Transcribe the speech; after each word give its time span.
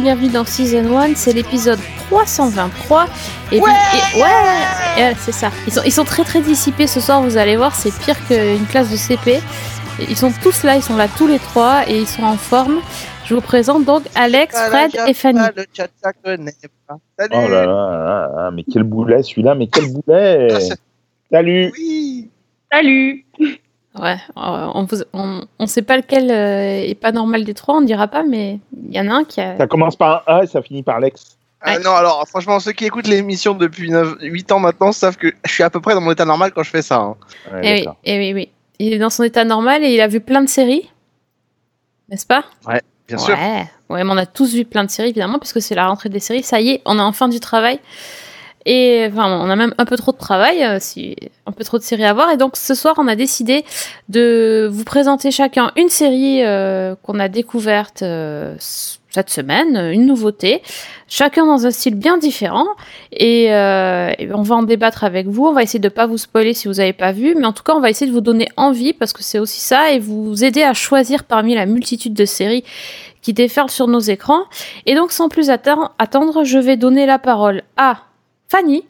bienvenue 0.00 0.28
dans 0.28 0.44
Season 0.44 0.96
1, 0.96 1.14
c'est 1.14 1.32
l'épisode 1.32 1.78
323. 2.08 3.06
Et 3.52 3.60
ouais, 3.60 3.68
ouais, 4.16 5.14
c'est 5.18 5.32
ça. 5.32 5.50
Ils 5.66 5.72
sont, 5.72 5.82
ils 5.84 5.92
sont 5.92 6.04
très 6.04 6.24
très 6.24 6.40
dissipés 6.40 6.86
ce 6.86 7.00
soir, 7.00 7.22
vous 7.22 7.36
allez 7.36 7.56
voir, 7.56 7.74
c'est 7.74 7.92
pire 7.98 8.16
qu'une 8.26 8.66
classe 8.66 8.90
de 8.90 8.96
CP. 8.96 9.40
Ils 10.08 10.16
sont 10.16 10.32
tous 10.42 10.62
là, 10.62 10.76
ils 10.76 10.82
sont 10.82 10.96
là 10.96 11.06
tous 11.08 11.26
les 11.26 11.38
trois 11.38 11.88
et 11.88 11.98
ils 11.98 12.06
sont 12.06 12.22
en 12.22 12.36
forme. 12.36 12.80
Je 13.26 13.34
vous 13.34 13.40
présente 13.42 13.84
donc 13.84 14.04
Alex, 14.14 14.56
Fred 14.68 14.90
et 15.06 15.14
Fanny. 15.14 15.38
Salut. 17.18 17.34
Oh 17.34 17.48
là 17.48 17.66
là, 17.66 18.50
mais 18.52 18.64
quel 18.64 18.84
boulet 18.84 19.22
celui-là, 19.22 19.54
mais 19.54 19.66
quel 19.66 19.92
boulet 19.92 20.48
Salut 21.30 21.72
Salut 22.72 23.26
Ouais, 23.98 24.16
euh, 24.36 24.70
on, 24.74 24.86
on, 25.12 25.40
on, 25.58 25.66
sait 25.66 25.82
pas 25.82 25.96
lequel 25.96 26.30
euh, 26.30 26.88
est 26.88 26.94
pas 26.94 27.10
normal 27.10 27.44
des 27.44 27.54
trois, 27.54 27.76
on 27.76 27.80
dira 27.80 28.06
pas, 28.06 28.22
mais 28.22 28.60
il 28.86 28.94
y 28.94 29.00
en 29.00 29.08
a 29.08 29.12
un 29.12 29.24
qui 29.24 29.40
a. 29.40 29.58
Ça 29.58 29.66
commence 29.66 29.96
par 29.96 30.22
un 30.28 30.36
A 30.36 30.44
et 30.44 30.46
ça 30.46 30.62
finit 30.62 30.84
par 30.84 31.00
l'ex. 31.00 31.36
Ah 31.62 31.78
non, 31.80 31.90
alors 31.90 32.26
franchement, 32.28 32.60
ceux 32.60 32.72
qui 32.72 32.86
écoutent 32.86 33.08
l'émission 33.08 33.52
depuis 33.54 33.90
9, 33.90 34.18
8 34.20 34.52
ans 34.52 34.60
maintenant 34.60 34.92
savent 34.92 35.16
que 35.16 35.32
je 35.44 35.52
suis 35.52 35.64
à 35.64 35.70
peu 35.70 35.80
près 35.80 35.94
dans 35.94 36.00
mon 36.00 36.12
état 36.12 36.24
normal 36.24 36.52
quand 36.54 36.62
je 36.62 36.70
fais 36.70 36.82
ça. 36.82 36.98
Hein. 36.98 37.16
et, 37.62 37.68
eh 37.68 37.72
oui, 37.72 37.88
et 38.04 38.14
eh 38.14 38.18
oui, 38.18 38.34
oui. 38.34 38.48
Il 38.78 38.92
est 38.92 38.98
dans 38.98 39.10
son 39.10 39.24
état 39.24 39.44
normal 39.44 39.84
et 39.84 39.92
il 39.92 40.00
a 40.00 40.08
vu 40.08 40.20
plein 40.20 40.40
de 40.40 40.48
séries, 40.48 40.88
n'est-ce 42.08 42.26
pas? 42.26 42.44
Ouais, 42.66 42.80
bien 43.08 43.18
sûr. 43.18 43.36
Ouais, 43.90 44.04
mais 44.04 44.10
on 44.10 44.16
a 44.16 44.24
tous 44.24 44.54
vu 44.54 44.64
plein 44.64 44.84
de 44.84 44.90
séries 44.90 45.10
évidemment, 45.10 45.40
puisque 45.40 45.60
c'est 45.60 45.74
la 45.74 45.88
rentrée 45.88 46.08
des 46.08 46.20
séries. 46.20 46.44
Ça 46.44 46.60
y 46.60 46.70
est, 46.70 46.82
on 46.84 46.98
a 47.00 47.02
enfin 47.02 47.28
du 47.28 47.40
travail. 47.40 47.80
Et 48.66 49.06
enfin, 49.10 49.40
on 49.40 49.48
a 49.48 49.56
même 49.56 49.74
un 49.78 49.84
peu 49.86 49.96
trop 49.96 50.12
de 50.12 50.18
travail, 50.18 50.62
euh, 50.62 50.76
si, 50.80 51.16
un 51.46 51.52
peu 51.52 51.64
trop 51.64 51.78
de 51.78 51.82
séries 51.82 52.04
à 52.04 52.12
voir. 52.12 52.30
Et 52.30 52.36
donc 52.36 52.56
ce 52.56 52.74
soir, 52.74 52.94
on 52.98 53.08
a 53.08 53.16
décidé 53.16 53.64
de 54.08 54.68
vous 54.70 54.84
présenter 54.84 55.30
chacun 55.30 55.72
une 55.76 55.88
série 55.88 56.44
euh, 56.44 56.94
qu'on 57.02 57.18
a 57.18 57.28
découverte 57.28 58.02
euh, 58.02 58.54
cette 58.58 59.30
semaine, 59.30 59.76
une 59.92 60.04
nouveauté, 60.04 60.62
chacun 61.08 61.46
dans 61.46 61.66
un 61.66 61.70
style 61.70 61.94
bien 61.94 62.18
différent. 62.18 62.66
Et, 63.12 63.46
et, 63.46 64.28
on 64.34 64.42
va 64.42 64.56
en 64.56 64.62
débattre 64.62 65.04
avec 65.04 65.26
vous. 65.26 65.46
On 65.46 65.52
va 65.52 65.62
essayer 65.62 65.80
de 65.80 65.88
pas 65.88 66.06
vous 66.06 66.18
spoiler 66.18 66.54
si 66.54 66.68
vous 66.68 66.74
n'avez 66.74 66.92
pas 66.92 67.10
vu, 67.10 67.34
mais 67.34 67.46
en 67.46 67.52
tout 67.52 67.64
cas, 67.64 67.74
on 67.74 67.80
va 67.80 67.90
essayer 67.90 68.08
de 68.08 68.14
vous 68.14 68.20
donner 68.20 68.48
envie 68.56 68.92
parce 68.92 69.12
que 69.12 69.24
c'est 69.24 69.40
aussi 69.40 69.58
ça 69.58 69.90
et 69.90 69.98
vous 69.98 70.44
aider 70.44 70.62
à 70.62 70.74
choisir 70.74 71.24
parmi 71.24 71.56
la 71.56 71.66
multitude 71.66 72.14
de 72.14 72.24
séries 72.24 72.62
qui 73.20 73.32
déferlent 73.32 73.70
sur 73.70 73.88
nos 73.88 73.98
écrans. 73.98 74.44
Et 74.86 74.94
donc, 74.94 75.10
sans 75.10 75.28
plus 75.28 75.50
attendre, 75.50 76.44
je 76.44 76.58
vais 76.58 76.76
donner 76.76 77.04
la 77.04 77.18
parole 77.18 77.62
à 77.76 78.02
Fanny, 78.50 78.84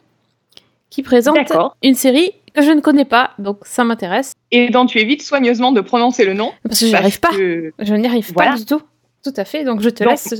qui 0.89 1.03
présente 1.03 1.37
une 1.83 1.93
série 1.93 2.31
que 2.53 2.63
je 2.63 2.71
ne 2.71 2.81
connais 2.81 3.05
pas, 3.05 3.31
donc 3.37 3.59
ça 3.63 3.83
m'intéresse. 3.83 4.33
Et 4.49 4.69
dont 4.69 4.87
tu 4.87 4.99
évites 4.99 5.21
soigneusement 5.21 5.71
de 5.71 5.81
prononcer 5.81 6.25
le 6.25 6.33
nom. 6.33 6.51
Parce 6.63 6.79
que 6.79 6.87
je 6.87 6.91
n'y 6.91 6.95
arrive 6.95 7.19
pas. 7.19 7.29
Je 7.31 7.93
n'y 7.93 8.07
arrive 8.07 8.33
pas 8.33 8.55
du 8.55 8.65
tout. 8.65 8.81
Tout 9.23 9.33
à 9.37 9.45
fait, 9.45 9.63
donc 9.63 9.81
je 9.81 9.89
te 9.89 10.03
laisse. 10.03 10.33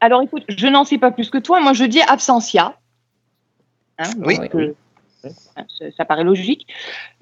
Alors 0.00 0.22
écoute, 0.22 0.44
je 0.48 0.66
n'en 0.68 0.84
sais 0.84 0.98
pas 0.98 1.10
plus 1.10 1.30
que 1.30 1.38
toi. 1.38 1.60
Moi, 1.60 1.72
je 1.72 1.84
dis 1.84 2.00
absentia. 2.02 2.76
Hein, 3.98 4.10
oui. 4.18 4.38
Euh, 4.54 4.72
ça, 5.96 6.04
paraît 6.04 6.24
logique. 6.24 6.66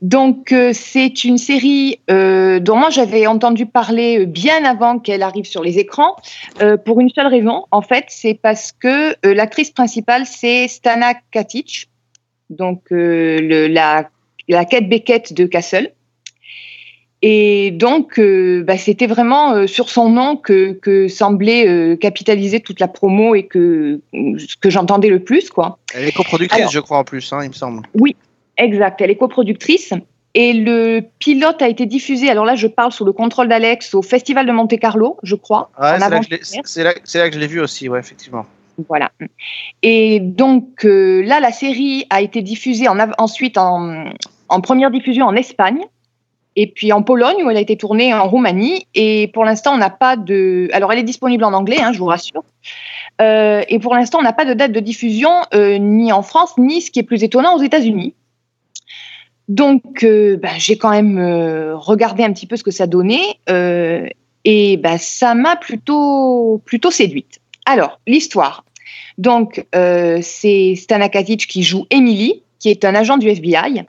Donc, 0.00 0.52
euh, 0.52 0.72
c'est 0.72 1.24
une 1.24 1.38
série 1.38 2.00
euh, 2.10 2.60
dont 2.60 2.76
moi 2.76 2.90
j'avais 2.90 3.26
entendu 3.26 3.66
parler 3.66 4.26
bien 4.26 4.64
avant 4.64 4.98
qu'elle 4.98 5.22
arrive 5.22 5.44
sur 5.44 5.62
les 5.62 5.78
écrans, 5.78 6.16
euh, 6.60 6.76
pour 6.76 7.00
une 7.00 7.10
seule 7.10 7.26
raison. 7.26 7.66
En 7.70 7.82
fait, 7.82 8.04
c'est 8.08 8.34
parce 8.34 8.72
que 8.72 9.14
l'actrice 9.26 9.70
principale, 9.70 10.26
c'est 10.26 10.68
Stana 10.68 11.14
Katic, 11.30 11.88
donc 12.50 12.82
la, 12.90 14.08
la 14.48 14.64
Kate 14.64 14.88
Beckett 14.88 15.32
de 15.32 15.46
Castle. 15.46 15.92
Et 17.24 17.70
donc, 17.70 18.20
bah, 18.20 18.76
c'était 18.76 19.06
vraiment 19.06 19.68
sur 19.68 19.90
son 19.90 20.08
nom 20.08 20.36
que, 20.36 20.72
que 20.72 21.06
semblait 21.06 21.96
capitaliser 22.00 22.58
toute 22.58 22.80
la 22.80 22.88
promo 22.88 23.36
et 23.36 23.46
que 23.46 24.00
ce 24.12 24.56
que 24.56 24.70
j'entendais 24.70 25.08
le 25.08 25.20
plus, 25.20 25.48
quoi. 25.48 25.78
Elle 25.94 26.08
est 26.08 26.12
coproductrice, 26.12 26.72
je 26.72 26.80
crois, 26.80 26.98
en 26.98 27.04
plus, 27.04 27.32
hein, 27.32 27.40
il 27.44 27.50
me 27.50 27.54
semble. 27.54 27.82
Oui, 27.94 28.16
Exact, 28.56 29.00
elle 29.00 29.10
est 29.10 29.16
coproductrice. 29.16 29.92
Et 30.34 30.52
le 30.54 31.02
pilote 31.18 31.60
a 31.60 31.68
été 31.68 31.84
diffusé, 31.84 32.30
alors 32.30 32.46
là 32.46 32.54
je 32.54 32.66
parle 32.66 32.90
sous 32.90 33.04
le 33.04 33.12
contrôle 33.12 33.48
d'Alex, 33.48 33.94
au 33.94 34.00
Festival 34.00 34.46
de 34.46 34.52
Monte 34.52 34.78
Carlo, 34.78 35.18
je 35.22 35.34
crois. 35.34 35.70
c'est, 36.64 36.82
là 36.82 36.94
que 37.28 37.34
je 37.34 37.38
l'ai 37.38 37.46
vu 37.46 37.60
aussi, 37.60 37.88
ouais, 37.88 38.00
effectivement. 38.00 38.46
Voilà. 38.88 39.10
Et 39.82 40.20
donc 40.20 40.86
euh, 40.86 41.22
là, 41.22 41.40
la 41.40 41.52
série 41.52 42.06
a 42.08 42.22
été 42.22 42.40
diffusée 42.40 42.88
en, 42.88 42.96
ensuite 43.18 43.58
en, 43.58 44.06
en, 44.48 44.60
première 44.62 44.90
diffusion 44.90 45.26
en 45.26 45.36
Espagne, 45.36 45.84
et 46.56 46.66
puis 46.66 46.92
en 46.92 47.02
Pologne, 47.02 47.42
où 47.44 47.50
elle 47.50 47.56
a 47.56 47.60
été 47.60 47.76
tournée 47.76 48.12
en 48.12 48.28
Roumanie. 48.28 48.86
Et 48.94 49.28
pour 49.28 49.44
l'instant, 49.44 49.74
on 49.74 49.78
n'a 49.78 49.90
pas 49.90 50.16
de. 50.16 50.68
Alors 50.72 50.92
elle 50.92 50.98
est 50.98 51.04
disponible 51.04 51.44
en 51.44 51.52
anglais, 51.52 51.80
hein, 51.80 51.92
je 51.92 51.98
vous 51.98 52.06
rassure. 52.06 52.44
Euh, 53.20 53.62
et 53.68 53.78
pour 53.78 53.94
l'instant, 53.94 54.18
on 54.18 54.22
n'a 54.22 54.32
pas 54.32 54.44
de 54.44 54.54
date 54.54 54.72
de 54.72 54.80
diffusion, 54.80 55.30
euh, 55.54 55.78
ni 55.78 56.12
en 56.12 56.22
France, 56.22 56.56
ni 56.58 56.80
ce 56.80 56.90
qui 56.90 56.98
est 56.98 57.04
plus 57.04 57.22
étonnant, 57.22 57.56
aux 57.56 57.62
États-Unis. 57.62 58.14
Donc, 59.48 60.02
euh, 60.04 60.36
bah, 60.36 60.56
j'ai 60.56 60.76
quand 60.78 60.90
même 60.90 61.18
regardé 61.74 62.22
un 62.24 62.32
petit 62.32 62.46
peu 62.46 62.56
ce 62.56 62.62
que 62.62 62.70
ça 62.70 62.86
donnait 62.86 63.38
et 64.44 64.76
bah, 64.76 64.98
ça 64.98 65.34
m'a 65.34 65.56
plutôt, 65.56 66.60
plutôt 66.64 66.90
séduite. 66.90 67.40
Alors, 67.64 68.00
l'histoire. 68.06 68.64
Donc, 69.18 69.64
c'est 69.72 70.74
Stana 70.76 71.08
Katic 71.08 71.46
qui 71.46 71.62
joue 71.62 71.86
Emily, 71.90 72.42
qui 72.58 72.70
est 72.70 72.84
un 72.84 72.94
agent 72.94 73.18
du 73.18 73.28
FBI, 73.28 73.84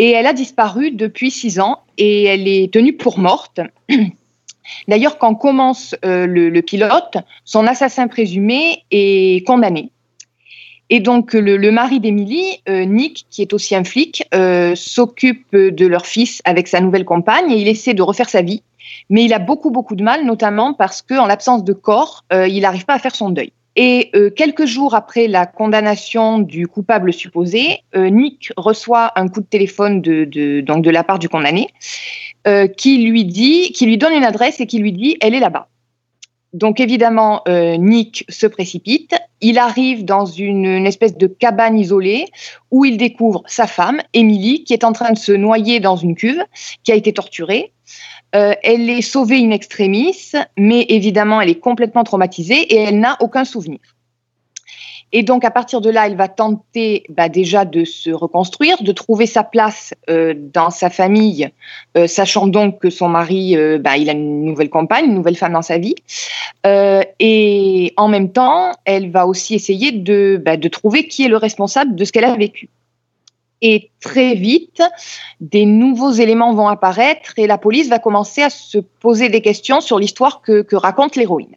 et 0.00 0.12
elle 0.12 0.26
a 0.26 0.32
disparu 0.32 0.92
depuis 0.92 1.30
six 1.30 1.60
ans 1.60 1.80
et 1.98 2.24
elle 2.24 2.48
est 2.48 2.72
tenue 2.72 2.94
pour 2.94 3.18
morte. 3.18 3.60
D'ailleurs, 4.88 5.18
quand 5.18 5.34
commence 5.34 5.94
le, 6.02 6.60
pilote, 6.62 7.18
son 7.44 7.66
assassin 7.66 8.08
présumé 8.08 8.84
est 8.90 9.46
condamné. 9.46 9.90
Et 10.88 11.00
donc 11.00 11.34
le, 11.34 11.70
mari 11.70 12.00
d'Émilie, 12.00 12.62
euh, 12.66 12.86
Nick, 12.86 13.26
qui 13.28 13.42
est 13.42 13.52
aussi 13.52 13.76
un 13.76 13.84
flic, 13.84 14.24
euh, 14.34 14.74
s'occupe 14.74 15.54
de 15.54 15.86
leur 15.86 16.06
fils 16.06 16.40
avec 16.46 16.66
sa 16.66 16.80
nouvelle 16.80 17.04
compagne 17.04 17.52
et 17.52 17.60
il 17.60 17.68
essaie 17.68 17.92
de 17.92 18.02
refaire 18.02 18.30
sa 18.30 18.40
vie. 18.40 18.62
Mais 19.10 19.22
il 19.24 19.34
a 19.34 19.38
beaucoup 19.38 19.70
beaucoup 19.70 19.96
de 19.96 20.02
mal, 20.02 20.24
notamment 20.24 20.72
parce 20.72 21.02
qu'en 21.02 21.26
l'absence 21.26 21.62
de 21.62 21.74
corps, 21.74 22.24
euh, 22.32 22.48
il 22.48 22.62
n'arrive 22.62 22.86
pas 22.86 22.94
à 22.94 22.98
faire 22.98 23.14
son 23.14 23.28
deuil. 23.28 23.52
Et 23.76 24.10
quelques 24.36 24.66
jours 24.66 24.94
après 24.94 25.28
la 25.28 25.46
condamnation 25.46 26.38
du 26.38 26.66
coupable 26.66 27.12
supposé, 27.12 27.78
Nick 27.94 28.52
reçoit 28.56 29.12
un 29.16 29.28
coup 29.28 29.40
de 29.40 29.46
téléphone 29.46 30.02
de, 30.02 30.60
donc 30.60 30.84
de 30.84 30.90
la 30.90 31.04
part 31.04 31.18
du 31.18 31.28
condamné, 31.28 31.68
qui 32.76 32.98
lui 32.98 33.24
dit, 33.24 33.72
qui 33.72 33.86
lui 33.86 33.96
donne 33.96 34.12
une 34.12 34.24
adresse 34.24 34.60
et 34.60 34.66
qui 34.66 34.78
lui 34.80 34.92
dit, 34.92 35.16
elle 35.20 35.34
est 35.34 35.40
là-bas. 35.40 35.68
Donc 36.52 36.80
évidemment, 36.80 37.42
euh, 37.48 37.76
Nick 37.76 38.24
se 38.28 38.46
précipite. 38.46 39.14
Il 39.40 39.58
arrive 39.58 40.04
dans 40.04 40.24
une, 40.24 40.86
espèce 40.86 41.16
de 41.16 41.26
cabane 41.26 41.78
isolée 41.78 42.26
où 42.70 42.84
il 42.84 42.96
découvre 42.96 43.42
sa 43.46 43.66
femme, 43.66 44.00
Emily, 44.14 44.64
qui 44.64 44.72
est 44.72 44.84
en 44.84 44.92
train 44.92 45.12
de 45.12 45.18
se 45.18 45.32
noyer 45.32 45.80
dans 45.80 45.96
une 45.96 46.14
cuve, 46.14 46.44
qui 46.82 46.92
a 46.92 46.96
été 46.96 47.12
torturée. 47.12 47.72
Euh, 48.34 48.54
elle 48.62 48.88
est 48.88 49.02
sauvée 49.02 49.38
in 49.38 49.50
extremis, 49.50 50.32
mais 50.56 50.86
évidemment, 50.88 51.40
elle 51.40 51.48
est 51.48 51.60
complètement 51.60 52.04
traumatisée 52.04 52.60
et 52.60 52.76
elle 52.76 53.00
n'a 53.00 53.16
aucun 53.20 53.44
souvenir. 53.44 53.80
Et 55.12 55.24
donc, 55.24 55.44
à 55.44 55.50
partir 55.50 55.80
de 55.80 55.90
là, 55.90 56.06
elle 56.06 56.14
va 56.14 56.28
tenter 56.28 57.02
bah, 57.08 57.28
déjà 57.28 57.64
de 57.64 57.84
se 57.84 58.10
reconstruire, 58.10 58.80
de 58.80 58.92
trouver 58.92 59.26
sa 59.26 59.42
place 59.42 59.92
euh, 60.08 60.34
dans 60.36 60.70
sa 60.70 60.88
famille, 60.88 61.50
euh, 61.96 62.06
sachant 62.06 62.46
donc 62.46 62.78
que 62.78 62.90
son 62.90 63.08
mari, 63.08 63.56
bah, 63.80 63.96
il 63.96 64.08
a 64.08 64.12
une 64.12 64.44
nouvelle 64.44 64.70
compagne, 64.70 65.06
une 65.06 65.14
nouvelle 65.14 65.36
femme 65.36 65.54
dans 65.54 65.62
sa 65.62 65.78
vie. 65.78 65.96
et 66.64 67.92
en 67.96 68.06
même 68.06 68.30
temps, 68.30 68.70
elle 68.84 69.10
va 69.10 69.26
aussi 69.26 69.56
essayer 69.56 69.90
bah, 70.38 70.56
de 70.56 70.68
trouver 70.68 71.08
qui 71.08 71.24
est 71.24 71.28
le 71.28 71.36
responsable 71.36 71.96
de 71.96 72.04
ce 72.04 72.12
qu'elle 72.12 72.24
a 72.24 72.36
vécu. 72.36 72.68
Et 73.62 73.90
très 74.00 74.34
vite, 74.34 74.82
des 75.40 75.66
nouveaux 75.66 76.12
éléments 76.12 76.54
vont 76.54 76.68
apparaître 76.68 77.34
et 77.36 77.46
la 77.46 77.58
police 77.58 77.88
va 77.88 77.98
commencer 77.98 78.42
à 78.42 78.50
se 78.50 78.78
poser 78.78 79.28
des 79.28 79.42
questions 79.42 79.80
sur 79.80 79.98
l'histoire 79.98 80.40
que, 80.40 80.62
que 80.62 80.76
raconte 80.76 81.16
l'héroïne. 81.16 81.56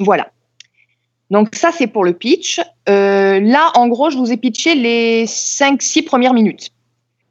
Voilà. 0.00 0.30
Donc 1.30 1.54
ça, 1.54 1.72
c'est 1.72 1.86
pour 1.86 2.04
le 2.04 2.12
pitch. 2.12 2.60
Euh, 2.88 3.40
là, 3.40 3.70
en 3.74 3.88
gros, 3.88 4.10
je 4.10 4.16
vous 4.16 4.32
ai 4.32 4.36
pitché 4.36 4.74
les 4.74 5.26
5-6 5.26 6.04
premières 6.04 6.34
minutes. 6.34 6.70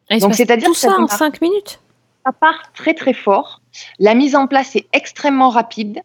donc 0.09 0.33
c'est-à-dire 0.33 0.68
tout 0.68 0.74
ça, 0.74 0.95
en 1.00 1.07
5 1.07 1.41
minutes? 1.41 1.79
Ça 2.25 2.31
part 2.31 2.71
très 2.74 2.94
très 2.94 3.13
fort. 3.13 3.62
La 4.00 4.13
mise 4.13 4.35
en 4.35 4.47
place 4.47 4.75
est 4.75 4.88
extrêmement 4.94 5.50
rapide. 5.50 6.01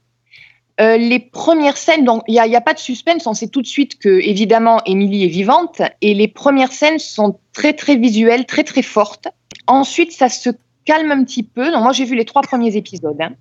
Euh, 0.80 0.96
les 0.96 1.18
premières 1.18 1.76
scènes, 1.76 2.04
donc 2.04 2.22
il 2.28 2.32
n'y 2.32 2.56
a, 2.56 2.60
pas 2.60 2.72
de 2.72 2.78
suspense, 2.78 3.26
on 3.26 3.34
sait 3.34 3.48
tout 3.48 3.62
de 3.62 3.66
suite 3.66 3.98
que 3.98 4.08
évidemment 4.08 4.80
Émilie 4.86 5.24
est 5.24 5.28
vivante 5.28 5.82
et 6.00 6.14
les 6.14 6.28
premières 6.28 6.72
scènes 6.72 6.98
sont 6.98 7.38
très 7.52 7.74
très 7.74 7.96
visuelles, 7.96 8.46
très 8.46 8.64
très 8.64 8.82
fortes. 8.82 9.28
Ensuite, 9.66 10.12
ça 10.12 10.28
se 10.28 10.50
calme 10.84 11.12
un 11.12 11.24
petit 11.24 11.42
peu. 11.42 11.70
Donc 11.70 11.82
moi 11.82 11.92
j'ai 11.92 12.04
vu 12.04 12.16
les 12.16 12.24
trois 12.24 12.42
premiers 12.42 12.76
épisodes. 12.76 13.20
Hein 13.20 13.34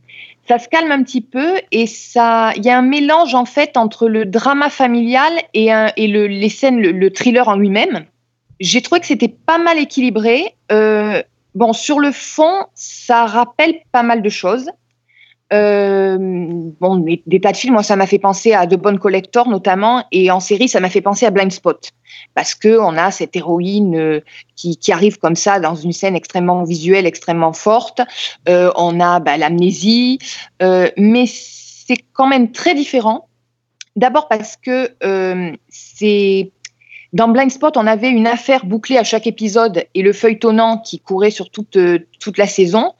ça 0.47 0.59
se 0.59 0.67
calme 0.67 0.91
un 0.91 1.03
petit 1.03 1.21
peu 1.21 1.61
et 1.71 1.87
ça, 1.87 2.51
il 2.57 2.65
y 2.65 2.69
a 2.69 2.77
un 2.77 2.81
mélange 2.81 3.35
en 3.35 3.45
fait 3.45 3.77
entre 3.77 4.09
le 4.09 4.25
drama 4.25 4.69
familial 4.69 5.31
et, 5.53 5.69
et 5.95 6.07
le, 6.07 6.27
les 6.27 6.49
scènes, 6.49 6.79
le, 6.79 7.13
thriller 7.13 7.47
en 7.47 7.55
lui-même. 7.55 8.05
J'ai 8.59 8.81
trouvé 8.81 8.99
que 9.01 9.07
c'était 9.07 9.29
pas 9.29 9.57
mal 9.57 9.79
équilibré. 9.79 10.55
Euh, 10.71 11.23
bon, 11.55 11.73
sur 11.73 11.99
le 11.99 12.11
fond, 12.11 12.65
ça 12.75 13.25
rappelle 13.25 13.75
pas 13.91 14.03
mal 14.03 14.21
de 14.21 14.29
choses. 14.29 14.69
Euh, 15.53 16.17
bon, 16.79 16.97
des, 16.97 17.41
tas 17.41 17.51
de 17.51 17.57
films, 17.57 17.73
moi, 17.73 17.83
ça 17.83 17.95
m'a 17.95 18.07
fait 18.07 18.19
penser 18.19 18.53
à 18.53 18.65
The 18.67 18.75
Bonne 18.75 18.99
Collector 18.99 19.49
notamment, 19.49 20.05
et 20.11 20.31
en 20.31 20.39
série, 20.39 20.69
ça 20.69 20.79
m'a 20.79 20.89
fait 20.89 21.01
penser 21.01 21.25
à 21.25 21.29
Blind 21.29 21.51
Spot, 21.51 21.91
parce 22.35 22.55
que 22.55 22.79
on 22.79 22.97
a 22.97 23.11
cette 23.11 23.35
héroïne 23.35 23.95
euh, 23.97 24.19
qui, 24.55 24.77
qui, 24.77 24.91
arrive 24.91 25.17
comme 25.17 25.35
ça 25.35 25.59
dans 25.59 25.75
une 25.75 25.91
scène 25.91 26.15
extrêmement 26.15 26.63
visuelle, 26.63 27.05
extrêmement 27.05 27.53
forte. 27.53 28.01
Euh, 28.47 28.71
on 28.77 28.99
a 29.01 29.19
bah, 29.19 29.37
l'amnésie, 29.37 30.19
mais 30.61 31.25
c'est 31.27 31.97
quand 32.13 32.27
même 32.27 32.51
très 32.51 32.73
différent. 32.73 33.27
D'abord 33.97 34.29
parce 34.29 34.55
que 34.55 34.95
c'est 35.67 36.51
dans 37.13 37.27
Blind 37.27 37.51
Spot, 37.51 37.75
on 37.75 37.87
avait 37.87 38.09
une 38.09 38.27
affaire 38.27 38.65
bouclée 38.65 38.97
à 38.97 39.03
chaque 39.03 39.27
épisode 39.27 39.83
et 39.93 40.01
le 40.01 40.13
feuilletonnant 40.13 40.77
qui 40.77 40.99
courait 40.99 41.31
sur 41.31 41.49
toute, 41.49 41.75
euh, 41.75 41.99
toute 42.19 42.37
la 42.37 42.47
saison. 42.47 42.93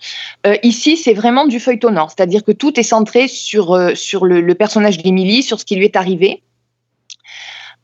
Euh, 0.46 0.56
ici, 0.64 0.98
c'est 0.98 1.14
vraiment 1.14 1.46
du 1.46 1.62
feuilletonnant, 1.62 2.10
c'est-à-dire 2.10 2.44
que 2.44 2.52
tout 2.52 2.78
est 2.78 2.84
centré 2.84 3.30
sur, 3.30 3.72
euh, 3.72 3.96
sur 3.96 4.26
le, 4.26 4.54
personnage 4.54 4.98
d'Emily, 4.98 5.44
sur 5.44 5.60
ce 5.62 5.66
qui 5.66 5.76
lui 5.76 5.86
est 5.86 5.96
arrivé. 5.96 6.44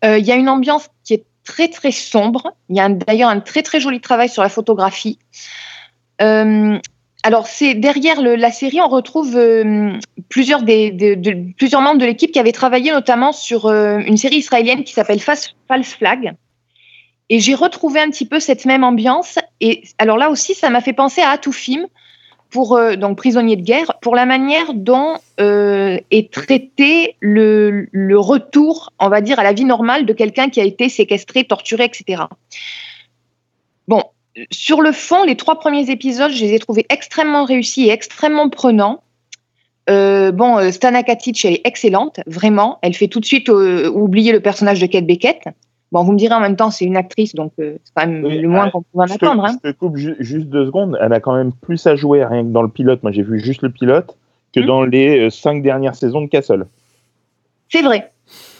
Il 0.04 0.24
y 0.24 0.32
a 0.32 0.36
une 0.36 0.48
ambiance 0.48 0.90
qui 1.04 1.16
est 1.16 1.26
très 1.44 1.70
très 1.70 1.92
sombre. 1.92 2.54
Il 2.70 2.76
y 2.76 2.80
a 2.80 2.88
d'ailleurs 2.88 3.32
un 3.32 3.40
très 3.40 3.64
très 3.64 3.80
joli 3.80 4.00
travail 4.00 4.30
sur 4.30 4.44
la 4.44 4.50
photographie. 4.50 5.18
Alors, 7.28 7.46
c'est 7.46 7.74
derrière 7.74 8.22
la 8.22 8.52
série, 8.52 8.80
on 8.80 8.88
retrouve 8.88 9.36
euh, 9.36 9.92
plusieurs, 10.30 10.64
des, 10.64 10.96
plusieurs 11.58 11.82
membres 11.82 12.00
de 12.00 12.06
l'équipe 12.06 12.32
qui 12.32 12.40
avaient 12.40 12.54
travaillé 12.54 12.90
notamment 12.94 13.34
sur 13.34 13.66
euh, 13.66 13.98
une 13.98 14.16
série 14.16 14.38
israélienne 14.38 14.86
qui 14.86 14.94
s'appelle 14.94 15.20
False, 15.20 15.54
Flag. 15.84 16.36
Et 17.28 17.42
j'ai 17.42 17.54
retrouvé 17.54 18.00
un 18.00 18.10
petit 18.12 18.26
peu 18.26 18.40
cette 18.40 18.64
même 18.64 18.86
ambiance. 18.86 19.40
Et 19.60 19.84
alors 19.98 20.16
là 20.16 20.30
aussi, 20.30 20.54
ça 20.54 20.70
m'a 20.70 20.80
fait 20.80 20.94
penser 20.94 21.20
à 21.20 21.32
Atoufim, 21.32 21.88
pour 22.50 22.78
euh, 22.78 22.96
donc 22.96 23.18
prisonnier 23.18 23.58
de 23.58 23.62
guerre, 23.62 24.00
pour 24.02 24.16
la 24.16 24.26
manière 24.26 24.74
dont 24.74 25.18
est 25.38 26.32
traité 26.32 27.18
le, 27.20 27.90
le, 27.92 28.18
retour, 28.18 28.94
on 29.00 29.10
va 29.10 29.20
dire, 29.20 29.38
à 29.38 29.44
la 29.44 29.52
vie 29.52 29.66
normale 29.66 30.06
de 30.06 30.14
quelqu'un 30.14 30.48
qui 30.48 30.62
a 30.62 30.64
été 30.64 30.88
séquestré, 30.88 31.44
torturé, 31.44 31.84
etc. 31.84 32.24
Bon, 33.90 34.02
sur 34.52 34.82
le 34.82 34.92
fond, 34.92 35.24
les 35.24 35.36
trois 35.36 35.60
premiers 35.60 35.90
épisodes, 35.90 36.32
je 36.32 36.44
les 36.44 36.54
ai 36.54 36.60
trouvés 36.60 36.86
extrêmement 36.90 37.46
réussis 37.46 37.86
et 37.86 37.92
extrêmement 37.92 38.50
prenants. 38.50 39.02
Euh, 39.90 40.32
bon, 40.32 40.58
euh, 40.58 40.72
Stana 40.72 41.04
Katic, 41.04 41.44
elle 41.46 41.54
est 41.54 41.66
excellente, 41.66 42.20
vraiment. 42.28 42.78
Elle 42.82 42.94
fait 42.94 43.08
tout 43.08 43.20
de 43.20 43.26
suite 43.26 43.50
euh, 43.50 43.90
oublier 43.90 44.32
le 44.32 44.40
personnage 44.40 44.80
de 44.80 44.86
Kate 44.86 45.06
Beckett. 45.06 45.44
Bon, 45.94 46.04
vous 46.04 46.12
me 46.12 46.18
direz 46.18 46.36
en 46.36 46.42
même 46.42 46.58
temps, 46.58 46.70
c'est 46.70 46.84
une 46.84 46.98
actrice, 46.98 47.34
donc 47.34 47.54
c'est 47.58 47.80
quand 47.96 48.06
même 48.06 48.28
le 48.28 48.48
moins 48.50 48.70
qu'on 48.70 48.82
pouvait 48.82 49.10
en 49.10 49.16
attendre. 49.16 49.46
Hein. 49.46 49.58
Je 49.64 49.72
te 49.72 49.78
coupe 49.78 49.96
juste 49.96 50.48
deux 50.48 50.66
secondes. 50.66 50.98
Elle 51.02 51.14
a 51.14 51.22
quand 51.22 51.34
même 51.34 51.54
plus 51.54 51.88
à 51.88 51.96
jouer, 51.96 52.26
rien 52.26 52.44
que 52.44 52.50
dans 52.50 52.62
le 52.62 52.68
pilote. 52.68 53.02
Moi, 53.04 53.14
j'ai 53.14 53.24
vu 53.24 53.40
juste 53.40 53.62
le 53.62 53.70
pilote, 53.70 54.18
que 54.54 54.60
hmm. 54.60 54.66
dans 54.66 54.84
les 54.84 55.30
cinq 55.30 55.64
dernières 55.64 55.96
saisons 55.96 56.20
de 56.20 56.28
Castle. 56.28 56.66
C'est 57.70 57.82
vrai. 57.82 58.12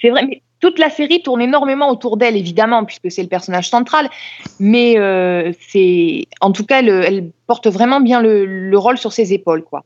c'est 0.00 0.10
vrai, 0.10 0.24
mais 0.28 0.40
toute 0.60 0.78
la 0.78 0.90
série 0.90 1.22
tourne 1.22 1.40
énormément 1.40 1.90
autour 1.90 2.16
d'elle, 2.16 2.36
évidemment, 2.36 2.84
puisque 2.84 3.10
c'est 3.10 3.22
le 3.22 3.28
personnage 3.28 3.68
central. 3.68 4.10
Mais 4.58 4.98
euh, 4.98 5.52
c'est, 5.68 6.26
en 6.40 6.52
tout 6.52 6.64
cas, 6.64 6.82
elle 6.82 7.30
porte 7.46 7.68
vraiment 7.68 8.00
bien 8.00 8.20
le, 8.20 8.76
rôle 8.76 8.98
sur 8.98 9.12
ses 9.12 9.32
épaules, 9.32 9.62
quoi. 9.62 9.84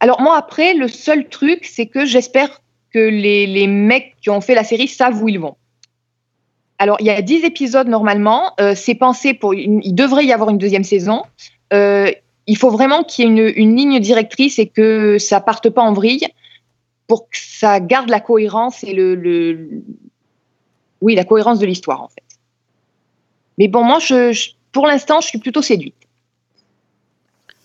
Alors 0.00 0.20
moi, 0.20 0.36
après, 0.36 0.74
le 0.74 0.88
seul 0.88 1.28
truc, 1.28 1.64
c'est 1.64 1.86
que 1.86 2.06
j'espère 2.06 2.60
que 2.92 2.98
les, 2.98 3.66
mecs 3.66 4.14
qui 4.22 4.30
ont 4.30 4.40
fait 4.40 4.54
la 4.54 4.64
série 4.64 4.88
savent 4.88 5.22
où 5.22 5.28
ils 5.28 5.40
vont. 5.40 5.56
Alors, 6.78 6.96
il 7.00 7.06
y 7.06 7.10
a 7.10 7.20
10 7.20 7.44
épisodes 7.44 7.88
normalement. 7.88 8.52
Euh, 8.60 8.74
c'est 8.76 8.94
pensé 8.94 9.34
pour. 9.34 9.52
Il 9.54 9.94
devrait 9.94 10.24
y 10.24 10.32
avoir 10.32 10.50
une 10.50 10.58
deuxième 10.58 10.84
saison. 10.84 11.24
Euh, 11.72 12.10
il 12.46 12.56
faut 12.56 12.70
vraiment 12.70 13.02
qu'il 13.02 13.24
y 13.24 13.28
ait 13.28 13.30
une, 13.30 13.52
une, 13.56 13.76
ligne 13.76 13.98
directrice 13.98 14.60
et 14.60 14.68
que 14.68 15.18
ça 15.18 15.40
parte 15.40 15.68
pas 15.68 15.82
en 15.82 15.92
vrille 15.92 16.28
pour 17.08 17.28
que 17.28 17.38
ça 17.38 17.80
garde 17.80 18.10
la 18.10 18.20
cohérence 18.20 18.84
et 18.84 18.92
le, 18.92 19.68
oui 21.00 21.16
la 21.16 21.24
cohérence 21.24 21.58
de 21.58 21.66
l'histoire 21.66 22.02
en 22.02 22.08
fait. 22.08 22.22
Mais 23.56 23.66
bon, 23.66 23.82
moi, 23.82 23.98
pour 24.70 24.86
l'instant, 24.86 25.20
je 25.20 25.26
suis 25.26 25.38
plutôt 25.38 25.62
séduite. 25.62 25.96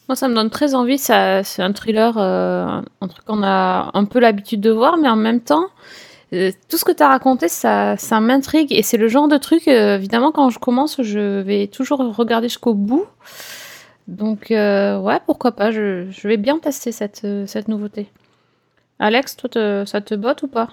Moi, 0.10 0.16
ça 0.16 0.28
me 0.28 0.34
donne 0.34 0.50
très 0.50 0.74
envie. 0.74 0.98
c'est 0.98 1.14
un 1.14 1.74
thriller, 1.74 2.18
euh, 2.18 2.82
un 3.02 3.08
truc 3.08 3.26
qu'on 3.26 3.44
a 3.44 3.92
un 3.94 4.06
peu 4.06 4.20
l'habitude 4.20 4.60
de 4.60 4.72
voir, 4.72 4.98
mais 4.98 5.08
en 5.08 5.16
même 5.16 5.40
temps, 5.40 5.68
euh, 6.34 6.52
tout 6.68 6.78
ce 6.78 6.84
que 6.84 6.92
tu 6.92 7.04
as 7.04 7.10
raconté, 7.10 7.48
ça, 7.48 7.96
ça 7.98 8.20
m'intrigue. 8.20 8.74
Et 8.74 8.82
c'est 8.82 8.98
le 8.98 9.08
genre 9.08 9.28
de 9.28 9.38
truc, 9.38 9.68
euh, 9.68 9.98
évidemment, 9.98 10.32
quand 10.32 10.50
je 10.50 10.58
commence, 10.58 11.02
je 11.02 11.42
vais 11.42 11.68
toujours 11.68 12.00
regarder 12.16 12.50
jusqu'au 12.50 12.74
bout. 12.74 13.06
Donc, 14.08 14.48
ouais, 14.50 15.20
pourquoi 15.26 15.52
pas. 15.52 15.72
Je, 15.72 16.10
je, 16.10 16.28
vais 16.28 16.38
bien 16.38 16.58
tester 16.58 16.92
cette, 16.92 17.26
cette 17.46 17.68
nouveauté. 17.68 18.08
Alex, 19.04 19.36
toi, 19.36 19.86
ça 19.86 20.00
te 20.00 20.16
botte 20.16 20.44
ou 20.44 20.48
pas? 20.48 20.70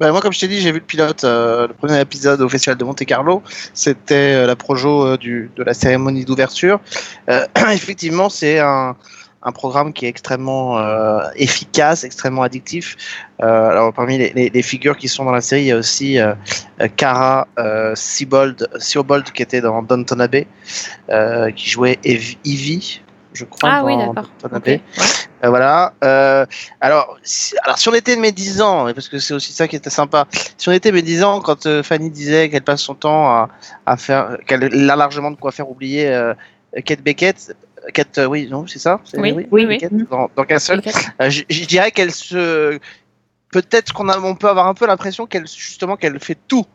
Bah, 0.00 0.10
moi, 0.12 0.22
comme 0.22 0.32
je 0.32 0.40
t'ai 0.40 0.48
dit, 0.48 0.62
j'ai 0.62 0.72
vu 0.72 0.78
le 0.78 0.84
pilote, 0.84 1.24
euh, 1.24 1.68
le 1.68 1.74
premier 1.74 2.00
épisode 2.00 2.40
au 2.40 2.48
Festival 2.48 2.78
de 2.78 2.84
Monte 2.84 3.04
Carlo. 3.04 3.42
C'était 3.74 4.34
euh, 4.34 4.46
la 4.46 4.56
projo 4.56 5.04
euh, 5.04 5.18
du, 5.18 5.50
de 5.54 5.62
la 5.62 5.74
cérémonie 5.74 6.24
d'ouverture. 6.24 6.80
effectivement, 7.70 8.30
c'est 8.30 8.60
un, 8.60 8.96
un, 9.42 9.52
programme 9.52 9.92
qui 9.92 10.06
est 10.06 10.08
extrêmement 10.08 10.80
efficace, 11.34 12.02
extrêmement 12.02 12.44
addictif. 12.44 12.96
alors, 13.40 13.92
parmi 13.92 14.16
les, 14.16 14.48
les, 14.48 14.62
figures 14.62 14.96
qui 14.96 15.08
sont 15.08 15.26
dans 15.26 15.32
la 15.32 15.42
série, 15.42 15.64
il 15.64 15.66
y 15.66 15.72
a 15.72 15.76
aussi 15.76 16.16
Cara 16.96 17.46
Sibold, 17.94 18.70
Siobold 18.78 19.32
qui 19.32 19.42
était 19.42 19.60
dans 19.60 19.82
Downton 19.82 20.22
Abbey, 20.22 20.46
qui 21.54 21.68
jouait 21.68 21.98
Evie, 22.04 23.02
je 23.34 23.44
crois. 23.44 23.70
Ah 23.70 23.84
oui, 23.84 23.98
d'accord. 23.98 24.30
Euh, 25.44 25.48
voilà. 25.48 25.92
Euh, 26.02 26.46
alors, 26.80 27.16
si, 27.22 27.54
alors, 27.62 27.78
si 27.78 27.88
on 27.88 27.94
était 27.94 28.16
médisant, 28.16 28.92
parce 28.92 29.08
que 29.08 29.18
c'est 29.18 29.34
aussi 29.34 29.52
ça 29.52 29.68
qui 29.68 29.76
était 29.76 29.90
sympa, 29.90 30.26
si 30.56 30.68
on 30.68 30.72
était 30.72 30.92
médisant 30.92 31.40
quand 31.40 31.66
euh, 31.66 31.82
Fanny 31.82 32.10
disait 32.10 32.48
qu'elle 32.48 32.62
passe 32.62 32.82
son 32.82 32.94
temps 32.94 33.26
à, 33.28 33.48
à 33.86 33.96
faire, 33.96 34.38
qu'elle 34.46 34.90
a 34.90 34.96
largement 34.96 35.30
de 35.30 35.36
quoi 35.36 35.52
faire 35.52 35.70
oublier 35.70 36.32
Kate 36.84 37.00
Beckett, 37.02 37.56
Kate, 37.94 38.20
oui, 38.28 38.48
non, 38.50 38.66
c'est 38.66 38.80
ça? 38.80 39.00
Oui, 39.16 39.46
oui, 39.50 39.66
oui. 39.66 39.78
Dans, 40.10 40.28
dans 40.34 40.44
Castle, 40.44 40.82
je, 41.20 41.42
je 41.48 41.64
dirais 41.66 41.90
qu'elle 41.90 42.12
se. 42.12 42.78
Peut-être 43.50 43.94
qu'on 43.94 44.08
on 44.10 44.34
peut 44.34 44.48
avoir 44.48 44.66
un 44.66 44.74
peu 44.74 44.86
l'impression 44.86 45.26
qu'elle, 45.26 45.46
justement, 45.46 45.96
qu'elle 45.96 46.20
fait 46.20 46.36
tout 46.48 46.66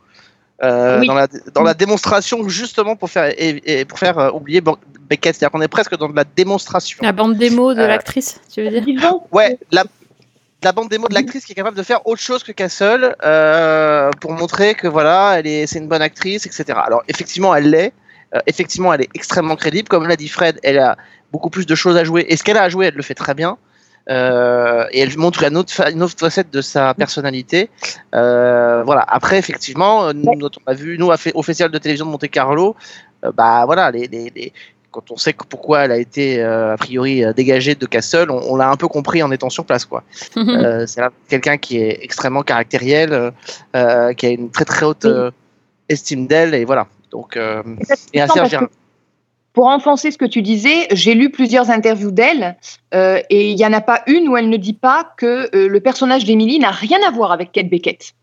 euh, 0.62 1.04
dans, 1.06 1.16
la, 1.16 1.28
dans 1.54 1.64
la 1.64 1.74
démonstration 1.74 2.48
justement 2.48 2.96
pour 2.96 3.10
faire 3.10 3.34
et, 3.38 3.86
pour 3.86 3.98
faire 3.98 4.20
euh, 4.20 4.32
oublier 4.32 4.62
Beckett, 4.62 5.36
c'est-à-dire 5.36 5.52
qu'on 5.52 5.62
est 5.62 5.68
presque 5.68 5.98
dans 5.98 6.08
de 6.08 6.16
la 6.16 6.24
démonstration. 6.24 7.00
La 7.02 7.12
bande 7.12 7.38
démo 7.38 7.74
de 7.74 7.82
euh, 7.82 7.88
l'actrice, 7.88 8.40
tu 8.52 8.64
veux 8.64 8.82
dire? 8.82 9.16
Ouais, 9.32 9.58
la, 9.72 9.84
la 10.62 10.72
bande 10.72 10.90
démo 10.90 11.08
de 11.08 11.16
l'actrice 11.16 11.46
qui 11.46 11.54
est 11.54 11.56
capable 11.56 11.76
de 11.76 11.84
faire 11.84 12.06
autre 12.08 12.22
chose 12.22 12.44
que 12.44 12.52
Castle 12.52 13.16
pour 14.22 14.32
montrer 14.34 14.76
que 14.76 14.88
voilà, 14.88 15.40
elle 15.40 15.48
est, 15.48 15.66
c'est 15.68 15.80
une 15.80 15.88
bonne 15.88 16.04
actrice, 16.04 16.46
etc. 16.46 16.80
Alors 16.86 17.04
effectivement, 17.08 17.56
elle 17.56 17.70
l'est. 17.72 17.94
effectivement, 18.46 18.94
elle 18.94 19.02
est 19.02 19.10
extrêmement 19.16 19.56
crédible. 19.56 19.90
Comme 19.90 20.08
l'a 20.08 20.16
dit 20.16 20.30
Fred, 20.30 20.60
elle 20.64 20.80
a 20.80 20.98
beaucoup 21.32 21.50
plus 21.50 21.66
de 21.66 21.76
choses 21.76 21.98
à 21.98 22.04
jouer. 22.04 22.26
Et 22.30 22.38
ce 22.38 22.44
qu'elle 22.44 22.58
a 22.58 22.64
à 22.64 22.70
jouer, 22.70 22.86
elle 22.86 22.96
le 22.96 23.04
fait 23.04 23.16
très 23.16 23.34
bien. 23.34 23.58
Euh, 24.10 24.86
et 24.92 25.00
elle 25.00 25.18
montre 25.18 25.44
une 25.44 25.58
autre, 25.58 25.92
une 25.92 26.04
autre 26.04 26.18
facette 26.18 26.52
de 26.52 26.62
sa 26.62 26.94
personnalité. 26.94 27.70
Euh, 28.14 28.84
voilà. 28.84 29.06
Après, 29.08 29.38
effectivement, 29.38 30.14
nous, 30.14 30.32
on 30.32 30.72
a 30.72 30.74
vu, 30.74 30.98
nous, 30.98 31.10
au 31.34 31.44
Festival 31.44 31.72
de 31.72 31.78
télévision 31.78 32.06
de 32.06 32.12
Monte 32.12 32.30
Carlo, 32.30 32.76
euh, 33.24 33.32
bah 33.32 33.64
voilà, 33.66 33.92
les, 33.92 34.08
les, 34.08 34.32
les, 34.36 34.54
quand 34.92 35.10
on 35.12 35.18
sait 35.18 35.34
pourquoi 35.50 35.86
elle 35.86 35.92
a 35.92 35.98
été 35.98 36.44
a 36.44 36.78
priori 36.78 37.24
dégagée 37.36 37.74
de 37.74 37.86
Castle, 37.88 38.30
on, 38.30 38.56
l'a 38.56 38.70
un 38.70 38.76
peu 38.76 38.88
compris 38.88 39.24
en 39.24 39.32
étant 39.32 39.50
sur 39.50 39.66
place, 39.66 39.86
quoi. 39.86 40.04
c'est 40.86 41.02
quelqu'un 41.30 41.58
qui 41.58 41.78
est 41.78 41.98
extrêmement 42.04 42.44
caractériel, 42.44 43.32
qui 43.74 43.80
a 43.80 44.30
une 44.30 44.52
très 44.52 44.66
très 44.66 44.86
haute 44.86 45.08
estime 45.90 46.28
d'elle, 46.28 46.54
et 46.54 46.64
voilà. 46.64 46.86
Donc, 47.10 47.40
et 48.14 48.22
assez 48.22 48.40
pour 49.54 49.68
enfoncer 49.68 50.12
ce 50.12 50.18
que 50.18 50.26
tu 50.26 50.42
disais, 50.42 50.88
j'ai 50.92 51.14
lu 51.14 51.30
plusieurs 51.30 51.70
interviews 51.70 52.12
d'elle 52.12 52.58
euh, 52.94 53.22
et 53.30 53.52
il 53.52 53.56
n'y 53.56 53.66
en 53.66 53.74
a 53.74 53.82
pas 53.82 54.02
une 54.08 54.28
où 54.28 54.36
elle 54.36 54.50
ne 54.50 54.58
dit 54.58 54.74
pas 54.74 55.14
que 55.16 55.56
euh, 55.56 55.68
le 55.68 55.80
personnage 55.80 56.26
d'Emily 56.26 56.60
n'a 56.60 56.72
rien 56.72 56.98
à 57.08 57.12
voir 57.12 57.32
avec 57.32 57.52
Kate 57.52 57.70
Beckett. 57.70 58.14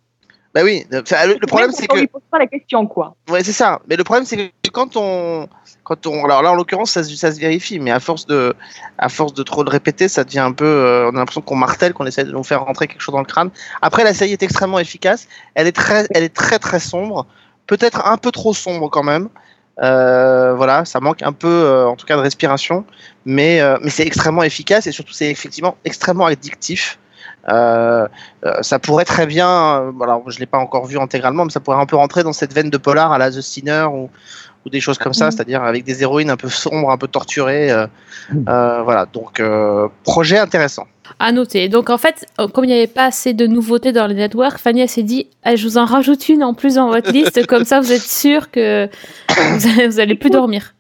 Bah 0.53 0.63
oui, 0.65 0.85
le, 0.91 1.47
problème 1.47 1.71
c'est 1.71 1.87
que. 1.87 1.95
On 1.95 2.01
lui 2.01 2.09
pose 2.09 2.23
pas 2.29 2.39
la 2.41 2.49
question, 2.49 2.85
quoi. 2.89 3.15
Ouais, 3.29 3.45
c'est 3.45 3.53
ça. 3.53 3.81
Mais 3.89 3.95
le 3.95 4.03
problème 4.03 4.25
c'est 4.25 4.37
que 4.37 4.71
quand 4.73 4.97
on. 4.97 5.49
Quand 5.85 6.07
on, 6.07 6.25
alors 6.25 6.43
là, 6.43 6.53
en 6.53 6.55
l'occurrence, 6.55 6.91
ça, 6.91 7.03
ça, 7.03 7.33
se 7.33 7.41
vérifie, 7.41 7.79
mais 7.81 7.91
à 7.91 8.01
force 8.01 8.27
de, 8.27 8.55
à 8.99 9.09
force 9.09 9.33
de 9.33 9.43
trop 9.43 9.65
le 9.65 9.71
répéter, 9.71 10.09
ça 10.09 10.25
devient 10.25 10.41
un 10.41 10.53
peu, 10.53 10.65
euh, 10.65 11.11
on 11.11 11.17
a 11.17 11.19
l'impression 11.19 11.41
qu'on 11.41 11.57
martèle, 11.57 11.95
qu'on 11.95 12.07
essaie 12.07 12.25
de 12.25 12.31
nous 12.31 12.45
faire 12.45 12.65
rentrer 12.65 12.87
quelque 12.87 13.01
chose 13.01 13.13
dans 13.13 13.21
le 13.21 13.25
crâne. 13.25 13.51
Après, 13.81 14.05
la 14.05 14.15
série 14.15 14.33
est 14.33 14.43
extrêmement 14.43 14.79
efficace. 14.79 15.27
Elle 15.55 15.67
est 15.67 15.73
très, 15.73 16.07
elle 16.11 16.23
est 16.23 16.35
très 16.35 16.59
très 16.59 16.79
sombre, 16.79 17.27
peut-être 17.67 18.07
un 18.07 18.19
peu 18.19 18.31
trop 18.31 18.53
sombre 18.53 18.89
quand 18.89 19.03
même. 19.03 19.31
Euh, 19.83 20.55
voilà, 20.55 20.85
ça 20.85 21.01
manque 21.01 21.23
un 21.23 21.33
peu, 21.33 21.49
euh, 21.49 21.87
en 21.87 21.97
tout 21.97 22.05
cas, 22.07 22.17
de 22.17 22.21
respiration, 22.21 22.85
mais, 23.25 23.61
euh, 23.61 23.79
mais 23.83 23.91
c'est 23.91 24.07
extrêmement 24.07 24.43
efficace 24.43 24.87
et 24.87 24.93
surtout 24.93 25.13
c'est 25.13 25.31
effectivement 25.31 25.77
extrêmement 25.85 26.27
addictif. 26.27 26.99
ça 27.49 28.79
pourrait 28.83 29.05
très 29.07 29.27
bien, 29.27 29.93
alors 30.03 30.31
je 30.31 30.39
l'ai 30.39 30.47
pas 30.47 30.59
encore 30.59 30.87
vu 30.87 30.99
intégralement, 30.99 31.45
mais 31.45 31.51
ça 31.51 31.61
pourrait 31.61 31.79
un 31.81 31.87
peu 31.87 31.97
rentrer 31.97 32.23
dans 32.23 32.33
cette 32.35 32.53
veine 32.53 32.71
de 32.71 32.77
polar 32.77 33.13
à 33.13 33.19
la 33.19 33.31
The 33.31 33.41
Sinner 33.41 33.87
ou, 33.91 34.11
ou 34.67 34.71
des 34.71 34.81
choses 34.81 34.99
comme 34.99 35.15
ça, 35.15 35.27
Mhm. 35.27 35.31
c'est-à-dire 35.31 35.63
avec 35.65 35.85
des 35.85 36.03
héroïnes 36.03 36.31
un 36.31 36.37
peu 36.37 36.49
sombres, 36.51 36.91
un 36.91 36.99
peu 36.99 37.09
torturées. 37.09 37.71
euh, 37.73 37.87
voilà, 38.83 39.07
donc 39.07 39.43
projet 40.05 40.39
intéressant. 40.39 40.87
À 41.19 41.33
noter. 41.33 41.69
Donc 41.69 41.91
en 41.91 41.99
fait, 41.99 42.27
euh, 42.39 42.49
comme 42.49 42.65
il 42.65 42.69
n'y 42.69 42.75
avait 42.75 42.87
pas 42.87 43.07
assez 43.07 43.35
de 43.35 43.47
nouveautés 43.47 43.93
dans 43.93 44.07
les 44.07 44.15
networks, 44.15 44.59
Fanny 44.59 44.87
s'est 44.89 45.03
dit 45.03 45.29
Ah, 45.43 45.57
je 45.57 45.65
vous 45.67 45.79
en 45.79 45.85
rajoute 45.85 46.29
une 46.29 46.45
en 46.45 46.55
plus 46.55 46.77
dans 46.77 46.89
votre 46.89 47.13
liste, 47.13 47.47
comme 47.49 47.65
ça 47.65 47.81
vous 47.81 47.93
êtes 47.93 48.03
sûr 48.03 48.51
que 48.51 48.89
vous 49.29 49.69
allez, 49.69 49.89
vous 49.89 50.01
allez 50.01 50.15
plus 50.15 50.31
dormir. 50.31 50.75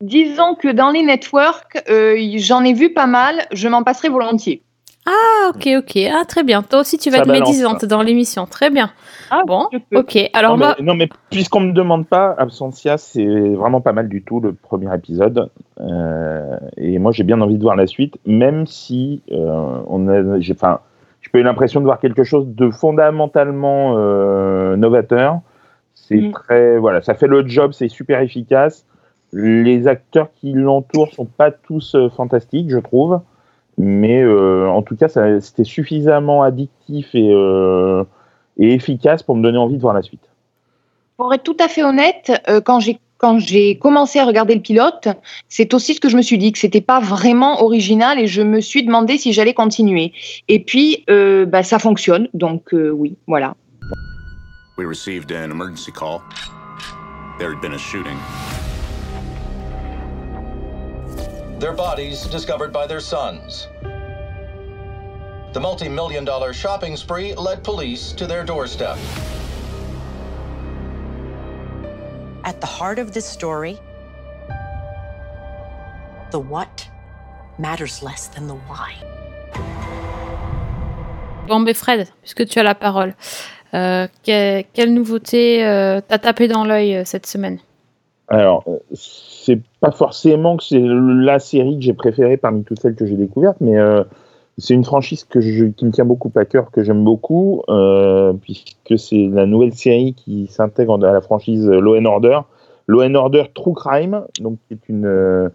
Disons 0.00 0.54
que 0.54 0.68
dans 0.68 0.90
les 0.90 1.02
networks, 1.02 1.82
euh, 1.88 2.16
j'en 2.36 2.64
ai 2.64 2.74
vu 2.74 2.92
pas 2.92 3.06
mal, 3.06 3.46
je 3.52 3.68
m'en 3.68 3.82
passerai 3.82 4.08
volontiers. 4.08 4.62
Ah, 5.06 5.50
ok, 5.50 5.68
ok. 5.78 5.98
Ah, 6.10 6.24
très 6.26 6.42
bien. 6.42 6.62
Toi 6.62 6.80
aussi, 6.80 6.96
tu 6.96 7.10
vas 7.10 7.16
Ça 7.18 7.22
être 7.22 7.28
balance, 7.28 7.48
médisante 7.48 7.84
dans 7.84 8.00
l'émission. 8.02 8.46
Très 8.46 8.70
bien. 8.70 8.90
Ah, 9.30 9.42
Bon, 9.46 9.66
ok. 9.94 10.30
Alors 10.32 10.52
non, 10.52 10.64
moi, 10.64 10.74
mais, 10.78 10.84
non, 10.84 10.94
mais 10.94 11.08
puisqu'on 11.30 11.60
me 11.60 11.72
demande 11.72 12.06
pas, 12.06 12.34
Absentia, 12.38 12.96
c'est 12.96 13.24
vraiment 13.54 13.80
pas 13.82 13.92
mal 13.92 14.08
du 14.08 14.22
tout 14.22 14.40
le 14.40 14.54
premier 14.54 14.94
épisode. 14.94 15.50
Euh, 15.80 16.56
et 16.78 16.98
moi, 16.98 17.12
j'ai 17.12 17.22
bien 17.24 17.40
envie 17.40 17.58
de 17.58 17.62
voir 17.62 17.76
la 17.76 17.86
suite, 17.86 18.16
même 18.24 18.66
si 18.66 19.22
euh, 19.30 19.80
on 19.88 20.08
a, 20.08 20.40
j'ai, 20.40 20.54
enfin, 20.54 20.80
j'ai 21.20 21.30
pas 21.30 21.38
eu 21.38 21.42
l'impression 21.42 21.80
de 21.80 21.84
voir 21.84 22.00
quelque 22.00 22.24
chose 22.24 22.46
de 22.48 22.70
fondamentalement 22.70 23.94
euh, 23.98 24.76
novateur. 24.76 25.40
C'est 25.94 26.16
Mm. 26.16 26.32
très, 26.32 26.78
voilà, 26.78 27.02
ça 27.02 27.14
fait 27.14 27.26
le 27.26 27.46
job, 27.46 27.72
c'est 27.72 27.88
super 27.88 28.20
efficace. 28.20 28.84
Les 29.32 29.86
acteurs 29.86 30.28
qui 30.40 30.52
l'entourent 30.52 31.12
sont 31.12 31.24
pas 31.26 31.50
tous 31.50 31.94
euh, 31.94 32.08
fantastiques, 32.08 32.70
je 32.70 32.78
trouve. 32.78 33.20
Mais 33.76 34.22
euh, 34.22 34.68
en 34.68 34.82
tout 34.82 34.96
cas, 34.96 35.08
c'était 35.08 35.64
suffisamment 35.64 36.42
addictif 36.42 37.14
et, 37.14 37.30
euh, 37.32 38.04
et 38.56 38.72
efficace 38.74 39.22
pour 39.22 39.36
me 39.36 39.42
donner 39.42 39.58
envie 39.58 39.76
de 39.76 39.82
voir 39.82 39.94
la 39.94 40.02
suite. 40.02 40.28
Pour 41.16 41.32
être 41.32 41.42
tout 41.42 41.56
à 41.60 41.68
fait 41.68 41.82
honnête, 41.82 42.32
euh, 42.48 42.60
quand 42.60 42.80
j'ai 42.80 42.98
quand 43.18 43.38
j'ai 43.38 43.78
commencé 43.78 44.18
à 44.18 44.26
regarder 44.26 44.54
le 44.54 44.60
pilote, 44.60 45.08
c'est 45.48 45.72
aussi 45.72 45.94
ce 45.94 46.00
que 46.00 46.10
je 46.10 46.16
me 46.16 46.20
suis 46.20 46.36
dit 46.36 46.52
que 46.52 46.58
c'était 46.58 46.82
pas 46.82 47.00
vraiment 47.00 47.62
original 47.62 48.18
et 48.18 48.26
je 48.26 48.42
me 48.42 48.60
suis 48.60 48.84
demandé 48.84 49.16
si 49.16 49.32
j'allais 49.32 49.54
continuer. 49.54 50.12
Et 50.48 50.62
puis, 50.62 51.04
euh, 51.08 51.46
bah, 51.46 51.62
ça 51.62 51.78
fonctionne, 51.78 52.28
donc 52.34 52.74
euh, 52.74 52.90
oui, 52.90 53.16
voilà. 53.26 53.54
We 54.76 54.86
received 54.86 55.32
an 55.32 55.50
emergency 55.50 55.92
call. 55.92 56.20
There 57.38 57.50
had 57.50 57.62
been 57.62 57.72
a 57.72 57.78
shooting. 57.78 58.18
Their 61.64 61.72
bodies 61.72 62.26
discovered 62.26 62.74
by 62.74 62.86
their 62.86 63.00
sons. 63.00 63.68
The 65.54 65.60
multi 65.60 65.88
million 65.88 66.22
dollar 66.22 66.52
shopping 66.52 66.94
spree 66.94 67.32
led 67.34 67.64
police 67.64 68.12
to 68.18 68.26
their 68.26 68.44
doorstep. 68.44 68.98
At 72.44 72.60
the 72.60 72.66
heart 72.66 72.98
of 72.98 73.12
this 73.14 73.24
story, 73.24 73.78
the 76.32 76.38
what 76.38 76.86
matters 77.58 78.02
less 78.02 78.28
than 78.28 78.46
the 78.46 78.56
why. 78.68 78.92
bon, 81.48 81.60
mais 81.60 81.72
Fred, 81.72 82.10
puisque 82.20 82.44
tu 82.46 82.58
as 82.58 82.62
la 82.62 82.74
parole, 82.74 83.14
euh, 83.72 84.06
que- 84.22 84.64
quelle 84.74 84.92
nouveauté 84.92 85.64
euh, 85.64 86.02
t'as 86.06 86.18
tapé 86.18 86.46
dans 86.46 86.66
l'œil 86.66 86.94
euh, 86.96 87.04
cette 87.06 87.24
semaine 87.26 87.58
Alors, 88.28 88.64
euh, 88.68 88.78
c'est 88.94 89.60
pas 89.80 89.90
forcément 89.90 90.56
que 90.56 90.64
c'est 90.64 90.80
la 90.80 91.38
série 91.38 91.76
que 91.76 91.82
j'ai 91.82 91.92
préférée 91.92 92.36
parmi 92.36 92.64
toutes 92.64 92.80
celles 92.80 92.94
que 92.94 93.06
j'ai 93.06 93.16
découvertes, 93.16 93.58
mais 93.60 93.78
euh, 93.78 94.02
c'est 94.56 94.74
une 94.74 94.84
franchise 94.84 95.24
que 95.24 95.38
qui 95.38 95.84
me 95.84 95.90
tient 95.90 96.06
beaucoup 96.06 96.32
à 96.36 96.44
cœur, 96.44 96.70
que 96.70 96.82
j'aime 96.82 97.04
beaucoup, 97.04 97.62
euh, 97.68 98.32
puisque 98.32 98.98
c'est 98.98 99.28
la 99.28 99.46
nouvelle 99.46 99.74
série 99.74 100.14
qui 100.14 100.46
s'intègre 100.46 101.04
à 101.04 101.12
la 101.12 101.20
franchise 101.20 101.68
Law 101.68 101.96
and 101.96 102.06
Order. 102.06 102.40
Law 102.86 103.02
Order 103.14 103.44
True 103.54 103.74
Crime, 103.74 104.24
donc 104.40 104.58
est 104.70 104.88
une, 104.88 105.50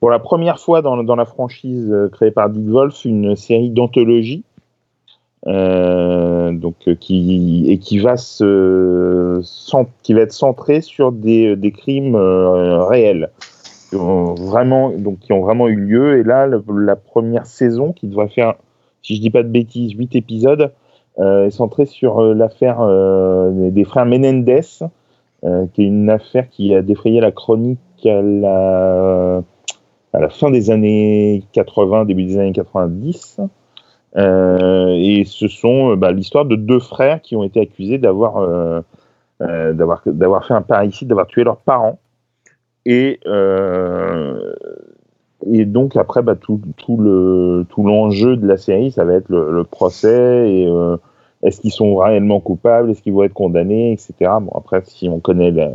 pour 0.00 0.10
la 0.10 0.18
première 0.18 0.58
fois 0.58 0.82
dans, 0.82 1.02
dans 1.02 1.16
la 1.16 1.24
franchise 1.24 1.92
créée 2.12 2.32
par 2.32 2.50
Dick 2.50 2.66
Wolf, 2.68 3.04
une 3.04 3.36
série 3.36 3.70
d'anthologie. 3.70 4.44
Euh, 5.46 6.52
donc 6.52 6.76
euh, 6.88 6.94
qui 6.94 7.66
et 7.68 7.76
qui 7.76 7.98
va 7.98 8.16
se 8.16 9.42
qui 10.02 10.14
va 10.14 10.22
être 10.22 10.32
centré 10.32 10.80
sur 10.80 11.12
des, 11.12 11.54
des 11.54 11.70
crimes 11.70 12.14
euh, 12.14 12.82
réels 12.84 13.28
qui 13.90 13.96
ont 13.96 14.34
vraiment 14.34 14.90
donc 14.96 15.18
qui 15.18 15.34
ont 15.34 15.42
vraiment 15.42 15.68
eu 15.68 15.76
lieu. 15.76 16.18
Et 16.18 16.22
là 16.22 16.46
la 16.46 16.96
première 16.96 17.44
saison 17.44 17.92
qui 17.92 18.06
devrait 18.06 18.28
faire 18.28 18.54
si 19.02 19.16
je 19.16 19.20
dis 19.20 19.28
pas 19.28 19.42
de 19.42 19.48
bêtises 19.48 19.92
huit 19.92 20.16
épisodes 20.16 20.72
euh, 21.18 21.46
est 21.46 21.50
centrée 21.50 21.84
sur 21.84 22.20
euh, 22.20 22.32
l'affaire 22.32 22.78
euh, 22.80 23.70
des- 23.70 23.84
frères 23.84 24.06
Menendez 24.06 24.62
euh, 25.44 25.66
qui 25.74 25.82
est 25.82 25.86
une 25.86 26.08
affaire 26.08 26.48
qui 26.48 26.74
a 26.74 26.80
défrayé 26.80 27.20
la 27.20 27.32
chronique 27.32 27.78
à 28.06 28.22
la 30.20 30.28
fin 30.30 30.50
des 30.50 30.70
années 30.70 31.42
80 31.52 32.06
début 32.06 32.24
des 32.24 32.38
années 32.38 32.52
90 32.52 33.36
euh, 33.40 33.46
et 34.16 35.24
ce 35.26 35.48
sont 35.48 35.92
euh, 35.92 35.96
bah, 35.96 36.12
l'histoire 36.12 36.44
de 36.44 36.56
deux 36.56 36.80
frères 36.80 37.20
qui 37.20 37.36
ont 37.36 37.42
été 37.42 37.60
accusés 37.60 37.98
d'avoir 37.98 38.36
euh, 38.38 38.80
euh, 39.42 39.72
d'avoir 39.72 40.02
d'avoir 40.06 40.46
fait 40.46 40.54
un 40.54 40.62
parricide, 40.62 41.08
d'avoir 41.08 41.26
tué 41.26 41.44
leurs 41.44 41.58
parents. 41.58 41.98
Et 42.86 43.20
euh, 43.26 44.54
et 45.50 45.64
donc 45.64 45.96
après 45.96 46.22
bah, 46.22 46.36
tout, 46.36 46.60
tout 46.76 46.96
le 46.96 47.66
tout 47.68 47.82
l'enjeu 47.84 48.36
de 48.36 48.46
la 48.46 48.56
série, 48.56 48.92
ça 48.92 49.04
va 49.04 49.14
être 49.14 49.28
le, 49.28 49.64
procès 49.64 50.50
et 50.50 50.66
euh, 50.68 50.96
est-ce 51.42 51.60
qu'ils 51.60 51.72
sont 51.72 51.96
réellement 51.96 52.40
coupables, 52.40 52.90
est-ce 52.90 53.02
qu'ils 53.02 53.12
vont 53.12 53.24
être 53.24 53.34
condamnés, 53.34 53.92
etc. 53.92 54.14
Bon 54.40 54.52
après 54.54 54.82
si 54.84 55.08
on 55.08 55.20
connaît 55.20 55.50
la 55.50 55.70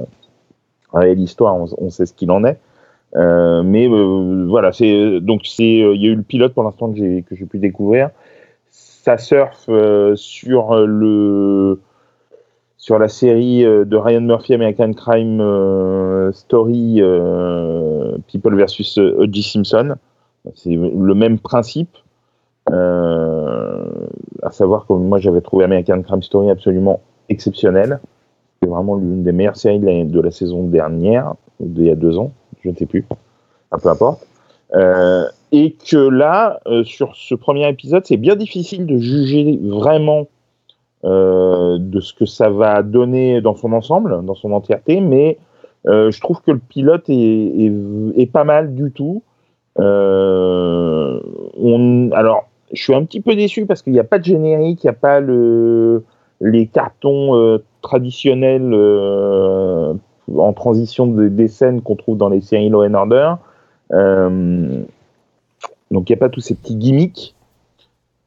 réelle 0.93 1.19
histoire, 1.19 1.55
on, 1.55 1.67
on 1.77 1.89
sait 1.89 2.05
ce 2.05 2.13
qu'il 2.13 2.31
en 2.31 2.43
est. 2.45 2.59
Euh, 3.15 3.63
mais 3.63 3.87
euh, 3.87 4.45
voilà, 4.47 4.71
c'est 4.71 5.19
donc 5.19 5.41
c'est 5.45 5.81
euh, 5.81 5.95
il 5.95 6.03
y 6.03 6.07
a 6.07 6.11
eu 6.11 6.15
le 6.15 6.21
pilote 6.21 6.53
pour 6.53 6.63
l'instant 6.63 6.91
que 6.91 6.97
j'ai 7.31 7.45
pu 7.45 7.57
découvrir. 7.57 8.11
Ça 9.03 9.17
surfe 9.17 9.65
euh, 9.69 10.13
sur 10.17 10.73
euh, 10.73 10.85
le 10.85 11.79
sur 12.75 12.99
la 12.99 13.07
série 13.07 13.63
euh, 13.63 13.85
de 13.85 13.95
Ryan 13.95 14.19
Murphy 14.19 14.53
American 14.53 14.91
Crime 14.91 16.31
Story 16.33 17.01
People 18.27 18.55
versus 18.55 18.97
O.J. 18.97 19.43
Simpson. 19.43 19.95
C'est 20.53 20.75
le 20.75 21.13
même 21.13 21.39
principe. 21.39 21.95
Euh, 22.71 23.85
à 24.43 24.51
savoir 24.51 24.85
que 24.85 24.93
moi 24.93 25.17
j'avais 25.17 25.41
trouvé 25.41 25.63
American 25.63 26.01
Crime 26.01 26.21
Story 26.21 26.49
absolument 26.49 26.99
exceptionnel. 27.29 28.01
C'est 28.61 28.67
vraiment 28.67 28.95
l'une 28.95 29.23
des 29.23 29.31
meilleures 29.31 29.55
séries 29.55 29.79
de 29.79 30.19
la, 30.19 30.31
saison 30.31 30.63
dernière, 30.63 31.35
d'il 31.61 31.85
y 31.85 31.89
a 31.89 31.95
deux 31.95 32.17
ans, 32.17 32.31
je 32.63 32.69
ne 32.69 32.75
sais 32.75 32.85
plus. 32.85 33.05
Un 33.71 33.79
peu 33.79 33.89
importe. 33.89 34.27
Euh, 34.75 35.27
et 35.51 35.71
que 35.73 35.97
là, 35.97 36.59
euh, 36.67 36.83
sur 36.83 37.15
ce 37.15 37.33
premier 37.33 37.67
épisode, 37.67 38.05
c'est 38.05 38.17
bien 38.17 38.35
difficile 38.35 38.85
de 38.85 38.97
juger 38.97 39.59
vraiment 39.63 40.27
euh, 41.05 41.77
de 41.79 41.99
ce 42.01 42.13
que 42.13 42.25
ça 42.25 42.49
va 42.49 42.83
donner 42.83 43.41
dans 43.41 43.55
son 43.55 43.73
ensemble, 43.73 44.23
dans 44.23 44.35
son 44.35 44.51
entièreté, 44.51 45.01
mais 45.01 45.37
je 45.85 46.19
trouve 46.19 46.41
que 46.41 46.51
le 46.51 46.59
pilote 46.59 47.05
est, 47.07 48.31
pas 48.31 48.43
mal 48.43 48.75
du 48.75 48.91
tout. 48.91 49.23
Alors, 49.77 50.83
je 52.73 52.83
suis 52.83 52.93
un 52.93 53.05
petit 53.05 53.21
peu 53.21 53.35
déçu 53.35 53.65
parce 53.65 53.81
qu'il 53.81 53.93
n'y 53.93 53.99
a 53.99 54.03
pas 54.03 54.19
de 54.19 54.25
générique, 54.25 54.83
il 54.83 54.87
n'y 54.87 54.91
a 54.91 54.93
pas 54.93 55.19
le, 55.19 56.03
les 56.41 56.67
cartons 56.67 57.59
traditionnels 57.81 58.73
en 60.37 60.53
transition 60.53 61.07
de, 61.07 61.27
des 61.29 61.47
scènes 61.47 61.81
qu'on 61.81 61.95
trouve 61.95 62.17
dans 62.17 62.29
les 62.29 62.41
séries 62.41 62.69
Law 62.69 62.83
and 62.83 62.93
Order. 62.93 63.35
Euh, 63.91 64.83
donc 65.91 66.09
il 66.09 66.13
n'y 66.13 66.17
a 66.17 66.19
pas 66.19 66.29
tous 66.29 66.41
ces 66.41 66.55
petits 66.55 66.75
gimmicks. 66.75 67.35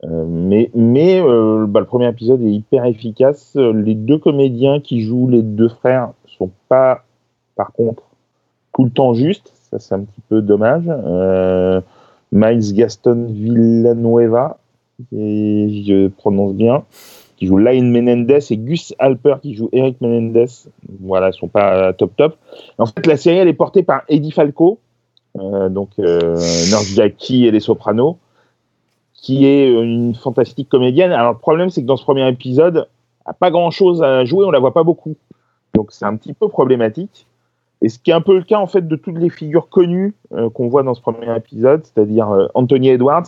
Euh, 0.04 0.24
mais 0.26 0.70
mais 0.74 1.20
euh, 1.20 1.66
bah, 1.68 1.78
le 1.78 1.86
premier 1.86 2.08
épisode 2.08 2.42
est 2.42 2.52
hyper 2.52 2.84
efficace. 2.86 3.56
Les 3.56 3.94
deux 3.94 4.18
comédiens 4.18 4.80
qui 4.80 5.02
jouent 5.02 5.28
les 5.28 5.42
deux 5.42 5.68
frères 5.68 6.10
sont 6.26 6.50
pas, 6.68 7.04
par 7.54 7.72
contre, 7.72 8.02
tout 8.74 8.84
le 8.84 8.90
temps 8.90 9.14
justes. 9.14 9.52
Ça, 9.70 9.78
c'est 9.78 9.94
un 9.94 10.00
petit 10.00 10.20
peu 10.28 10.42
dommage. 10.42 10.90
Miles 12.32 12.74
Gaston 12.74 13.26
Villanueva, 13.30 14.58
je 15.12 16.08
prononce 16.08 16.54
bien, 16.54 16.84
qui 17.36 17.46
joue 17.46 17.58
Lyle 17.58 17.84
Menendez, 17.84 18.40
et 18.50 18.56
Gus 18.56 18.94
Alper 18.98 19.36
qui 19.40 19.54
joue 19.54 19.68
Eric 19.72 20.00
Menendez. 20.00 20.46
Voilà, 21.00 21.28
ils 21.28 21.34
sont 21.34 21.48
pas 21.48 21.92
top 21.92 22.16
top. 22.16 22.36
En 22.78 22.86
fait, 22.86 23.06
la 23.06 23.16
série, 23.16 23.38
elle 23.38 23.48
est 23.48 23.54
portée 23.54 23.82
par 23.82 24.02
Eddie 24.08 24.32
Falco, 24.32 24.78
donc 25.34 25.90
euh, 25.98 26.36
Jackie 26.94 27.46
et 27.46 27.50
Les 27.50 27.60
Sopranos, 27.60 28.18
qui 29.14 29.46
est 29.46 29.72
une 29.72 30.14
fantastique 30.14 30.68
comédienne. 30.68 31.12
Alors, 31.12 31.32
le 31.32 31.38
problème, 31.38 31.70
c'est 31.70 31.82
que 31.82 31.86
dans 31.86 31.96
ce 31.96 32.04
premier 32.04 32.28
épisode, 32.28 32.88
elle 33.24 33.30
n'a 33.30 33.32
pas 33.34 33.50
grand-chose 33.50 34.02
à 34.02 34.24
jouer, 34.24 34.44
on 34.44 34.50
la 34.50 34.58
voit 34.58 34.74
pas 34.74 34.82
beaucoup. 34.82 35.16
Donc, 35.74 35.92
c'est 35.92 36.04
un 36.04 36.16
petit 36.16 36.32
peu 36.32 36.48
problématique. 36.48 37.26
Et 37.80 37.88
ce 37.88 37.98
qui 37.98 38.10
est 38.10 38.14
un 38.14 38.20
peu 38.20 38.36
le 38.36 38.44
cas, 38.44 38.58
en 38.58 38.66
fait, 38.66 38.86
de 38.86 38.96
toutes 38.96 39.18
les 39.18 39.30
figures 39.30 39.68
connues 39.68 40.14
euh, 40.34 40.50
qu'on 40.50 40.68
voit 40.68 40.82
dans 40.82 40.94
ce 40.94 41.00
premier 41.00 41.34
épisode, 41.36 41.84
c'est-à-dire 41.84 42.30
euh, 42.30 42.46
Anthony 42.54 42.90
Edwards, 42.90 43.26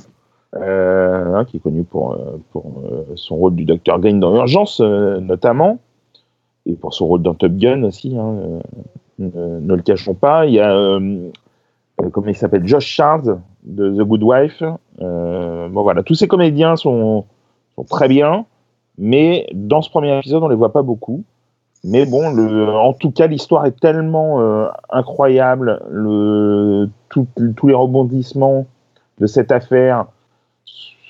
euh, 0.57 1.35
hein, 1.35 1.45
qui 1.45 1.57
est 1.57 1.61
connu 1.61 1.83
pour, 1.83 2.13
euh, 2.13 2.39
euh, 2.57 3.03
son 3.17 3.37
rôle 3.37 3.57
du 3.57 3.65
Dr. 3.65 3.99
Green 3.99 4.21
dans 4.21 4.35
Urgence, 4.35 4.81
euh, 4.81 5.19
notamment, 5.19 5.79
et 6.67 6.75
pour 6.75 6.95
son 6.95 7.07
rôle 7.07 7.23
dans 7.23 7.35
Top 7.35 7.53
Gun 7.53 7.83
aussi. 7.83 8.17
Hein, 8.17 8.37
euh, 8.39 8.61
ne, 9.19 9.75
le 9.75 9.83
cachons 9.83 10.15
pas. 10.15 10.47
Il 10.47 10.55
y 10.55 10.61
a, 10.61 10.73
euh, 10.73 11.01
euh, 11.01 11.31
comment 12.13 12.29
il 12.29 12.37
s'appelle, 12.37 12.67
Josh 12.67 12.87
Charles 12.87 13.41
de 13.63 13.91
The 13.91 14.07
Good 14.07 14.23
Wife. 14.23 14.63
Euh, 15.01 15.69
bon 15.69 15.83
voilà, 15.83 16.03
tous 16.03 16.15
ces 16.15 16.29
comédiens 16.29 16.77
sont, 16.77 17.25
sont 17.75 17.85
très 17.85 18.09
bien, 18.09 18.47
mais 18.99 19.47
dans 19.53 19.83
ce 19.83 19.91
premier 19.91 20.17
épisode, 20.19 20.43
on 20.43 20.49
les 20.49 20.57
voit 20.57 20.73
pas 20.73 20.83
beaucoup. 20.83 21.25
Mais 21.87 22.07
bon, 22.07 22.25
en 22.27 22.95
tout 22.95 23.11
cas, 23.11 23.27
l'histoire 23.27 23.67
est 23.67 23.79
tellement 23.79 24.41
euh, 24.41 24.69
incroyable, 24.89 25.81
tous 27.11 27.67
les 27.67 27.75
rebondissements 27.75 28.67
de 29.19 29.27
cette 29.27 29.53
affaire 29.53 30.07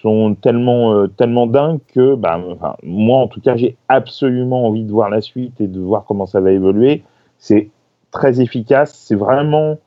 sont 0.02 0.34
tellement, 0.34 0.92
euh, 0.92 1.06
tellement 1.06 1.46
dingues 1.46 1.80
que, 1.94 2.14
bah, 2.14 2.38
moi, 2.82 3.18
en 3.18 3.28
tout 3.28 3.40
cas, 3.40 3.56
j'ai 3.56 3.76
absolument 3.88 4.66
envie 4.66 4.84
de 4.84 4.92
voir 4.92 5.08
la 5.08 5.22
suite 5.22 5.60
et 5.60 5.66
de 5.66 5.80
voir 5.80 6.04
comment 6.06 6.26
ça 6.26 6.40
va 6.40 6.50
évoluer. 6.50 7.02
C'est 7.38 7.70
très 8.10 8.40
efficace, 8.42 8.92
c'est 8.94 9.14
vraiment 9.14 9.78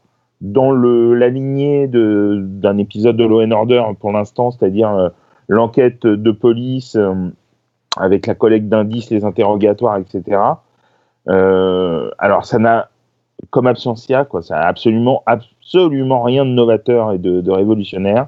dans 0.41 0.71
le, 0.71 1.15
la 1.15 1.29
lignée 1.29 1.87
d'un 1.87 2.77
épisode 2.77 3.17
de 3.17 3.23
Law 3.23 3.41
and 3.41 3.51
Order 3.51 3.83
pour 3.99 4.11
l'instant, 4.11 4.51
c'est-à-dire 4.51 4.89
euh, 4.89 5.09
l'enquête 5.47 6.05
de 6.05 6.31
police 6.31 6.95
euh, 6.95 7.29
avec 7.97 8.27
la 8.27 8.35
collecte 8.35 8.67
d'indices, 8.67 9.09
les 9.09 9.25
interrogatoires, 9.25 9.97
etc. 9.97 10.39
Euh, 11.29 12.11
alors, 12.19 12.45
ça 12.45 12.59
n'a, 12.59 12.89
comme 13.49 13.65
Absentia, 13.65 14.25
quoi, 14.25 14.43
ça 14.43 14.59
a 14.59 14.67
absolument, 14.67 15.23
absolument 15.25 16.21
rien 16.21 16.45
de 16.45 16.51
novateur 16.51 17.13
et 17.13 17.17
de, 17.17 17.49
révolutionnaire. 17.49 18.27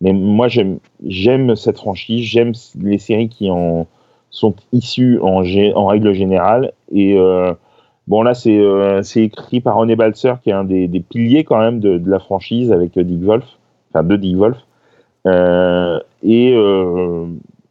Mais 0.00 0.14
moi, 0.14 0.48
j'aime, 0.48 1.56
cette 1.56 1.76
franchise, 1.76 2.24
j'aime 2.24 2.52
les 2.80 2.98
séries 2.98 3.28
qui 3.28 3.50
en 3.50 3.86
sont 4.30 4.54
issues 4.72 5.18
en, 5.20 5.42
en 5.74 5.86
règle 5.86 6.14
générale. 6.14 6.72
Et 6.90 7.18
bon, 8.10 8.22
là, 8.22 8.34
c'est, 8.34 8.58
euh, 8.58 9.02
c'est 9.02 9.22
écrit 9.22 9.60
par 9.60 9.76
René 9.76 9.94
Balser, 9.94 10.34
qui 10.42 10.50
est 10.50 10.52
un 10.52 10.64
des, 10.64 10.88
piliers 11.08 11.44
quand 11.44 11.60
même 11.60 11.78
de, 11.78 12.02
la 12.04 12.18
franchise 12.18 12.72
avec 12.72 12.98
euh, 12.98 13.04
Dick 13.04 13.22
Wolf, 13.22 13.44
enfin 13.90 14.02
de 14.02 14.16
Dick 14.16 14.36
Wolf. 14.36 14.58
Euh, 15.26 16.00
et 16.22 16.54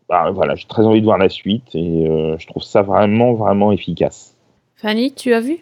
bah, 0.08 0.32
voilà, 0.32 0.56
j'ai 0.56 0.68
très 0.68 0.84
envie 0.86 1.02
de 1.02 1.06
voir 1.06 1.18
la 1.18 1.30
suite 1.30 1.76
et 1.76 2.06
je 2.40 2.48
trouve 2.48 2.64
ça 2.64 2.82
vraiment, 2.82 3.34
vraiment 3.34 3.72
efficace. 3.72 4.36
Fanny, 4.76 5.14
tu 5.14 5.34
as 5.34 5.42
vu? 5.42 5.58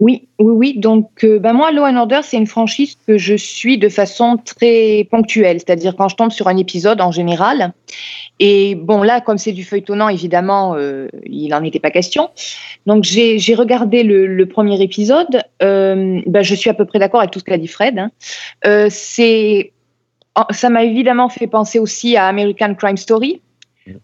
Oui, 0.00 0.28
oui, 0.38 0.52
oui. 0.52 0.78
Donc, 0.78 1.24
euh, 1.24 1.40
bah, 1.40 1.52
moi, 1.52 1.72
Law 1.72 1.84
and 1.84 1.96
Order, 1.96 2.20
c'est 2.22 2.36
une 2.36 2.46
franchise 2.46 2.96
que 3.06 3.18
je 3.18 3.34
suis 3.34 3.78
de 3.78 3.88
façon 3.88 4.36
très 4.36 5.08
ponctuelle, 5.10 5.58
c'est-à-dire 5.58 5.96
quand 5.96 6.08
je 6.08 6.14
tombe 6.14 6.30
sur 6.30 6.46
un 6.46 6.56
épisode 6.56 7.00
en 7.00 7.10
général. 7.10 7.72
Et 8.38 8.76
bon, 8.76 9.02
là, 9.02 9.20
comme 9.20 9.38
c'est 9.38 9.52
du 9.52 9.64
feuilletonnant, 9.64 10.08
évidemment, 10.08 10.74
euh, 10.76 11.08
il 11.24 11.48
n'en 11.48 11.64
était 11.64 11.80
pas 11.80 11.90
question. 11.90 12.30
Donc, 12.86 13.02
j'ai 13.02 13.54
regardé 13.56 14.04
le, 14.04 14.46
premier 14.46 14.80
épisode. 14.80 15.42
Euh, 15.62 16.20
bah, 16.26 16.42
je 16.42 16.54
suis 16.54 16.70
à 16.70 16.74
peu 16.74 16.84
près 16.84 17.00
d'accord 17.00 17.20
avec 17.20 17.32
tout 17.32 17.40
ce 17.40 17.44
qu'a 17.44 17.58
dit 17.58 17.66
Fred. 17.66 17.98
hein. 17.98 18.10
Euh, 18.66 18.86
c'est, 18.90 19.72
ça 20.50 20.70
m'a 20.70 20.84
évidemment 20.84 21.28
fait 21.28 21.48
penser 21.48 21.80
aussi 21.80 22.16
à 22.16 22.26
American 22.26 22.74
Crime 22.74 22.96
Story. 22.96 23.40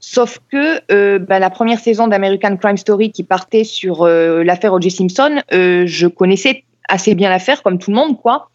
Sauf 0.00 0.38
que 0.50 0.80
euh, 0.92 1.18
bah, 1.18 1.38
la 1.38 1.50
première 1.50 1.78
saison 1.78 2.06
d'American 2.06 2.56
Crime 2.56 2.76
Story 2.76 3.10
qui 3.10 3.22
partait 3.22 3.64
sur 3.64 4.02
euh, 4.02 4.42
l'affaire 4.44 4.72
O.J. 4.72 4.90
Simpson, 4.90 5.40
euh, 5.52 5.84
je 5.86 6.06
connaissais 6.06 6.64
assez 6.88 7.14
bien 7.14 7.30
l'affaire, 7.30 7.62
comme 7.62 7.78
tout 7.78 7.90
le 7.90 7.96
monde, 7.96 8.20
quoi. 8.20 8.50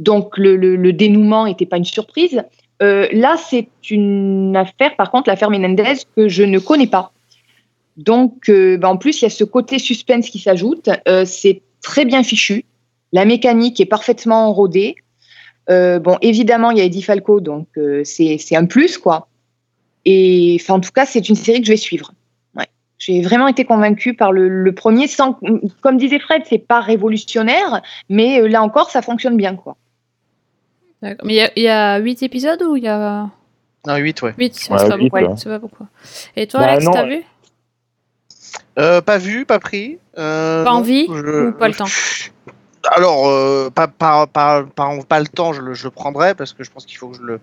Donc 0.00 0.38
le, 0.38 0.92
dénouement 0.92 1.46
n'était 1.46 1.66
pas 1.66 1.76
une 1.76 1.84
surprise. 1.84 2.42
Là, 2.80 3.36
c'est 3.38 3.68
une 3.90 4.54
affaire, 4.56 4.94
par 4.96 5.10
contre, 5.10 5.30
l'affaire 5.30 5.50
Menendez, 5.50 5.94
que 6.14 6.28
je 6.28 6.42
ne 6.42 6.58
connais 6.58 6.86
pas. 6.86 7.12
Donc, 7.96 8.50
bah, 8.50 8.88
en 8.88 8.98
plus, 8.98 9.22
il 9.22 9.24
y 9.24 9.26
a 9.26 9.30
ce 9.30 9.44
côté 9.44 9.78
suspense 9.78 10.28
qui 10.28 10.38
s'ajoute. 10.38 10.90
C'est 11.24 11.62
très 11.80 12.04
bien 12.04 12.22
fichu. 12.22 12.66
La 13.12 13.24
mécanique 13.24 13.80
est 13.80 13.86
parfaitement 13.86 14.52
rodée. 14.52 14.96
Bon, 15.68 16.18
évidemment, 16.20 16.72
il 16.72 16.78
y 16.78 16.80
a 16.82 16.84
Eddie 16.84 17.02
Falco, 17.02 17.40
donc 17.40 17.68
c'est 18.04 18.56
un 18.56 18.66
plus, 18.66 18.98
quoi. 18.98 19.28
Et 20.04 20.58
enfin, 20.60 20.74
en 20.74 20.80
tout 20.80 20.90
cas, 20.92 21.06
c'est 21.06 21.28
une 21.28 21.34
série 21.36 21.60
que 21.60 21.66
je 21.66 21.72
vais 21.72 21.76
suivre. 21.78 22.12
Ouais. 22.56 22.68
J'ai 22.98 23.22
vraiment 23.22 23.48
été 23.48 23.64
convaincue 23.64 24.14
par 24.14 24.32
le, 24.32 24.48
le 24.48 24.72
premier, 24.74 25.06
sans, 25.08 25.38
comme 25.80 25.96
disait 25.96 26.18
Fred, 26.18 26.42
c'est 26.48 26.58
pas 26.58 26.80
révolutionnaire, 26.80 27.82
mais 28.08 28.40
euh, 28.40 28.48
là 28.48 28.62
encore, 28.62 28.90
ça 28.90 29.02
fonctionne 29.02 29.36
bien, 29.36 29.56
quoi. 29.56 29.76
D'accord. 31.02 31.26
Mais 31.26 31.34
il 31.34 31.36
y 31.36 31.40
a- 31.42 31.50
il 31.56 31.62
y, 31.62 31.68
a 31.68 31.98
8 31.98 32.22
épisodes 32.22 32.62
ou 32.62 32.76
il 32.76 32.84
y 32.84 32.88
a 32.88 33.28
Non, 33.86 33.96
8, 33.96 34.22
ouais. 34.22 34.34
8 34.38 34.54
C'est 34.54 34.72
Ouais, 34.72 34.88
pas 34.88 34.96
huit, 34.96 35.10
beaucoup. 35.10 35.16
ouais. 35.24 35.36
C'est 35.36 35.48
pas 35.48 35.58
beaucoup. 35.58 35.86
Et 36.36 36.46
toi, 36.46 36.60
Bah, 36.60 36.66
Alex, 36.72 36.86
t'as 36.90 37.04
vu? 37.06 37.22
Euh, 38.78 39.00
pas 39.00 39.18
vu, 39.18 39.44
pas 39.46 39.58
pris. 39.58 39.98
Euh, 40.18 40.64
Pas 40.64 40.70
non, 40.72 40.78
envie 40.78 41.06
je- 41.06 41.48
ou 41.48 41.52
pas 41.52 41.68
le 41.68 41.74
temps? 41.74 41.84
Alors, 42.96 43.28
euh, 43.28 43.70
pas, 43.70 43.86
pas, 43.88 44.26
pas, 44.26 44.64
pas, 44.64 44.98
pas 45.08 45.20
le 45.20 45.26
temps, 45.26 45.52
je 45.52 45.60
le, 45.62 45.74
je 45.74 45.84
le 45.84 45.90
prendrai 45.90 46.34
parce 46.34 46.52
que 46.52 46.64
je 46.64 46.70
pense 46.70 46.84
qu'il 46.84 46.98
faut 46.98 47.08
que 47.08 47.16
je 47.16 47.22
le 47.22 47.40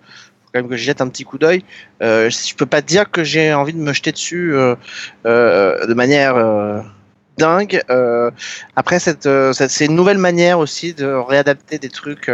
quand 0.52 0.60
même 0.60 0.68
que 0.68 0.76
je 0.76 0.84
jette 0.84 1.00
un 1.00 1.08
petit 1.08 1.24
coup 1.24 1.38
d'œil. 1.38 1.64
Euh, 2.02 2.28
je 2.30 2.54
peux 2.54 2.66
pas 2.66 2.82
dire 2.82 3.10
que 3.10 3.24
j'ai 3.24 3.54
envie 3.54 3.72
de 3.72 3.78
me 3.78 3.92
jeter 3.92 4.12
dessus 4.12 4.54
euh, 4.54 4.74
euh, 5.26 5.86
de 5.86 5.94
manière 5.94 6.36
euh, 6.36 6.80
dingue. 7.38 7.80
Après, 8.76 8.98
cette, 8.98 9.28
cette- 9.52 9.70
c'est 9.70 9.86
une 9.86 9.96
nouvelle 9.96 10.18
manière 10.18 10.58
aussi 10.58 10.92
de 10.94 11.06
réadapter 11.06 11.78
des 11.78 11.88
trucs. 11.88 12.30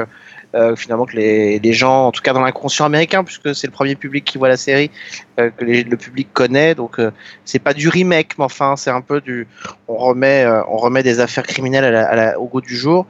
finalement 0.76 1.04
que 1.04 1.14
les, 1.14 1.58
les 1.58 1.72
gens, 1.74 2.06
en 2.06 2.10
tout 2.10 2.22
cas 2.22 2.32
dans 2.32 2.40
l'inconscient 2.40 2.86
américain, 2.86 3.22
puisque 3.22 3.54
c'est 3.54 3.66
le 3.66 3.72
premier 3.72 3.94
public 3.96 4.24
qui 4.24 4.38
voit 4.38 4.48
la 4.48 4.56
série, 4.56 4.90
que 5.36 5.52
le 5.64 5.96
public 5.96 6.28
connaît, 6.32 6.74
donc 6.74 6.96
c'est 7.44 7.58
pas 7.58 7.74
du 7.74 7.88
remake, 7.90 8.38
mais 8.38 8.44
enfin 8.44 8.74
c'est 8.74 8.90
un 8.90 9.02
peu 9.02 9.20
du, 9.20 9.46
on 9.88 9.96
remet, 9.96 10.46
on 10.68 10.78
remet 10.78 11.02
des 11.02 11.20
affaires 11.20 11.46
criminelles 11.46 12.34
au 12.38 12.46
goût 12.46 12.62
du 12.62 12.74
jour. 12.74 13.06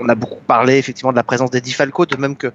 On 0.00 0.08
a 0.08 0.14
beaucoup 0.14 0.40
parlé 0.46 0.78
effectivement 0.78 1.12
de 1.12 1.16
la 1.16 1.24
présence 1.24 1.50
d'Eddie 1.50 1.72
Falco, 1.72 2.06
de 2.06 2.16
même 2.16 2.36
que 2.36 2.52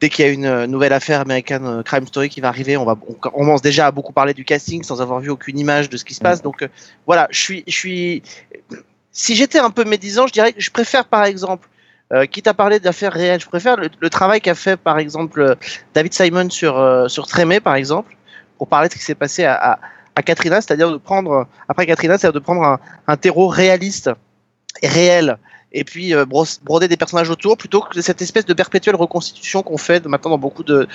dès 0.00 0.08
qu'il 0.08 0.24
y 0.24 0.28
a 0.28 0.32
une 0.32 0.46
euh, 0.46 0.66
nouvelle 0.66 0.92
affaire 0.92 1.20
American 1.20 1.82
Crime 1.84 2.06
Story 2.06 2.28
qui 2.28 2.40
va 2.40 2.48
arriver, 2.48 2.76
on 2.76 2.84
va, 2.84 2.96
on 3.08 3.14
commence 3.14 3.62
déjà 3.62 3.86
à 3.86 3.90
beaucoup 3.92 4.12
parler 4.12 4.34
du 4.34 4.44
casting 4.44 4.82
sans 4.82 5.00
avoir 5.00 5.20
vu 5.20 5.30
aucune 5.30 5.58
image 5.58 5.88
de 5.88 5.96
ce 5.96 6.04
qui 6.04 6.14
se 6.14 6.20
passe. 6.20 6.42
Donc 6.42 6.62
euh, 6.62 6.68
voilà, 7.06 7.28
je 7.30 7.40
suis, 7.40 7.64
je 7.66 7.72
suis. 7.72 8.22
Si 9.12 9.34
j'étais 9.36 9.60
un 9.60 9.70
peu 9.70 9.84
médisant, 9.84 10.26
je 10.26 10.32
dirais 10.32 10.52
que 10.52 10.60
je 10.60 10.70
préfère 10.70 11.04
par 11.04 11.24
exemple, 11.24 11.68
euh, 12.12 12.26
quitte 12.26 12.48
à 12.48 12.54
parler 12.54 12.80
d'affaires 12.80 13.12
réelles, 13.12 13.40
je 13.40 13.46
préfère 13.46 13.76
le, 13.76 13.88
le 13.98 14.10
travail 14.10 14.40
qu'a 14.40 14.54
fait 14.54 14.76
par 14.76 14.98
exemple 14.98 15.40
euh, 15.40 15.54
David 15.94 16.12
Simon 16.12 16.50
sur 16.50 16.78
euh, 16.78 17.08
sur 17.08 17.26
Trémé 17.26 17.60
par 17.60 17.76
exemple, 17.76 18.16
pour 18.58 18.66
parler 18.68 18.88
de 18.88 18.92
ce 18.92 18.98
qui 18.98 19.04
s'est 19.04 19.14
passé 19.14 19.44
à, 19.44 19.54
à, 19.54 19.78
à 20.16 20.22
Katrina, 20.22 20.60
c'est-à-dire 20.60 20.90
de 20.90 20.96
prendre 20.96 21.46
après 21.68 21.86
Katrina, 21.86 22.18
c'est-à-dire 22.18 22.40
de 22.40 22.44
prendre 22.44 22.62
un, 22.64 22.80
un 23.06 23.16
terreau 23.16 23.46
réaliste 23.48 24.10
et 24.82 24.88
réel 24.88 25.38
et 25.72 25.84
puis 25.84 26.14
euh, 26.14 26.24
broder 26.64 26.88
des 26.88 26.96
personnages 26.96 27.28
autour 27.30 27.56
plutôt 27.56 27.80
que 27.80 28.00
cette 28.00 28.22
espèce 28.22 28.46
de 28.46 28.54
perpétuelle 28.54 28.96
reconstitution 28.96 29.62
qu'on 29.62 29.76
fait 29.76 30.06
maintenant 30.06 30.30
dans 30.32 30.38
beaucoup 30.38 30.62
de, 30.62 30.86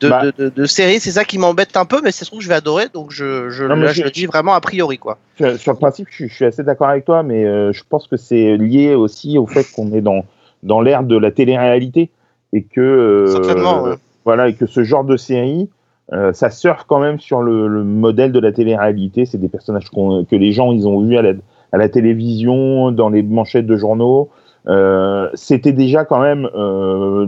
de, 0.00 0.08
Bah. 0.08 0.22
de, 0.36 0.64
séries. 0.66 1.00
C'est 1.00 1.12
ça 1.12 1.24
qui 1.24 1.38
m'embête 1.38 1.76
un 1.76 1.84
peu, 1.84 2.00
mais 2.02 2.12
c'est 2.12 2.24
ce 2.24 2.30
que 2.30 2.40
je 2.40 2.48
vais 2.48 2.54
adorer, 2.54 2.86
donc 2.92 3.10
je, 3.10 3.48
je, 3.50 3.64
Non, 3.64 3.76
mais 3.76 3.84
là, 3.86 3.92
je 3.92 4.00
je- 4.00 4.04
le 4.04 4.10
dis 4.10 4.26
vraiment 4.26 4.52
a 4.54 4.60
priori. 4.60 4.98
quoi. 4.98 5.18
Sur, 5.36 5.56
sur 5.58 5.72
le 5.72 5.78
principe, 5.78 6.08
je, 6.10 6.26
suis- 6.26 6.44
assez 6.44 6.62
d'accord 6.62 6.88
avec 6.88 7.04
toi, 7.04 7.22
mais 7.22 7.44
euh, 7.44 7.72
je 7.72 7.82
pense 7.88 8.06
que 8.06 8.16
c'est 8.16 8.56
lié 8.56 8.94
aussi 8.94 9.38
au 9.38 9.46
fait 9.46 9.64
qu'on 9.72 9.92
est 9.92 10.02
dans, 10.02 10.24
dans 10.62 10.80
l'ère 10.80 11.02
de 11.02 11.16
la 11.16 11.30
télé-réalité 11.30 12.10
et 12.52 12.62
que 12.64 12.80
euh, 12.80 13.82
ouais. 13.82 13.96
voilà 14.24 14.48
et 14.48 14.54
que 14.54 14.66
ce 14.66 14.84
genre 14.84 15.04
de 15.04 15.16
série, 15.16 15.70
euh, 16.12 16.32
ça 16.34 16.50
surfe 16.50 16.84
quand 16.86 17.00
même 17.00 17.18
sur 17.18 17.40
le, 17.40 17.66
le 17.66 17.82
modèle 17.82 18.32
de 18.32 18.40
la 18.40 18.52
télé-réalité. 18.52 19.24
C'est 19.24 19.38
des 19.38 19.48
personnages 19.48 19.88
que 19.90 20.36
les 20.36 20.52
gens 20.52 20.72
ils 20.72 20.86
ont 20.86 21.00
vus 21.00 21.16
à 21.16 21.22
la, 21.22 21.32
à 21.72 21.78
la 21.78 21.88
télévision, 21.88 22.90
dans 22.92 23.08
les 23.08 23.22
manchettes 23.22 23.66
de 23.66 23.76
journaux. 23.76 24.30
Euh, 24.68 25.28
C'était 25.34 25.72
déjà 25.72 26.04
quand 26.04 26.20
même 26.20 26.48
euh, 26.54 27.26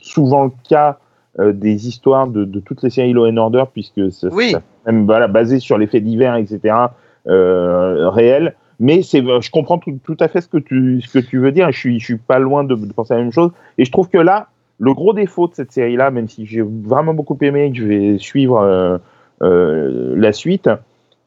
souvent 0.00 0.44
le 0.44 0.52
cas 0.68 0.98
euh, 1.40 1.52
des 1.52 1.88
histoires 1.88 2.28
de, 2.28 2.44
de 2.44 2.60
toutes 2.60 2.82
les 2.82 2.90
séries 2.90 3.12
Law 3.12 3.26
and 3.26 3.36
Order, 3.36 3.64
puisque 3.72 4.10
ça, 4.12 4.28
Oui. 4.32 4.54
même 4.86 5.04
voilà, 5.06 5.26
basé 5.28 5.58
sur 5.58 5.76
les 5.78 5.86
faits 5.86 6.04
divers, 6.04 6.36
etc. 6.36 6.74
Réels. 7.26 8.54
Mais 8.80 9.02
c'est, 9.02 9.22
je 9.22 9.50
comprends 9.50 9.78
tout, 9.78 9.98
tout 10.04 10.16
à 10.20 10.28
fait 10.28 10.40
ce 10.40 10.48
que 10.48 10.58
tu, 10.58 11.00
ce 11.00 11.18
que 11.18 11.24
tu 11.24 11.38
veux 11.38 11.52
dire. 11.52 11.70
Je 11.70 11.78
suis, 11.78 12.00
je 12.00 12.04
suis 12.04 12.16
pas 12.16 12.38
loin 12.38 12.64
de, 12.64 12.74
de 12.74 12.92
penser 12.92 13.14
la 13.14 13.20
même 13.20 13.32
chose. 13.32 13.50
Et 13.78 13.84
je 13.84 13.92
trouve 13.92 14.08
que 14.08 14.18
là, 14.18 14.48
le 14.78 14.92
gros 14.94 15.12
défaut 15.12 15.46
de 15.48 15.54
cette 15.54 15.72
série-là, 15.72 16.10
même 16.10 16.28
si 16.28 16.46
j'ai 16.46 16.62
vraiment 16.62 17.14
beaucoup 17.14 17.38
aimé 17.40 17.66
et 17.66 17.70
que 17.70 17.76
je 17.78 17.84
vais 17.84 18.18
suivre 18.18 18.58
euh, 18.60 18.98
euh, 19.42 20.14
la 20.16 20.32
suite, 20.32 20.68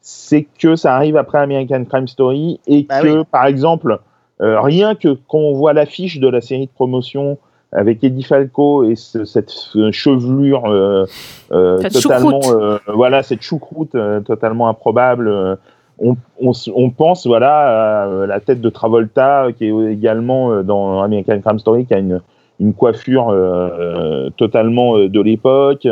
c'est 0.00 0.46
que 0.60 0.76
ça 0.76 0.94
arrive 0.94 1.16
après 1.16 1.38
American 1.38 1.84
Crime 1.84 2.08
Story 2.08 2.60
et 2.66 2.86
Bah 2.88 3.00
que, 3.02 3.18
oui. 3.18 3.24
par 3.30 3.46
exemple, 3.46 3.98
euh, 4.40 4.60
rien 4.60 4.94
que 4.94 5.16
quand 5.28 5.38
on 5.38 5.52
voit 5.54 5.72
l'affiche 5.72 6.20
de 6.20 6.28
la 6.28 6.40
série 6.40 6.66
de 6.66 6.72
promotion 6.72 7.38
avec 7.72 8.02
Eddie 8.02 8.22
Falco 8.22 8.84
et 8.84 8.94
ce- 8.94 9.24
cette 9.26 9.52
chevelure 9.92 10.64
euh, 10.66 11.04
euh, 11.52 11.78
Cette 11.82 12.00
totalement, 12.02 12.40
choucroute. 12.40 12.62
euh, 12.62 12.78
voilà, 12.94 13.22
cette 13.22 13.42
choucroute 13.42 13.94
euh, 13.94 14.20
totalement 14.20 14.68
improbable. 14.68 15.28
euh, 15.28 15.56
on, 15.98 16.16
on, 16.40 16.52
on 16.76 16.90
pense 16.90 17.26
voilà 17.26 18.04
à 18.04 18.26
la 18.26 18.40
tête 18.40 18.60
de 18.60 18.70
Travolta 18.70 19.48
qui 19.58 19.66
est 19.66 19.92
également 19.92 20.52
euh, 20.52 20.62
dans 20.62 21.02
American 21.02 21.40
Crime 21.40 21.58
Story 21.58 21.86
qui 21.86 21.92
a 21.94 21.98
une, 21.98 22.20
une 22.60 22.72
coiffure 22.72 23.30
euh, 23.30 23.68
euh, 23.78 24.30
totalement 24.36 24.96
euh, 24.96 25.08
de 25.08 25.20
l'époque. 25.20 25.86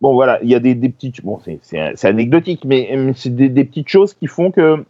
Bon 0.00 0.12
voilà, 0.12 0.38
il 0.42 0.50
y 0.50 0.54
a 0.54 0.60
des, 0.60 0.74
des 0.74 0.88
petites 0.90 1.24
bon 1.24 1.40
c'est 1.62 2.04
anecdotique 2.04 2.64
mais 2.64 2.90
euh, 2.92 3.12
c'est 3.16 3.34
des, 3.34 3.48
des 3.48 3.64
petites 3.64 3.88
choses 3.88 4.12
qui 4.14 4.26
font 4.26 4.50
que 4.50 4.84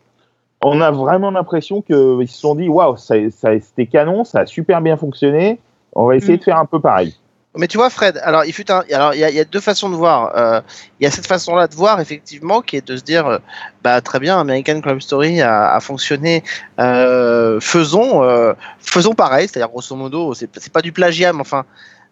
on 0.63 0.81
a 0.81 0.91
vraiment 0.91 1.31
l'impression 1.31 1.81
qu'ils 1.83 2.29
se 2.29 2.39
sont 2.39 2.55
dit 2.57 2.69
waouh, 2.69 2.97
ça, 2.97 3.15
ça- 3.31 3.51
c'était 3.61 3.87
canon, 3.87 4.25
ça 4.25 4.41
a 4.41 4.47
super 4.47 4.81
bien 4.81 4.97
fonctionné. 4.97 5.59
On 5.95 6.07
va 6.07 6.17
essayer 6.17 6.35
Mm. 6.35 6.39
de 6.39 6.45
faire 6.45 6.59
un 6.59 6.67
peu 6.67 6.81
pareil. 6.81 7.15
Mais 7.59 7.69
tu 7.69 7.79
vois, 7.79 7.89
Fred, 7.89 8.21
alors 8.23 8.45
il 8.45 8.53
fut 8.53 8.71
un, 8.71 8.83
alors 8.93 9.15
il 9.15 9.21
y 9.21 9.25
a, 9.25 9.31
il 9.31 9.37
y 9.37 9.41
a 9.41 9.45
deux 9.45 9.61
façons 9.61 9.89
de 9.89 9.95
voir. 9.95 10.37
Euh, 10.37 10.61
il 11.01 11.05
y 11.05 11.07
a 11.07 11.11
cette 11.11 11.27
façon-là 11.27 11.69
de 11.69 11.75
voir 11.75 12.01
effectivement, 12.01 12.61
qui 12.61 12.77
est 12.77 12.87
de 12.87 12.97
se 12.97 13.03
dire, 13.03 13.27
euh, 13.27 13.39
bah 13.83 14.01
très 14.03 14.19
bien, 14.19 14.39
American 14.41 14.81
Crime 14.83 15.01
Story 15.01 15.41
a, 15.41 15.73
a 15.75 15.81
fonctionné, 15.81 16.43
euh, 16.81 17.59
faisons, 17.61 18.23
faisons 18.79 19.15
pareil, 19.15 19.49
c'est-à-dire 19.49 19.69
grosso 19.71 19.95
modo, 19.97 20.35
c'est 20.35 20.51
c'est 20.59 20.73
pas 20.73 20.83
du 20.83 20.93
plagiat, 20.93 21.33
mais 21.33 21.41
enfin. 21.41 21.65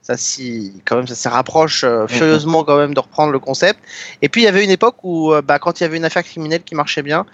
Ça 0.05 0.19
s'y, 0.19 0.75
quand 0.85 0.97
même, 0.97 1.07
ça 1.07 1.15
s'y 1.15 1.29
rapproche 1.29 1.83
euh, 1.83 2.07
furieusement 2.07 2.63
quand 2.63 2.77
même 2.77 2.93
de 2.93 3.01
reprendre 3.01 3.33
le 3.33 3.39
concept. 3.39 3.81
Et 4.21 4.29
puis 4.29 4.43
il 4.43 4.45
y 4.45 4.49
avait 4.49 4.63
une 4.63 4.71
époque 4.71 4.97
où, 5.03 5.33
euh, 5.33 5.41
bah, 5.41 5.59
quand 5.59 5.81
il 5.81 5.85
y 5.85 5.87
avait 5.87 5.97
une 5.97 6.05
affaire 6.05 6.23
criminelle 6.23 6.63
qui 6.63 6.75
marchait 6.75 7.03
bien, 7.03 7.25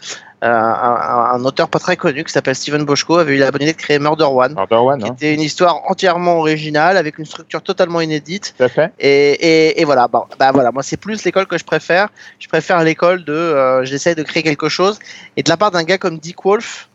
euh, 0.45 0.49
un, 0.49 1.45
auteur 1.45 1.69
pas 1.69 1.81
très 1.81 1.97
connu 1.97 2.23
qui 2.25 2.33
s'appelle 2.33 2.55
Steven 2.55 2.85
Boschko 2.85 3.19
avait 3.19 3.35
eu 3.35 3.39
la 3.39 3.51
bonne 3.51 3.63
idée 3.63 3.73
de 3.73 3.77
créer 3.77 3.99
Murder 3.99 4.25
One, 4.25 4.55
Murder 4.55 4.77
One, 4.77 5.03
qui 5.03 5.09
hein, 5.09 5.15
était 5.15 5.35
une 5.35 5.41
histoire 5.41 5.83
entièrement 5.91 6.39
originale 6.39 6.97
avec 6.97 7.19
une 7.19 7.27
structure 7.27 7.61
totalement 7.61 8.01
inédite. 8.01 8.55
tout 8.57 8.65
à 8.65 8.69
fait. 8.69 8.93
Et, 9.01 9.33
et, 9.33 9.81
et 9.81 9.85
voilà, 9.85 10.07
bah, 10.07 10.27
bah 10.39 10.53
voilà, 10.53 10.71
moi 10.71 10.85
c'est 10.85 10.97
plus 10.97 11.25
l'école 11.25 11.47
que 11.47 11.59
je 11.59 11.65
préfère. 11.65 12.09
Je 12.39 12.47
préfère 12.47 12.83
l'école 12.85 13.25
de 13.25 13.33
euh, 13.33 13.85
j'essaie 13.85 14.15
de 14.15 14.23
créer 14.23 14.45
quelque 14.45 14.69
chose. 14.69 15.01
Et 15.37 15.43
de 15.43 15.51
la 15.51 15.57
part 15.57 15.73
d'un 15.73 15.83
gars 15.83 15.99
comme 15.99 16.19
Dick 16.19 16.45
Wolf, 16.45 16.89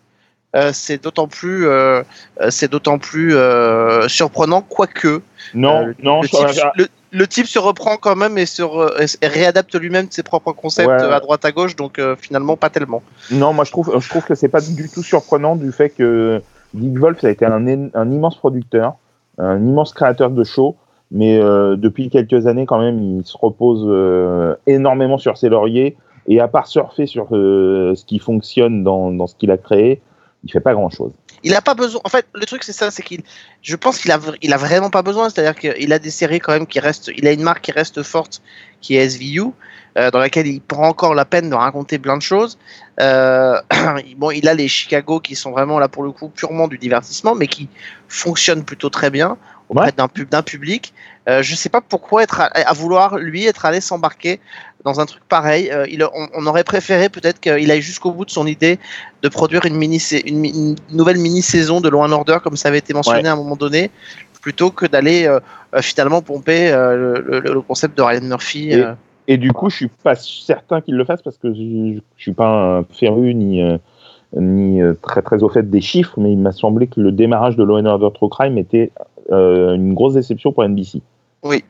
c'est 0.74 1.04
d'autant 1.04 1.28
plus, 1.28 1.68
euh, 1.68 2.02
euh, 2.42 2.48
c'est 2.50 2.72
d'autant 2.72 2.98
plus 2.98 3.36
euh, 3.36 4.08
surprenant, 4.08 4.62
quoique 4.62 5.22
Non, 5.54 5.88
euh, 5.88 5.94
non, 6.02 6.22
le, 6.22 6.28
je- 6.28 6.54
type, 6.54 6.64
le, 6.76 6.88
le 7.12 7.28
type 7.28 7.46
se 7.48 7.60
reprend 7.60 7.98
quand 7.98 8.16
même 8.16 8.38
et 8.38 8.46
se 8.46 8.62
re- 8.62 9.18
et 9.22 9.28
réadapte 9.28 9.76
lui-même 9.76 10.08
ses 10.10 10.24
propres 10.24 10.54
concepts 10.54 10.88
Ouais. 10.88 11.02
euh, 11.04 11.12
à 11.16 11.20
droite 11.20 11.44
à 11.46 11.52
gauche, 11.52 11.76
donc 11.76 12.00
euh, 12.00 12.16
finalement 12.16 12.56
pas 12.58 12.70
tellement. 12.70 13.02
non, 13.32 13.54
moi 13.54 13.66
je 13.66 13.72
trouve, 13.72 14.00
je 14.00 14.10
trouve 14.10 14.24
que 14.26 14.36
c'est 14.36 14.48
pas 14.50 14.62
du 14.62 14.90
tout 14.90 15.04
surprenant 15.04 15.56
du 15.56 15.72
fait 15.72 15.90
que 15.90 16.42
Dick 16.74 16.98
Wolf 17.00 17.20
ça 17.22 17.28
a 17.28 17.30
été 17.32 17.46
un, 17.46 17.66
un 17.94 18.12
immense 18.12 18.38
producteur, 18.38 18.96
un 19.38 19.60
immense 19.66 19.94
créateur 19.94 20.30
de 20.30 20.44
shows, 20.44 20.76
mais 21.12 21.38
euh, 21.40 21.76
depuis 21.76 22.10
quelques 22.10 22.48
années 22.48 22.66
quand 22.66 22.80
même, 22.80 23.00
il 23.00 23.26
se 23.26 23.38
repose 23.38 23.86
euh, 23.88 24.56
énormément 24.68 25.18
sur 25.18 25.38
ses 25.38 25.50
lauriers 25.50 25.96
et 26.28 26.40
à 26.40 26.48
part 26.48 26.68
surfer 26.68 27.06
sur 27.06 27.28
euh, 27.34 27.94
ce 27.96 28.04
qui 28.06 28.18
fonctionne 28.20 28.84
dans, 28.84 29.12
dans 29.12 29.28
ce 29.28 29.36
qu'il 29.36 29.52
a 29.52 29.58
créé, 29.58 30.02
il 30.46 30.52
fait 30.52 30.60
pas 30.60 30.74
grand 30.74 30.90
chose. 30.90 31.12
Il 31.44 31.56
a 31.56 31.62
pas 31.62 31.74
besoin. 31.74 32.02
En 32.04 32.10
fait, 32.10 32.28
le 32.34 32.46
truc 32.46 32.64
c'est 32.64 32.74
ça, 32.74 32.92
c'est 32.92 33.02
qu'il, 33.02 33.24
je 33.64 33.76
pense 33.76 34.00
qu'il 34.00 34.12
a, 34.12 34.20
il 34.42 34.54
a 34.54 34.58
vraiment 34.58 34.92
pas 34.92 35.02
besoin. 35.02 35.30
C'est-à-dire 35.30 35.56
qu'il 35.56 35.92
a 35.92 36.00
des 36.00 36.12
séries 36.12 36.40
quand 36.40 36.54
même 36.54 36.68
qui 36.68 36.80
restent. 36.80 37.12
Il 37.18 37.28
a 37.28 37.32
une 37.32 37.42
marque 37.42 37.62
qui 37.62 37.72
reste 37.72 38.04
forte, 38.04 38.42
qui 38.80 38.96
est 38.96 39.10
SVU, 39.10 39.52
euh, 39.98 40.12
dans 40.12 40.20
laquelle 40.20 40.46
il 40.46 40.62
prend 40.62 40.88
encore 40.88 41.16
la 41.16 41.26
peine 41.26 41.50
de 41.50 41.56
raconter 41.56 41.98
plein 41.98 42.16
de 42.16 42.22
choses. 42.22 42.60
Euh, 43.02 43.60
bon, 44.18 44.30
il 44.30 44.48
a 44.48 44.54
les 44.54 44.68
Chicago 44.68 45.20
qui 45.20 45.36
sont 45.36 45.52
vraiment 45.52 45.80
là 45.80 45.88
pour 45.88 46.04
le 46.04 46.12
coup 46.12 46.30
purement 46.30 46.68
du 46.68 46.78
divertissement, 46.78 47.34
mais 47.34 47.48
qui 47.48 47.68
fonctionnent 48.08 48.64
plutôt 48.64 48.90
très 48.90 49.10
bien 49.10 49.38
auprès 49.70 49.86
Ouais. 49.88 49.92
d'un 49.96 50.08
pub, 50.08 50.30
d'un 50.30 50.42
public. 50.44 50.94
Euh, 51.28 51.42
je 51.42 51.56
sais 51.56 51.70
pas 51.70 51.82
pourquoi 51.82 52.24
être 52.24 52.40
à, 52.42 52.46
à 52.46 52.74
vouloir 52.74 53.18
lui 53.18 53.46
être 53.46 53.66
allé 53.66 53.82
s'embarquer 53.82 54.40
dans 54.84 55.00
un 55.00 55.06
truc 55.08 55.24
pareil. 55.28 55.70
Euh, 55.72 55.86
il, 55.90 56.04
on, 56.04 56.28
on 56.36 56.46
aurait 56.46 56.64
préféré 56.64 57.10
peut-être 57.10 57.40
qu'il 57.40 57.72
aille 57.72 57.82
jusqu'au 57.82 58.12
bout 58.12 58.26
de 58.26 58.30
son 58.30 58.46
idée 58.46 58.78
de 59.24 59.30
produire 59.30 59.66
une, 59.66 59.76
mini, 59.76 60.00
une, 60.26 60.46
une 60.46 60.76
nouvelle 60.92 61.18
mini-saison 61.18 61.82
de 61.82 61.90
Law 61.90 62.02
and 62.04 62.12
Order, 62.12 62.38
comme 62.44 62.56
ça 62.58 62.68
avait 62.70 62.78
été 62.78 62.94
mentionné 62.94 63.24
Ouais. 63.24 63.28
à 63.28 63.34
un 63.34 63.38
moment 63.38 63.56
donné, 63.56 63.90
plutôt 64.42 64.70
que 64.70 64.86
d'aller 64.86 65.26
euh, 65.26 65.40
euh, 65.76 65.82
finalement 65.82 66.22
pomper 66.22 66.70
le, 66.72 67.20
le- 67.26 67.40
le 67.40 67.62
concept 67.62 67.98
de 67.98 68.04
Ryan 68.04 68.22
Murphy. 68.22 68.72
Et-. 68.72 68.86
Et 69.28 69.38
du 69.38 69.52
coup, 69.52 69.72
je 69.72 69.78
suis 69.78 69.88
pas 69.88 70.14
certain 70.14 70.82
qu'il 70.82 70.94
le 70.94 71.04
fasse 71.06 71.24
parce 71.24 71.38
que 71.40 71.52
je, 71.52 71.98
je 72.18 72.22
suis 72.22 72.34
pas 72.34 72.78
un 72.78 72.84
féru 72.84 73.34
ni 73.34 73.64
ni 74.38 74.82
très 75.02 75.22
très 75.22 75.42
au 75.44 75.50
fait 75.50 75.70
des 75.70 75.82
chiffres, 75.82 76.14
mais 76.18 76.32
il 76.34 76.38
m'a 76.38 76.52
semblé 76.52 76.88
que 76.88 77.00
le 77.00 77.12
démarrage 77.12 77.56
de 77.56 77.64
Law 77.64 77.80
and 77.80 77.86
Order 77.86 78.10
True 78.14 78.30
Crime 78.30 78.58
était 78.58 78.92
une 79.30 79.94
grosse 79.94 80.14
déception 80.14 80.52
pour 80.52 80.64
NBC. 80.64 81.02
Oui. 81.44 81.64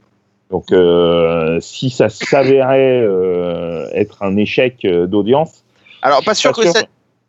Donc, 0.52 0.72
euh, 0.72 1.60
si 1.60 1.90
ça 1.90 2.10
s'avérait 2.10 3.02
euh, 3.02 3.90
être 3.94 4.24
un 4.24 4.38
échec 4.38 4.86
euh, 4.86 5.08
d'audience, 5.08 5.64
Alors, 6.02 6.24
pas 6.24 6.36
sûr, 6.36 6.52
pas 6.52 6.62
que 6.62 6.70
ça. 6.70 6.82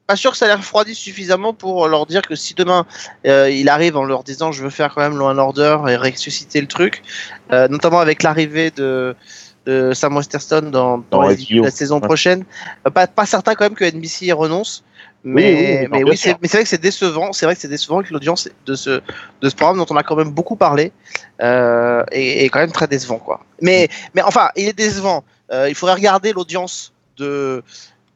Pas 0.07 0.15
sûr 0.15 0.31
que 0.31 0.37
ça 0.37 0.47
les 0.47 0.55
refroidisse 0.55 0.99
suffisamment 0.99 1.53
pour 1.53 1.89
leur 1.89 2.07
dire 2.07 2.23
que 2.23 2.37
si 2.37 2.55
demain 2.55 2.87
euh, 3.27 3.51
il 3.51 3.69
arrive 3.69 3.97
en 3.97 4.05
leur 4.05 4.23
disant 4.23 4.53
je 4.53 4.63
veux 4.63 4.71
faire 4.71 4.95
quand 4.95 5.01
même 5.01 5.19
Law 5.19 5.31
and 5.31 5.39
Order 5.39 5.79
et 5.89 5.97
ressusciter 5.97 6.61
le 6.61 6.69
truc, 6.69 7.03
euh, 7.51 7.67
notamment 7.67 7.99
avec 7.99 8.23
l'arrivée 8.23 8.71
de, 8.71 9.17
de 9.65 9.93
Sam 9.95 10.17
Westerstone 10.17 10.71
dans, 10.71 11.03
la 11.11 11.71
saison 11.73 11.97
Ouais. 11.97 12.03
prochaine, 12.03 12.45
euh, 12.87 12.91
pas, 12.91 13.09
pas 13.09 13.27
certain 13.27 13.57
quand 13.57 13.65
même 13.65 13.75
que 13.75 13.85
NBC 13.85 14.27
y 14.27 14.33
renonce. 14.33 14.85
Mais 15.29 15.83
Oui, 15.83 15.89
mais 15.91 16.05
oui, 16.05 16.17
c'est 16.17 16.37
vrai 16.41 16.63
que 16.63 16.69
c'est 16.69 16.81
décevant. 16.81 17.33
C'est 17.33 17.47
vrai 17.47 17.55
que 17.57 17.61
c'est 17.61 17.67
décevant 17.69 18.01
que 18.03 18.13
l'audience 18.13 18.49
de 18.65 18.75
ce 18.77 19.01
de 19.43 19.49
ce 19.49 19.55
programme 19.57 19.77
dont 19.79 19.87
on 19.91 19.97
a 19.97 20.03
quand 20.05 20.15
même 20.17 20.31
beaucoup 20.31 20.55
parlé 20.57 20.93
euh, 21.43 22.05
est, 22.13 22.45
est 22.45 22.49
quand 22.49 22.61
même 22.61 22.71
très 22.73 22.87
décevant 22.87 23.19
quoi. 23.19 23.41
Mais 23.61 23.89
mais 24.15 24.23
enfin, 24.23 24.51
il 24.57 24.69
est 24.69 24.79
décevant. 24.79 25.25
Euh, 25.53 25.69
il 25.69 25.75
faudrait 25.75 25.95
regarder 25.97 26.33
l'audience 26.33 26.93
de 27.19 27.63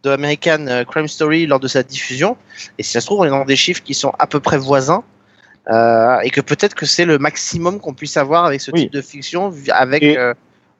de 0.05 0.11
American 0.11 0.67
euh, 0.69 0.85
Crime 0.85 1.09
Story 1.09 1.47
lors 1.47 1.59
de 1.61 1.69
sa 1.69 1.83
diffusion. 1.83 2.37
Et 2.79 2.83
si 2.85 2.93
ça 2.93 3.01
se 3.01 3.07
trouve, 3.07 3.21
on 3.21 3.25
est 3.25 3.31
dans 3.31 3.45
des 3.45 3.57
chiffres 3.57 3.83
qui 3.83 3.95
sont 3.95 4.13
à 4.19 4.27
peu 4.27 4.41
près 4.41 4.57
voisins. 4.59 5.03
euh, 5.69 6.19
et 6.21 6.31
que 6.31 6.41
peut-être 6.41 6.75
que 6.75 6.87
c'est 6.87 7.05
le 7.05 7.19
maximum 7.19 7.81
qu'on 7.81 7.93
puisse 7.95 8.17
avoir 8.17 8.45
avec 8.47 8.61
ce 8.61 8.71
Oui. 8.73 8.83
type 8.83 8.93
de 8.93 9.03
fiction 9.03 9.53
avec 9.73 10.03
Et- 10.03 10.17
euh, 10.17 10.33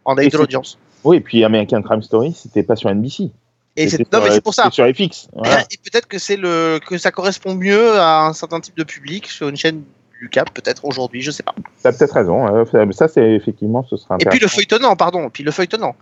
en 0.05 0.13
avec 0.15 0.33
de 0.33 0.39
l'audience. 0.39 0.79
oui, 1.05 1.19
et 1.19 1.21
puis 1.21 1.45
American 1.45 1.83
Crime 1.83 2.03
Story, 2.03 2.33
c'était 2.41 2.63
pas 2.63 2.77
sur 2.77 2.89
NBC. 2.89 3.31
Et 3.77 3.89
c'est 3.89 3.99
C'était 3.99 4.17
non 4.17 4.23
mais 4.23 4.27
sur- 4.27 4.35
c'est 4.35 4.41
pour 4.43 4.55
ça. 4.55 4.71
sur 4.71 4.85
FX. 4.87 5.29
Voilà. 5.33 5.61
Et 5.71 5.77
peut-être 5.79 6.07
que 6.07 6.19
c'est 6.19 6.37
le 6.37 6.81
que 6.85 6.99
ça 6.99 7.11
correspond 7.11 7.55
mieux 7.55 7.99
à 7.99 8.23
un 8.27 8.33
certain 8.33 8.61
type 8.61 8.77
de 8.77 8.85
public 8.85 9.29
sur 9.29 9.49
une 9.49 9.57
chaîne 9.57 9.83
du 10.21 10.29
Cap 10.29 10.51
peut-être 10.53 10.85
aujourd'hui, 10.85 11.23
je 11.23 11.31
sais 11.31 11.43
pas. 11.43 11.55
T'as 11.83 11.93
peut-être 11.93 12.13
raison. 12.13 12.47
hein. 12.47 12.65
Ça, 12.93 13.09
c'est 13.09 13.31
effectivement, 13.33 13.83
ce 13.89 13.97
sera 13.97 14.17
Et 14.21 14.27
puis 14.27 14.39
le 14.39 14.49
feuilletonnant, 14.49 14.95
pardon, 14.95 15.31
puis 15.31 15.43
le 15.45 15.51
feuilletonnant. 15.51 15.95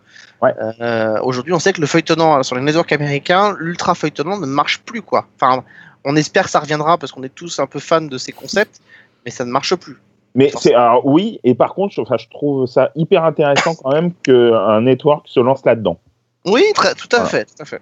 Ouais. 0.42 0.52
Euh, 0.80 1.20
aujourd'hui, 1.22 1.52
on 1.52 1.60
sait 1.60 1.72
que 1.72 1.80
le 1.80 1.86
feuilletonnant 1.86 2.42
sur 2.42 2.56
les 2.56 2.62
networks 2.62 2.90
américains, 2.90 3.54
l'ultra 3.60 3.94
feuilletonnant 3.94 4.38
ne 4.38 4.46
marche 4.46 4.80
plus 4.80 5.02
quoi. 5.02 5.26
Enfin, 5.40 5.62
on 6.04 6.16
espère 6.16 6.44
que 6.44 6.50
ça 6.50 6.58
reviendra 6.58 6.98
parce 6.98 7.12
qu'on 7.12 7.22
est 7.22 7.32
tous 7.34 7.60
un 7.60 7.66
peu 7.66 7.78
fans 7.78 8.00
de 8.00 8.18
ces 8.18 8.32
concepts, 8.32 8.80
mais 9.24 9.30
ça 9.30 9.44
ne 9.44 9.50
marche 9.52 9.74
plus. 9.76 9.98
Mais 10.34 10.50
c'est 10.56 10.74
alors 10.74 11.06
oui, 11.06 11.38
et 11.44 11.54
par 11.54 11.74
contre, 11.74 11.94
je, 11.94 12.00
enfin, 12.00 12.16
je 12.18 12.28
trouve 12.28 12.66
ça 12.66 12.90
hyper 12.96 13.22
intéressant 13.24 13.74
quand 13.76 13.92
même 13.92 14.12
qu'un 14.14 14.80
network 14.80 15.26
se 15.28 15.38
lance 15.38 15.64
là-dedans. 15.64 16.00
Oui, 16.48 16.62
très, 16.74 16.94
tout 16.94 17.08
à 17.12 17.16
Voilà. 17.16 17.28
fait, 17.30 17.44
tout 17.44 17.62
à 17.62 17.64
fait. 17.64 17.80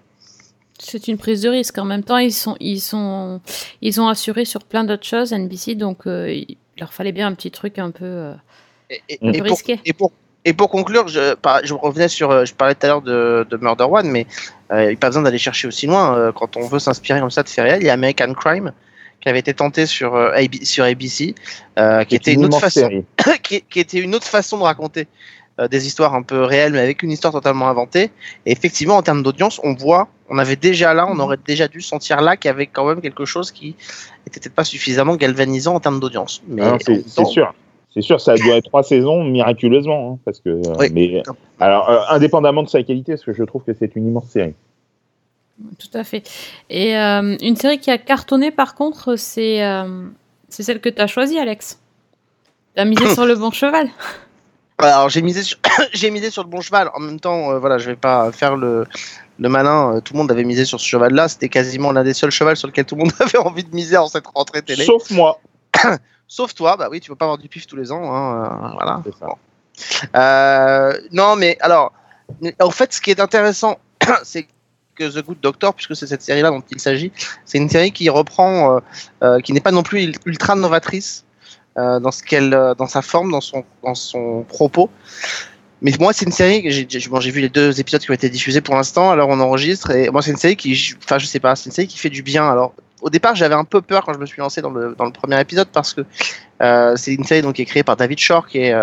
C'est 0.78 1.08
une 1.08 1.16
prise 1.18 1.40
de 1.42 1.48
risque. 1.48 1.78
En 1.78 1.84
même 1.86 2.02
temps, 2.04 2.18
ils 2.18 2.32
sont, 2.34 2.56
ils 2.60 2.80
sont, 2.80 3.40
ils 3.80 4.00
ont 4.00 4.08
assuré 4.08 4.44
sur 4.44 4.62
plein 4.64 4.84
d'autres 4.84 5.06
choses 5.06 5.32
NBC, 5.32 5.74
donc 5.74 6.06
euh, 6.06 6.30
il 6.32 6.56
leur 6.78 6.92
fallait 6.92 7.12
bien 7.12 7.26
un 7.28 7.34
petit 7.34 7.50
truc 7.50 7.78
un 7.78 7.90
peu, 7.90 8.04
euh, 8.04 8.34
Et, 8.90 9.00
et- 9.08 9.18
un 9.22 9.28
et 9.32 9.38
peu 9.38 9.44
pour, 9.44 9.56
risqué. 9.56 9.80
et 9.84 9.92
pour 9.92 10.12
et 10.48 10.52
pour 10.52 10.70
conclure, 10.70 11.08
je, 11.08 11.34
revenais 11.74 12.06
sur, 12.06 12.30
euh, 12.30 12.44
je 12.44 12.54
parlais 12.54 12.76
tout 12.76 12.86
à 12.86 12.88
l'heure 12.88 13.02
de, 13.02 13.44
de 13.50 13.56
Murder 13.56 13.86
One, 13.90 14.08
mais 14.08 14.28
euh, 14.70 14.84
il 14.84 14.88
n'y 14.90 14.94
a 14.94 14.96
pas 14.96 15.08
besoin 15.08 15.22
d'aller 15.22 15.38
chercher 15.38 15.66
aussi 15.66 15.86
loin. 15.88 16.16
euh, 16.16 16.30
quand 16.30 16.56
on 16.56 16.68
veut 16.68 16.78
s'inspirer 16.78 17.18
comme 17.18 17.32
ça 17.32 17.42
de 17.42 17.48
faits 17.48 17.64
réels, 17.64 17.82
il 17.82 17.86
y 17.86 17.90
a 17.90 17.94
American 17.94 18.32
Crime 18.32 18.70
qui 19.20 19.28
avait 19.28 19.40
été 19.40 19.54
tenté 19.54 19.86
sur, 19.86 20.14
euh, 20.14 20.30
AB 20.36 20.62
sur 20.62 20.84
ABC, 20.84 21.34
euh, 21.80 22.04
qui 22.04 22.14
était 22.14 22.34
une 22.34 22.44
autre 22.44 22.60
façon, 22.60 22.88
qui 23.42 23.64
était 23.80 23.98
une 23.98 24.14
autre 24.14 24.26
façon 24.28 24.58
de 24.58 24.62
raconter 24.62 25.08
euh, 25.58 25.68
des 25.68 25.86
histoires 25.86 26.14
un 26.14 26.22
peu 26.22 26.42
réelles, 26.42 26.72
mais 26.72 26.80
avec 26.80 27.02
une 27.02 27.10
histoire 27.10 27.32
totalement 27.32 27.68
inventée. 27.68 28.10
Et 28.44 28.52
effectivement, 28.52 28.96
en 28.96 29.02
termes 29.02 29.22
d'audience, 29.22 29.60
on 29.64 29.74
voit, 29.74 30.08
on 30.28 30.38
avait 30.38 30.56
déjà 30.56 30.94
là, 30.94 31.06
on 31.08 31.18
aurait 31.18 31.38
déjà 31.44 31.68
dû 31.68 31.80
sentir 31.80 32.20
là 32.20 32.36
qu'il 32.36 32.48
y 32.48 32.52
avait 32.52 32.66
quand 32.66 32.86
même 32.86 33.00
quelque 33.00 33.24
chose 33.24 33.50
qui 33.50 33.74
était 34.26 34.40
peut-être 34.40 34.54
pas 34.54 34.64
suffisamment 34.64 35.16
galvanisant 35.16 35.74
en 35.74 35.80
termes 35.80 36.00
d'audience. 36.00 36.42
Mais 36.48 36.62
Ah 36.62 36.76
c'est 36.80 37.24
sûr. 37.26 37.54
C'est 37.94 38.02
sûr, 38.02 38.20
ça 38.20 38.32
a 38.32 38.36
duré 38.36 38.60
trois 38.60 38.82
saisons 38.82 39.24
miraculeusement, 39.24 40.12
hein, 40.12 40.18
parce 40.26 40.40
que. 40.40 40.50
euh, 40.50 40.74
Oui. 40.78 40.88
Mais 40.92 41.22
alors, 41.58 41.88
euh, 41.88 42.00
indépendamment 42.10 42.62
de 42.62 42.68
sa 42.68 42.82
qualité, 42.82 43.12
parce 43.12 43.24
que 43.24 43.32
je 43.32 43.42
trouve 43.42 43.62
que 43.64 43.72
c'est 43.72 43.96
une 43.96 44.06
immense 44.08 44.28
série. 44.28 44.52
Tout 45.78 45.96
à 45.96 46.04
fait. 46.04 46.28
Et 46.68 46.94
euh, 46.98 47.36
une 47.40 47.56
série 47.56 47.78
qui 47.78 47.90
a 47.90 47.96
cartonné, 47.96 48.50
par 48.50 48.74
contre, 48.74 49.16
c'est 49.16 49.64
euh, 49.64 50.08
c'est 50.50 50.62
celle 50.62 50.80
que 50.80 50.90
tu 50.90 51.00
as 51.00 51.06
choisie, 51.06 51.38
Alex. 51.38 51.80
Tu 52.74 52.82
as 52.82 52.84
misé 52.84 53.06
sur 53.14 53.24
le 53.24 53.34
bon 53.34 53.50
cheval. 53.50 53.88
Alors 54.78 55.08
j'ai 55.08 55.22
misé 55.22 55.42
sur 55.42 55.58
j'ai 55.92 56.10
misé 56.10 56.30
sur 56.30 56.42
le 56.42 56.48
bon 56.50 56.60
cheval. 56.60 56.90
En 56.94 57.00
même 57.00 57.18
temps, 57.20 57.50
euh, 57.52 57.58
voilà, 57.58 57.78
je 57.78 57.86
vais 57.90 57.96
pas 57.96 58.30
faire 58.32 58.56
le 58.56 58.86
le 59.38 59.48
malin. 59.48 59.96
Euh, 59.96 60.00
Tout 60.00 60.14
le 60.14 60.18
monde 60.18 60.30
avait 60.30 60.44
misé 60.44 60.64
sur 60.64 60.80
ce 60.80 60.86
cheval-là. 60.86 61.28
C'était 61.28 61.48
quasiment 61.48 61.92
l'un 61.92 62.04
des 62.04 62.14
seuls 62.14 62.30
chevals 62.30 62.56
sur 62.56 62.68
lequel 62.68 62.84
tout 62.84 62.94
le 62.96 63.02
monde 63.04 63.12
avait 63.20 63.38
envie 63.38 63.64
de 63.64 63.74
miser 63.74 63.96
en 63.96 64.08
cette 64.08 64.26
rentrée 64.34 64.62
télé. 64.62 64.84
Sauf 64.84 65.10
moi. 65.10 65.38
Sauf 66.28 66.54
toi, 66.54 66.76
bah 66.76 66.88
oui, 66.90 66.98
tu 67.00 67.08
peux 67.10 67.14
pas 67.14 67.26
avoir 67.26 67.38
du 67.38 67.48
pif 67.48 67.68
tous 67.68 67.76
les 67.76 67.92
ans, 67.92 68.12
hein, 68.12 68.44
euh, 68.64 68.68
voilà. 68.74 69.00
C'est 69.04 69.14
ça. 69.16 69.26
Bon. 69.26 69.36
Euh, 70.18 70.98
non, 71.12 71.36
mais 71.36 71.56
alors, 71.60 71.92
en 72.60 72.70
fait, 72.70 72.92
ce 72.92 73.00
qui 73.00 73.10
est 73.12 73.20
intéressant, 73.20 73.78
c'est 74.24 74.48
que 74.96 75.04
The 75.04 75.24
Good 75.24 75.38
Doctor, 75.40 75.72
puisque 75.74 75.94
c'est 75.94 76.06
cette 76.08 76.22
série-là 76.22 76.50
dont 76.50 76.62
il 76.70 76.80
s'agit, 76.80 77.12
c'est 77.44 77.58
une 77.58 77.68
série 77.68 77.92
qui 77.92 78.08
reprend, 78.08 78.74
euh, 78.76 78.80
euh, 79.22 79.40
qui 79.40 79.52
n'est 79.52 79.60
pas 79.60 79.70
non 79.70 79.84
plus 79.84 80.02
ul- 80.04 80.16
ultra 80.24 80.56
novatrice 80.56 81.24
euh, 81.78 82.00
dans 82.00 82.10
ce 82.10 82.22
qu'elle, 82.22 82.54
euh, 82.54 82.74
dans 82.74 82.86
sa 82.86 83.02
forme, 83.02 83.30
dans 83.30 83.40
son, 83.40 83.64
dans 83.82 83.94
son 83.94 84.44
propos, 84.48 84.90
mais 85.82 85.92
moi, 86.00 86.12
c'est 86.14 86.24
une 86.24 86.32
série 86.32 86.62
que 86.62 86.70
j'ai 86.70 86.86
bon, 87.10 87.18
vu 87.18 87.40
les 87.40 87.50
deux 87.50 87.78
épisodes 87.78 88.00
qui 88.00 88.10
ont 88.10 88.14
été 88.14 88.30
diffusés 88.30 88.62
pour 88.62 88.74
l'instant. 88.74 89.10
Alors 89.10 89.28
on 89.28 89.38
enregistre 89.40 89.90
et 89.90 90.08
moi, 90.08 90.22
c'est 90.22 90.30
une 90.30 90.38
série 90.38 90.56
qui, 90.56 90.94
enfin, 91.04 91.18
je 91.18 91.26
sais 91.26 91.38
pas, 91.38 91.54
c'est 91.54 91.66
une 91.66 91.72
série 91.72 91.86
qui 91.86 91.98
fait 91.98 92.08
du 92.08 92.22
bien. 92.22 92.48
Alors 92.48 92.72
au 93.02 93.10
départ, 93.10 93.36
j'avais 93.36 93.54
un 93.54 93.64
peu 93.64 93.82
peur 93.82 94.04
quand 94.06 94.14
je 94.14 94.18
me 94.18 94.24
suis 94.24 94.40
lancé 94.40 94.62
dans 94.62 94.70
le 94.70 94.94
dans 94.96 95.04
le 95.04 95.12
premier 95.12 95.38
épisode 95.38 95.68
parce 95.68 95.92
que 95.92 96.00
euh, 96.62 96.96
c'est 96.96 97.12
une 97.12 97.24
série 97.24 97.42
donc 97.42 97.56
qui 97.56 97.62
est 97.62 97.66
créée 97.66 97.82
par 97.82 97.96
David 97.96 98.18
Shore, 98.18 98.46
qui 98.46 98.58
est 98.58 98.74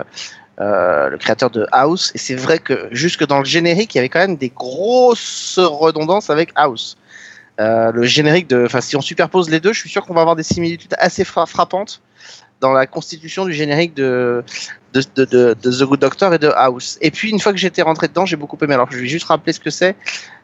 le 0.59 1.17
créateur 1.17 1.49
de 1.49 1.65
House. 1.71 2.11
Et 2.13 2.19
c'est 2.19 2.35
vrai 2.35 2.59
que 2.59 2.89
jusque 2.91 3.25
dans 3.25 3.39
le 3.39 3.45
générique, 3.45 3.95
il 3.95 3.97
y 3.97 3.99
avait 3.99 4.09
quand 4.09 4.19
même 4.19 4.37
des 4.37 4.49
grosses 4.49 5.57
redondances 5.57 6.29
avec 6.29 6.51
House. 6.53 6.95
Le 7.57 8.03
générique 8.03 8.47
de, 8.47 8.65
enfin, 8.65 8.81
si 8.81 8.95
on 8.95 9.01
superpose 9.01 9.49
les 9.49 9.59
deux, 9.59 9.73
je 9.73 9.79
suis 9.79 9.89
sûr 9.89 10.05
qu'on 10.05 10.13
va 10.13 10.21
avoir 10.21 10.35
des 10.35 10.43
similitudes 10.43 10.95
assez 10.99 11.23
fra- 11.23 11.47
frappantes 11.47 12.01
dans 12.61 12.71
la 12.71 12.87
constitution 12.87 13.45
du 13.45 13.53
générique 13.53 13.93
de, 13.93 14.43
The 14.93 15.83
Good 15.83 15.99
Doctor 15.99 16.33
et 16.33 16.39
de 16.39 16.49
House. 16.55 16.97
Et 17.01 17.11
puis, 17.11 17.29
une 17.29 17.39
fois 17.39 17.51
que 17.51 17.57
j'étais 17.57 17.81
rentré 17.81 18.07
dedans, 18.07 18.25
j'ai 18.25 18.35
beaucoup 18.35 18.57
aimé. 18.61 18.73
Alors, 18.73 18.91
je 18.91 18.97
vais 18.97 19.07
juste 19.07 19.25
rappeler 19.25 19.53
ce 19.53 19.59
que 19.59 19.69
c'est. 19.69 19.95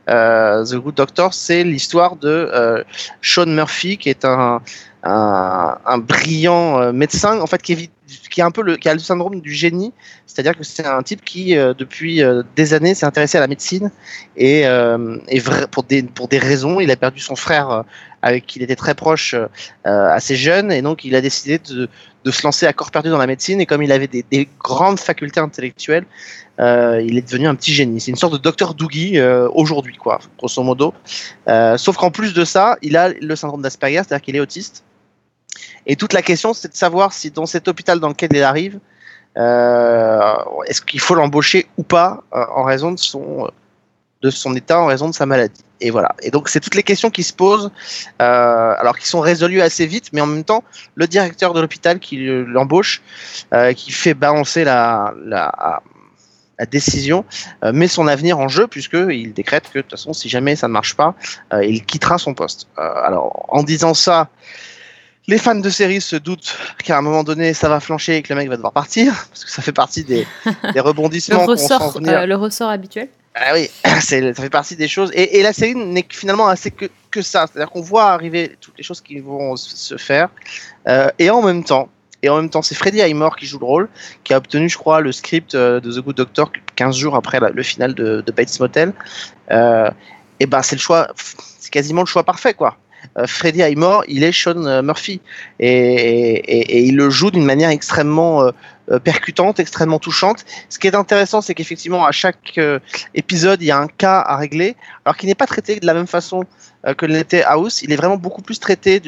Euh, 0.09 0.65
The 0.65 0.75
Good 0.75 0.95
Doctor, 0.95 1.33
c'est 1.33 1.63
l'histoire 1.63 2.15
de 2.15 2.27
euh, 2.27 2.83
Sean 3.21 3.45
Murphy, 3.45 3.97
qui 3.97 4.09
est 4.09 4.25
un, 4.25 4.61
brillant 5.99 6.81
euh, 6.81 6.91
médecin, 6.91 7.39
en 7.39 7.47
fait, 7.47 7.61
qui, 7.61 7.73
est, 7.73 8.41
un 8.41 8.51
peu 8.51 8.63
le, 8.63 8.77
a 8.83 8.93
le 8.93 8.99
syndrome 8.99 9.39
du 9.39 9.53
génie. 9.53 9.93
C'est-à-dire 10.25 10.57
que 10.57 10.63
c'est 10.63 10.85
un 10.85 11.03
type 11.03 11.23
qui, 11.23 11.55
depuis 11.55 12.21
des 12.55 12.73
années, 12.73 12.95
s'est 12.95 13.05
intéressé 13.05 13.37
à 13.37 13.41
la 13.41 13.47
médecine 13.47 13.91
et, 14.35 14.65
pour, 15.71 15.83
des, 15.83 16.37
raisons, 16.37 16.79
il 16.79 16.89
a 16.91 16.95
perdu 16.95 17.19
son 17.19 17.35
frère 17.35 17.83
avec 18.21 18.45
qui 18.45 18.59
il 18.59 18.63
était 18.63 18.75
très 18.75 18.95
proche 18.95 19.33
euh, 19.33 19.47
assez 19.85 20.35
jeune 20.35 20.71
et 20.71 20.81
donc 20.81 21.05
il 21.05 21.15
a 21.15 21.21
décidé 21.21 21.59
de, 21.59 21.89
se 22.31 22.43
lancer 22.43 22.67
à 22.67 22.73
corps 22.73 22.91
perdu 22.91 23.09
dans 23.09 23.17
la 23.17 23.27
médecine 23.27 23.59
et 23.59 23.65
comme 23.65 23.81
il 23.81 23.91
avait 23.91 24.07
des, 24.07 24.23
des 24.29 24.47
grandes 24.59 24.99
facultés 24.99 25.39
intellectuelles, 25.39 26.05
euh, 26.59 27.01
il 27.01 27.17
est 27.17 27.21
devenu 27.21 27.47
un 27.47 27.55
petit 27.55 27.73
génie. 27.73 28.01
C'est 28.01 28.11
une 28.11 28.17
sorte 28.17 28.33
de 28.33 28.37
docteur 28.37 28.73
Doogie 28.73 29.17
euh, 29.17 29.47
aujourd'hui, 29.53 29.95
quoi, 29.95 30.19
grosso 30.37 30.61
modo. 30.61 30.93
Euh, 31.47 31.77
sauf 31.77 31.95
qu'en 31.95 32.11
plus 32.11 32.33
de 32.33 32.43
ça, 32.43 32.77
il 32.81 32.97
a 32.97 33.09
le 33.09 33.35
syndrome 33.35 33.61
d'Asperger, 33.61 34.01
c'est-à-dire 34.05 34.21
qu'il 34.21 34.35
est 34.35 34.41
autiste. 34.41 34.83
Et 35.85 35.95
toute 35.95 36.13
la 36.13 36.21
question, 36.21 36.53
c'est 36.53 36.67
de 36.69 36.75
savoir 36.75 37.13
si 37.13 37.31
dans 37.31 37.45
cet 37.45 37.67
hôpital 37.67 37.99
dans 37.99 38.09
lequel 38.09 38.29
il 38.33 38.43
arrive, 38.43 38.79
est-ce 39.35 40.81
qu'il 40.81 40.99
faut 40.99 41.15
l'embaucher 41.15 41.67
ou 41.77 41.83
pas 41.83 42.23
en 42.31 42.63
raison 42.63 42.91
de 42.91 42.99
son 42.99 43.49
de 44.21 44.29
son 44.29 44.55
état, 44.55 44.79
en 44.79 44.85
raison 44.87 45.07
de 45.07 45.13
sa 45.13 45.25
maladie. 45.25 45.63
Et 45.81 45.91
voilà. 45.91 46.15
Et 46.21 46.31
donc 46.31 46.49
c'est 46.49 46.59
toutes 46.59 46.75
les 46.75 46.83
questions 46.83 47.09
qui 47.09 47.23
se 47.23 47.33
posent, 47.33 47.71
euh, 48.21 48.73
alors 48.77 48.97
qui 48.97 49.07
sont 49.07 49.21
résolues 49.21 49.61
assez 49.61 49.85
vite, 49.85 50.09
mais 50.11 50.21
en 50.21 50.27
même 50.27 50.43
temps, 50.43 50.63
le 50.95 51.07
directeur 51.07 51.53
de 51.53 51.61
l'hôpital 51.61 51.99
qui 51.99 52.17
l'embauche, 52.25 53.01
euh, 53.53 53.73
qui 53.73 53.91
fait 53.91 54.13
balancer 54.13 54.65
la, 54.65 55.13
la, 55.25 55.81
la 56.59 56.65
décision, 56.65 57.23
euh, 57.63 57.71
met 57.71 57.87
son 57.87 58.07
avenir 58.07 58.37
en 58.37 58.49
jeu 58.49 58.67
puisque 58.67 58.97
il 59.09 59.33
décrète 59.33 59.69
que 59.71 59.79
de 59.79 59.83
toute 59.83 59.91
façon, 59.91 60.13
si 60.13 60.27
jamais 60.27 60.57
ça 60.57 60.67
ne 60.67 60.73
marche 60.73 60.95
pas, 60.95 61.15
euh, 61.53 61.63
il 61.63 61.85
quittera 61.85 62.17
son 62.17 62.33
poste. 62.33 62.67
Euh, 62.77 62.81
alors 62.81 63.45
en 63.47 63.63
disant 63.63 63.93
ça, 63.93 64.27
les 65.27 65.37
fans 65.37 65.55
de 65.55 65.69
série 65.69 66.01
se 66.01 66.17
doutent 66.17 66.57
qu'à 66.83 66.97
un 66.97 67.01
moment 67.01 67.23
donné, 67.23 67.53
ça 67.53 67.69
va 67.69 67.79
flancher 67.79 68.17
et 68.17 68.21
que 68.21 68.33
le 68.33 68.39
mec 68.39 68.49
va 68.49 68.57
devoir 68.57 68.73
partir, 68.73 69.13
parce 69.29 69.45
que 69.45 69.51
ça 69.51 69.61
fait 69.61 69.71
partie 69.71 70.03
des, 70.03 70.27
des 70.45 70.55
Le 70.75 70.81
rebondissements 70.81 71.45
sent 71.55 71.75
ressort, 71.75 71.97
euh, 72.05 72.25
le 72.25 72.35
ressort 72.35 72.69
habituel. 72.69 73.07
Ah 73.41 73.53
oui, 73.53 73.69
ça 74.01 74.33
fait 74.33 74.49
partie 74.49 74.75
des 74.75 74.87
choses. 74.87 75.11
Et, 75.13 75.39
et 75.39 75.43
la 75.43 75.53
série 75.53 75.75
n'est 75.75 76.05
finalement 76.09 76.47
assez 76.47 76.71
que, 76.71 76.85
que 77.09 77.21
ça. 77.21 77.47
C'est-à-dire 77.47 77.71
qu'on 77.71 77.81
voit 77.81 78.11
arriver 78.11 78.57
toutes 78.59 78.77
les 78.77 78.83
choses 78.83 79.01
qui 79.01 79.19
vont 79.19 79.55
se 79.55 79.97
faire. 79.97 80.29
Euh, 80.87 81.09
et 81.19 81.29
en 81.29 81.41
même 81.41 81.63
temps, 81.63 81.89
et 82.21 82.29
en 82.29 82.35
même 82.35 82.49
temps, 82.49 82.61
c'est 82.61 82.75
Freddie 82.75 83.01
Highmore 83.01 83.35
qui 83.35 83.45
joue 83.45 83.59
le 83.59 83.65
rôle, 83.65 83.89
qui 84.23 84.33
a 84.33 84.37
obtenu, 84.37 84.67
je 84.67 84.77
crois, 84.77 84.99
le 84.99 85.11
script 85.11 85.55
euh, 85.55 85.79
de 85.79 85.91
The 85.91 86.03
Good 86.03 86.17
Doctor 86.17 86.51
15 86.75 86.97
jours 86.97 87.15
après 87.15 87.39
le 87.39 87.63
final 87.63 87.93
de, 87.93 88.23
Bates 88.35 88.59
Motel. 88.59 88.93
Euh, 89.51 89.89
et 90.39 90.45
ben, 90.45 90.61
c'est 90.61 90.75
le 90.75 90.81
choix, 90.81 91.07
c'est 91.59 91.71
quasiment 91.71 92.01
le 92.01 92.07
choix 92.07 92.23
parfait, 92.23 92.53
quoi. 92.53 92.77
Euh, 93.17 93.25
Freddie 93.25 93.63
Highmore, 93.63 94.03
il 94.09 94.23
est 94.23 94.33
Sean 94.33 94.81
Murphy 94.83 95.21
et, 95.59 96.87
il 96.87 96.97
le 96.97 97.09
joue 97.09 97.31
d'une 97.31 97.45
manière 97.45 97.69
extrêmement 97.69 98.51
percutante, 98.97 99.59
extrêmement 99.59 99.99
touchante. 99.99 100.45
Ce 100.69 100.79
qui 100.79 100.87
est 100.87 100.95
intéressant, 100.95 101.41
c'est 101.41 101.53
qu'effectivement, 101.53 102.05
à 102.05 102.11
chaque 102.11 102.57
euh, 102.57 102.79
épisode, 103.13 103.61
il 103.61 103.65
y 103.65 103.71
a 103.71 103.77
un 103.77 103.87
cas 103.87 104.19
à 104.19 104.37
régler, 104.37 104.75
alors 105.05 105.15
qu'il 105.15 105.29
n'est 105.29 105.35
pas 105.35 105.45
traité 105.45 105.79
de 105.79 105.85
la 105.85 105.93
même 105.93 106.07
façon 106.07 106.43
euh, 106.87 106.95
que 106.95 107.05
l'était 107.05 107.43
House. 107.43 107.83
Il 107.83 107.91
est 107.91 107.95
vraiment 107.95 108.17
beaucoup 108.17 108.41
plus 108.41 108.59
traité 108.59 109.01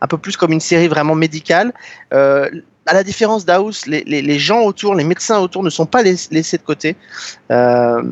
un 0.00 0.06
peu 0.06 0.18
plus 0.18 0.36
comme 0.36 0.52
une 0.52 0.60
série 0.60 0.88
vraiment 0.88 1.14
médicale. 1.14 1.72
Euh, 2.12 2.48
à 2.86 2.94
la 2.94 3.02
différence 3.02 3.44
d'House, 3.44 3.84
les, 3.86 4.38
gens 4.38 4.62
autour, 4.62 4.94
les 4.94 5.04
médecins 5.04 5.38
autour 5.40 5.62
ne 5.62 5.70
sont 5.70 5.84
pas 5.84 6.02
laiss- 6.02 6.28
laissés 6.30 6.56
de 6.56 6.62
côté. 6.62 6.96
Euh, 7.50 8.02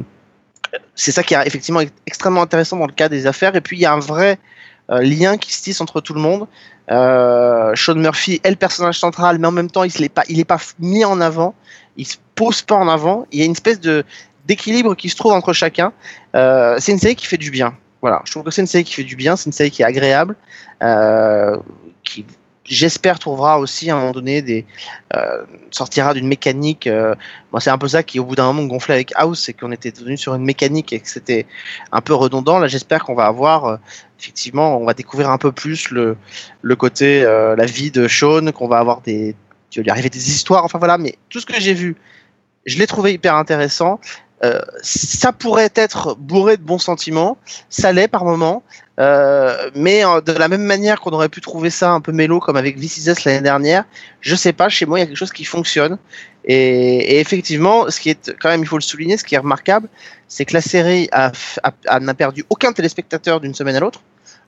c'est 0.94 1.12
ça 1.12 1.22
qui 1.22 1.34
est 1.34 1.46
effectivement 1.46 1.80
ex- 1.80 1.92
extrêmement 2.06 2.42
intéressant 2.42 2.76
dans 2.76 2.86
le 2.86 2.92
cas 2.92 3.08
des 3.08 3.26
affaires. 3.26 3.54
Et 3.56 3.60
puis 3.62 3.78
il 3.78 3.80
y 3.80 3.86
a 3.86 3.92
un 3.92 4.00
vrai 4.00 4.38
euh, 4.90 5.00
lien 5.00 5.38
qui 5.38 5.54
se 5.54 5.62
tisse 5.62 5.80
entre 5.80 6.00
tout 6.00 6.12
le 6.12 6.20
monde. 6.20 6.46
Euh, 6.90 7.72
Sean 7.74 7.96
Murphy 7.96 8.40
est 8.44 8.50
le 8.50 8.56
personnage 8.56 8.98
central, 8.98 9.38
mais 9.38 9.46
en 9.46 9.52
même 9.52 9.70
temps, 9.70 9.84
il 9.84 9.92
n'est 10.00 10.08
pas, 10.08 10.22
pas 10.46 10.58
mis 10.78 11.04
en 11.04 11.20
avant, 11.20 11.54
il 11.96 12.06
se 12.06 12.16
pose 12.34 12.62
pas 12.62 12.76
en 12.76 12.88
avant. 12.88 13.26
Il 13.32 13.38
y 13.38 13.42
a 13.42 13.44
une 13.44 13.52
espèce 13.52 13.80
de 13.80 14.04
d'équilibre 14.46 14.94
qui 14.94 15.08
se 15.08 15.16
trouve 15.16 15.32
entre 15.32 15.52
chacun. 15.52 15.92
Euh, 16.36 16.76
c'est 16.78 16.92
une 16.92 17.00
série 17.00 17.16
qui 17.16 17.26
fait 17.26 17.36
du 17.36 17.50
bien. 17.50 17.76
Voilà, 18.00 18.22
je 18.24 18.30
trouve 18.30 18.44
que 18.44 18.50
c'est 18.52 18.60
une 18.60 18.68
série 18.68 18.84
qui 18.84 18.94
fait 18.94 19.02
du 19.02 19.16
bien, 19.16 19.34
c'est 19.34 19.46
une 19.46 19.52
série 19.52 19.72
qui 19.72 19.82
est 19.82 19.84
agréable, 19.86 20.36
euh, 20.82 21.56
qui 22.04 22.24
j'espère 22.68 23.18
trouvera 23.18 23.58
aussi 23.58 23.90
à 23.90 23.96
un 23.96 24.00
moment 24.00 24.12
donné 24.12 24.42
des 24.42 24.66
euh, 25.14 25.44
sortira 25.70 26.14
d'une 26.14 26.26
mécanique. 26.26 26.86
Euh, 26.86 27.14
moi, 27.52 27.60
c'est 27.60 27.70
un 27.70 27.78
peu 27.78 27.88
ça 27.88 28.02
qui 28.02 28.18
au 28.18 28.24
bout 28.24 28.36
d'un 28.36 28.46
moment 28.46 28.62
me 28.62 28.68
gonflait 28.68 28.94
avec 28.94 29.12
House, 29.16 29.42
c'est 29.44 29.52
qu'on 29.52 29.72
était 29.72 29.92
devenu 29.92 30.16
sur 30.16 30.34
une 30.34 30.44
mécanique 30.44 30.92
et 30.92 31.00
que 31.00 31.08
c'était 31.08 31.46
un 31.92 32.00
peu 32.00 32.14
redondant. 32.14 32.58
Là, 32.58 32.66
j'espère 32.66 33.04
qu'on 33.04 33.14
va 33.14 33.26
avoir 33.26 33.64
euh, 33.64 33.76
effectivement, 34.20 34.78
on 34.78 34.84
va 34.84 34.94
découvrir 34.94 35.30
un 35.30 35.38
peu 35.38 35.52
plus 35.52 35.90
le 35.90 36.16
le 36.62 36.76
côté 36.76 37.22
euh, 37.22 37.56
la 37.56 37.66
vie 37.66 37.90
de 37.90 38.08
Sean, 38.08 38.52
qu'on 38.52 38.68
va 38.68 38.78
avoir 38.78 39.00
des 39.00 39.36
tu 39.70 39.82
lui 39.82 39.90
arriver 39.90 40.10
des 40.10 40.30
histoires. 40.30 40.64
Enfin 40.64 40.78
voilà, 40.78 40.98
mais 40.98 41.16
tout 41.28 41.40
ce 41.40 41.46
que 41.46 41.58
j'ai 41.60 41.74
vu, 41.74 41.96
je 42.64 42.78
l'ai 42.78 42.86
trouvé 42.86 43.12
hyper 43.12 43.34
intéressant. 43.34 44.00
Euh, 44.44 44.60
ça 44.82 45.32
pourrait 45.32 45.72
être 45.74 46.14
bourré 46.18 46.58
de 46.58 46.62
bons 46.62 46.78
sentiments, 46.78 47.38
ça 47.70 47.92
l'est 47.92 48.08
par 48.08 48.24
moments, 48.24 48.62
euh, 48.98 49.70
mais 49.74 50.04
euh, 50.04 50.20
de 50.20 50.32
la 50.32 50.48
même 50.48 50.62
manière 50.62 51.00
qu'on 51.00 51.10
aurait 51.10 51.28
pu 51.28 51.40
trouver 51.40 51.68
ça 51.70 51.92
un 51.92 52.00
peu 52.00 52.12
mélo 52.12 52.40
comme 52.40 52.56
avec 52.56 52.76
Us 52.78 53.24
l'année 53.24 53.42
dernière, 53.42 53.84
je 54.20 54.34
sais 54.34 54.52
pas, 54.52 54.68
chez 54.68 54.86
moi 54.86 54.98
il 54.98 55.02
y 55.02 55.04
a 55.04 55.06
quelque 55.06 55.16
chose 55.16 55.32
qui 55.32 55.44
fonctionne. 55.44 55.98
Et, 56.44 57.18
effectivement, 57.18 57.90
ce 57.90 58.00
qui 58.00 58.10
est 58.10 58.32
quand 58.40 58.48
même, 58.48 58.62
il 58.62 58.66
faut 58.66 58.78
le 58.78 58.82
souligner, 58.82 59.16
ce 59.16 59.24
qui 59.24 59.34
est 59.34 59.38
remarquable, 59.38 59.88
c'est 60.28 60.44
que 60.44 60.54
la 60.54 60.60
série 60.60 61.10
n'a 61.12 62.14
perdu 62.14 62.44
aucun 62.50 62.72
téléspectateur 62.72 63.40
d'une 63.40 63.54
semaine 63.54 63.74
à 63.74 63.80
l'autre 63.80 64.02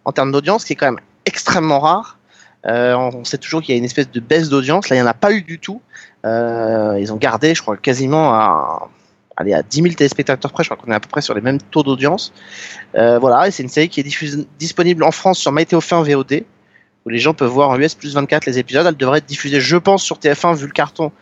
en 0.04 0.12
termes 0.12 0.30
d'audience, 0.30 0.62
ce 0.62 0.66
qui 0.68 0.72
est 0.74 0.76
quand 0.76 0.92
même 0.92 1.00
extrêmement 1.26 1.80
rare. 1.80 2.18
Euh, 2.66 2.94
on 2.94 3.24
sait 3.24 3.38
toujours 3.38 3.62
qu'il 3.62 3.74
y 3.74 3.76
a 3.76 3.78
une 3.78 3.84
espèce 3.84 4.10
de 4.10 4.20
baisse 4.20 4.48
d'audience. 4.48 4.88
Là, 4.88 4.96
il 4.96 5.00
n'y 5.00 5.02
en 5.06 5.10
a 5.10 5.14
pas 5.14 5.32
eu 5.32 5.42
du 5.42 5.58
tout. 5.58 5.82
Ils 6.24 7.12
ont 7.12 7.16
gardé, 7.16 7.54
je 7.54 7.62
crois, 7.62 7.76
quasiment 7.76 8.32
à, 8.32 8.88
allez, 9.38 9.54
à 9.54 9.62
10 9.62 9.82
000 9.82 9.94
téléspectateurs 9.94 10.52
près. 10.52 10.64
Je 10.64 10.68
crois 10.68 10.76
qu'on 10.76 10.92
est 10.92 10.94
à 10.94 11.00
peu 11.00 11.08
près 11.08 11.22
sur 11.22 11.32
les 11.34 11.40
mêmes 11.40 11.58
taux 11.70 11.82
d'audience. 11.82 12.32
Euh, 12.94 13.18
voilà, 13.18 13.48
et 13.48 13.50
c'est 13.50 13.62
une 13.62 13.68
série 13.70 13.88
qui 13.88 14.00
est 14.00 14.04
diffuse- 14.04 14.46
disponible 14.58 15.02
en 15.04 15.10
France 15.12 15.38
sur 15.38 15.52
MyTF1 15.52 16.02
VOD, 16.02 16.44
où 17.06 17.08
les 17.08 17.18
gens 17.18 17.32
peuvent 17.32 17.48
voir 17.48 17.70
en 17.70 17.78
US 17.78 17.94
plus 17.94 18.14
24 18.14 18.44
les 18.46 18.58
épisodes. 18.58 18.86
Elle 18.86 18.96
devrait 18.96 19.18
être 19.18 19.26
diffusée, 19.26 19.60
je 19.60 19.76
pense, 19.76 20.02
sur 20.02 20.18
TF1 20.18 20.54
vu 20.54 20.66
le 20.66 20.72
carton 20.72 21.12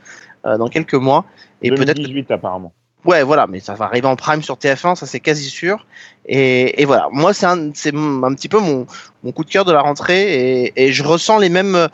euh, 0.45 0.57
dans 0.59 0.69
quelques 0.69 0.95
mois. 0.95 1.25
Et 1.63 1.71
peut-être 1.71 1.99
que 1.99 2.03
2018 2.03 2.31
apparemment. 2.33 2.73
Ouais, 3.05 3.23
voilà, 3.23 3.47
mais 3.47 3.61
ça 3.61 3.75
va 3.75 3.85
arriver 3.85 4.09
en 4.09 4.17
prime 4.17 4.43
sur 4.43 4.57
TF1, 4.57 4.97
ça 4.97 5.07
c'est 5.07 5.21
quasi 5.21 5.49
sûr. 5.49 5.87
Et, 6.27 6.83
et 6.83 6.87
voilà, 6.87 7.09
moi 7.13 7.33
c'est 7.33 7.47
un, 7.47 7.71
c'est 7.73 7.95
un 7.95 8.35
petit 8.35 8.49
peu 8.49 8.59
mon, 8.59 8.85
mon 9.23 9.31
coup 9.31 9.45
de 9.45 9.51
cœur 9.51 9.65
de 9.65 9.73
la 9.73 9.81
rentrée 9.81 10.65
et, 10.65 10.73
et 10.77 10.93
je 10.93 11.05
ressens 11.05 11.39
les 11.39 11.49
mêmes. 11.49 11.77
euh, 11.77 11.87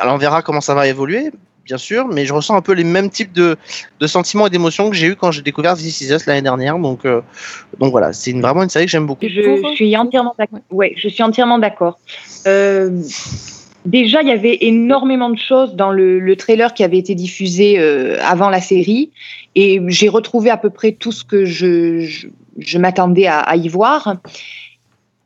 Alors 0.00 0.14
on 0.14 0.18
verra 0.18 0.42
comment 0.42 0.60
ça 0.60 0.74
va 0.74 0.88
évoluer, 0.88 1.30
bien 1.70 1.78
sûr, 1.78 2.08
mais 2.08 2.26
je 2.26 2.34
ressens 2.34 2.56
un 2.56 2.62
peu 2.62 2.72
les 2.72 2.82
mêmes 2.82 3.10
types 3.10 3.32
de, 3.32 3.56
de 4.00 4.06
sentiments 4.08 4.48
et 4.48 4.50
d'émotions 4.50 4.90
que 4.90 4.96
j'ai 4.96 5.06
eu 5.06 5.14
quand 5.14 5.30
j'ai 5.30 5.42
découvert 5.42 5.76
This 5.76 6.00
Is 6.00 6.12
Us 6.12 6.26
l'année 6.26 6.42
dernière. 6.42 6.76
Donc, 6.80 7.04
euh, 7.04 7.20
donc 7.78 7.92
voilà, 7.92 8.12
c'est 8.12 8.32
une, 8.32 8.42
vraiment 8.42 8.64
une 8.64 8.68
série 8.68 8.86
que 8.86 8.90
j'aime 8.90 9.06
beaucoup. 9.06 9.24
Je, 9.28 9.40
je 9.40 9.74
suis 9.76 9.96
entièrement 9.96 10.34
d'accord. 10.36 10.58
Ouais, 10.72 10.92
je 10.96 11.08
suis 11.08 11.22
entièrement 11.22 11.60
d'accord. 11.60 12.00
Euh, 12.48 12.90
déjà, 13.86 14.20
il 14.22 14.28
y 14.28 14.32
avait 14.32 14.58
énormément 14.62 15.30
de 15.30 15.38
choses 15.38 15.76
dans 15.76 15.92
le, 15.92 16.18
le 16.18 16.34
trailer 16.34 16.74
qui 16.74 16.82
avait 16.82 16.98
été 16.98 17.14
diffusé 17.14 17.78
euh, 17.78 18.18
avant 18.34 18.50
la 18.50 18.60
série, 18.60 19.12
et 19.54 19.80
j'ai 19.86 20.08
retrouvé 20.08 20.50
à 20.50 20.56
peu 20.56 20.70
près 20.70 20.90
tout 20.90 21.12
ce 21.12 21.22
que 21.22 21.44
je, 21.44 22.00
je, 22.00 22.26
je 22.58 22.78
m'attendais 22.78 23.28
à, 23.28 23.38
à 23.38 23.54
y 23.54 23.68
voir. 23.68 24.16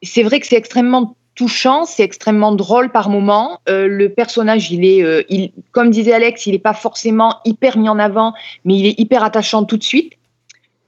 C'est 0.03 0.23
vrai 0.23 0.41
que 0.41 0.47
c'est 0.47 0.57
extrêmement 0.57 1.17
touchant, 1.35 1.85
c'est 1.85 2.03
extrêmement 2.03 2.53
drôle 2.53 2.91
par 2.91 3.09
moment. 3.09 3.61
Euh, 3.69 3.87
le 3.87 4.09
personnage, 4.09 4.71
il 4.71 4.85
est, 4.85 5.03
euh, 5.03 5.23
il, 5.29 5.53
comme 5.73 5.91
disait 5.91 6.13
Alex, 6.13 6.47
il 6.47 6.53
n'est 6.53 6.59
pas 6.59 6.75
forcément 6.75 7.39
hyper 7.45 7.77
mis 7.77 7.89
en 7.89 7.99
avant, 7.99 8.35
mais 8.65 8.77
il 8.77 8.87
est 8.87 8.99
hyper 8.99 9.25
attachant 9.25 9.65
tout 9.65 9.77
de 9.77 9.83
suite. 9.83 10.13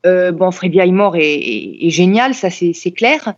Euh, 0.05 0.31
bon, 0.31 0.51
Freddie 0.51 0.81
Highmore 0.81 1.17
est, 1.17 1.35
est, 1.35 1.87
est 1.87 1.91
génial, 1.91 2.35
ça 2.35 2.49
c'est 2.51 2.93
clair. 2.93 3.35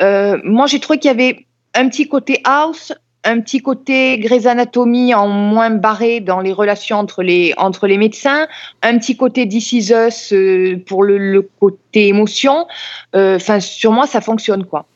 Moi, 0.00 0.66
j'ai 0.66 0.80
trouvé 0.80 0.98
qu'il 0.98 1.10
y 1.10 1.14
avait 1.14 1.46
un 1.74 1.88
petit 1.88 2.08
côté 2.08 2.40
house, 2.44 2.92
un 3.24 3.40
petit 3.40 3.60
côté 3.60 4.18
Grey's 4.18 4.46
Anatomy 4.46 5.14
en 5.14 5.28
moins 5.28 5.70
barré 5.70 6.20
dans 6.20 6.40
les 6.40 6.52
relations 6.52 6.96
entre 6.96 7.22
les, 7.22 7.52
entre 7.58 7.86
les 7.86 7.98
médecins, 7.98 8.48
un 8.82 8.98
petit 8.98 9.16
côté 9.16 9.46
This 9.46 9.72
Is 9.72 9.92
Us 9.92 10.32
euh, 10.32 10.82
pour 10.86 11.02
le, 11.02 11.18
le 11.18 11.42
côté 11.60 12.08
émotion. 12.08 12.66
Euh, 13.14 13.36
Enfin, 13.36 13.60
sur 13.60 13.92
moi, 13.92 14.06
ça 14.06 14.20
fonctionne 14.20 14.64
quoi. 14.64 14.86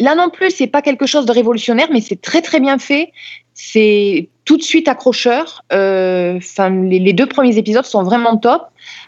Là 0.00 0.14
non 0.14 0.30
plus, 0.30 0.50
c'est 0.50 0.66
pas 0.66 0.82
quelque 0.82 1.06
chose 1.06 1.26
de 1.26 1.32
révolutionnaire, 1.32 1.88
mais 1.92 2.00
c'est 2.00 2.20
très 2.20 2.40
très 2.42 2.60
bien 2.60 2.78
fait. 2.78 3.12
C'est 3.54 4.28
tout 4.44 4.56
de 4.56 4.62
suite 4.62 4.88
accrocheur. 4.88 5.64
Euh, 5.72 6.36
Enfin, 6.36 6.70
les, 6.70 6.98
les 6.98 7.12
deux 7.12 7.26
premiers 7.26 7.58
épisodes 7.58 7.84
sont 7.84 8.02
vraiment 8.02 8.36
top. 8.36 8.62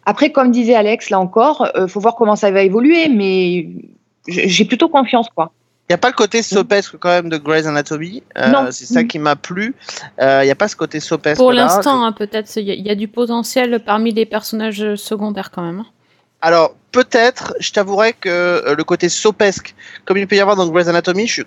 Après, 0.04 0.30
comme 0.30 0.50
disait 0.50 0.74
Alex, 0.74 1.10
là 1.10 1.20
encore, 1.20 1.68
euh, 1.76 1.86
faut 1.86 2.00
voir 2.00 2.14
comment 2.16 2.36
ça 2.36 2.50
va 2.50 2.62
évoluer, 2.62 3.08
mais 3.08 3.68
j'ai 4.28 4.64
plutôt 4.64 4.88
confiance 4.88 5.28
quoi. 5.34 5.52
Il 5.88 5.92
n'y 5.92 5.94
a 5.94 5.98
pas 5.98 6.08
le 6.08 6.14
côté 6.14 6.42
sopesque 6.42 6.96
quand 6.98 7.10
même 7.10 7.28
de 7.28 7.36
Grey's 7.36 7.66
Anatomy. 7.66 8.22
Euh, 8.38 8.70
c'est 8.70 8.86
ça 8.86 9.04
qui 9.04 9.18
m'a 9.18 9.36
plu. 9.36 9.74
Euh, 10.20 10.40
Il 10.42 10.46
n'y 10.46 10.50
a 10.50 10.54
pas 10.54 10.68
ce 10.68 10.76
côté 10.76 10.98
sopesque. 10.98 11.36
Pour 11.36 11.52
l'instant, 11.52 12.04
hein, 12.04 12.12
peut-être, 12.12 12.56
il 12.56 12.64
y, 12.66 12.70
a- 12.70 12.74
il 12.74 12.86
y 12.86 12.90
a 12.90 12.94
du 12.94 13.06
potentiel 13.06 13.82
parmi 13.84 14.12
les 14.12 14.24
personnages 14.24 14.94
secondaires 14.94 15.50
quand 15.50 15.62
même. 15.62 15.80
hein. 15.80 15.86
Alors 16.40 16.74
peut-être, 16.92 17.54
je 17.60 17.70
t'avouerai 17.72 18.12
que 18.14 18.28
euh, 18.30 18.74
le 18.74 18.84
côté 18.84 19.08
sopesque, 19.10 19.74
comme 20.06 20.16
il 20.16 20.26
peut 20.26 20.36
y 20.36 20.40
avoir 20.40 20.56
dans 20.56 20.66
Grey's 20.68 20.88
Anatomy, 20.88 21.26
je, 21.26 21.42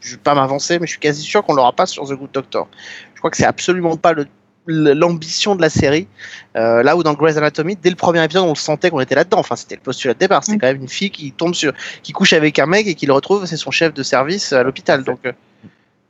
je 0.00 0.12
vais 0.12 0.16
pas 0.18 0.34
m'avancer, 0.34 0.78
mais 0.78 0.86
je 0.86 0.92
suis 0.92 1.00
quasi 1.00 1.22
sûr 1.22 1.42
qu'on 1.44 1.54
l'aura 1.54 1.72
pas 1.72 1.86
sur 1.86 2.04
The 2.06 2.12
Good 2.12 2.30
Doctor. 2.32 2.68
Je 3.14 3.18
crois 3.20 3.30
que 3.30 3.36
c'est 3.38 3.44
absolument 3.46 3.96
pas 3.96 4.12
le 4.12 4.26
l'ambition 4.66 5.54
de 5.56 5.62
la 5.62 5.70
série 5.70 6.06
Euh, 6.56 6.82
là 6.82 6.96
où 6.96 7.02
dans 7.02 7.14
Grey's 7.14 7.36
Anatomy 7.36 7.76
dès 7.76 7.90
le 7.90 7.96
premier 7.96 8.22
épisode 8.24 8.44
on 8.44 8.48
le 8.50 8.54
sentait 8.56 8.90
qu'on 8.90 9.00
était 9.00 9.14
là-dedans 9.14 9.38
enfin 9.38 9.54
c'était 9.56 9.76
le 9.76 9.80
postulat 9.80 10.14
de 10.14 10.18
départ 10.18 10.42
c'était 10.42 10.56
Mm. 10.56 10.60
quand 10.60 10.66
même 10.66 10.82
une 10.82 10.88
fille 10.88 11.10
qui 11.10 11.30
tombe 11.32 11.54
sur 11.54 11.72
qui 12.02 12.12
couche 12.12 12.32
avec 12.32 12.58
un 12.58 12.66
mec 12.66 12.86
et 12.88 12.94
qui 12.94 13.06
le 13.06 13.12
retrouve 13.12 13.46
c'est 13.46 13.56
son 13.56 13.70
chef 13.70 13.94
de 13.94 14.02
service 14.02 14.52
à 14.52 14.62
l'hôpital 14.64 15.04
donc 15.04 15.20
euh, 15.26 15.32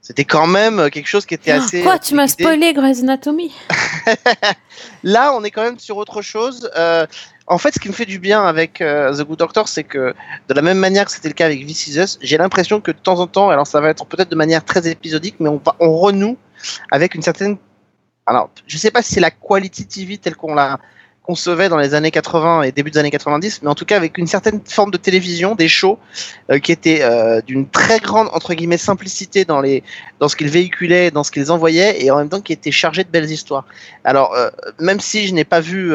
c'était 0.02 0.24
quand 0.24 0.46
même 0.46 0.88
quelque 0.90 1.06
chose 1.06 1.26
qui 1.26 1.34
était 1.34 1.50
assez 1.50 1.82
Quoi, 1.82 1.98
tu 1.98 2.14
m'as 2.14 2.26
spoilé 2.28 2.72
Grey's 2.72 3.02
Anatomy 3.02 3.52
Là, 5.02 5.32
on 5.34 5.44
est 5.44 5.50
quand 5.50 5.62
même 5.62 5.78
sur 5.78 5.96
autre 5.98 6.22
chose. 6.22 6.70
Euh, 6.76 7.06
en 7.46 7.58
fait, 7.58 7.74
ce 7.74 7.78
qui 7.78 7.88
me 7.88 7.92
fait 7.92 8.06
du 8.06 8.18
bien 8.18 8.42
avec 8.44 8.80
euh, 8.80 9.12
The 9.12 9.26
Good 9.26 9.38
Doctor, 9.38 9.68
c'est 9.68 9.84
que 9.84 10.14
de 10.48 10.54
la 10.54 10.62
même 10.62 10.78
manière 10.78 11.04
que 11.04 11.12
c'était 11.12 11.28
le 11.28 11.34
cas 11.34 11.46
avec 11.46 11.66
This 11.66 11.88
Is 11.88 11.98
Us, 11.98 12.18
j'ai 12.22 12.38
l'impression 12.38 12.80
que 12.80 12.92
de 12.92 12.96
temps 12.96 13.20
en 13.20 13.26
temps, 13.26 13.50
alors 13.50 13.66
ça 13.66 13.80
va 13.80 13.90
être 13.90 14.06
peut-être 14.06 14.30
de 14.30 14.36
manière 14.36 14.64
très 14.64 14.88
épisodique, 14.88 15.34
mais 15.38 15.48
on, 15.50 15.60
va, 15.64 15.76
on 15.80 15.96
renoue 15.98 16.38
avec 16.90 17.14
une 17.14 17.22
certaine. 17.22 17.58
Alors, 18.30 18.48
je 18.68 18.78
sais 18.78 18.92
pas 18.92 19.02
si 19.02 19.14
c'est 19.14 19.20
la 19.20 19.32
quality 19.32 19.86
TV 19.86 20.16
telle 20.16 20.36
qu'on 20.36 20.54
la 20.54 20.78
concevait 21.24 21.68
dans 21.68 21.78
les 21.78 21.94
années 21.94 22.12
80 22.12 22.62
et 22.62 22.70
début 22.70 22.92
des 22.92 22.98
années 22.98 23.10
90, 23.10 23.62
mais 23.62 23.68
en 23.68 23.74
tout 23.74 23.84
cas 23.84 23.96
avec 23.96 24.18
une 24.18 24.28
certaine 24.28 24.60
forme 24.64 24.92
de 24.92 24.98
télévision, 24.98 25.56
des 25.56 25.66
shows 25.66 25.98
euh, 26.48 26.60
qui 26.60 26.70
étaient 26.70 27.02
euh, 27.02 27.40
d'une 27.40 27.68
très 27.68 27.98
grande 27.98 28.28
entre 28.32 28.54
guillemets 28.54 28.76
simplicité 28.76 29.44
dans 29.44 29.60
les 29.60 29.82
dans 30.20 30.28
ce 30.28 30.36
qu'ils 30.36 30.48
véhiculaient, 30.48 31.10
dans 31.10 31.24
ce 31.24 31.32
qu'ils 31.32 31.50
envoyaient, 31.50 32.04
et 32.04 32.12
en 32.12 32.18
même 32.18 32.28
temps 32.28 32.40
qui 32.40 32.52
étaient 32.52 32.70
chargés 32.70 33.02
de 33.02 33.08
belles 33.08 33.32
histoires. 33.32 33.66
Alors, 34.04 34.32
euh, 34.34 34.48
même 34.78 35.00
si 35.00 35.26
je 35.26 35.34
n'ai 35.34 35.44
pas 35.44 35.58
vu 35.58 35.92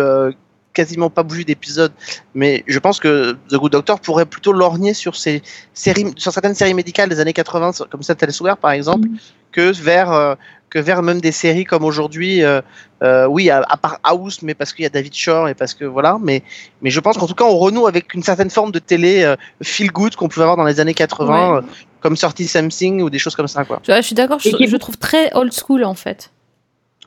quasiment 0.74 1.10
pas 1.10 1.24
vu 1.24 1.46
d'épisode, 1.46 1.94
mais 2.34 2.66
je 2.68 2.80
pense 2.80 3.00
que 3.00 3.38
The 3.50 3.56
Good 3.56 3.72
Doctor 3.72 4.02
pourrait 4.02 4.26
plutôt 4.26 4.52
lorgner 4.52 4.94
sur 4.94 5.16
ces 5.16 5.42
séries, 5.74 6.12
sur 6.18 6.34
certaines 6.34 6.54
séries 6.54 6.74
médicales 6.74 7.08
des 7.08 7.22
années 7.22 7.32
80, 7.32 7.86
comme 7.90 8.04
Satellite 8.04 8.36
Elsewhere 8.36 8.58
par 8.58 8.72
exemple, 8.72 9.08
que 9.54 9.72
vers 9.72 10.36
que 10.70 10.80
vers 10.80 11.02
même 11.02 11.22
des 11.22 11.32
séries 11.32 11.64
comme 11.64 11.84
aujourd'hui, 11.84 12.44
euh, 12.44 12.62
euh, 13.04 13.26
oui, 13.28 13.50
à, 13.50 13.62
à 13.68 13.78
part 13.78 14.00
House, 14.04 14.42
mais 14.42 14.54
parce 14.54 14.74
qu'il 14.74 14.84
y 14.84 14.86
a 14.86 14.90
David 14.90 15.14
Shore 15.14 15.48
et 15.48 15.54
parce 15.54 15.74
que 15.74 15.86
voilà, 15.86 16.18
mais 16.22 16.44
mais 16.82 16.90
je 16.90 17.00
pense 17.00 17.18
qu'en 17.18 17.28
tout 17.28 17.36
cas 17.36 17.46
on 17.46 17.58
renoue 17.58 17.88
avec 17.88 18.14
une 18.14 18.24
certaine 18.24 18.50
forme 18.50 18.72
de 18.72 18.80
télé 18.80 19.24
euh, 19.24 19.36
feel 19.62 19.92
good 19.92 20.16
qu'on 20.16 20.28
pouvait 20.28 20.44
avoir 20.44 20.58
dans 20.58 20.64
les 20.66 20.80
années 20.80 20.94
80, 20.94 21.28
Ouais. 21.52 21.58
euh, 21.58 21.62
comme 22.02 22.16
Sorty 22.16 22.48
Something 22.48 23.02
ou 23.02 23.10
des 23.10 23.20
choses 23.20 23.36
comme 23.36 23.48
ça 23.48 23.64
quoi. 23.64 23.82
Je 23.88 24.02
suis 24.02 24.16
d'accord, 24.16 24.40
je, 24.40 24.76
trouve 24.78 24.98
très 24.98 25.32
old 25.34 25.54
school 25.54 25.84
en 25.84 25.96
fait. 25.96 26.32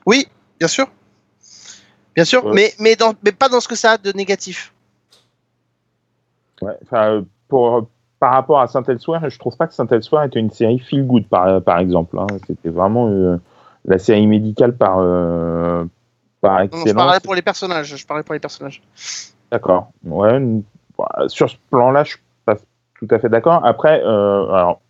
Oui, 0.06 0.26
bien 0.58 0.68
sûr. 0.68 0.86
Bien 2.14 2.24
sûr, 2.24 2.44
Ouais. 2.44 2.52
mais, 2.54 2.74
mais, 2.80 2.96
dans, 2.96 3.14
mais 3.22 3.32
pas 3.32 3.48
dans 3.48 3.60
ce 3.60 3.68
que 3.68 3.76
ça 3.76 3.92
a 3.92 3.98
de 3.98 4.10
négatif. 4.12 4.72
Ouais, 6.60 6.72
enfin, 6.82 7.24
pour, 7.48 7.88
par 8.20 8.32
rapport 8.32 8.60
à 8.60 8.66
Saint-Elsewhere, 8.66 9.28
je 9.30 9.38
trouve 9.38 9.56
pas 9.56 9.66
que 9.66 9.74
Saint-Elsewhere 9.74 10.24
était 10.24 10.40
une 10.40 10.50
série 10.50 10.78
feel 10.78 11.06
good, 11.06 11.26
par, 11.28 11.62
par 11.62 11.78
exemple. 11.78 12.18
hein. 12.18 12.26
C'était 12.46 12.68
vraiment 12.68 13.08
euh, 13.08 13.36
la 13.84 13.98
série 13.98 14.26
médicale 14.26 14.76
par, 14.76 14.98
euh, 14.98 15.84
par 16.40 16.54
Non, 16.54 16.58
je 16.58 16.64
excellence. 16.78 16.94
parlais 16.94 17.20
pour 17.20 17.34
les 17.34 17.42
personnages. 17.42 17.96
Je 17.96 18.06
parlais 18.06 18.22
pour 18.24 18.34
les 18.34 18.40
personnages. 18.40 18.82
D'accord. 19.52 19.90
Ouais. 20.04 20.40
bah, 20.98 21.24
Sur 21.28 21.48
ce 21.48 21.56
plan-là, 21.70 22.04
je 22.04 22.10
suis 22.10 22.18
pas 22.44 22.56
tout 22.98 23.08
à 23.10 23.18
fait 23.18 23.28
d'accord. 23.28 23.64
Après, 23.64 24.02
euh, 24.04 24.48
alors, 24.52 24.80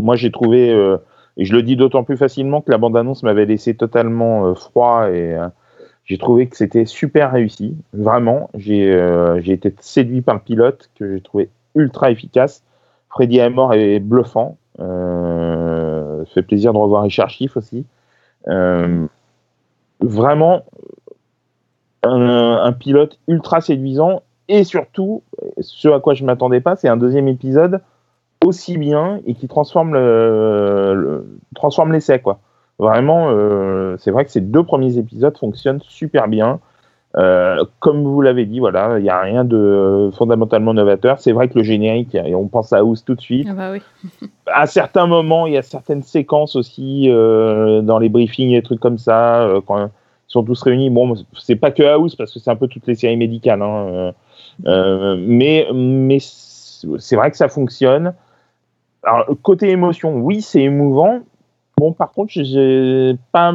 moi, 0.00 0.16
j'ai 0.16 0.30
trouvé, 0.30 0.70
euh, 0.72 0.96
et 1.36 1.44
je 1.44 1.52
le 1.52 1.62
dis 1.62 1.76
d'autant 1.76 2.04
plus 2.04 2.16
facilement 2.16 2.62
que 2.62 2.70
la 2.70 2.78
bande-annonce 2.78 3.22
m'avait 3.22 3.44
laissé 3.46 3.74
totalement 3.74 4.54
froid 4.54 5.10
et 5.10 5.36
j'ai 6.04 6.18
trouvé 6.18 6.46
que 6.48 6.56
c'était 6.56 6.84
super 6.86 7.32
réussi. 7.32 7.76
Vraiment, 7.92 8.50
j'ai 8.54 8.90
été 9.46 9.74
séduit 9.80 10.20
par 10.22 10.34
le 10.36 10.40
pilote 10.40 10.90
que 10.98 11.14
j'ai 11.14 11.20
trouvé 11.20 11.48
ultra 11.74 12.10
efficace. 12.10 12.62
Freddy 13.08 13.40
Amor 13.40 13.74
est 13.74 14.00
bluffant. 14.00 14.56
Euh, 14.80 16.24
fait 16.26 16.42
plaisir 16.42 16.72
de 16.72 16.78
revoir 16.78 17.02
Richard 17.02 17.30
Schiff 17.30 17.56
aussi. 17.56 17.84
Euh, 18.48 19.06
vraiment, 20.00 20.62
un, 22.02 22.72
pilote 22.72 23.18
ultra 23.28 23.60
séduisant 23.60 24.22
et 24.48 24.64
surtout, 24.64 25.22
ce 25.60 25.88
à 25.88 26.00
quoi 26.00 26.14
je 26.14 26.24
m'attendais 26.24 26.60
pas, 26.60 26.76
c'est 26.76 26.88
un 26.88 26.96
deuxième 26.96 27.28
épisode 27.28 27.80
aussi 28.44 28.76
bien 28.76 29.20
et 29.24 29.34
qui 29.34 29.46
transforme 29.46 29.92
le- 29.94 31.38
transforme 31.54 31.92
l'essai 31.92 32.20
quoi. 32.20 32.40
Vraiment, 32.78 33.28
euh, 33.30 33.96
c'est 33.98 34.10
vrai 34.10 34.24
que 34.24 34.30
ces 34.30 34.40
deux 34.40 34.64
premiers 34.64 34.98
épisodes 34.98 35.36
fonctionnent 35.38 35.80
super 35.82 36.26
bien. 36.26 36.58
Euh, 37.16 37.62
comme 37.80 38.04
vous 38.04 38.22
l'avez 38.22 38.46
dit, 38.46 38.58
voilà, 38.58 38.98
il 38.98 39.02
n'y 39.02 39.10
a 39.10 39.20
rien 39.20 39.44
de 39.44 40.10
fondamentalement 40.14 40.72
novateur. 40.72 41.20
C'est 41.20 41.32
vrai 41.32 41.48
que 41.48 41.58
le 41.58 41.62
générique, 41.62 42.14
et 42.14 42.34
on 42.34 42.48
pense 42.48 42.72
à 42.72 42.78
House 42.78 43.04
tout 43.04 43.14
de 43.14 43.20
suite 43.20 43.46
Ah 43.50 43.54
bah 43.54 43.72
oui. 43.72 43.82
à 44.46 44.66
certains 44.66 45.06
moments, 45.06 45.46
il 45.46 45.52
y 45.52 45.58
a 45.58 45.62
certaines 45.62 46.02
séquences 46.02 46.56
aussi 46.56 47.10
euh, 47.10 47.82
dans 47.82 47.98
les 47.98 48.08
briefings 48.08 48.50
et 48.50 48.56
des 48.56 48.62
trucs 48.62 48.80
comme 48.80 48.98
ça, 48.98 49.42
euh, 49.42 49.60
quand 49.60 49.86
ils 49.86 49.90
sont 50.26 50.42
tous 50.42 50.62
réunis. 50.62 50.88
Bon, 50.88 51.14
c'est 51.38 51.56
pas 51.56 51.70
que 51.70 51.82
House 51.82 52.16
parce 52.16 52.32
que 52.32 52.38
c'est 52.38 52.50
un 52.50 52.56
peu 52.56 52.68
toutes 52.68 52.86
les 52.86 52.94
séries 52.94 53.18
médicales, 53.18 53.60
hein, 53.60 54.12
mais 54.64 55.66
mais 55.74 56.18
c'est 56.20 57.16
vrai 57.16 57.30
que 57.30 57.36
ça 57.36 57.48
fonctionne. 57.48 58.14
Alors 59.02 59.26
côté 59.42 59.68
émotion, 59.68 60.14
oui, 60.16 60.40
c'est 60.40 60.62
émouvant. 60.62 61.20
Bon, 61.76 61.92
par 61.92 62.12
contre, 62.12 62.32
j'ai 62.32 63.16
pas 63.32 63.52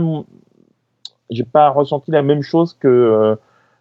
j'ai 1.32 1.44
pas 1.44 1.70
ressenti 1.70 2.12
la 2.12 2.22
même 2.22 2.44
chose 2.44 2.76
que 2.80 3.38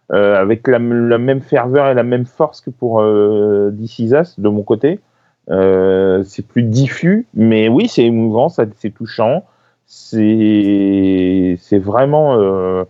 avec 0.09 0.67
la, 0.67 0.79
même 0.79 1.41
ferveur 1.41 1.87
et 1.89 1.93
la 1.93 2.03
même 2.03 2.25
force 2.25 2.61
que 2.61 2.69
pour 2.69 3.01
euh, 3.01 3.71
This 3.77 3.99
Is 3.99 4.13
Us, 4.13 4.39
de 4.39 4.49
mon 4.49 4.63
côté. 4.63 4.99
Euh, 5.49 6.23
c'est 6.23 6.45
plus 6.45 6.63
diffus, 6.63 7.25
mais 7.33 7.69
oui, 7.69 7.87
c'est 7.87 8.03
émouvant, 8.03 8.49
c'est 8.49 8.91
touchant. 8.91 9.43
C'est, 9.85 11.57
vraiment, 11.71 12.35
euh, 12.35 12.83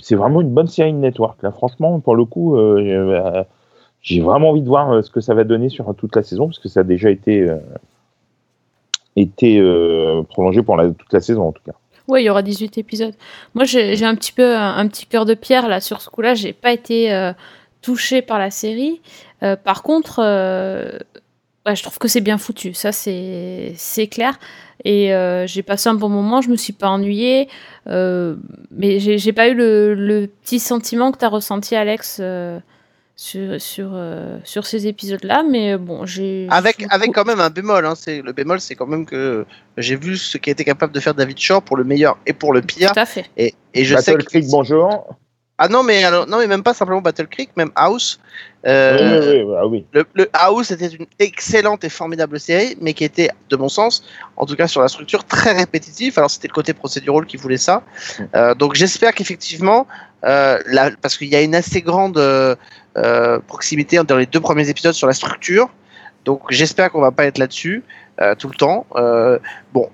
c'est 0.00 0.16
vraiment 0.16 0.40
une 0.40 0.50
bonne 0.50 0.66
série 0.66 0.92
de 0.92 0.98
network. 0.98 1.40
Là, 1.42 1.52
franchement, 1.52 2.00
pour 2.00 2.16
le 2.16 2.24
coup, 2.24 2.56
euh, 2.56 2.80
euh, 2.80 3.44
j'ai 4.00 4.20
vraiment 4.20 4.50
envie 4.50 4.62
de 4.62 4.68
voir 4.68 4.90
euh, 4.90 5.02
ce 5.02 5.10
que 5.10 5.20
ça 5.20 5.34
va 5.34 5.44
donner 5.44 5.68
sur 5.68 5.94
toute 5.94 6.16
la 6.16 6.22
saison, 6.22 6.46
parce 6.46 6.58
que 6.58 6.68
ça 6.68 6.80
a 6.80 6.84
déjà 6.84 7.10
été, 7.10 7.40
euh, 7.42 7.58
été 9.14 9.60
euh, 9.60 10.22
prolongé 10.24 10.62
pour 10.62 10.76
toute 10.98 11.12
la 11.12 11.20
saison, 11.20 11.48
en 11.48 11.52
tout 11.52 11.62
cas. 11.64 11.74
Il 12.20 12.24
y 12.24 12.30
aura 12.30 12.42
18 12.42 12.78
épisodes. 12.78 13.14
Moi, 13.54 13.64
j'ai 13.64 14.04
un 14.04 14.14
petit 14.14 14.32
peu 14.32 14.56
un, 14.56 14.86
petit 14.88 15.06
cœur 15.06 15.24
de 15.24 15.34
pierre 15.34 15.68
là 15.68 15.80
sur 15.80 16.00
ce 16.00 16.10
coup-là. 16.10 16.34
J'ai 16.34 16.52
pas 16.52 16.72
été 16.72 17.12
euh, 17.12 17.32
touchée 17.82 18.22
par 18.22 18.38
la 18.38 18.50
série. 18.50 19.02
Euh, 19.42 19.56
par 19.56 19.82
contre, 19.82 20.20
euh, 20.22 20.98
ouais, 21.66 21.76
je 21.76 21.82
trouve 21.82 21.98
que 21.98 22.08
c'est 22.08 22.20
bien 22.20 22.38
foutu. 22.38 22.72
Ça, 22.72 22.92
c'est 22.92 24.08
clair. 24.10 24.38
Et 24.84 25.14
euh, 25.14 25.46
j'ai 25.46 25.62
passé 25.62 25.88
un 25.88 25.94
bon 25.94 26.08
moment. 26.08 26.40
Je 26.40 26.48
me 26.48 26.56
suis 26.56 26.72
pas 26.72 26.88
ennuyée. 26.88 27.48
Mais 27.86 28.98
j'ai 29.00 29.32
pas 29.32 29.48
eu 29.48 29.54
le, 29.54 29.94
le 29.94 30.26
petit 30.26 30.60
sentiment 30.60 31.12
que 31.12 31.18
tu 31.18 31.24
as 31.24 31.28
ressenti, 31.28 31.76
Alex, 31.76 32.22
sur 33.16 33.60
sur 33.60 33.90
euh, 33.94 34.38
sur 34.44 34.66
ces 34.66 34.86
épisodes-là. 34.86 35.44
Mais 35.48 35.76
bon, 35.76 36.06
j'ai 36.06 36.46
Avec, 36.50 36.84
avec 36.90 37.12
quand 37.12 37.24
même 37.24 37.40
un 37.40 37.50
bémol. 37.50 37.84
Hein, 37.86 37.94
c'est, 37.96 38.22
le 38.22 38.32
bémol, 38.32 38.60
c'est 38.60 38.74
quand 38.74 38.86
même 38.86 39.06
que 39.06 39.44
j'ai 39.76 39.96
vu 39.96 40.16
ce 40.16 40.38
qui 40.38 40.50
était 40.50 40.64
capable 40.64 40.92
de 40.92 41.00
faire 41.00 41.14
David 41.14 41.38
Shore 41.38 41.62
pour 41.62 41.76
le 41.76 41.84
meilleur 41.84 42.18
et 42.26 42.32
pour 42.32 42.52
le 42.52 42.62
pire. 42.62 42.92
tout 42.92 43.00
à 43.00 43.06
fait. 43.06 43.26
Et, 43.36 43.54
et 43.74 43.84
je 43.84 43.96
sais 43.96 44.12
Battle 44.12 44.24
que. 44.24 44.30
Creek, 44.30 44.46
bonjour. 44.48 45.16
Ah 45.58 45.68
non, 45.68 45.84
mais, 45.84 46.02
alors, 46.02 46.26
non, 46.26 46.38
mais 46.38 46.48
même 46.48 46.64
pas 46.64 46.74
simplement 46.74 47.00
Battle 47.00 47.28
Creek, 47.28 47.50
même 47.56 47.70
House. 47.76 48.18
Euh, 48.66 49.20
oui, 49.20 49.28
oui, 49.28 49.42
oui, 49.44 49.56
ah 49.60 49.66
oui. 49.68 49.86
Le, 49.92 50.04
le 50.14 50.28
House 50.32 50.72
était 50.72 50.88
une 50.88 51.06
excellente 51.20 51.84
et 51.84 51.88
formidable 51.88 52.40
série, 52.40 52.76
mais 52.80 52.94
qui 52.94 53.04
était, 53.04 53.28
de 53.48 53.56
mon 53.56 53.68
sens, 53.68 54.02
en 54.36 54.44
tout 54.44 54.56
cas 54.56 54.66
sur 54.66 54.80
la 54.80 54.88
structure, 54.88 55.24
très 55.24 55.52
répétitive. 55.52 56.18
Alors 56.18 56.30
c'était 56.30 56.48
le 56.48 56.52
côté 56.52 56.72
procédural 56.72 57.26
qui 57.26 57.36
voulait 57.36 57.58
ça. 57.58 57.84
Euh, 58.34 58.54
donc 58.56 58.74
j'espère 58.74 59.14
qu'effectivement, 59.14 59.86
euh, 60.24 60.58
parce 61.00 61.16
qu'il 61.16 61.28
y 61.28 61.36
a 61.36 61.42
une 61.42 61.54
assez 61.54 61.82
grande 61.82 62.18
euh, 62.18 62.54
euh, 62.96 63.40
proximité 63.40 63.98
entre 63.98 64.14
les 64.16 64.26
deux 64.26 64.40
premiers 64.40 64.68
épisodes 64.68 64.94
sur 64.94 65.06
la 65.06 65.12
structure. 65.12 65.68
Donc 66.24 66.42
j'espère 66.50 66.90
qu'on 66.92 67.00
va 67.00 67.10
pas 67.10 67.24
être 67.24 67.38
là-dessus. 67.38 67.82
tout 68.38 68.48
le 68.48 68.54
temps. 68.54 68.86
Bon, 69.72 69.88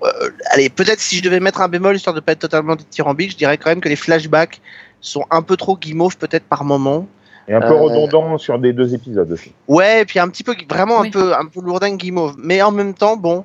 allez, 0.51 0.69
peut-être 0.69 0.99
si 0.99 1.17
je 1.17 1.23
devais 1.23 1.39
mettre 1.39 1.61
un 1.61 1.67
bémol 1.67 1.95
histoire 1.95 2.13
de 2.13 2.19
pas 2.19 2.33
être 2.33 2.39
totalement 2.39 2.75
dithyrambique, 2.75 3.31
je 3.31 3.37
dirais 3.37 3.57
quand 3.57 3.71
même 3.71 3.81
que 3.81 3.89
les 3.89 3.95
flashbacks 3.95 4.61
sont 5.01 5.25
un 5.31 5.41
peu 5.41 5.57
trop 5.57 5.75
guimauves 5.75 6.17
peut-être 6.17 6.43
par 6.43 6.63
moment. 6.63 7.07
Et 7.49 7.53
un 7.55 7.61
peu 7.61 7.73
Euh, 7.73 7.77
redondant 7.81 8.37
sur 8.37 8.59
des 8.59 8.73
deux 8.73 8.93
épisodes 8.93 9.29
aussi. 9.31 9.53
Ouais, 9.67 10.01
et 10.03 10.05
puis 10.05 10.19
un 10.19 10.29
petit 10.29 10.43
peu, 10.43 10.55
vraiment 10.69 10.99
Oui. 10.99 11.07
un 11.07 11.11
peu, 11.11 11.33
un 11.33 11.45
peu 11.47 11.61
lourdin 11.61 11.95
guimauve. 11.95 12.35
Mais 12.37 12.61
en 12.61 12.71
même 12.71 12.93
temps, 12.93 13.17
bon, 13.17 13.43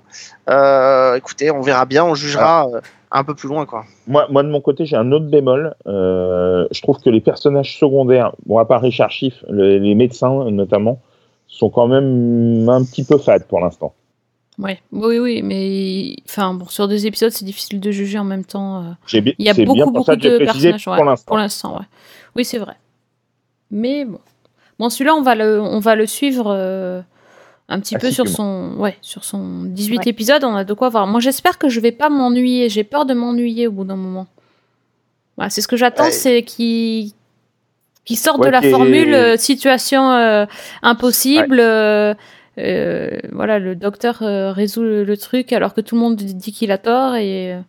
euh, 0.50 1.14
écoutez, 1.16 1.50
on 1.50 1.62
verra 1.62 1.86
bien, 1.86 2.04
on 2.04 2.14
jugera 2.14 2.68
euh, 2.68 2.80
un 3.10 3.24
peu 3.24 3.34
plus 3.34 3.48
loin, 3.48 3.64
quoi. 3.64 3.84
Moi, 4.06 4.26
moi, 4.30 4.42
de 4.42 4.48
mon 4.50 4.60
côté, 4.60 4.84
j'ai 4.84 4.96
un 4.96 5.10
autre 5.10 5.24
bémol. 5.26 5.74
Euh, 5.86 6.66
je 6.70 6.82
trouve 6.82 6.98
que 7.00 7.08
les 7.08 7.22
personnages 7.22 7.78
secondaires, 7.78 8.32
bon, 8.44 8.58
à 8.58 8.66
part 8.66 8.82
Richard 8.82 9.10
Schiff, 9.10 9.42
le- 9.48 9.78
les 9.78 9.94
médecins 9.94 10.50
notamment, 10.50 11.00
sont 11.48 11.70
quand 11.70 11.86
même 11.86 12.68
un 12.68 12.84
petit 12.84 13.04
peu 13.04 13.16
fades 13.16 13.44
pour 13.46 13.60
l'instant. 13.60 13.94
Ouais. 14.58 14.80
Oui, 14.92 15.18
oui, 15.18 15.40
mais 15.42 16.16
enfin, 16.28 16.52
bon, 16.54 16.66
sur 16.66 16.88
deux 16.88 17.06
épisodes, 17.06 17.30
c'est 17.32 17.44
difficile 17.46 17.80
de 17.80 17.90
juger 17.90 18.18
en 18.18 18.24
même 18.24 18.44
temps. 18.44 18.82
euh, 18.82 18.90
Il 19.14 19.34
y 19.38 19.48
a 19.48 19.54
beaucoup, 19.54 19.72
bien 19.74 19.86
pour 19.86 20.04
ça 20.04 20.12
beaucoup 20.14 20.16
que 20.16 20.28
j'ai 20.28 20.38
de 20.38 20.44
personnages 20.44 20.86
ouais, 20.88 20.96
pour 20.96 21.04
l'instant. 21.06 21.26
Pour 21.26 21.36
l'instant, 21.38 21.76
ouais. 21.78 21.86
Oui, 22.36 22.44
c'est 22.44 22.58
vrai. 22.58 22.74
Mais 23.74 24.04
bon, 24.06 24.20
bon 24.78 24.88
celui-là, 24.88 25.14
on 25.14 25.22
va 25.22 25.34
le, 25.34 25.60
on 25.60 25.80
va 25.80 25.94
le 25.96 26.06
suivre 26.06 26.46
euh, 26.56 27.00
un 27.68 27.80
petit 27.80 27.96
peu 27.96 28.10
sur 28.10 28.28
son, 28.28 28.74
ouais, 28.78 28.96
sur 29.02 29.24
son 29.24 29.64
18 29.64 29.98
Ouais. 29.98 30.02
épisodes. 30.06 30.44
On 30.44 30.54
a 30.54 30.64
de 30.64 30.72
quoi 30.74 30.88
voir. 30.88 31.06
Moi, 31.06 31.20
j'espère 31.20 31.58
que 31.58 31.68
je 31.68 31.80
vais 31.80 31.92
pas 31.92 32.08
m'ennuyer. 32.08 32.68
J'ai 32.68 32.84
peur 32.84 33.04
de 33.04 33.14
m'ennuyer 33.14 33.66
au 33.66 33.72
bout 33.72 33.84
d'un 33.84 33.96
moment. 33.96 34.26
Voilà, 35.36 35.50
c'est 35.50 35.60
ce 35.60 35.68
que 35.68 35.76
j'attends, 35.76 36.04
Ouais. 36.04 36.10
c'est 36.12 36.42
qu'il 36.44 37.10
qui 38.04 38.16
sorte 38.16 38.38
Ouais, 38.40 38.46
de 38.48 38.52
la 38.52 38.62
formule 38.62 39.14
euh, 39.14 39.36
situation 39.38 40.10
euh, 40.12 40.44
impossible. 40.82 41.58
euh, 41.58 42.14
euh, 42.58 43.18
voilà, 43.32 43.58
le 43.58 43.74
docteur 43.74 44.18
euh, 44.22 44.52
résout 44.52 44.82
le, 44.82 45.02
le 45.04 45.16
truc 45.16 45.52
alors 45.54 45.72
que 45.74 45.80
tout 45.80 45.94
le 45.96 46.02
monde 46.02 46.16
dit 46.16 46.52
qu'il 46.52 46.70
a 46.70 46.78
tort 46.78 47.16
et 47.16 47.54
euh, 47.54 47.60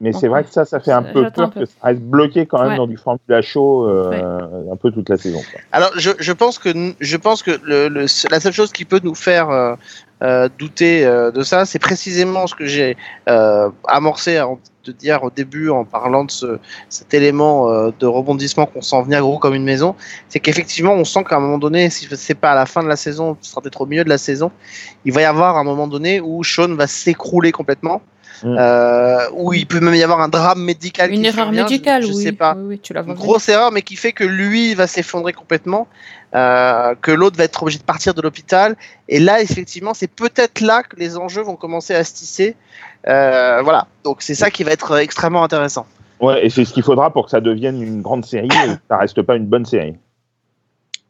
Mais 0.00 0.12
c'est 0.12 0.28
vrai 0.28 0.44
que 0.44 0.50
ça, 0.50 0.64
ça 0.64 0.78
fait 0.78 0.92
un 0.92 1.02
peu 1.02 1.24
un 1.24 1.30
peur 1.30 1.50
peu. 1.50 1.60
que 1.60 1.66
ça 1.66 1.72
reste 1.82 2.00
bloqué 2.02 2.46
quand 2.46 2.60
même 2.60 2.70
Ouais. 2.70 2.76
dans 2.76 2.86
du 2.86 2.96
formule 2.96 3.20
à 3.30 3.42
chaud 3.42 3.88
euh, 3.88 4.62
un 4.72 4.76
peu 4.76 4.92
toute 4.92 5.08
la 5.08 5.16
saison. 5.16 5.40
quoi. 5.50 5.60
Alors, 5.72 5.90
je, 5.96 6.10
je 6.20 6.32
pense 6.32 6.58
que 6.60 6.68
je 7.00 7.16
pense 7.16 7.42
que 7.42 7.50
le, 7.64 7.88
le- 7.88 8.06
la 8.30 8.38
seule 8.40 8.52
chose 8.52 8.70
qui 8.72 8.84
peut 8.84 9.00
nous 9.02 9.16
faire 9.16 9.50
euh, 9.50 9.74
euh, 10.22 10.48
douter 10.56 11.04
euh, 11.04 11.32
de 11.32 11.42
ça, 11.42 11.64
c'est 11.64 11.80
précisément 11.80 12.46
ce 12.46 12.54
que 12.54 12.66
j'ai 12.66 12.96
euh, 13.28 13.70
amorcé 13.88 14.36
avant 14.36 14.60
de 14.84 14.92
dire 14.92 15.22
au 15.24 15.30
début 15.30 15.68
en 15.68 15.84
parlant 15.84 16.24
de 16.24 16.30
ce, 16.30 16.58
cet 16.88 17.12
élément 17.12 17.68
euh, 17.68 17.90
de 17.98 18.06
rebondissement 18.06 18.66
qu'on 18.66 18.80
sent 18.82 19.02
venir 19.02 19.20
gros 19.20 19.38
comme 19.38 19.54
une 19.54 19.64
maison. 19.64 19.96
C'est 20.28 20.38
qu'effectivement, 20.38 20.92
on 20.94 21.04
sent 21.04 21.24
qu'à 21.28 21.36
un 21.36 21.40
moment 21.40 21.58
donné, 21.58 21.90
si 21.90 22.06
c'est 22.14 22.34
pas 22.36 22.52
à 22.52 22.54
la 22.54 22.66
fin 22.66 22.84
de 22.84 22.88
la 22.88 22.96
saison, 22.96 23.36
ce 23.40 23.50
sera 23.50 23.60
peut-être 23.60 23.80
au 23.80 23.86
milieu 23.86 24.04
de 24.04 24.08
la 24.08 24.18
saison, 24.18 24.52
il 25.04 25.12
va 25.12 25.22
y 25.22 25.24
avoir 25.24 25.56
un 25.58 25.64
moment 25.64 25.88
donné 25.88 26.20
où 26.20 26.44
Sean 26.44 26.72
va 26.76 26.86
s'écrouler 26.86 27.50
complètement. 27.50 28.00
Mm. 28.42 28.56
Euh, 28.58 29.18
où 29.32 29.52
il 29.52 29.66
peut 29.66 29.80
même 29.80 29.94
y 29.94 30.02
avoir 30.02 30.20
un 30.20 30.28
drame 30.28 30.62
médical 30.62 31.10
une 31.12 31.22
qui 31.22 31.26
erreur 31.28 31.48
je- 31.52 31.60
médicale, 31.60 32.02
je, 32.02 32.08
oui. 32.08 32.22
sais 32.22 32.32
pas 32.32 32.54
Oui, 32.56 32.62
oui, 32.68 32.78
tu 32.78 32.92
l'as 32.92 33.02
une 33.02 33.14
grosse 33.14 33.48
erreur, 33.48 33.72
mais 33.72 33.82
qui 33.82 33.96
fait 33.96 34.12
que 34.12 34.24
lui 34.24 34.74
va 34.74 34.86
s'effondrer 34.86 35.32
complètement, 35.32 35.88
euh, 36.34 36.94
que 37.00 37.10
l'autre 37.10 37.36
va 37.36 37.44
être 37.44 37.62
obligé 37.62 37.78
de 37.78 37.84
partir 37.84 38.14
de 38.14 38.22
l'hôpital. 38.22 38.76
Et 39.08 39.18
là, 39.18 39.40
effectivement, 39.40 39.94
c'est 39.94 40.06
peut-être 40.10 40.60
là 40.60 40.82
que 40.82 40.96
les 40.96 41.16
enjeux 41.16 41.42
vont 41.42 41.56
commencer 41.56 41.94
à 41.94 42.04
se 42.04 42.14
tisser. 42.14 42.54
Euh, 43.08 43.60
voilà, 43.62 43.86
donc 44.04 44.22
c'est 44.22 44.34
ça 44.34 44.50
qui 44.50 44.62
va 44.64 44.72
être 44.72 44.96
extrêmement 44.98 45.42
intéressant. 45.42 45.86
Ouais, 46.20 46.44
et 46.44 46.50
c'est 46.50 46.64
ce 46.64 46.72
qu'il 46.72 46.82
faudra 46.82 47.12
pour 47.12 47.24
que 47.26 47.30
ça 47.30 47.40
devienne 47.40 47.80
une 47.82 48.02
grande 48.02 48.24
série 48.26 48.46
et 48.46 48.74
que 48.74 48.80
ça 48.90 48.96
reste 48.98 49.22
pas 49.22 49.36
une 49.36 49.46
bonne 49.46 49.64
série. 49.66 49.96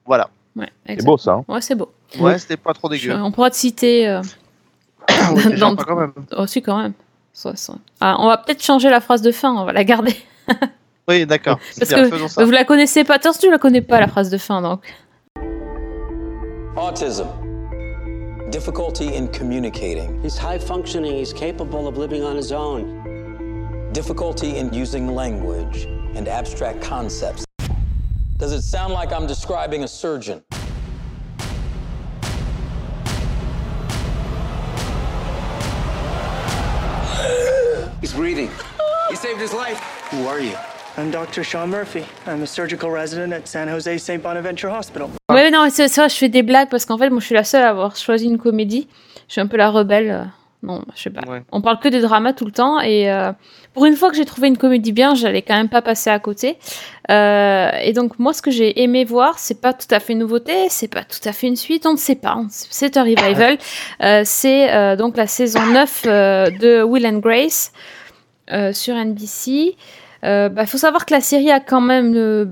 Voilà, 0.07 0.29
Ouais, 0.57 0.69
C'est 0.87 1.05
beau 1.05 1.17
ça. 1.19 1.33
hein. 1.35 1.45
Ouais, 1.49 1.61
c'est 1.61 1.75
beau. 1.75 1.93
ouais, 2.21 2.39
c'était 2.39 2.57
pas 2.57 2.73
trop 2.75 2.89
Je- 2.93 2.97
dégueu. 3.09 3.15
on 3.23 3.31
pourra 3.31 3.51
te 3.51 3.57
citer 3.57 4.09
euh, 4.09 4.21
Oui, 5.35 5.55
dans- 5.59 5.77
quand 5.77 5.97
même. 5.97 6.13
aussi 6.37 6.61
quand 6.63 6.81
même. 6.83 6.93
Ça, 7.39 7.55
ça. 7.55 7.75
Ah, 8.01 8.17
on 8.19 8.27
va 8.27 8.37
peut-être 8.37 8.65
changer 8.65 8.91
la 8.91 9.01
phrase 9.01 9.23
de 9.23 9.31
fin, 9.31 9.55
on 9.55 9.65
va 9.65 9.73
la 9.73 9.85
garder. 9.85 10.17
Oui, 11.07 11.25
d'accord. 11.25 11.61
Parce 11.79 11.89
bien, 11.89 12.11
que 12.11 12.27
ça. 12.27 12.45
Vous 12.45 12.51
la 12.51 12.65
connaissez 12.65 13.05
pas, 13.05 13.21
Torse, 13.21 13.39
tu 13.39 13.49
la 13.49 13.59
connais 13.59 13.81
pas 13.81 14.01
la 14.01 14.09
phrase 14.09 14.29
de 14.29 14.39
fin, 14.39 14.61
donc. 14.61 14.83
Autism. 16.77 17.29
Difficulty 18.51 19.17
in 19.17 19.29
communicating. 19.29 20.21
He's 20.21 20.37
high 20.37 20.59
functioning, 20.59 21.15
he's 21.17 21.33
capable 21.33 21.87
of 21.87 21.97
living 21.97 22.25
on 22.25 22.37
his 22.37 22.51
own. 22.51 22.83
Difficulty 23.93 24.59
in 24.59 24.73
using 24.73 25.15
language 25.15 25.87
and 26.17 26.27
abstract 26.27 26.83
concepts. 26.83 27.45
Does 28.39 28.53
it 28.53 28.63
sound 28.63 28.95
like 28.95 29.13
I'm 29.13 29.29
describing 29.29 29.85
a 29.85 29.89
surgeon? 29.89 30.43
He's 38.01 38.13
breathing. 38.15 38.51
He 39.11 39.17
saved 39.17 39.41
his 39.41 39.53
life. 39.53 39.79
Who 40.11 40.27
are 40.27 40.41
you? 40.41 40.55
I'm 40.97 41.11
Dr. 41.11 41.45
Sean 41.45 41.71
Murphy. 41.71 42.05
I'm 42.27 42.43
a 42.43 42.47
surgical 42.47 42.91
resident 42.91 43.33
at 43.33 43.47
San 43.47 43.69
Jose 43.69 43.99
St. 43.99 44.23
Bonaventure 44.23 44.71
Hospital. 44.71 45.09
Ouais, 45.31 45.51
non, 45.51 45.69
c'est 45.71 45.89
ça, 45.89 46.09
je 46.09 46.15
fais 46.17 46.29
des 46.29 46.43
blagues 46.43 46.69
parce 46.69 46.85
qu'en 46.85 46.99
fait, 46.99 47.11
moi, 47.11 47.21
je 47.21 47.27
suis 47.27 47.35
la 47.35 47.45
seule 47.45 47.63
à 47.63 47.71
avoir 47.71 47.97
choisi 47.97 48.27
une 48.27 48.39
comédie. 48.39 48.89
Je 49.29 49.33
suis 49.33 49.41
un 49.41 49.47
peu 49.47 49.57
la 49.57 49.71
rebelle. 49.71 50.31
Non, 50.63 50.83
je 50.97 51.03
sais 51.03 51.11
pas. 51.11 51.29
Ouais. 51.31 51.43
On 51.53 51.61
parle 51.61 51.79
que 51.79 51.89
des 51.89 52.01
dramas 52.01 52.33
tout 52.33 52.45
le 52.45 52.51
temps 52.51 52.81
et 52.81 53.11
euh, 53.11 53.33
pour 53.75 53.87
une 53.87 53.95
fois 53.95 54.11
que 54.11 54.17
j'ai 54.17 54.25
trouvé 54.25 54.49
une 54.49 54.59
comédie 54.59 54.91
bien, 54.91 55.15
j'allais 55.15 55.43
quand 55.43 55.57
même 55.57 55.69
pas 55.69 55.83
passer 55.83 56.11
à 56.11 56.19
côté. 56.19 56.59
Euh, 57.11 57.71
et 57.81 57.93
donc 57.93 58.19
moi, 58.19 58.33
ce 58.33 58.43
que 58.43 58.51
j'ai 58.51 58.83
aimé 58.83 59.05
voir, 59.05 59.39
c'est 59.39 59.61
pas 59.61 59.73
tout 59.73 59.87
à 59.93 60.01
fait 60.01 60.15
une 60.15 60.19
nouveauté, 60.19 60.69
c'est 60.69 60.89
pas 60.89 61.05
tout 61.05 61.21
à 61.25 61.33
fait 61.33 61.47
une 61.47 61.55
suite, 61.55 61.87
on 61.87 61.93
ne 61.93 61.97
sait 61.97 62.17
pas. 62.17 62.37
C'est 62.51 62.97
un 62.97 63.05
revival. 63.05 63.59
Euh, 64.01 64.23
c'est 64.25 64.73
euh, 64.73 64.97
donc 64.97 65.17
la 65.17 65.27
saison 65.27 65.65
9 65.67 66.03
euh, 66.07 66.51
de 66.51 66.83
Will 66.83 67.07
and 67.07 67.19
Grace 67.19 67.73
euh, 68.53 68.73
sur 68.73 68.95
NBC. 68.95 69.77
Il 70.23 70.51
bah, 70.53 70.67
faut 70.67 70.79
savoir 70.79 71.05
que 71.05 71.15
la 71.15 71.21
série 71.21 71.51
a 71.51 71.59
quand 71.61 71.81
même 71.81 72.15
euh, 72.15 72.47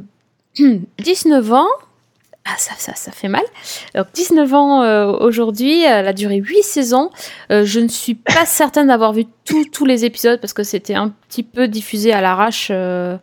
19 0.98 1.52
ans. 1.52 1.66
Ah, 2.48 2.54
ça, 2.58 2.94
ça, 2.94 3.10
fait 3.10 3.26
mal. 3.26 3.42
Donc, 3.96 4.06
19 4.14 4.54
ans 4.54 4.82
euh, 4.82 5.10
aujourd'hui, 5.10 5.82
elle 5.82 6.06
a 6.06 6.12
duré 6.12 6.36
8 6.36 6.62
saisons. 6.62 7.10
Euh, 7.50 7.64
je 7.64 7.80
ne 7.80 7.88
suis 7.88 8.14
pas 8.14 8.46
certaine 8.46 8.86
d'avoir 8.86 9.12
vu 9.12 9.24
tous 9.44 9.84
les 9.84 10.04
épisodes 10.04 10.40
parce 10.40 10.52
que 10.52 10.62
c'était 10.62 10.94
un 10.94 11.08
petit 11.28 11.42
peu 11.42 11.66
diffusé 11.66 12.12
à 12.12 12.20
l'arrache 12.20 12.68
euh, 12.70 13.16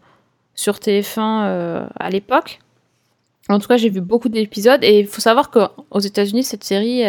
sur 0.56 0.76
TF1 0.76 1.20
euh, 1.20 1.86
à 1.98 2.10
l'époque. 2.10 2.60
En 3.48 3.60
tout 3.60 3.68
cas, 3.70 3.78
j'ai 3.78 3.90
vu 3.90 4.02
beaucoup 4.02 4.28
d'épisodes 4.28 4.84
et 4.84 5.00
il 5.00 5.08
faut 5.08 5.22
savoir 5.22 5.52
qu'aux 5.52 6.00
États-Unis, 6.00 6.44
cette 6.44 6.66
série, 6.66 7.04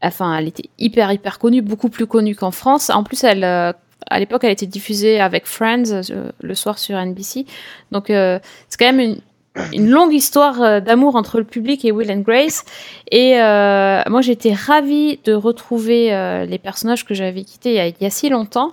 enfin, 0.00 0.36
elle 0.36 0.48
était 0.48 0.68
hyper, 0.78 1.12
hyper 1.12 1.38
connue, 1.38 1.60
beaucoup 1.60 1.90
plus 1.90 2.06
connue 2.06 2.34
qu'en 2.36 2.52
France. 2.52 2.88
En 2.88 3.02
plus, 3.02 3.24
à 3.24 3.74
l'époque, 4.18 4.44
elle 4.44 4.52
était 4.52 4.66
diffusée 4.66 5.20
avec 5.20 5.46
Friends 5.46 6.02
le 6.40 6.54
soir 6.54 6.78
sur 6.78 6.96
NBC. 7.04 7.46
Donc, 7.90 8.04
c'est 8.06 8.78
quand 8.78 8.92
même 8.92 9.00
une, 9.00 9.16
une 9.72 9.90
longue 9.90 10.14
histoire 10.14 10.62
euh, 10.62 10.80
d'amour 10.80 11.14
entre 11.16 11.38
le 11.38 11.44
public 11.44 11.84
et 11.84 11.92
Will 11.92 12.10
and 12.10 12.20
Grace. 12.20 12.64
Et 13.10 13.40
euh, 13.40 14.02
moi, 14.08 14.20
j'étais 14.22 14.52
ravie 14.54 15.18
de 15.24 15.34
retrouver 15.34 16.12
euh, 16.14 16.46
les 16.46 16.58
personnages 16.58 17.04
que 17.04 17.14
j'avais 17.14 17.42
quittés 17.44 17.70
il 17.70 17.76
y 17.76 17.80
a, 17.80 17.88
y 17.88 18.06
a 18.06 18.10
si 18.10 18.28
longtemps. 18.30 18.72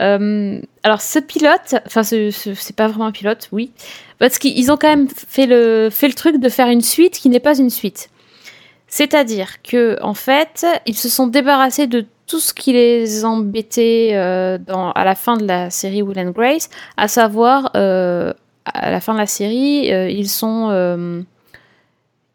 Euh, 0.00 0.60
alors, 0.82 1.00
ce 1.00 1.18
pilote, 1.18 1.76
enfin, 1.86 2.02
ce- 2.02 2.30
ce- 2.30 2.72
pas 2.72 2.88
vraiment 2.88 3.06
un 3.06 3.12
pilote, 3.12 3.48
oui, 3.52 3.70
parce 4.18 4.38
qu'ils 4.38 4.72
ont 4.72 4.76
quand 4.76 4.88
même 4.88 5.08
fait 5.08 5.46
le, 5.46 5.88
fait 5.90 6.08
le 6.08 6.14
truc 6.14 6.40
de 6.40 6.48
faire 6.48 6.68
une 6.68 6.80
suite 6.80 7.18
qui 7.18 7.28
n'est 7.28 7.38
pas 7.38 7.56
une 7.58 7.70
suite. 7.70 8.08
C'est-à-dire 8.88 9.62
que, 9.62 9.98
en 10.02 10.14
fait, 10.14 10.66
ils 10.86 10.96
se 10.96 11.08
sont 11.08 11.26
débarrassés 11.26 11.86
de 11.86 12.06
tout 12.26 12.40
ce 12.40 12.54
qui 12.54 12.72
les 12.72 13.24
embêtait 13.24 14.10
euh, 14.14 14.56
dans, 14.58 14.90
à 14.92 15.04
la 15.04 15.14
fin 15.14 15.36
de 15.36 15.46
la 15.46 15.68
série 15.70 16.00
Will 16.02 16.18
and 16.18 16.30
Grace, 16.30 16.70
à 16.96 17.06
savoir, 17.08 17.70
euh, 17.76 18.32
à 18.64 18.90
la 18.90 19.00
fin 19.00 19.12
de 19.12 19.18
la 19.18 19.26
série, 19.26 19.92
euh, 19.92 20.08
ils 20.08 20.28
sont, 20.28 20.68
euh, 20.70 21.22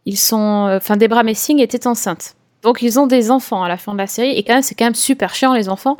ils 0.05 0.17
sont, 0.17 0.67
euh, 0.67 0.77
enfin, 0.77 0.97
Debra 0.97 1.23
Messing 1.23 1.59
était 1.59 1.87
enceinte. 1.87 2.35
Donc 2.61 2.81
ils 2.81 2.99
ont 2.99 3.07
des 3.07 3.31
enfants 3.31 3.63
à 3.63 3.69
la 3.69 3.77
fin 3.77 3.93
de 3.93 3.97
la 3.97 4.07
série 4.07 4.31
et 4.31 4.43
quand 4.43 4.53
même 4.53 4.61
c'est 4.61 4.75
quand 4.75 4.85
même 4.85 4.95
super 4.95 5.33
chiant 5.33 5.53
les 5.53 5.69
enfants. 5.69 5.95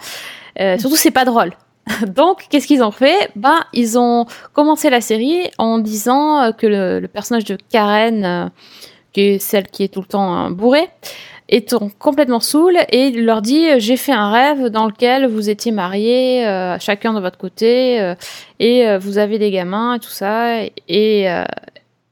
Surtout 0.78 0.98
c'est 0.98 1.12
pas 1.12 1.24
drôle. 1.24 1.54
Donc 2.08 2.48
qu'est-ce 2.50 2.68
qu'ils 2.68 2.84
ont 2.84 2.92
fait? 2.92 3.32
Ben 3.38 3.60
ils 3.72 3.98
ont 3.98 4.26
commencé 4.52 4.90
la 4.90 5.00
série 5.00 5.50
en 5.58 5.80
disant 5.80 6.52
que 6.52 6.68
le, 6.68 7.00
le 7.00 7.08
personnage 7.08 7.46
de 7.46 7.58
Karen, 7.72 8.52
qui 9.14 9.22
est 9.22 9.40
celle 9.40 9.68
qui 9.68 9.84
est 9.84 9.88
tout 9.88 10.02
le 10.02 10.08
temps 10.08 10.46
euh, 10.46 10.50
bourrée, 10.50 10.90
en- 11.74 11.90
complètement 11.98 12.40
saoul 12.40 12.78
et 12.90 13.08
il 13.08 13.26
leur 13.26 13.42
dit 13.42 13.68
euh, 13.68 13.80
j'ai 13.80 13.98
fait 13.98 14.12
un 14.12 14.32
rêve 14.32 14.68
dans 14.68 14.86
lequel 14.86 15.28
vous 15.28 15.50
étiez 15.50 15.72
mariés 15.72 16.46
euh, 16.48 16.78
chacun 16.80 17.14
de 17.14 17.20
votre 17.20 17.38
côté 17.38 18.00
euh, 18.00 18.16
et 18.60 18.98
vous 18.98 19.18
avez 19.18 19.40
des 19.40 19.52
gamins 19.52 19.96
et 19.96 20.00
tout 20.00 20.10
ça 20.10 20.64
et 20.88 21.28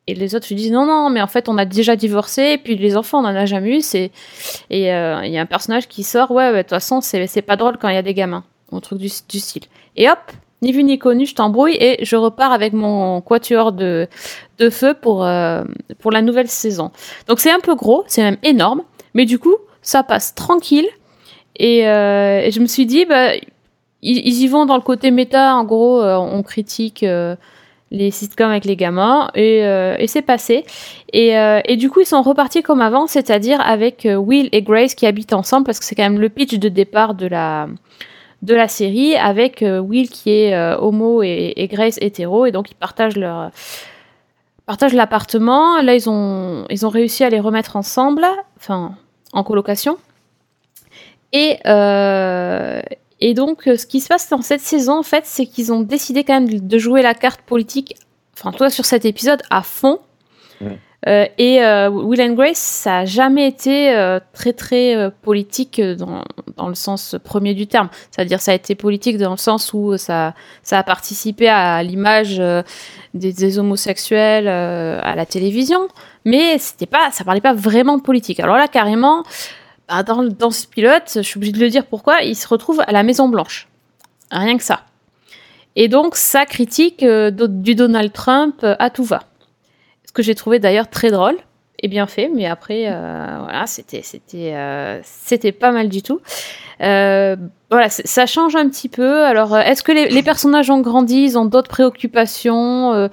et 0.09 0.15
les 0.15 0.35
autres 0.35 0.47
lui 0.47 0.55
disent 0.55 0.71
non 0.71 0.85
non 0.85 1.09
mais 1.09 1.21
en 1.21 1.27
fait 1.27 1.49
on 1.49 1.57
a 1.57 1.65
déjà 1.65 1.95
divorcé 1.95 2.53
et 2.53 2.57
puis 2.57 2.77
les 2.77 2.95
enfants 2.95 3.19
on 3.19 3.25
en 3.25 3.35
a 3.35 3.45
jamais 3.45 3.77
eu 3.77 3.81
c'est 3.81 4.11
et 4.69 4.83
il 4.83 5.31
y 5.31 5.37
a 5.37 5.41
un 5.41 5.45
personnage 5.45 5.87
qui 5.87 6.03
sort 6.03 6.31
ouais 6.31 6.51
de 6.51 6.61
toute 6.61 6.69
façon 6.69 7.01
c'est 7.01 7.27
c'est 7.27 7.41
pas 7.41 7.57
drôle 7.57 7.77
quand 7.77 7.89
il 7.89 7.95
y 7.95 7.97
a 7.97 8.03
des 8.03 8.13
gamins 8.13 8.43
un 8.71 8.79
truc 8.81 8.99
du, 8.99 9.07
style. 9.09 9.63
Et 9.95 10.09
hop 10.09 10.19
ni 10.61 10.71
vu 10.71 10.83
ni 10.83 10.97
connu 10.97 11.25
je 11.25 11.35
t'embrouille 11.35 11.77
et 11.79 12.03
je 12.03 12.15
repars 12.15 12.51
avec 12.51 12.73
mon 12.73 13.21
quatuor 13.21 13.71
de 13.73 14.07
de 14.57 14.69
feu 14.69 14.93
pour 14.93 15.27
pour 15.99 16.11
la 16.11 16.21
nouvelle 16.21 16.47
saison. 16.47 16.91
Donc 17.27 17.39
c'est 17.39 17.51
un 17.51 17.59
peu 17.59 17.75
gros 17.75 18.03
c'est 18.07 18.23
même 18.23 18.37
énorme 18.43 18.83
mais 19.17 19.25
du 19.25 19.39
coup 19.39 19.57
ça 19.87 20.03
passe 20.03 20.35
tranquille 20.35 20.87
Et, 21.55 21.87
euh, 21.87 22.51
je 22.51 22.59
me 22.59 22.67
suis 22.67 22.85
dit, 22.85 23.05
bah, 23.05 23.31
ils, 24.01 24.43
y 24.43 24.47
vont 24.47 24.65
dans 24.65 24.75
le 24.75 24.81
côté 24.81 25.11
méta. 25.11 25.55
En 25.55 25.63
gros, 25.63 26.01
euh, 26.01 26.17
on 26.17 26.43
critique 26.43 27.03
euh, 27.03 27.35
les 27.89 28.11
sitcoms 28.11 28.51
avec 28.51 28.65
les 28.65 28.75
gamins 28.75 29.29
et, 29.33 30.05
c'est 30.07 30.21
passé. 30.21 30.65
Et, 31.13 31.77
du 31.77 31.89
coup, 31.89 32.01
ils 32.01 32.05
sont 32.05 32.21
repartis 32.21 32.63
comme 32.63 32.81
avant, 32.81 33.07
c'est-à-dire 33.07 33.61
avec 33.61 34.05
Will 34.09 34.49
et 34.51 34.61
Grace 34.61 34.93
qui 34.93 35.05
habitent 35.05 35.33
ensemble 35.33 35.65
parce 35.65 35.79
que 35.79 35.85
c'est 35.85 35.95
quand 35.95 36.03
même 36.03 36.19
le 36.19 36.29
pitch 36.29 36.55
de 36.59 36.69
départ 36.69 37.15
de 37.15 37.27
la 37.27 37.67
de 38.43 38.53
la 38.53 38.67
série 38.67 39.15
avec 39.15 39.65
Will 39.65 40.09
qui 40.09 40.29
est 40.29 40.75
homo 40.79 41.23
et, 41.23 41.53
et 41.55 41.67
Grace 41.67 41.97
hétéro 42.01 42.45
et 42.45 42.51
donc 42.51 42.69
ils 42.69 42.75
partagent 42.75 43.17
leur 43.17 43.49
partagent 44.67 44.93
l'appartement. 44.93 45.81
Là, 45.81 45.95
ils 45.95 46.07
ont 46.09 46.65
ils 46.69 46.85
ont 46.85 46.89
réussi 46.89 47.23
à 47.23 47.29
les 47.29 47.39
remettre 47.39 47.77
ensemble, 47.77 48.25
enfin 48.57 48.95
en 49.37 49.43
colocation. 49.43 49.97
Et 51.33 51.57
euh, 51.65 52.81
et 53.19 53.33
donc, 53.33 53.67
euh, 53.67 53.77
ce 53.77 53.85
qui 53.85 53.99
se 53.99 54.07
passe 54.07 54.29
dans 54.29 54.41
cette 54.41 54.61
saison, 54.61 54.99
en 54.99 55.03
fait, 55.03 55.25
c'est 55.25 55.45
qu'ils 55.45 55.73
ont 55.73 55.81
décidé 55.81 56.23
quand 56.23 56.39
même 56.39 56.67
de 56.67 56.77
jouer 56.77 57.01
la 57.01 57.13
carte 57.13 57.41
politique, 57.41 57.95
enfin, 58.33 58.51
toi, 58.51 58.69
sur 58.69 58.85
cet 58.85 59.05
épisode, 59.05 59.41
à 59.49 59.63
fond. 59.63 59.99
Euh, 61.07 61.25
et 61.37 61.63
euh, 61.63 61.89
Will 61.89 62.21
and 62.21 62.33
Grace, 62.33 62.57
ça 62.57 62.99
a 62.99 63.05
jamais 63.05 63.47
été 63.47 63.95
euh, 63.95 64.19
très 64.33 64.51
très 64.51 65.11
politique 65.21 65.79
dans, 65.79 66.23
dans 66.57 66.67
le 66.67 66.75
sens 66.75 67.15
premier 67.23 67.53
du 67.53 67.67
terme. 67.67 67.89
C'est-à-dire, 68.11 68.41
ça 68.41 68.51
a 68.51 68.55
été 68.55 68.75
politique 68.75 69.17
dans 69.17 69.31
le 69.31 69.37
sens 69.37 69.73
où 69.73 69.95
ça, 69.97 70.33
ça 70.63 70.79
a 70.79 70.83
participé 70.83 71.47
à 71.47 71.81
l'image 71.83 72.41
des, 73.13 73.31
des 73.31 73.59
homosexuels 73.59 74.47
à 74.47 75.15
la 75.15 75.25
télévision, 75.25 75.87
mais 76.27 76.57
c'était 76.57 76.85
pas, 76.85 77.09
ça 77.11 77.23
parlait 77.23 77.39
pas 77.39 77.53
vraiment 77.53 77.97
de 77.97 78.01
politique. 78.01 78.41
Alors 78.41 78.57
là, 78.57 78.67
carrément, 78.67 79.23
bah, 79.87 80.03
dans, 80.03 80.23
dans 80.23 80.51
ce 80.51 80.67
pilote, 80.67 81.09
je 81.15 81.21
suis 81.21 81.37
obligée 81.37 81.53
de 81.53 81.59
le 81.59 81.69
dire 81.69 81.85
pourquoi, 81.85 82.21
il 82.21 82.35
se 82.35 82.49
retrouve 82.49 82.81
à 82.85 82.91
la 82.91 83.01
Maison 83.01 83.29
Blanche. 83.29 83.69
Rien 84.29 84.57
que 84.57 84.63
ça. 84.63 84.81
Et 85.77 85.87
donc, 85.87 86.17
ça 86.17 86.45
critique 86.45 87.01
euh, 87.01 87.31
du 87.31 87.75
Donald 87.75 88.11
Trump 88.11 88.55
euh, 88.63 88.75
à 88.77 88.89
tout 88.89 89.05
va. 89.05 89.23
Ce 90.05 90.11
que 90.11 90.21
j'ai 90.21 90.35
trouvé 90.35 90.59
d'ailleurs 90.59 90.89
très 90.89 91.11
drôle 91.11 91.37
et 91.79 91.87
bien 91.87 92.07
fait, 92.07 92.29
mais 92.33 92.45
après, 92.45 92.87
euh, 92.87 93.37
voilà, 93.43 93.65
c'était, 93.65 95.51
pas 95.53 95.71
mal 95.71 95.87
du 95.87 96.01
tout. 96.01 96.19
Voilà, 96.79 97.89
ça 97.89 98.25
change 98.25 98.57
un 98.57 98.67
petit 98.67 98.89
peu. 98.89 99.23
Alors, 99.23 99.57
est-ce 99.57 99.81
que 99.81 99.93
les, 99.93 100.09
les 100.09 100.23
personnages 100.23 100.69
ont 100.69 100.81
grandi, 100.81 101.23
ils 101.23 101.37
ont 101.37 101.45
d'autres 101.45 101.69
préoccupations 101.69 103.09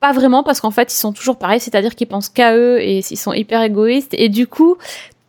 Pas 0.00 0.12
vraiment, 0.12 0.42
parce 0.42 0.60
qu'en 0.60 0.70
fait, 0.70 0.92
ils 0.92 0.96
sont 0.96 1.12
toujours 1.12 1.36
pareils, 1.38 1.60
c'est-à-dire 1.60 1.94
qu'ils 1.94 2.06
pensent 2.06 2.28
qu'à 2.28 2.54
eux 2.56 2.80
et 2.80 2.98
ils 2.98 3.16
sont 3.16 3.32
hyper 3.32 3.62
égoïstes. 3.62 4.14
Et 4.14 4.28
du 4.28 4.46
coup, 4.46 4.76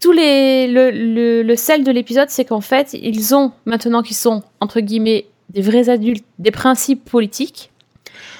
tous 0.01 0.11
les, 0.11 0.68
le, 0.68 0.91
le, 0.91 1.41
le 1.43 1.55
sel 1.55 1.84
de 1.84 1.91
l'épisode, 1.91 2.30
c'est 2.30 2.45
qu'en 2.45 2.61
fait, 2.61 2.93
ils 2.93 3.34
ont, 3.34 3.51
maintenant 3.65 4.01
qu'ils 4.03 4.15
sont, 4.18 4.43
entre 4.59 4.80
guillemets, 4.82 5.26
des 5.49 5.61
vrais 5.61 5.88
adultes, 5.89 6.26
des 6.39 6.51
principes 6.51 7.05
politiques, 7.09 7.72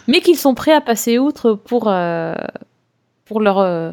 mais 0.08 0.20
qu'ils 0.20 0.38
sont 0.38 0.54
prêts 0.54 0.74
à 0.74 0.82
passer 0.82 1.18
outre 1.18 1.54
pour, 1.54 1.88
euh, 1.88 2.34
pour 3.26 3.40
leur, 3.40 3.60
euh, 3.60 3.92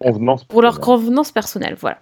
Convenance. 0.00 0.44
pour 0.44 0.62
leur 0.62 0.80
convenance 0.80 1.30
personnelle. 1.30 1.76
Voilà. 1.78 1.98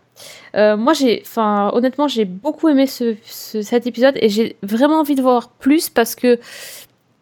Euh, 0.57 0.77
moi, 0.77 0.93
j'ai, 0.95 1.23
enfin, 1.27 1.71
honnêtement, 1.75 2.09
j'ai 2.09 2.25
beaucoup 2.25 2.69
aimé 2.69 2.87
ce, 2.87 3.17
ce- 3.25 3.61
cet 3.63 3.87
épisode 3.87 4.15
et 4.21 4.29
j'ai 4.29 4.57
vraiment 4.63 5.01
envie 5.01 5.15
de 5.15 5.23
voir 5.23 5.51
plus 5.51 5.89
parce 5.91 6.15
que 6.15 6.39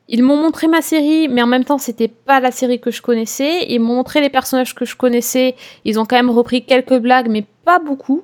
ils 0.09 0.23
m'ont 0.23 0.37
montré 0.37 0.69
ma 0.69 0.83
série, 0.83 1.29
mais 1.29 1.43
en 1.43 1.47
même 1.47 1.65
temps, 1.65 1.79
c'était 1.79 2.09
pas 2.09 2.39
la 2.41 2.53
série 2.53 2.81
que 2.81 2.91
je 2.91 3.03
connaissais. 3.03 3.67
Ils 3.69 3.81
m'ont 3.81 3.97
montré 3.97 4.21
les 4.21 4.31
personnages 4.31 4.75
que 4.75 4.85
je 4.85 4.97
connaissais. 4.97 5.57
Ils 5.85 5.99
ont 5.99 6.05
quand 6.05 6.17
même 6.17 6.31
repris 6.31 6.65
quelques 6.65 6.99
blagues, 6.99 7.29
mais 7.29 7.45
pas 7.65 7.79
beaucoup. 7.79 8.23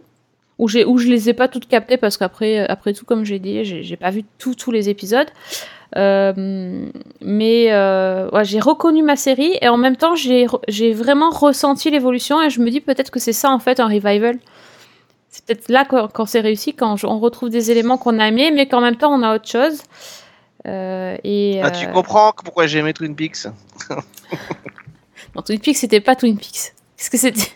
Où, 0.59 0.67
où 0.67 0.99
je 0.99 1.09
les 1.09 1.29
ai 1.29 1.33
pas 1.33 1.49
toutes 1.49 1.67
captées 1.67 1.97
parce 1.97 2.17
qu'après, 2.17 2.59
après 2.69 2.93
tout, 2.93 3.05
comme 3.05 3.25
j'ai 3.25 3.41
dit, 3.41 3.65
j'ai, 3.65 3.97
pas 3.97 4.11
vu 4.11 4.23
tous 4.39 4.71
les 4.71 4.89
épisodes. 4.89 5.27
Euh, 5.97 6.89
mais 7.21 7.73
euh, 7.73 8.45
j'ai 8.45 8.61
reconnu 8.61 9.03
ma 9.03 9.17
série 9.17 9.59
et 9.61 9.69
en 9.69 9.77
même 9.77 9.97
temps, 9.97 10.15
j'ai, 10.15 10.47
vraiment 10.93 11.31
ressenti 11.31 11.91
l'évolution 11.91 12.41
et 12.41 12.51
je 12.51 12.61
me 12.61 12.71
dis 12.71 12.81
peut-être 12.81 13.11
que 13.11 13.19
c'est 13.19 13.33
ça 13.33 13.51
en 13.51 13.59
fait 13.59 13.81
un 13.81 13.89
revival. 13.89 14.39
C'est 15.29 15.45
peut-être 15.47 15.69
là 15.69 15.85
quand, 15.85 16.27
c'est 16.27 16.41
réussi, 16.41 16.75
quand 16.75 16.97
on 17.05 17.19
retrouve 17.19 17.49
des 17.49 17.71
éléments 17.71 17.99
qu'on 17.99 18.19
a 18.19 18.29
aimés, 18.29 18.51
mais 18.51 18.67
qu'en 18.67 18.81
même 18.81 18.97
temps 18.97 19.13
on 19.13 19.23
a 19.23 19.35
autre 19.35 19.49
chose. 19.49 19.83
Euh, 20.67 21.17
et 21.25 21.61
Ah, 21.63 21.71
tu 21.71 21.87
euh, 21.87 21.91
comprends 21.91 22.33
pourquoi 22.45 22.67
j'ai 22.67 22.79
aimé 22.79 22.93
Twin 22.93 23.15
Peaks 23.17 23.47
dans 25.35 25.43
Twin 25.43 25.59
Peaks, 25.59 25.77
c'était 25.77 26.01
pas 26.01 26.15
Twin 26.15 26.37
Peaks. 26.37 26.73
Qu'est-ce 26.97 27.11
que 27.11 27.17
c'était? 27.19 27.49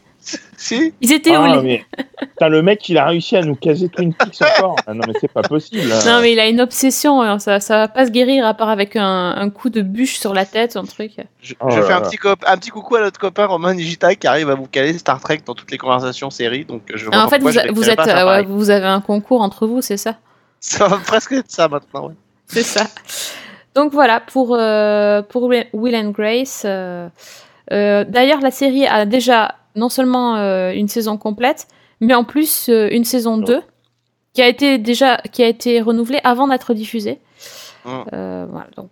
Si 0.56 0.92
Ils 1.00 1.12
étaient 1.12 1.34
Ah, 1.34 1.56
où 1.60 1.62
les-. 1.62 1.84
Putain, 2.18 2.48
le 2.48 2.60
mec, 2.62 2.88
il 2.88 2.98
a 2.98 3.04
réussi 3.06 3.36
à 3.36 3.42
nous 3.42 3.54
caser 3.54 3.88
Twin 3.88 4.12
Peaks 4.12 4.40
encore. 4.42 4.74
Ah, 4.86 4.92
non, 4.94 5.02
mais 5.06 5.12
c'est 5.20 5.30
pas 5.30 5.42
possible. 5.42 5.88
Non, 6.04 6.20
mais 6.20 6.32
il 6.32 6.40
a 6.40 6.48
une 6.48 6.60
obsession, 6.60 7.22
hein, 7.22 7.38
ça, 7.38 7.60
ça 7.60 7.76
va 7.78 7.88
pas 7.88 8.06
se 8.06 8.10
guérir 8.10 8.44
à 8.44 8.54
part 8.54 8.70
avec 8.70 8.96
un, 8.96 9.34
un 9.36 9.50
coup 9.50 9.70
de 9.70 9.82
bûche 9.82 10.18
sur 10.18 10.34
la 10.34 10.44
tête, 10.44 10.76
un 10.76 10.82
truc. 10.84 11.12
Je, 11.40 11.54
Oh 11.60 11.70
je 11.70 11.78
là 11.78 11.86
fais 11.86 11.92
un 11.92 12.00
petit, 12.00 12.16
cop- 12.16 12.42
un 12.44 12.56
petit 12.56 12.70
coucou 12.70 12.96
à 12.96 13.00
notre 13.02 13.20
copain 13.20 13.46
Romain 13.46 13.74
Nigita 13.74 14.16
qui 14.16 14.26
arrive 14.26 14.50
à 14.50 14.56
vous 14.56 14.66
caler 14.66 14.98
Star 14.98 15.20
Trek 15.20 15.42
dans 15.46 15.54
toutes 15.54 15.70
les 15.70 15.78
conversations 15.78 16.30
séries. 16.30 16.64
Donc 16.64 16.82
je 16.92 17.04
vois 17.04 17.14
Ah, 17.16 17.24
en 17.26 17.28
fait, 17.28 17.38
vous, 17.38 17.52
je 17.52 17.60
a- 17.60 17.70
vous, 17.70 17.88
êtes, 17.88 18.00
euh, 18.00 18.26
ouais, 18.26 18.42
vous 18.42 18.70
avez 18.70 18.86
un 18.86 19.00
concours 19.00 19.42
entre 19.42 19.68
vous, 19.68 19.80
c'est 19.80 19.96
ça? 19.98 20.16
Ça 20.58 20.88
va 20.88 20.96
presque 20.96 21.32
être 21.32 21.50
ça 21.52 21.68
maintenant. 21.68 22.08
ouais. 22.08 22.14
C'est 22.48 22.62
ça. 22.62 22.86
Donc 23.74 23.92
voilà, 23.92 24.20
pour, 24.20 24.54
euh, 24.54 25.22
pour 25.22 25.42
Will 25.44 25.96
and 25.96 26.10
Grace. 26.10 26.62
euh, 26.64 27.08
euh, 27.72 28.04
D'ailleurs, 28.08 28.40
la 28.40 28.50
série 28.50 28.86
a 28.86 29.04
déjà 29.04 29.56
non 29.74 29.88
seulement 29.88 30.36
une 30.72 30.88
saison 30.88 31.18
complète, 31.18 31.66
mais 32.00 32.14
en 32.14 32.24
plus 32.24 32.68
une 32.68 33.04
saison 33.04 33.36
2 33.36 33.60
qui 34.32 34.42
a 34.42 34.48
été 34.48 34.78
déjà 34.78 35.18
qui 35.32 35.42
a 35.42 35.46
été 35.48 35.80
renouvelée 35.80 36.20
avant 36.24 36.48
d'être 36.48 36.72
diffusée. 36.74 37.18
Euh, 37.86 38.46
voilà, 38.50 38.66
donc 38.76 38.90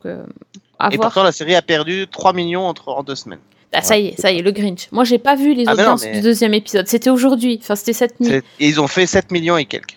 à 0.78 0.92
Et 0.92 0.96
voir. 0.96 1.09
pourtant 1.09 1.22
la 1.22 1.32
série 1.32 1.55
a 1.55 1.62
perdu 1.62 2.07
3 2.11 2.32
millions 2.34 2.66
entre, 2.66 2.88
en 2.90 3.02
deux 3.02 3.14
semaines. 3.14 3.38
Ah, 3.72 3.80
ça 3.82 3.98
y 3.98 4.09
est, 4.09 4.20
ça 4.20 4.30
y 4.30 4.38
est, 4.38 4.42
le 4.42 4.52
Grinch. 4.52 4.88
Moi, 4.92 5.02
j'ai 5.05 5.18
pas 5.18 5.34
vu 5.34 5.52
les 5.55 5.64
Ah, 5.66 5.74
non, 5.74 5.80
audiences 5.82 6.05
mais- 6.05 6.12
du 6.12 6.20
deuxième 6.20 6.55
épisode. 6.55 6.86
C'était 6.86 7.11
aujourd'hui. 7.11 7.59
Enfin, 7.61 7.74
c'était 7.74 7.92
cette 7.92 8.20
nuit. 8.20 8.30
Et 8.61 8.68
ils 8.68 8.80
ont 8.80 8.86
fait 8.86 9.07
7 9.07 9.32
millions 9.32 9.57
et 9.57 9.64
quelques. 9.64 9.96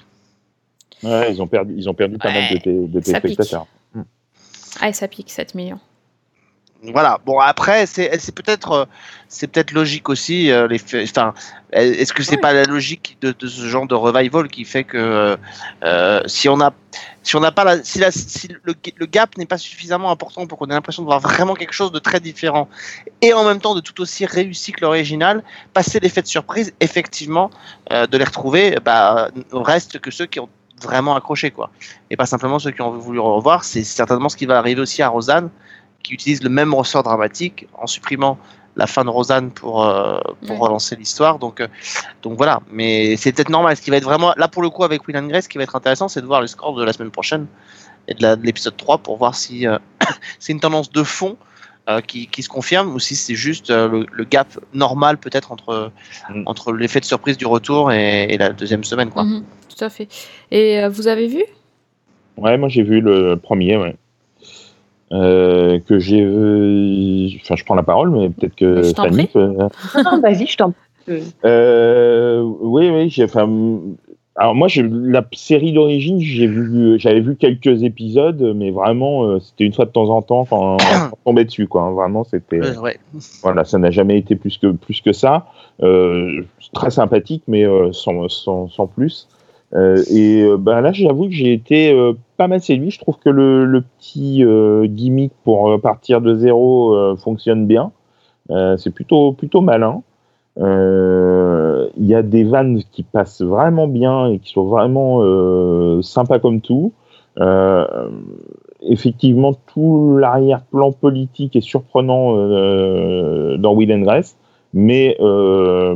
Ouais, 1.03 1.31
ils 1.31 1.41
ont 1.41 1.47
perdu, 1.47 1.73
ils 1.77 1.87
ont 1.89 1.93
perdu 1.93 2.17
pas 2.17 2.31
mal 2.31 2.49
de, 2.49 2.53
Ouais, 2.55 2.59
té- 2.59 2.71
de 2.87 3.01
ça 3.01 3.19
pique. 3.19 3.21
téléspectateurs. 3.21 3.67
Ah, 4.79 4.89
et 4.89 4.93
ça 4.93 5.07
pique 5.07 5.29
7 5.31 5.55
millions. 5.55 5.79
Voilà. 6.83 7.19
Bon 7.25 7.39
après 7.39 7.87
c'est 7.87 8.19
c'est 8.19 8.35
peut-être 8.35 8.71
euh, 8.71 8.85
c'est 9.29 9.47
peut-être 9.47 9.71
logique 9.71 10.09
aussi 10.09 10.51
euh, 10.51 10.67
les 10.67 10.79
enfin 11.09 11.33
est-ce 11.71 12.13
que 12.13 12.21
c'est 12.21 12.35
Ouais. 12.35 12.41
pas 12.41 12.53
la 12.53 12.65
logique 12.65 13.17
de, 13.19 13.31
de 13.31 13.47
ce 13.47 13.65
genre 13.65 13.87
de 13.87 13.95
revival 13.95 14.47
qui 14.47 14.63
fait 14.63 14.83
que 14.83 15.35
euh, 15.83 16.21
si 16.27 16.47
on 16.49 16.61
a 16.61 16.71
si 17.23 17.35
on 17.35 17.39
n'a 17.39 17.51
pas 17.51 17.63
la 17.63 17.83
si, 17.83 17.97
la, 17.97 18.11
si 18.11 18.47
le, 18.63 18.75
le 18.95 19.05
gap 19.07 19.35
n'est 19.39 19.47
pas 19.47 19.57
suffisamment 19.57 20.11
important 20.11 20.45
pour 20.45 20.59
qu'on 20.59 20.67
ait 20.67 20.73
l'impression 20.73 21.01
de 21.01 21.07
voir 21.07 21.19
vraiment 21.19 21.55
quelque 21.55 21.73
chose 21.73 21.91
de 21.91 21.97
très 21.99 22.19
différent 22.19 22.69
et 23.23 23.33
en 23.33 23.43
même 23.43 23.59
temps 23.59 23.73
de 23.73 23.81
tout 23.81 23.99
aussi 23.99 24.27
réussi 24.27 24.71
que 24.71 24.81
l'original 24.81 25.43
passer 25.73 25.99
l'effet 25.99 26.21
de 26.21 26.27
surprise 26.27 26.73
effectivement 26.79 27.49
euh, 27.91 28.05
de 28.05 28.17
les 28.19 28.23
retrouver 28.23 28.77
bah 28.85 29.31
reste 29.51 29.97
que 29.97 30.11
ceux 30.11 30.27
qui 30.27 30.39
ont 30.39 30.49
vraiment 30.81 31.15
accroché 31.15 31.51
quoi 31.51 31.69
et 32.09 32.15
pas 32.17 32.25
simplement 32.25 32.59
ceux 32.59 32.71
qui 32.71 32.81
ont 32.81 32.91
voulu 32.91 33.19
revoir 33.19 33.63
c'est 33.63 33.83
certainement 33.83 34.29
ce 34.29 34.37
qui 34.37 34.45
va 34.45 34.57
arriver 34.59 34.81
aussi 34.81 35.01
à 35.01 35.09
Rosanne 35.09 35.49
qui 36.03 36.13
utilise 36.13 36.43
le 36.43 36.49
même 36.49 36.73
ressort 36.73 37.03
dramatique 37.03 37.67
en 37.73 37.87
supprimant 37.87 38.37
la 38.75 38.85
fin 38.85 39.03
de 39.03 39.09
Rosanne 39.09 39.49
pour, 39.51 39.83
euh, 39.83 40.19
pour 40.45 40.51
Ouais. 40.61 40.67
relancer 40.67 40.95
l'histoire. 40.95 41.39
Donc, 41.39 41.59
euh, 41.61 41.67
donc 42.21 42.37
voilà, 42.37 42.61
mais 42.71 43.17
c'est 43.17 43.31
peut-être 43.31 43.49
normal. 43.49 43.75
Ce 43.75 43.81
qui 43.81 43.89
va 43.89 43.97
être 43.97 44.03
vraiment, 44.03 44.33
là 44.37 44.47
pour 44.47 44.61
le 44.61 44.69
coup, 44.69 44.83
avec 44.83 45.07
Will 45.07 45.17
and 45.17 45.25
Grace, 45.25 45.45
ce 45.45 45.49
qui 45.49 45.57
va 45.57 45.63
être 45.63 45.75
intéressant, 45.75 46.07
c'est 46.07 46.21
de 46.21 46.27
voir 46.27 46.41
le 46.41 46.47
score 46.47 46.75
de 46.75 46.83
la 46.83 46.93
semaine 46.93 47.09
prochaine 47.09 47.47
et 48.07 48.13
de 48.13 48.37
l'épisode 48.43 48.77
3 48.77 48.99
pour 48.99 49.17
voir 49.17 49.33
si 49.33 49.65
euh, 49.65 49.79
c'est 50.39 50.53
une 50.53 50.59
tendance 50.59 50.91
de 50.91 51.03
fond 51.03 51.37
euh, 51.89 52.01
qui, 52.01 52.27
qui 52.27 52.43
se 52.43 52.49
confirme 52.49 52.93
ou 52.93 52.99
si 52.99 53.15
c'est 53.15 53.35
juste 53.35 53.69
euh, 53.69 53.87
le, 53.87 54.05
le 54.11 54.23
gap 54.25 54.47
normal 54.73 55.17
peut-être 55.17 55.51
entre, 55.51 55.91
Mm. 56.29 56.43
entre 56.45 56.73
l'effet 56.73 56.99
de 56.99 57.05
surprise 57.05 57.37
du 57.37 57.45
retour 57.45 57.91
et, 57.91 58.25
et 58.25 58.37
la 58.37 58.49
deuxième 58.49 58.83
semaine. 58.83 59.09
Quoi. 59.09 59.23
Mhm, 59.23 59.43
tout 59.75 59.83
à 59.83 59.89
fait. 59.89 60.07
Et 60.51 60.79
euh, 60.79 60.89
vous 60.89 61.07
avez 61.07 61.27
vu? 61.27 61.43
Ouais, 62.37 62.57
moi 62.57 62.67
j'ai 62.69 62.83
vu 62.83 62.99
le 63.01 63.35
premier, 63.37 63.77
ouais. 63.77 63.95
Euh, 65.13 65.79
que 65.87 65.99
j'ai 65.99 66.21
vu. 66.25 67.39
Enfin, 67.41 67.55
je 67.55 67.63
prends 67.63 67.75
la 67.75 67.83
parole, 67.83 68.09
mais 68.11 68.29
peut-être 68.29 68.55
que 68.55 68.83
Je 68.83 68.91
t'en 68.91 69.03
Fanny. 69.03 69.15
prie. 69.15 69.27
peut- 69.27 69.55
Non, 70.03 70.19
vas-y, 70.21 70.45
je 70.47 70.57
t'en 70.57 70.71
prie. 70.71 71.23
Euh, 71.45 72.41
oui, 72.41 72.89
oui, 72.89 73.09
j'ai. 73.09 73.23
Enfin, 73.23 73.47
alors 74.39 74.53
moi, 74.53 74.67
j'ai 74.67 74.83
la 74.87 75.25
série 75.33 75.73
d'origine, 75.73 76.19
j'ai 76.21 76.45
vu, 76.45 76.99
j'avais 76.99 77.21
vu 77.21 77.35
quelques 77.35 77.81
épisodes, 77.81 78.53
mais 78.55 78.69
vraiment, 78.69 79.23
euh, 79.23 79.39
c'était 79.39 79.63
une 79.63 79.73
fois 79.73 79.85
de 79.85 79.89
temps 79.89 80.09
en 80.09 80.21
temps 80.21 80.45
quand 80.45 80.77
on 80.77 81.15
tombait 81.25 81.45
dessus, 81.45 81.67
quoi. 81.67 81.81
hein. 81.81 81.91
Vraiment, 81.91 82.23
c'était. 82.23 82.63
Euh, 82.63 82.79
ouais. 82.79 82.99
Voilà, 83.41 83.65
ça 83.65 83.79
n'a 83.79 83.89
jamais 83.89 84.19
été 84.19 84.35
plus 84.35 84.59
que 84.59 84.67
plus 84.67 85.01
que 85.01 85.11
ça. 85.11 85.47
Euh, 85.81 86.43
très 86.71 86.91
sympathique, 86.91 87.41
mais 87.47 87.65
euh, 87.65 87.91
sans, 87.93 88.29
sans, 88.29 88.67
sans 88.67 88.85
plus. 88.85 89.27
Euh, 89.73 90.03
et 90.13 90.47
ben 90.59 90.81
là, 90.81 90.91
j'avoue 90.91 91.25
que 91.25 91.33
j'ai 91.33 91.51
été 91.51 91.95
pas 92.37 92.47
mal 92.47 92.61
séduit. 92.61 92.91
Je 92.91 92.99
trouve 92.99 93.17
que 93.17 93.29
le, 93.29 93.65
le 93.65 93.81
petit 93.81 94.43
gimmick 94.95 95.33
pour 95.43 95.81
partir 95.81 96.21
de 96.21 96.35
zéro 96.35 97.15
fonctionne 97.17 97.65
bien. 97.65 97.91
C'est 98.77 98.93
plutôt 98.93 99.31
plutôt 99.33 99.61
malin. 99.61 100.03
Euh, 100.59 101.89
Il 101.97 102.05
y 102.05 102.15
a 102.15 102.23
des 102.23 102.43
vannes 102.43 102.81
qui 102.91 103.03
passent 103.03 103.41
vraiment 103.41 103.87
bien 103.87 104.27
et 104.27 104.39
qui 104.39 104.51
sont 104.51 104.65
vraiment 104.65 105.19
euh, 105.21 106.01
sympas 106.01 106.39
comme 106.39 106.61
tout. 106.61 106.93
Euh, 107.39 108.09
effectivement, 108.81 109.53
tout 109.53 110.17
l'arrière-plan 110.17 110.91
politique 110.91 111.55
est 111.55 111.61
surprenant 111.61 112.33
dans 113.57 113.73
Will 113.73 113.93
and 113.93 114.01
Grace, 114.01 114.37
mais 114.73 115.15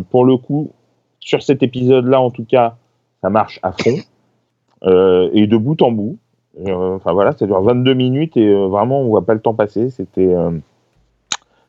pour 0.09 0.25
le 0.25 0.37
coup, 0.37 0.71
sur 1.19 1.41
cet 1.41 1.63
épisode-là, 1.63 2.21
en 2.21 2.31
tout 2.31 2.45
cas, 2.45 2.75
ça 3.21 3.29
marche 3.29 3.59
à 3.63 3.71
fond 3.71 3.97
et 4.83 5.47
de 5.47 5.57
bout 5.57 5.81
en 5.81 5.91
bout. 5.91 6.17
Enfin 6.65 7.13
voilà, 7.13 7.31
ça 7.31 7.45
dure 7.45 7.61
22 7.61 7.93
minutes 7.93 8.37
et 8.37 8.53
vraiment 8.53 9.01
on 9.01 9.07
voit 9.07 9.25
pas 9.25 9.33
le 9.33 9.41
temps 9.41 9.53
passer. 9.53 9.89
C'était 9.89 10.35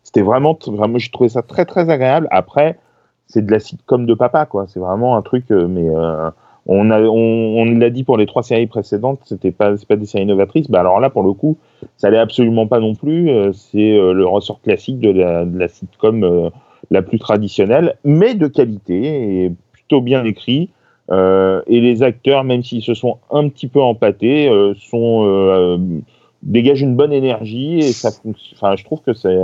c'était 0.03 0.23
vraiment, 0.23 0.59
vraiment 0.67 0.99
j'ai 0.99 1.11
trouvé 1.11 1.29
ça 1.29 1.43
très 1.43 1.65
très 1.65 1.89
agréable. 1.89 2.29
Après, 2.31 2.79
c'est 3.27 3.45
de 3.45 3.51
la 3.51 3.59
sitcom 3.59 4.07
de 4.07 4.15
papa 4.15 4.47
quoi. 4.47 4.67
C'est 4.69 4.81
vraiment 4.81 5.17
un 5.17 5.23
truc, 5.23 5.47
euh, 5.51 5.67
mais 5.67 5.89
euh, 5.89 6.31
on 6.67 6.91
a 6.91 7.01
on, 7.01 7.65
l'a 7.65 7.91
dit 7.91 8.05
pour 8.05 8.19
les 8.19 8.27
trois 8.27 8.43
séries 8.43 8.67
précédentes, 8.67 9.21
c'était 9.25 9.53
pas 9.53 9.75
pas 9.89 9.97
des 9.97 10.07
séries 10.07 10.27
novatrices. 10.27 10.71
Bah 10.71 10.81
alors 10.81 11.01
là 11.01 11.09
pour 11.11 11.23
le 11.23 11.33
coup, 11.33 11.57
ça 11.97 12.11
l'est 12.11 12.19
absolument 12.19 12.67
pas 12.67 12.81
non 12.81 12.95
plus. 12.95 13.31
Euh, 13.31 13.53
c'est 13.53 13.97
le 13.97 14.27
ressort 14.27 14.61
classique 14.61 15.01
de 15.01 15.11
la, 15.11 15.69
sitcom 15.69 16.51
la 16.91 17.03
plus 17.03 17.19
traditionnelle, 17.19 17.97
mais 18.05 18.35
de 18.35 18.49
qualité 18.49 19.45
et 19.45 19.53
plutôt 19.73 20.01
bien 20.01 20.25
écrit. 20.25 20.71
Et 21.11 21.81
les 21.81 22.03
acteurs, 22.03 22.43
même 22.43 22.63
s'ils 22.63 22.83
se 22.83 22.95
sont 22.95 23.19
un 23.31 23.49
petit 23.51 23.69
peu 23.69 23.83
empâtés, 23.83 24.51
sont 24.91 26.03
dégagent 26.43 26.83
une 26.83 26.97
bonne 26.97 27.13
énergie 27.13 27.79
et 27.79 27.93
ça, 27.93 28.11
enfin, 28.55 28.77
je 28.77 28.85
trouve 28.85 29.01
que 29.03 29.13
c'est 29.13 29.37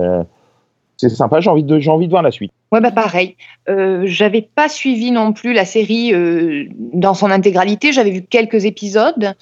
c'est 0.99 1.09
sympa. 1.09 1.41
J'ai 1.41 1.49
envie 1.49 1.63
de 1.63 1.79
j'ai 1.79 1.91
envie 1.91 2.07
de 2.07 2.11
voir 2.11 2.23
la 2.23 2.31
suite. 2.31 2.53
Ouais, 2.73 2.81
bah 2.81 2.91
pareil. 2.91 3.37
Euh, 3.69 4.03
j'avais 4.05 4.43
pas 4.43 4.69
suivi 4.69 5.11
non 5.11 5.33
plus 5.33 5.53
la 5.55 5.65
série 5.65 6.13
euh, 6.13 6.67
dans 6.77 7.15
son 7.15 7.31
intégralité. 7.31 7.93
J'avais 7.93 8.11
vu 8.11 8.23
quelques 8.23 8.67
épisodes 8.67 9.35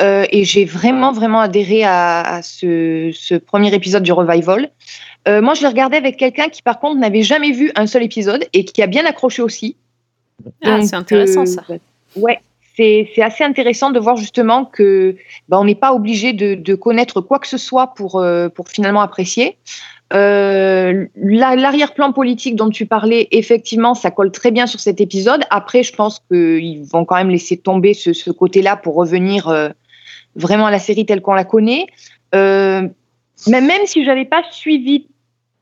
euh, 0.00 0.24
et 0.30 0.44
j'ai 0.44 0.64
vraiment 0.64 1.12
vraiment 1.12 1.40
adhéré 1.40 1.84
à, 1.84 2.20
à 2.22 2.42
ce, 2.42 3.10
ce 3.14 3.34
premier 3.36 3.72
épisode 3.74 4.02
du 4.02 4.12
revival. 4.12 4.70
Euh, 5.28 5.40
moi, 5.40 5.54
je 5.54 5.60
l'ai 5.60 5.68
regardé 5.68 5.96
avec 5.96 6.16
quelqu'un 6.16 6.48
qui, 6.48 6.62
par 6.62 6.80
contre, 6.80 6.98
n'avait 6.98 7.22
jamais 7.22 7.52
vu 7.52 7.70
un 7.76 7.86
seul 7.86 8.02
épisode 8.02 8.44
et 8.52 8.64
qui 8.64 8.82
a 8.82 8.88
bien 8.88 9.04
accroché 9.06 9.42
aussi. 9.42 9.76
Ah, 10.64 10.78
Donc, 10.78 10.86
c'est 10.86 10.96
intéressant 10.96 11.42
euh, 11.42 11.46
ça. 11.46 11.62
Ouais, 12.16 12.40
c'est 12.76 13.10
c'est 13.14 13.22
assez 13.22 13.44
intéressant 13.44 13.90
de 13.90 14.00
voir 14.00 14.16
justement 14.16 14.64
que 14.64 15.14
ben, 15.48 15.58
on 15.58 15.64
n'est 15.64 15.76
pas 15.76 15.92
obligé 15.92 16.32
de, 16.32 16.54
de 16.54 16.74
connaître 16.74 17.20
quoi 17.20 17.38
que 17.38 17.46
ce 17.46 17.58
soit 17.58 17.94
pour, 17.94 18.18
euh, 18.18 18.48
pour 18.48 18.68
finalement 18.68 19.02
apprécier. 19.02 19.56
Euh, 20.12 21.06
la- 21.16 21.56
L'arrière-plan 21.56 22.12
politique 22.12 22.56
dont 22.56 22.68
tu 22.68 22.86
parlais, 22.86 23.28
effectivement, 23.30 23.94
ça 23.94 24.10
colle 24.10 24.30
très 24.30 24.50
bien 24.50 24.66
sur 24.66 24.80
cet 24.80 25.00
épisode. 25.00 25.42
Après, 25.50 25.82
je 25.82 25.92
pense 25.94 26.22
qu'ils 26.30 26.84
vont 26.84 27.04
quand 27.04 27.16
même 27.16 27.30
laisser 27.30 27.56
tomber 27.56 27.94
ce, 27.94 28.30
côté-là 28.30 28.76
pour 28.76 28.94
revenir 28.94 29.48
euh, 29.48 29.70
vraiment 30.36 30.66
à 30.66 30.70
la 30.70 30.78
série 30.78 31.06
telle 31.06 31.22
qu'on 31.22 31.34
la 31.34 31.44
connaît. 31.44 31.86
Euh, 32.34 32.88
mais 33.46 33.60
même 33.60 33.86
si 33.86 34.02
je 34.02 34.08
n'avais 34.08 34.24
pas 34.24 34.42
suivi 34.50 35.06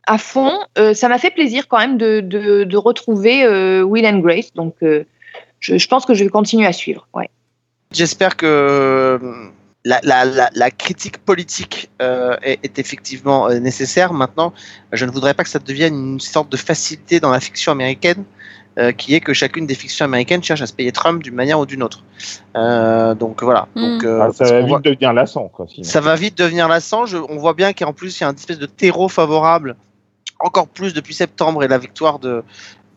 à 0.07 0.18
fond, 0.18 0.53
ça 0.94 1.09
m'a 1.09 1.18
fait 1.18 1.30
plaisir 1.30 1.68
quand 1.68 1.78
même 1.78 1.96
de, 1.96 2.76
retrouver 2.76 3.46
Will 3.82 4.07
and 4.07 4.18
Grace. 4.18 4.53
Donc, 4.55 4.74
je, 4.80 5.05
je 5.61 5.88
pense 5.88 6.05
que 6.05 6.14
je 6.14 6.24
vais 6.24 6.30
continuer 6.30 6.66
à 6.66 6.72
suivre. 6.72 7.07
Ouais. 7.14 7.30
J'espère 7.92 8.36
que 8.36 9.18
la, 9.85 10.01
la, 10.03 10.24
la, 10.24 10.51
la 10.55 10.70
critique 10.70 11.18
politique 11.24 11.91
euh, 12.03 12.37
est, 12.43 12.59
est 12.64 12.78
effectivement 12.78 13.49
euh, 13.49 13.59
nécessaire. 13.59 14.12
Maintenant, 14.12 14.53
je 14.93 15.05
ne 15.07 15.11
voudrais 15.11 15.35
pas 15.35 15.43
que 15.43 15.49
ça 15.49 15.59
devienne 15.59 15.95
une 15.95 16.20
sorte 16.20 16.51
de 16.51 16.57
facilité 16.57 17.18
dans 17.20 17.31
la 17.31 17.41
fiction 17.41 17.72
américaine, 17.72 18.24
euh, 18.78 18.93
qui 18.93 19.14
est 19.14 19.20
que 19.20 19.33
chacune 19.33 19.66
des 19.66 19.74
fictions 19.74 20.05
américaines 20.05 20.43
cherche 20.43 20.61
à 20.62 20.66
se 20.66 20.72
payer 20.74 20.93
Trump 20.93 21.22
d'une 21.22 21.35
manière 21.35 21.59
ou 21.59 21.66
d'une 21.66 21.83
autre. 21.83 22.05
Euh, 22.57 23.14
donc 23.14 23.43
voilà. 23.43 23.68
Donc, 23.74 24.05
euh, 24.05 24.20
Ah, 24.28 24.33
ça 24.33 24.45
va 24.45 24.61
vite 24.61 24.68
voit- 24.68 24.81
devenir 24.81 25.12
lassant. 25.12 25.51
Ça 25.83 26.01
va 26.01 26.14
vite 26.14 26.37
devenir 26.37 26.68
lassant. 26.68 27.07
Je- 27.07 27.16
on 27.16 27.37
voit 27.39 27.55
bien 27.55 27.72
qu'en 27.72 27.93
plus, 27.93 28.18
il 28.18 28.22
y 28.22 28.24
a 28.24 28.28
un 28.28 28.35
espèce 28.35 28.59
de 28.59 28.66
terreau 28.66 29.09
favorable, 29.09 29.76
encore 30.41 30.68
plus 30.68 30.95
depuis 30.95 31.14
septembre 31.14 31.64
et 31.64 31.68
la 31.68 31.78
victoire 31.78 32.18
de, 32.18 32.43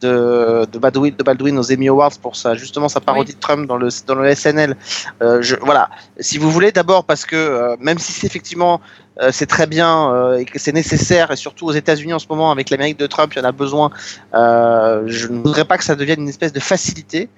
de, 0.03 0.65
de, 0.71 0.79
Baldwin, 0.79 1.15
de 1.17 1.23
Baldwin 1.23 1.57
aux 1.57 1.71
Emmy 1.71 1.87
Awards 1.87 2.17
pour 2.21 2.35
sa, 2.35 2.55
justement 2.55 2.89
sa 2.89 2.99
parodie 2.99 3.33
de 3.33 3.39
Trump 3.39 3.67
dans 3.67 3.77
le, 3.77 3.87
dans 4.05 4.15
le 4.15 4.35
SNL. 4.35 4.75
Euh, 5.21 5.41
je, 5.41 5.55
voilà. 5.61 5.89
Si 6.19 6.37
vous 6.37 6.51
voulez, 6.51 6.71
d'abord 6.71 7.05
parce 7.05 7.25
que 7.25 7.35
euh, 7.35 7.75
même 7.79 7.97
si 7.97 8.11
c'est 8.11 8.27
effectivement 8.27 8.81
euh, 9.21 9.29
c'est 9.31 9.45
très 9.45 9.67
bien 9.67 10.35
et 10.35 10.45
que 10.45 10.59
c'est 10.59 10.71
nécessaire, 10.71 11.31
et 11.31 11.35
surtout 11.35 11.65
aux 11.67 11.71
États-Unis 11.71 12.13
en 12.13 12.19
ce 12.19 12.27
moment, 12.29 12.51
avec 12.51 12.69
l'Amérique 12.69 12.99
de 12.99 13.07
Trump, 13.07 13.31
il 13.33 13.39
y 13.39 13.41
en 13.41 13.47
a 13.47 13.51
besoin, 13.51 13.91
je 14.33 15.27
ne 15.27 15.41
voudrais 15.41 15.65
pas 15.65 15.77
que 15.77 15.83
ça 15.83 15.95
devienne 15.95 16.21
une 16.21 16.29
espèce 16.29 16.53
de 16.53 16.59
facilité. 16.59 17.29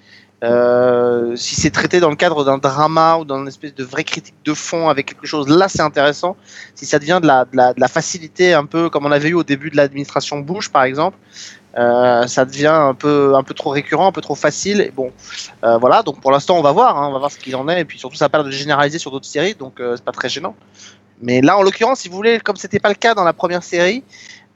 Euh, 0.44 1.36
si 1.38 1.56
c'est 1.56 1.72
traité 1.72 2.00
dans 2.00 2.10
le 2.10 2.18
cadre 2.18 2.44
d'un 2.44 2.58
drama 2.58 3.18
ou 3.18 3.26
dans 3.26 3.42
une 3.42 3.48
espèce 3.48 3.74
de 3.74 3.84
vraie 3.84 4.04
critique 4.04 4.36
de 4.44 4.54
fond 4.54 4.90
avec 4.90 5.06
quelque 5.08 5.26
chose, 5.26 5.48
là 5.48 5.68
c'est 5.70 5.82
intéressant. 5.82 6.36
Si 6.76 6.86
ça 6.86 7.00
devient 7.00 7.20
de 7.22 7.28
la, 7.28 7.46
de 7.46 7.56
la, 7.56 7.74
de 7.74 7.80
la 7.80 7.88
facilité, 7.88 8.54
un 8.54 8.66
peu 8.66 8.90
comme 8.90 9.06
on 9.06 9.12
avait 9.12 9.30
eu 9.30 9.34
au 9.34 9.44
début 9.44 9.70
de 9.70 9.78
l'administration 9.78 10.40
Bush 10.40 10.70
par 10.70 10.84
exemple, 10.84 11.18
euh, 11.78 12.26
ça 12.28 12.46
devient 12.46 12.68
un 12.68 12.94
peu, 12.94 13.36
un 13.36 13.44
peu 13.44 13.54
trop 13.54 13.72
récurrent, 13.72 14.08
un 14.08 14.12
peu 14.12 14.22
trop 14.22 14.36
facile. 14.36 14.82
Et 14.82 14.92
bon, 14.92 15.12
euh, 15.64 15.78
voilà. 15.78 16.04
Donc 16.04 16.22
pour 16.22 16.32
l'instant, 16.32 16.58
on 16.58 16.62
va 16.62 16.72
voir, 16.72 16.98
hein, 16.98 17.10
on 17.10 17.14
va 17.14 17.20
voir 17.20 17.32
ce 17.32 17.38
qu'il 17.38 17.56
en 17.56 17.68
est. 17.68 17.82
Et 17.82 17.86
puis 17.86 18.00
surtout, 18.00 18.16
ça 18.16 18.30
l'air 18.32 18.44
de 18.44 18.52
généraliser 18.52 19.00
sur 19.00 19.12
d'autres 19.12 19.26
séries, 19.26 19.56
donc 19.56 19.80
euh, 19.80 19.96
c'est 19.96 20.06
pas 20.06 20.12
très 20.12 20.30
gênant. 20.30 20.56
Mais 21.22 21.42
là, 21.42 21.58
en 21.58 21.62
l'occurrence, 21.62 22.00
si 22.00 22.10
vous 22.10 22.16
voulez, 22.16 22.40
comme 22.40 22.58
c'était 22.58 22.80
pas 22.80 22.90
le 22.90 22.96
cas 22.96 23.14
dans 23.14 23.24
la 23.24 23.34
première 23.34 23.64
série, 23.64 24.04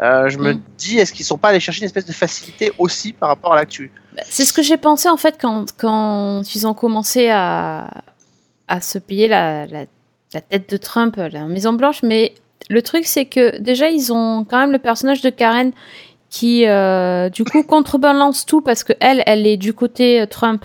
euh, 0.01 0.30
je 0.30 0.38
me 0.38 0.55
dis, 0.78 0.97
est-ce 0.97 1.11
qu'ils 1.11 1.26
sont 1.26 1.38
pas 1.38 1.49
allés 1.49 1.59
chercher 1.59 1.80
une 1.80 1.86
espèce 1.86 2.05
de 2.05 2.13
facilité 2.13 2.72
aussi 2.78 3.13
par 3.13 3.30
rapport 3.30 3.53
à 3.53 3.55
l'actu? 3.57 3.91
Bah, 4.15 4.24
C'est 4.30 4.45
ce 4.45 4.53
que 4.53 4.61
j'ai 4.61 4.78
pensé 4.78 5.09
en 5.09 5.17
fait 5.17 5.38
quand, 5.39 5.65
quand 5.78 6.41
ils 6.55 6.67
ont 6.67 6.74
commencé 6.74 7.30
à, 7.30 7.89
à 8.67 8.82
se 8.82 8.97
payer 8.97 9.28
la, 9.28 9.65
la, 9.67 9.86
la 10.34 10.41
tête 10.41 10.70
de 10.70 10.78
Trump, 10.78 11.15
la 11.17 11.45
Maison 11.45 11.74
Blanche. 11.74 12.01
Mais 12.03 12.34
le 12.70 12.82
truc, 12.82 13.05
c'est 13.05 13.26
que 13.26 13.59
déjà, 13.59 13.89
ils 13.89 14.13
ont 14.13 14.45
quand 14.45 14.59
même 14.59 14.72
le 14.72 14.80
personnage 14.80 15.22
de 15.22 15.30
Karen 15.30 15.72
qui, 16.30 16.68
euh, 16.68 17.30
du 17.30 17.44
coup, 17.44 17.64
contrebalance 17.64 18.46
tout 18.46 18.62
parce 18.62 18.84
que 18.84 18.94
elle, 19.00 19.24
elle 19.26 19.48
est 19.48 19.58
du 19.58 19.74
côté 19.74 20.22
euh, 20.22 20.26
Trump 20.26 20.64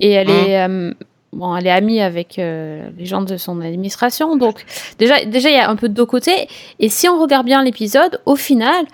et 0.00 0.10
elle 0.12 0.30
est 0.30 0.62
euh, 0.62 0.92
bon, 1.32 1.54
elle 1.56 1.66
est 1.66 1.70
amie 1.70 2.00
avec 2.00 2.38
euh, 2.38 2.88
les 2.98 3.06
gens 3.06 3.22
de 3.22 3.36
son 3.36 3.60
administration. 3.60 4.36
Donc 4.36 4.64
déjà, 4.98 5.24
déjà, 5.24 5.50
il 5.50 5.56
y 5.56 5.58
a 5.58 5.68
un 5.68 5.76
peu 5.76 5.88
de 5.88 5.94
deux 5.94 6.06
côtés. 6.06 6.48
Et 6.80 6.88
si 6.88 7.08
on 7.08 7.20
regarde 7.20 7.44
bien 7.44 7.62
l'épisode, 7.62 8.20
au 8.24 8.36
final, 8.36 8.86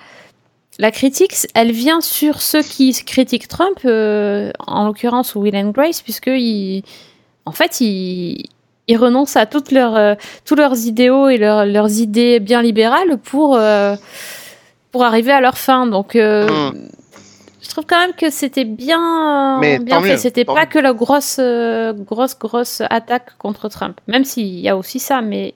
la 0.78 0.90
critique, 0.90 1.32
elle 1.54 1.72
vient 1.72 2.00
sur 2.00 2.42
ceux 2.42 2.62
qui 2.62 2.92
critiquent 3.04 3.48
Trump, 3.48 3.78
en 3.84 4.86
l'occurrence 4.86 5.34
Will 5.34 5.56
and 5.56 5.70
Grace, 5.70 6.02
puisque 6.02 6.28
ils, 6.28 6.82
en 7.44 7.52
fait, 7.52 7.80
ils, 7.80 8.46
ils 8.88 8.96
renoncent 8.96 9.36
à 9.36 9.46
toutes 9.46 9.72
leurs, 9.72 10.16
tous 10.44 10.54
leurs 10.54 10.86
idéaux 10.86 11.28
et 11.28 11.36
leurs, 11.36 11.66
leurs 11.66 12.00
idées 12.00 12.40
bien 12.40 12.62
libérales 12.62 13.18
pour, 13.18 13.58
pour 14.92 15.04
arriver 15.04 15.32
à 15.32 15.40
leur 15.40 15.56
fin. 15.58 15.86
Donc, 15.86 16.16
euh, 16.16 16.70
je 17.62 17.68
trouve 17.68 17.84
quand 17.86 17.98
même 18.00 18.14
que 18.14 18.30
c'était 18.30 18.64
bien, 18.64 19.58
Mais 19.60 19.78
bien 19.78 20.00
fait. 20.02 20.16
C'était 20.16 20.44
pas 20.44 20.60
mieux. 20.62 20.66
que 20.66 20.78
la 20.78 20.92
grosse, 20.92 21.36
euh, 21.38 21.92
grosse, 21.92 22.38
grosse 22.38 22.82
attaque 22.90 23.36
contre 23.38 23.68
Trump. 23.68 24.00
Même 24.08 24.24
s'il 24.24 24.58
y 24.60 24.68
a 24.68 24.76
aussi 24.76 24.98
ça, 24.98 25.20
mais 25.20 25.54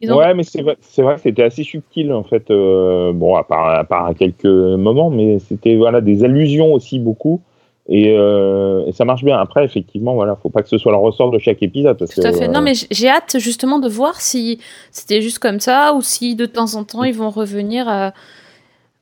ils 0.00 0.12
ont 0.12 0.16
Ouais, 0.18 0.34
mais 0.34 0.42
c'est 0.42 0.62
vrai, 0.62 0.76
c'est 0.80 1.02
vrai 1.02 1.14
que 1.14 1.20
c'était 1.22 1.44
assez 1.44 1.62
subtil 1.62 2.12
en 2.12 2.24
fait. 2.24 2.50
euh, 2.50 3.12
bon, 3.12 3.36
à 3.36 3.44
part, 3.44 3.68
à 3.70 3.84
part 3.84 4.06
à 4.06 4.14
quelques 4.14 4.44
moments, 4.44 5.10
mais 5.10 5.38
c'était 5.38 5.76
voilà 5.76 6.00
des 6.00 6.24
allusions 6.24 6.72
aussi 6.74 6.98
beaucoup. 6.98 7.40
Et, 7.88 8.14
euh, 8.16 8.86
et 8.86 8.92
ça 8.92 9.04
marche 9.04 9.24
bien. 9.24 9.36
Après, 9.38 9.64
effectivement, 9.64 10.14
voilà, 10.14 10.36
faut 10.40 10.50
pas 10.50 10.62
que 10.62 10.68
ce 10.68 10.78
soit 10.78 10.92
le 10.92 10.98
ressort 10.98 11.32
de 11.32 11.38
chaque 11.40 11.62
épisode. 11.64 11.98
Parce 11.98 12.12
Tout 12.14 12.20
à 12.24 12.30
que, 12.30 12.36
fait. 12.38 12.44
euh, 12.44 12.48
Non, 12.52 12.60
mais 12.60 12.74
j'ai 12.92 13.08
hâte 13.08 13.38
justement 13.40 13.80
de 13.80 13.88
voir 13.88 14.20
si 14.20 14.60
c'était 14.92 15.20
juste 15.20 15.40
comme 15.40 15.58
ça 15.58 15.92
ou 15.94 16.00
si 16.00 16.36
de 16.36 16.46
temps 16.46 16.74
en 16.76 16.84
temps 16.84 17.02
ils 17.02 17.14
vont 17.14 17.30
revenir 17.30 17.88
à, 17.88 18.12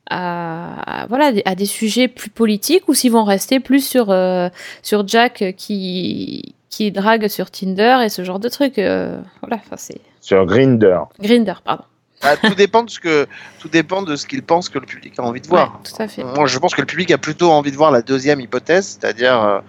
à- 0.09 1.03
à- 1.03 1.05
voilà, 1.07 1.31
à 1.45 1.55
des 1.55 1.65
sujets 1.65 2.07
plus 2.07 2.29
politiques 2.29 2.87
ou 2.87 2.93
s'ils 2.93 3.11
vont 3.11 3.23
rester 3.23 3.59
plus 3.59 3.85
sur, 3.87 4.09
euh, 4.09 4.49
sur 4.83 5.07
Jack 5.07 5.53
qui, 5.57 6.55
qui 6.69 6.91
drague 6.91 7.27
sur 7.27 7.51
Tinder 7.51 7.99
et 8.03 8.09
ce 8.09 8.23
genre 8.23 8.39
de 8.39 8.49
trucs. 8.49 8.79
euh, 8.79 9.21
voilà, 9.41 9.57
enfin, 9.57 9.75
c'est. 9.77 10.01
sur 10.21 10.45
Grinder. 10.45 10.99
Grinder, 11.19 11.53
pardon. 11.63 11.83
Ah, 12.23 12.35
tout 12.37 12.53
dépend 12.57 12.83
de 12.83 12.89
ce 12.89 12.99
que 12.99 13.27
tout 13.59 13.67
dépend 13.69 14.01
de 14.03 14.15
ce 14.15 14.27
qu'il 14.27 14.43
pense 14.43 14.69
que 14.69 14.79
le 14.79 14.85
public 14.85 15.13
a 15.17 15.23
envie 15.23 15.41
de 15.41 15.47
voir. 15.47 15.81
tout 15.83 16.01
à 16.01 16.07
fait. 16.07 16.23
Moi, 16.23 16.45
je 16.45 16.59
pense 16.59 16.75
que 16.75 16.81
le 16.81 16.87
public 16.87 17.09
a 17.11 17.17
plutôt 17.17 17.49
envie 17.51 17.71
de 17.71 17.77
voir 17.77 17.91
la 17.91 18.01
deuxième 18.01 18.39
hypothèse, 18.41 18.99
c'est-à-dire 18.99 19.41
euh, 19.41 19.59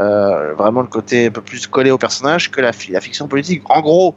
euh, 0.00 0.54
vraiment 0.54 0.80
le 0.82 0.86
côté 0.88 1.26
un 1.26 1.30
peu 1.30 1.40
plus 1.40 1.66
collé 1.66 1.90
au 1.90 1.98
personnage 1.98 2.50
que 2.50 2.60
la, 2.60 2.72
fi- 2.72 2.92
la 2.92 3.00
fiction 3.00 3.26
politique. 3.28 3.62
En 3.70 3.80
gros, 3.80 4.14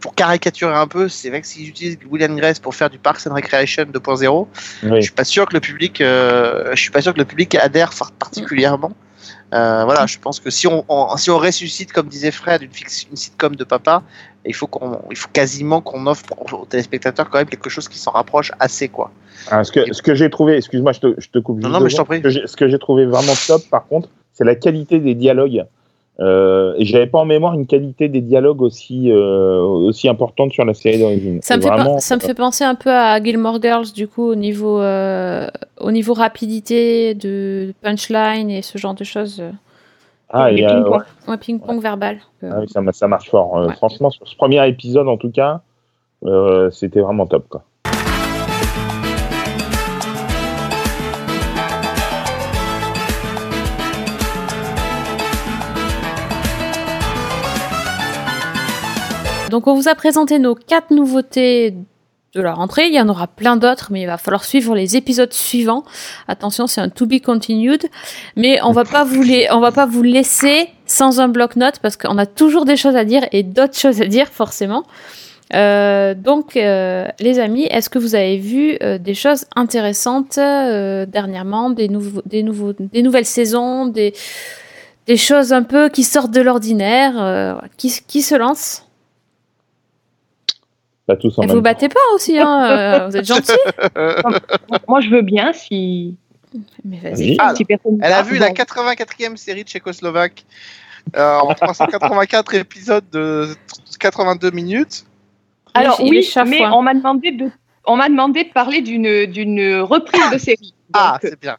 pour 0.00 0.14
caricaturer 0.14 0.74
un 0.74 0.86
peu, 0.86 1.08
c'est 1.08 1.28
vrai 1.30 1.40
que 1.40 1.46
s'ils 1.46 1.68
utilisent 1.68 1.98
William 2.10 2.36
Grace 2.36 2.58
pour 2.60 2.74
faire 2.74 2.88
du 2.90 2.98
Parks 2.98 3.26
and 3.26 3.34
Recreation 3.34 3.84
2.0, 3.84 4.46
Oui. 4.84 4.90
je 4.96 5.00
suis 5.00 5.10
pas 5.12 5.24
sûr 5.24 5.46
que 5.46 5.54
le 5.54 5.60
public, 5.60 6.00
euh, 6.00 6.70
je 6.74 6.80
suis 6.80 6.90
pas 6.90 7.02
sûr 7.02 7.12
que 7.12 7.18
le 7.18 7.24
public 7.24 7.54
adhère 7.56 7.92
particulièrement. 8.18 8.92
Euh, 9.54 9.84
voilà, 9.84 10.06
je 10.06 10.18
pense 10.18 10.40
que 10.40 10.48
si 10.50 10.66
on, 10.66 10.84
on- 10.88 11.16
si 11.18 11.30
on 11.30 11.38
ressuscite, 11.38 11.92
comme 11.92 12.06
disait 12.08 12.30
Fred, 12.30 12.62
une, 12.62 12.70
fiction- 12.72 13.08
une 13.10 13.16
sitcom 13.16 13.54
de 13.54 13.64
papa, 13.64 14.02
il 14.46 14.54
faut, 14.54 14.66
qu'on, 14.66 15.00
il 15.10 15.16
faut 15.16 15.28
quasiment 15.32 15.80
qu'on 15.82 16.06
offre 16.06 16.24
aux 16.40 16.64
téléspectateurs 16.64 17.28
quand 17.28 17.38
même 17.38 17.48
quelque 17.48 17.68
chose 17.68 17.86
qui 17.88 17.98
s'en 17.98 18.12
rapproche 18.12 18.50
assez, 18.60 18.88
quoi. 18.88 19.10
Ah, 19.50 19.62
ce 19.62 19.70
que, 19.70 19.92
ce 19.92 20.00
que 20.00 20.14
j'ai 20.14 20.30
trouvé, 20.30 20.56
excuse-moi, 20.56 20.92
je 20.92 21.00
te, 21.00 21.14
je 21.20 21.28
te 21.28 21.38
coupe. 21.38 21.60
Non, 21.62 21.80
mais 21.80 21.90
je 21.90 21.96
t'en 21.96 22.04
prie. 22.04 22.22
Ce 22.22 22.56
que 22.56 22.68
j'ai 22.68 22.78
trouvé 22.78 23.04
vraiment 23.04 23.34
top, 23.46 23.62
par 23.68 23.86
contre, 23.86 24.08
c'est 24.32 24.44
la 24.44 24.54
qualité 24.54 24.98
des 25.00 25.14
dialogues. 25.14 25.64
Euh, 26.20 26.74
et 26.76 26.84
j'avais 26.84 27.06
pas 27.06 27.18
en 27.20 27.24
mémoire 27.24 27.54
une 27.54 27.66
qualité 27.66 28.08
des 28.08 28.20
dialogues 28.20 28.60
aussi 28.60 29.10
euh, 29.10 29.60
aussi 29.62 30.08
importante 30.10 30.52
sur 30.52 30.64
la 30.64 30.74
série 30.74 30.98
d'origine. 30.98 31.40
Ça 31.42 31.56
me, 31.56 31.62
C'est 31.62 31.68
fait 31.68 31.74
vraiment, 31.74 31.90
pen- 31.92 32.00
ça 32.00 32.16
me 32.16 32.20
fait 32.20 32.34
penser 32.34 32.64
un 32.64 32.74
peu 32.74 32.90
à 32.90 33.22
Gilmore 33.22 33.60
Girls, 33.62 33.86
du 33.94 34.06
coup, 34.06 34.28
au 34.28 34.34
niveau, 34.34 34.78
euh, 34.80 35.48
au 35.80 35.90
niveau 35.90 36.12
rapidité, 36.12 37.14
de 37.14 37.72
punchline 37.82 38.50
et 38.50 38.60
ce 38.62 38.76
genre 38.76 38.94
de 38.94 39.04
choses. 39.04 39.42
Ah, 40.28 40.52
et, 40.52 40.64
euh, 40.64 40.68
ping-pong. 40.68 40.92
ouais. 40.92 41.32
Ouais, 41.32 41.38
ping-pong 41.38 41.80
verbal. 41.80 42.18
Euh, 42.44 42.50
Ah 42.52 42.60
oui, 42.60 42.68
ça, 42.68 42.80
ça 42.92 43.08
marche 43.08 43.30
fort. 43.30 43.56
Euh, 43.58 43.68
Franchement, 43.70 44.10
sur 44.10 44.28
ce 44.28 44.36
premier 44.36 44.66
épisode, 44.68 45.08
en 45.08 45.16
tout 45.16 45.30
cas, 45.30 45.60
euh, 46.24 46.70
c'était 46.70 47.00
vraiment 47.00 47.26
top. 47.26 47.48
Quoi. 47.48 47.62
Donc 59.52 59.66
on 59.66 59.74
vous 59.74 59.86
a 59.86 59.94
présenté 59.94 60.38
nos 60.38 60.54
quatre 60.54 60.92
nouveautés 60.92 61.74
de 62.34 62.40
la 62.40 62.54
rentrée. 62.54 62.86
Il 62.86 62.94
y 62.94 63.00
en 63.02 63.10
aura 63.10 63.26
plein 63.26 63.58
d'autres, 63.58 63.88
mais 63.92 64.00
il 64.00 64.06
va 64.06 64.16
falloir 64.16 64.44
suivre 64.44 64.74
les 64.74 64.96
épisodes 64.96 65.30
suivants. 65.34 65.84
Attention, 66.26 66.66
c'est 66.66 66.80
un 66.80 66.88
to 66.88 67.04
be 67.04 67.20
continued. 67.22 67.84
Mais 68.34 68.62
on 68.62 68.72
va 68.72 68.84
pas 68.84 69.04
vous 69.04 69.22
va 69.22 69.70
pas 69.70 69.84
vous 69.84 70.02
laisser 70.02 70.70
sans 70.86 71.20
un 71.20 71.28
bloc-notes 71.28 71.80
parce 71.80 71.98
qu'on 71.98 72.16
a 72.16 72.24
toujours 72.24 72.64
des 72.64 72.76
choses 72.78 72.96
à 72.96 73.04
dire 73.04 73.26
et 73.32 73.42
d'autres 73.42 73.76
choses 73.76 74.00
à 74.00 74.06
dire 74.06 74.28
forcément. 74.28 74.84
Euh, 75.54 76.14
donc, 76.14 76.56
euh, 76.56 77.06
les 77.20 77.38
amis, 77.38 77.64
est-ce 77.64 77.90
que 77.90 77.98
vous 77.98 78.14
avez 78.14 78.38
vu 78.38 78.78
euh, 78.82 78.96
des 78.96 79.12
choses 79.12 79.44
intéressantes 79.54 80.36
dernièrement, 80.36 81.68
des, 81.68 81.88
nouvelles 81.88 83.26
saisons, 83.26 83.84
des, 83.84 84.14
choses 85.14 85.52
un 85.52 85.62
peu 85.62 85.90
qui 85.90 86.04
sortent 86.04 86.32
de 86.32 86.40
l'ordinaire 86.40 87.60
qui, 87.76 87.94
qui 88.08 88.22
se 88.22 88.34
lancent? 88.34 88.86
Pas 91.06 91.16
tous 91.16 91.38
en 91.38 91.42
Et 91.42 91.46
même 91.46 91.56
vous 91.56 91.62
battez 91.62 91.88
pas 91.88 92.00
aussi, 92.14 92.38
hein 92.38 92.64
euh, 92.64 93.06
Vous 93.08 93.16
êtes 93.16 93.26
gentils 93.26 93.52
Moi, 94.88 95.00
je 95.00 95.10
veux 95.10 95.22
bien 95.22 95.52
si. 95.52 96.16
Mais 96.84 96.98
vas-y. 96.98 97.36
Ah, 97.38 97.54
si 97.54 97.66
Elle 97.68 98.12
a 98.12 98.22
vu 98.22 98.38
la 98.38 98.48
bon. 98.48 98.54
84e 98.54 99.36
série 99.36 99.62
tchécoslovaque 99.62 100.44
euh, 101.16 101.38
en 101.38 101.54
384 101.54 102.54
épisodes 102.54 103.04
de 103.10 103.48
82 103.98 104.50
minutes. 104.50 105.04
Alors 105.74 105.98
Il 106.00 106.10
oui, 106.10 106.32
mais 106.46 106.66
on 106.66 106.82
m'a 106.82 106.94
demandé 106.94 107.32
de, 107.32 107.50
on 107.86 107.96
m'a 107.96 108.08
demandé 108.08 108.44
de 108.44 108.50
parler 108.50 108.82
d'une 108.82 109.26
d'une 109.26 109.80
reprise 109.80 110.30
de 110.30 110.38
série. 110.38 110.74
Ah, 110.92 111.18
c'est 111.20 111.40
bien. 111.40 111.56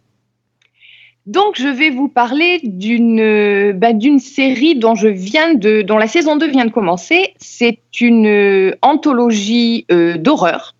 Donc, 1.26 1.56
je 1.58 1.68
vais 1.68 1.90
vous 1.90 2.10
parler 2.10 2.60
d'une 2.64 3.20
euh, 3.20 3.74
bah, 3.74 3.94
d'une 3.94 4.20
série 4.20 4.76
dont 4.76 4.96
je 4.96 5.08
viens 5.08 5.54
de 5.54 5.82
dont 5.82 5.98
la 5.98 6.08
saison 6.08 6.36
2 6.36 6.48
vient 6.48 6.66
de 6.66 6.72
commencer. 6.72 7.34
C'est 7.38 7.80
une 8.02 8.28
euh, 8.28 8.76
anthologie 8.82 9.86
euh, 9.92 10.18
d'horreur. 10.18 10.76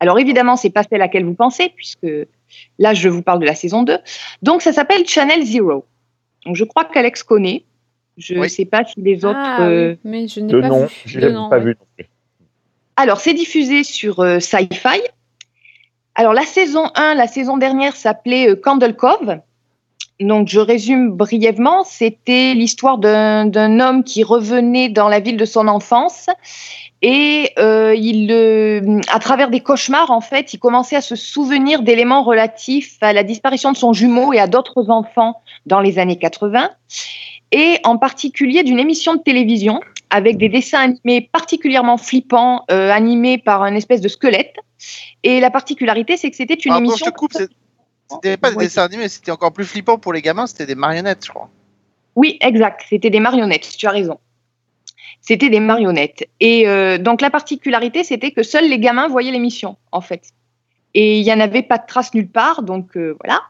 Alors 0.00 0.18
évidemment, 0.18 0.56
c'est 0.56 0.70
pas 0.70 0.82
celle 0.82 1.00
à 1.00 1.04
laquelle 1.04 1.24
vous 1.24 1.34
pensez 1.34 1.72
puisque 1.74 2.06
là 2.78 2.92
je 2.92 3.08
vous 3.08 3.22
parle 3.22 3.38
de 3.38 3.46
la 3.46 3.54
saison 3.54 3.84
2. 3.84 3.98
Donc 4.42 4.62
ça 4.62 4.72
s'appelle 4.72 5.06
Channel 5.06 5.44
Zero. 5.44 5.86
Donc 6.44 6.56
je 6.56 6.64
crois 6.64 6.84
qu'Alex 6.84 7.22
connaît. 7.22 7.64
Je 8.16 8.34
ne 8.34 8.48
sais 8.48 8.64
pas 8.64 8.84
si 8.84 9.00
les 9.00 9.24
autres 9.24 9.38
Ah, 9.40 9.62
euh, 9.62 9.92
oui, 9.92 9.98
mais 10.04 10.28
je 10.28 10.40
n'ai 10.40 10.60
pas 10.60 10.68
nom, 10.68 10.86
vu. 10.86 10.94
je 11.06 11.20
nom, 11.20 11.48
pas 11.48 11.58
ouais. 11.58 11.64
vu 11.64 11.76
non 11.78 11.86
plus. 11.96 12.06
Alors, 12.96 13.20
c'est 13.20 13.34
diffusé 13.34 13.82
sur 13.82 14.20
euh, 14.20 14.38
Sci-Fi. 14.38 15.00
Alors, 16.14 16.32
la 16.32 16.44
saison 16.44 16.90
1, 16.94 17.14
la 17.14 17.26
saison 17.26 17.56
dernière 17.56 17.96
s'appelait 17.96 18.50
euh, 18.50 18.54
Candle 18.54 18.94
Cove. 18.94 19.40
Donc, 20.20 20.48
je 20.48 20.60
résume 20.60 21.10
brièvement. 21.10 21.82
C'était 21.84 22.54
l'histoire 22.54 22.98
d'un 22.98 23.80
homme 23.80 24.04
qui 24.04 24.22
revenait 24.22 24.88
dans 24.88 25.08
la 25.08 25.20
ville 25.20 25.36
de 25.36 25.44
son 25.44 25.66
enfance 25.66 26.28
et 27.02 27.50
euh, 27.58 27.94
il, 27.94 28.30
euh, 28.32 29.00
à 29.12 29.18
travers 29.18 29.50
des 29.50 29.60
cauchemars, 29.60 30.10
en 30.10 30.20
fait, 30.22 30.54
il 30.54 30.58
commençait 30.58 30.96
à 30.96 31.00
se 31.02 31.16
souvenir 31.16 31.82
d'éléments 31.82 32.22
relatifs 32.22 32.96
à 33.02 33.12
la 33.12 33.22
disparition 33.24 33.72
de 33.72 33.76
son 33.76 33.92
jumeau 33.92 34.32
et 34.32 34.38
à 34.38 34.46
d'autres 34.46 34.88
enfants 34.88 35.42
dans 35.66 35.80
les 35.80 35.98
années 35.98 36.16
80 36.16 36.70
et 37.52 37.78
en 37.84 37.98
particulier 37.98 38.62
d'une 38.62 38.78
émission 38.78 39.14
de 39.14 39.20
télévision 39.20 39.80
avec 40.10 40.38
des 40.38 40.48
dessins 40.48 40.80
animés 40.80 41.28
particulièrement 41.32 41.98
flippants, 41.98 42.64
euh, 42.70 42.90
animés 42.90 43.36
par 43.38 43.62
un 43.62 43.74
espèce 43.74 44.00
de 44.00 44.08
squelette. 44.08 44.54
Et 45.24 45.40
la 45.40 45.50
particularité, 45.50 46.16
c'est 46.16 46.30
que 46.30 46.36
c'était 46.36 46.54
une 46.54 46.72
Ah, 46.72 46.78
émission. 46.78 46.96
je 47.06 47.10
te 47.10 47.16
coupe, 47.16 47.32
c'est- 47.32 47.48
c'était 48.14 48.36
pas 48.36 48.50
des 48.50 48.56
Oui. 48.56 48.64
dessins 48.64 48.84
animés, 48.84 49.08
c'était 49.08 49.30
encore 49.30 49.52
plus 49.52 49.64
flippant 49.64 49.98
pour 49.98 50.12
les 50.12 50.22
gamins, 50.22 50.46
c'était 50.46 50.66
des 50.66 50.74
marionnettes, 50.74 51.24
je 51.24 51.30
crois. 51.30 51.50
Oui, 52.16 52.38
exact. 52.40 52.84
C'était 52.88 53.10
des 53.10 53.20
marionnettes. 53.20 53.68
Tu 53.76 53.86
as 53.86 53.90
raison. 53.90 54.18
C'était 55.20 55.48
des 55.48 55.60
marionnettes. 55.60 56.28
Et 56.40 56.68
euh, 56.68 56.98
donc 56.98 57.20
la 57.20 57.30
particularité, 57.30 58.04
c'était 58.04 58.30
que 58.30 58.42
seuls 58.42 58.68
les 58.68 58.78
gamins 58.78 59.08
voyaient 59.08 59.32
l'émission, 59.32 59.76
en 59.90 60.00
fait. 60.00 60.22
Et 60.94 61.18
il 61.18 61.24
n'y 61.24 61.32
en 61.32 61.40
avait 61.40 61.62
pas 61.62 61.78
de 61.78 61.86
trace 61.86 62.14
nulle 62.14 62.28
part, 62.28 62.62
donc 62.62 62.96
euh, 62.96 63.16
voilà. 63.24 63.40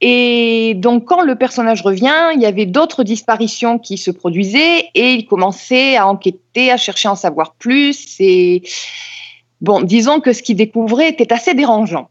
Et 0.00 0.74
donc 0.76 1.04
quand 1.06 1.22
le 1.22 1.36
personnage 1.36 1.82
revient, 1.82 2.30
il 2.34 2.40
y 2.40 2.46
avait 2.46 2.66
d'autres 2.66 3.04
disparitions 3.04 3.78
qui 3.78 3.98
se 3.98 4.10
produisaient 4.10 4.90
et 4.94 5.12
il 5.12 5.26
commençait 5.26 5.96
à 5.96 6.06
enquêter, 6.08 6.70
à 6.70 6.76
chercher 6.76 7.08
à 7.08 7.12
en 7.12 7.16
savoir 7.16 7.54
plus. 7.54 8.16
Et 8.20 8.62
bon, 9.60 9.80
disons 9.80 10.20
que 10.20 10.32
ce 10.32 10.42
qu'il 10.42 10.56
découvrait 10.56 11.08
était 11.08 11.32
assez 11.32 11.54
dérangeant. 11.54 12.10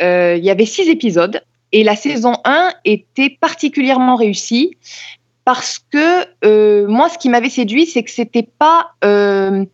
Euh, 0.00 0.36
il 0.36 0.44
y 0.44 0.50
avait 0.50 0.66
six 0.66 0.88
épisodes 0.88 1.42
et 1.72 1.84
la 1.84 1.96
saison 1.96 2.34
1 2.44 2.72
était 2.84 3.36
particulièrement 3.40 4.16
réussie 4.16 4.76
parce 5.44 5.78
que 5.78 6.26
euh, 6.44 6.86
moi, 6.88 7.08
ce 7.08 7.18
qui 7.18 7.28
m'avait 7.28 7.50
séduit, 7.50 7.86
c'est 7.86 8.02
que 8.02 8.10
c'était 8.10 8.46
pas 8.58 8.92
euh, 9.04 9.64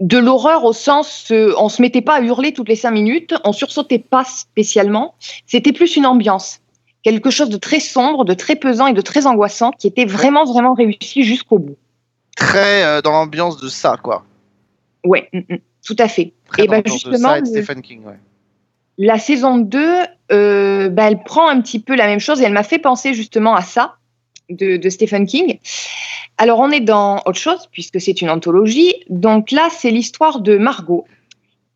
de 0.00 0.18
l'horreur 0.18 0.64
au 0.64 0.72
sens, 0.72 1.30
euh, 1.30 1.52
on 1.58 1.68
se 1.68 1.82
mettait 1.82 2.00
pas 2.00 2.14
à 2.14 2.20
hurler 2.22 2.52
toutes 2.52 2.68
les 2.68 2.76
cinq 2.76 2.92
minutes, 2.92 3.34
on 3.44 3.52
sursautait 3.52 3.98
pas 3.98 4.24
spécialement. 4.24 5.14
C'était 5.46 5.72
plus 5.72 5.96
une 5.96 6.06
ambiance, 6.06 6.60
quelque 7.02 7.30
chose 7.30 7.50
de 7.50 7.58
très 7.58 7.80
sombre, 7.80 8.24
de 8.24 8.34
très 8.34 8.56
pesant 8.56 8.86
et 8.86 8.94
de 8.94 9.00
très 9.02 9.26
angoissant, 9.26 9.72
qui 9.72 9.86
était 9.86 10.06
vraiment 10.06 10.44
vraiment 10.44 10.74
réussi 10.74 11.22
jusqu'au 11.22 11.58
bout. 11.58 11.76
Très 12.36 13.02
dans 13.02 13.12
l'ambiance 13.12 13.60
de 13.60 13.68
ça, 13.68 13.96
quoi. 14.02 14.24
Ouais, 15.04 15.28
mm, 15.32 15.40
mm, 15.50 15.58
tout 15.86 15.96
à 15.98 16.08
fait. 16.08 16.32
Très 16.46 16.64
et 16.64 16.66
dans 16.66 16.72
ben 16.72 16.82
de 16.82 16.88
justement, 16.88 17.28
ça 17.28 17.38
et 17.38 17.42
de 17.42 17.46
Stephen 17.46 17.82
King, 17.82 18.04
ouais. 18.04 18.18
La 18.98 19.18
saison 19.18 19.58
2, 19.58 19.78
euh, 20.32 20.88
bah, 20.88 21.04
elle 21.08 21.22
prend 21.22 21.48
un 21.48 21.60
petit 21.60 21.78
peu 21.78 21.94
la 21.94 22.06
même 22.06 22.18
chose 22.18 22.40
et 22.40 22.44
elle 22.44 22.52
m'a 22.52 22.64
fait 22.64 22.78
penser 22.78 23.14
justement 23.14 23.54
à 23.54 23.62
ça 23.62 23.94
de, 24.50 24.76
de 24.76 24.88
Stephen 24.90 25.26
King. 25.26 25.58
Alors 26.36 26.58
on 26.58 26.70
est 26.70 26.80
dans 26.80 27.18
autre 27.24 27.38
chose 27.38 27.68
puisque 27.70 28.00
c'est 28.00 28.20
une 28.20 28.30
anthologie. 28.30 28.94
Donc 29.08 29.52
là, 29.52 29.68
c'est 29.70 29.90
l'histoire 29.90 30.40
de 30.40 30.58
Margot, 30.58 31.06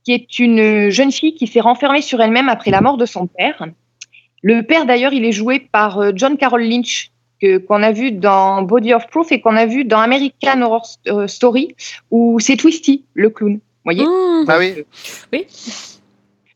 qui 0.05 0.13
est 0.13 0.39
une 0.39 0.91
jeune 0.91 1.13
fille 1.13 1.35
qui 1.35 1.47
s'est 1.47 1.61
renfermée 1.61 2.03
sur 2.03 2.21
elle-même 2.21 2.49
après 2.49 2.71
la 2.71 2.81
mort 2.81 2.97
de 2.97 3.07
son 3.07 3.27
père. 3.29 3.67
Le 4.43 4.63
père 4.63 4.87
d'ailleurs, 4.87 5.13
il 5.13 5.25
est 5.25 5.33
joué 5.33 5.61
par 5.61 5.99
euh, 5.99 6.11
John 6.15 6.37
Carroll 6.37 6.65
Lynch 6.65 7.13
que 7.41 7.59
qu'on 7.59 7.83
a 7.83 7.93
vu 7.93 8.11
dans 8.11 8.63
Body 8.63 8.95
of 8.95 9.07
Proof 9.09 9.31
et 9.31 9.41
qu'on 9.41 9.57
a 9.57 9.67
vu 9.67 9.85
dans 9.85 9.99
American 9.99 10.63
Horror 10.63 10.87
euh, 11.07 11.29
Story 11.29 11.77
où 12.11 12.41
c'est 12.41 12.57
Twisty, 12.57 13.05
le 13.15 13.31
clown. 13.31 13.61
Voyez? 13.85 14.05
Mmh, 14.05 14.45
Ah 14.49 14.59
oui. 14.59 14.75
oui. 15.33 15.47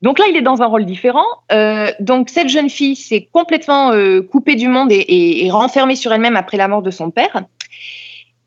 Donc 0.07 0.21
là, 0.21 0.27
il 0.31 0.37
est 0.37 0.43
dans 0.43 0.63
un 0.63 0.67
rôle 0.67 0.85
différent. 0.87 1.27
Euh, 1.51 1.91
donc 1.99 2.29
cette 2.31 2.49
jeune 2.49 2.71
fille 2.71 2.95
s'est 2.95 3.29
complètement 3.33 3.91
euh, 3.91 4.23
coupée 4.23 4.55
du 4.55 4.69
monde 4.69 4.93
et, 4.93 4.99
et- 4.99 5.45
et 5.45 5.51
renfermée 5.51 5.97
sur 5.97 6.13
elle-même 6.13 6.37
après 6.37 6.57
la 6.57 6.69
mort 6.69 6.81
de 6.81 6.93
son 6.93 7.11
père. 7.11 7.43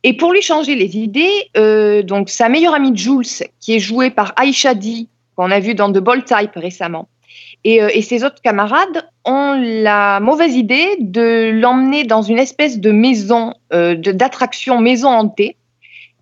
Et 0.04 0.14
pour 0.16 0.32
lui 0.32 0.42
changer 0.42 0.76
les 0.76 0.96
idées, 0.98 1.50
euh, 1.58 2.02
donc 2.02 2.30
sa 2.30 2.48
meilleure 2.48 2.76
amie 2.76 2.96
Jules, 2.96 3.26
qui 3.60 3.76
est 3.76 3.80
jouée 3.80 4.10
par 4.10 4.34
Aisha 4.42 4.74
Dee, 4.74 5.10
qu'on 5.36 5.52
a 5.52 5.60
vu 5.60 5.76
dans 5.76 5.92
The 5.92 5.98
Bold 5.98 6.24
Type 6.24 6.52
récemment, 6.56 7.10
et, 7.66 7.82
et 7.94 8.02
ses 8.04 8.24
autres 8.24 8.42
camarades 8.42 9.10
ont 9.26 9.54
la 9.62 10.22
mauvaise 10.22 10.56
idée 10.56 10.96
de 11.02 11.52
l'emmener 11.54 12.06
dans 12.06 12.22
une 12.22 12.40
espèce 12.40 12.80
de 12.80 12.92
maison 12.92 13.54
d'attraction 13.70 14.80
maison 14.80 15.10
hantée 15.10 15.58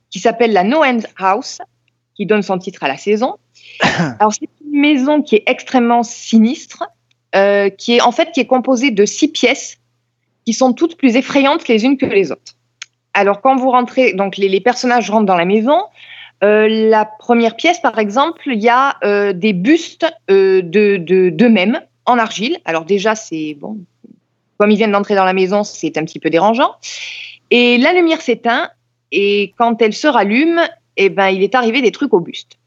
qui 0.09 0.17
s'appelle 0.17 0.51
la 0.51 0.63
No 0.63 0.83
End 0.83 1.01
House, 1.19 1.59
qui 2.15 2.25
donne 2.25 2.41
son 2.41 2.57
titre 2.57 2.83
à 2.83 2.87
la 2.87 2.97
saison. 2.97 3.35
Alors 4.19 4.33
c'est 4.33 4.49
maison 4.77 5.21
qui 5.21 5.35
est 5.35 5.43
extrêmement 5.45 6.03
sinistre, 6.03 6.83
euh, 7.35 7.69
qui 7.69 7.97
est 7.97 8.01
en 8.01 8.11
fait 8.11 8.31
qui 8.31 8.39
est 8.39 8.45
composée 8.45 8.91
de 8.91 9.05
six 9.05 9.27
pièces 9.27 9.77
qui 10.45 10.53
sont 10.53 10.73
toutes 10.73 10.97
plus 10.97 11.15
effrayantes 11.15 11.67
les 11.67 11.83
unes 11.83 11.97
que 11.97 12.05
les 12.05 12.31
autres. 12.31 12.55
Alors 13.13 13.41
quand 13.41 13.55
vous 13.55 13.71
rentrez, 13.71 14.13
donc 14.13 14.37
les, 14.37 14.61
personnages 14.61 15.09
rentrent 15.09 15.25
dans 15.25 15.35
la 15.35 15.45
maison. 15.45 15.81
euh, 16.43 16.67
la 16.69 17.03
première 17.05 17.55
pièce, 17.55 17.79
par 17.79 17.97
exemple, 17.97 18.43
il 18.45 18.61
y 18.61 18.69
a 18.69 18.95
euh, 19.03 19.33
des 19.33 19.53
bustes 19.53 20.05
de- 20.29 21.29
d'eux-mêmes 21.29 21.81
en 22.05 22.19
argile. 22.19 22.57
Alors 22.63 22.85
déjà 22.85 23.15
c'est 23.15 23.55
bon, 23.55 23.77
comme 24.57 24.71
ils 24.71 24.77
viennent 24.77 24.91
d'entrer 24.91 25.15
dans 25.15 25.25
la 25.25 25.33
maison, 25.33 25.63
c'est 25.63 25.97
un 25.97 26.05
petit 26.05 26.19
peu 26.19 26.29
dérangeant. 26.29 26.75
Et 27.49 27.77
la 27.77 27.93
lumière 27.93 28.21
s'éteint 28.21 28.69
et 29.11 29.53
quand 29.57 29.81
elle 29.81 29.93
se 29.93 30.07
rallume, 30.07 30.61
eh 30.97 31.09
ben, 31.09 31.29
il 31.29 31.43
est 31.43 31.55
arrivé 31.55 31.81
des 31.81 31.91
trucs 31.91 32.13
au 32.13 32.19
buste. 32.19 32.57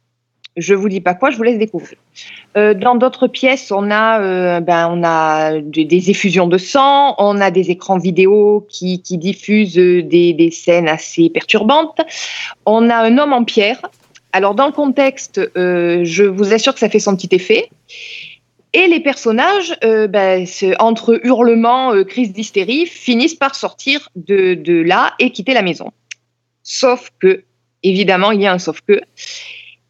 Je 0.57 0.75
vous 0.75 0.89
dis 0.89 1.01
pas 1.01 1.15
quoi, 1.15 1.31
je 1.31 1.37
vous 1.37 1.43
laisse 1.43 1.59
découvrir. 1.59 1.97
Euh, 2.57 2.75
dans 2.75 2.97
d'autres 2.97 3.29
pièces, 3.29 3.71
on 3.71 3.91
a, 3.91 4.21
euh, 4.21 4.61
ben, 4.61 4.89
on 4.91 5.05
a 5.05 5.61
des, 5.61 6.11
effusions 6.11 6.49
de 6.49 6.59
sang, 6.59 7.15
on 7.19 7.41
a 7.41 7.51
des 7.51 7.71
écrans 7.71 7.99
vidéo 7.99 8.67
qui, 8.69 9.01
qui 9.01 9.17
diffusent 9.17 9.75
des, 9.75 10.33
des, 10.33 10.51
scènes 10.51 10.89
assez 10.89 11.31
perturbantes. 11.31 12.01
On 12.67 12.91
a 12.91 12.97
un 12.97 13.17
homme 13.19 13.33
en 13.33 13.45
pierre. 13.45 13.81
Alors 14.33 14.55
dans 14.55 14.67
le 14.67 14.73
contexte, 14.73 15.41
euh, 15.57 16.01
je 16.05 16.25
vous 16.25 16.53
assure 16.53 16.75
que 16.75 16.81
ça 16.81 16.89
fait 16.89 17.01
son 17.01 17.17
petit 17.17 17.35
effet. 17.35 17.69
Et 18.73 18.87
les 18.87 19.01
personnages, 19.01 19.77
euh, 19.83 20.07
ben, 20.07 20.47
entre 20.79 21.19
hurlements, 21.25 21.93
euh, 21.93 22.05
crises 22.05 22.33
d'hystérie, 22.33 22.87
finissent 22.87 23.35
par 23.35 23.57
sortir 23.57 24.09
de, 24.15 24.55
de 24.55 24.81
là 24.83 25.15
et 25.19 25.33
quitter 25.33 25.55
la 25.55 25.63
maison. 25.63 25.93
Sauf 26.63 27.11
que, 27.19 27.43
évidemment, 27.83 28.31
il 28.31 28.41
y 28.43 28.47
a 28.47 28.53
un 28.53 28.59
sauf 28.59 28.81
que. 28.83 29.01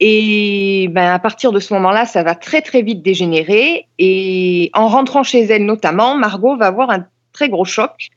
Et 0.01 0.89
ben, 0.91 1.13
à 1.13 1.19
partir 1.19 1.53
de 1.53 1.61
ce 1.61 1.75
moment-là, 1.75 2.07
ça 2.07 2.23
va 2.23 2.35
très 2.35 2.63
très 2.63 2.83
vite 2.83 3.03
dégénérer. 3.03 3.87
Et 3.99 4.71
en 4.73 4.89
rentrant 4.89 5.23
chez 5.23 5.43
elle 5.43 5.67
notamment, 5.67 6.17
Margot 6.17 6.57
va 6.57 6.67
avoir 6.67 6.91
un 6.91 7.07
très 7.33 7.49
gros 7.49 7.67
choc. 7.67 8.09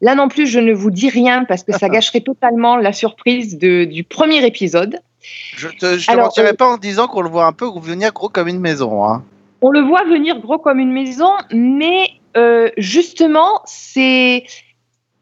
Là 0.00 0.14
non 0.14 0.28
plus, 0.28 0.46
je 0.46 0.60
ne 0.60 0.72
vous 0.72 0.90
dis 0.90 1.08
rien 1.08 1.44
parce 1.44 1.64
que 1.64 1.72
ça 1.72 1.88
gâcherait 1.88 2.20
totalement 2.20 2.76
la 2.76 2.92
surprise 2.92 3.58
de, 3.58 3.84
du 3.84 4.04
premier 4.04 4.44
épisode. 4.44 5.00
Je 5.56 5.68
te, 5.68 5.98
je 5.98 6.06
te 6.06 6.16
mentirais 6.16 6.52
euh, 6.52 6.54
pas 6.54 6.66
en 6.66 6.76
disant 6.76 7.06
qu'on 7.06 7.22
le 7.22 7.28
voit 7.28 7.46
un 7.46 7.52
peu 7.52 7.66
venir 7.80 8.12
gros 8.12 8.28
comme 8.28 8.48
une 8.48 8.60
maison. 8.60 9.04
Hein. 9.04 9.24
On 9.62 9.70
le 9.70 9.80
voit 9.80 10.04
venir 10.04 10.38
gros 10.40 10.58
comme 10.58 10.78
une 10.78 10.92
maison, 10.92 11.32
mais 11.52 12.10
euh, 12.36 12.70
justement, 12.78 13.60
c'est 13.66 14.44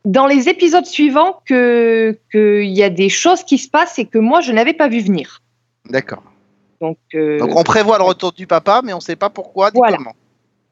dans 0.04 0.26
les 0.26 0.48
épisodes 0.48 0.86
suivants 0.86 1.40
que 1.44 2.18
qu'il 2.30 2.76
y 2.76 2.82
a 2.82 2.90
des 2.90 3.08
choses 3.08 3.42
qui 3.42 3.58
se 3.58 3.68
passent 3.68 3.98
et 3.98 4.04
que 4.04 4.18
moi 4.18 4.40
je 4.40 4.52
n'avais 4.52 4.72
pas 4.72 4.88
vu 4.88 5.00
venir. 5.00 5.42
D'accord. 5.88 6.22
Donc, 6.80 6.98
euh, 7.14 7.38
Donc, 7.38 7.56
on 7.56 7.62
prévoit 7.64 7.98
le 7.98 8.04
retour 8.04 8.32
du 8.32 8.46
papa, 8.46 8.82
mais 8.84 8.92
on 8.92 8.96
ne 8.96 9.02
sait 9.02 9.16
pas 9.16 9.30
pourquoi, 9.30 9.70
voilà. 9.74 9.96
comment. 9.96 10.14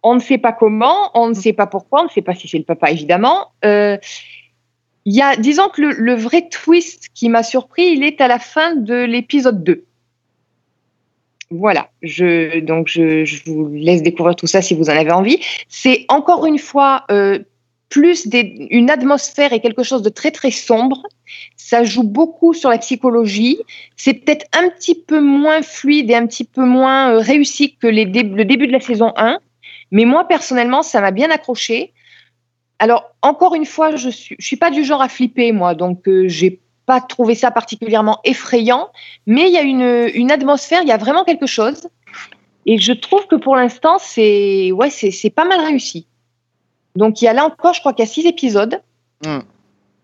On 0.02 0.14
ne 0.14 0.20
sait 0.20 0.38
pas 0.38 0.52
comment, 0.52 1.10
on 1.14 1.28
ne 1.28 1.34
sait 1.34 1.52
pas 1.52 1.66
pourquoi, 1.66 2.02
on 2.02 2.04
ne 2.04 2.10
sait 2.10 2.22
pas 2.22 2.34
si 2.34 2.46
c'est 2.46 2.58
le 2.58 2.64
papa 2.64 2.90
évidemment. 2.90 3.50
Euh, 3.64 3.98
il 5.04 5.14
y 5.14 5.22
a, 5.22 5.36
disons 5.36 5.68
que 5.68 5.80
le, 5.80 5.90
le 5.92 6.14
vrai 6.14 6.48
twist 6.48 7.08
qui 7.14 7.28
m'a 7.28 7.42
surpris, 7.42 7.86
il 7.86 8.04
est 8.04 8.20
à 8.20 8.28
la 8.28 8.38
fin 8.38 8.76
de 8.76 8.94
l'épisode 8.94 9.64
2. 9.64 9.84
Voilà, 11.50 11.90
je, 12.02 12.58
donc 12.60 12.88
je, 12.88 13.24
je, 13.24 13.44
vous 13.46 13.68
laisse 13.72 14.02
découvrir 14.02 14.34
tout 14.34 14.48
ça 14.48 14.62
si 14.62 14.74
vous 14.74 14.90
en 14.90 14.96
avez 14.96 15.12
envie. 15.12 15.40
C'est 15.68 16.04
encore 16.08 16.44
une 16.46 16.58
fois 16.58 17.04
euh, 17.10 17.38
plus 17.88 18.28
une 18.70 18.90
atmosphère 18.90 19.52
et 19.52 19.60
quelque 19.60 19.82
chose 19.82 20.02
de 20.02 20.08
très 20.08 20.30
très 20.30 20.50
sombre. 20.50 21.02
Ça 21.56 21.84
joue 21.84 22.02
beaucoup 22.02 22.54
sur 22.54 22.70
la 22.70 22.78
psychologie. 22.78 23.58
C'est 23.96 24.14
peut-être 24.14 24.46
un 24.52 24.68
petit 24.70 24.94
peu 24.94 25.20
moins 25.20 25.62
fluide 25.62 26.10
et 26.10 26.14
un 26.14 26.26
petit 26.26 26.44
peu 26.44 26.64
moins 26.64 27.12
euh, 27.12 27.18
réussi 27.18 27.76
que 27.76 27.86
le 27.86 28.04
début 28.44 28.66
de 28.66 28.72
la 28.72 28.80
saison 28.80 29.12
1. 29.16 29.38
Mais 29.92 30.04
moi, 30.04 30.26
personnellement, 30.26 30.82
ça 30.82 31.00
m'a 31.00 31.10
bien 31.10 31.30
accroché. 31.30 31.92
Alors, 32.78 33.04
encore 33.22 33.54
une 33.54 33.64
fois, 33.64 33.96
je 33.96 34.10
je 34.10 34.34
suis 34.38 34.56
pas 34.56 34.70
du 34.70 34.84
genre 34.84 35.00
à 35.00 35.08
flipper, 35.08 35.52
moi. 35.52 35.74
Donc, 35.74 36.08
euh, 36.08 36.28
j'ai 36.28 36.60
pas 36.86 37.00
trouvé 37.00 37.34
ça 37.34 37.50
particulièrement 37.50 38.20
effrayant, 38.24 38.90
mais 39.26 39.48
il 39.48 39.52
y 39.52 39.58
a 39.58 39.62
une, 39.62 40.10
une 40.14 40.30
atmosphère, 40.30 40.82
il 40.82 40.88
y 40.88 40.92
a 40.92 40.96
vraiment 40.96 41.24
quelque 41.24 41.46
chose. 41.46 41.88
Et 42.64 42.78
je 42.78 42.92
trouve 42.92 43.26
que 43.26 43.36
pour 43.36 43.56
l'instant, 43.56 43.96
c'est 43.98 44.72
ouais, 44.72 44.90
c'est 44.90 45.30
pas 45.30 45.44
mal 45.44 45.60
réussi. 45.60 46.06
Donc 46.96 47.22
il 47.22 47.26
y 47.26 47.28
a 47.28 47.32
là 47.32 47.44
encore, 47.44 47.74
je 47.74 47.80
crois 47.80 47.92
qu'il 47.92 48.04
y 48.04 48.08
a 48.08 48.10
six 48.10 48.26
épisodes. 48.26 48.80
Mm. 49.24 49.38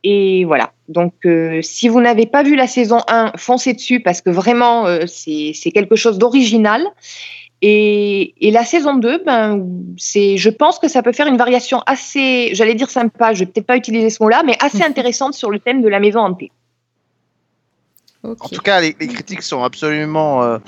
Et 0.04 0.44
voilà. 0.44 0.72
Donc 0.88 1.14
euh, 1.26 1.60
si 1.62 1.88
vous 1.88 2.00
n'avez 2.00 2.26
pas 2.26 2.42
vu 2.42 2.56
la 2.56 2.66
saison 2.66 2.98
1, 3.08 3.32
foncez 3.36 3.72
dessus 3.72 4.00
parce 4.00 4.20
que 4.20 4.30
vraiment, 4.30 4.86
euh, 4.86 5.06
c'est 5.06 5.70
quelque 5.72 5.96
chose 5.96 6.18
d'original. 6.18 6.86
Et, 7.64 8.34
et, 8.40 8.50
la 8.50 8.64
saison 8.64 8.96
2, 8.96 9.22
ben, 9.24 9.64
c'est, 9.96 10.36
je 10.36 10.50
pense 10.50 10.80
que 10.80 10.88
ça 10.88 11.00
peut 11.00 11.12
faire 11.12 11.28
une 11.28 11.36
variation 11.36 11.80
assez, 11.86 12.52
j'allais 12.54 12.74
dire 12.74 12.90
sympa, 12.90 13.34
je 13.34 13.40
vais 13.40 13.46
peut-être 13.46 13.68
pas 13.68 13.76
utiliser 13.76 14.10
ce 14.10 14.20
mot-là, 14.20 14.42
mais 14.44 14.56
assez 14.58 14.82
intéressante 14.84 15.34
sur 15.34 15.48
le 15.48 15.60
thème 15.60 15.80
de 15.80 15.86
la 15.86 16.00
maison 16.00 16.18
hantée. 16.18 16.50
Okay. 18.24 18.40
En 18.40 18.48
tout 18.48 18.62
cas, 18.62 18.80
les, 18.80 18.94
les, 19.00 19.08
critiques 19.08 19.42
sont 19.42 19.64
absolument 19.64 20.44
euh, 20.44 20.58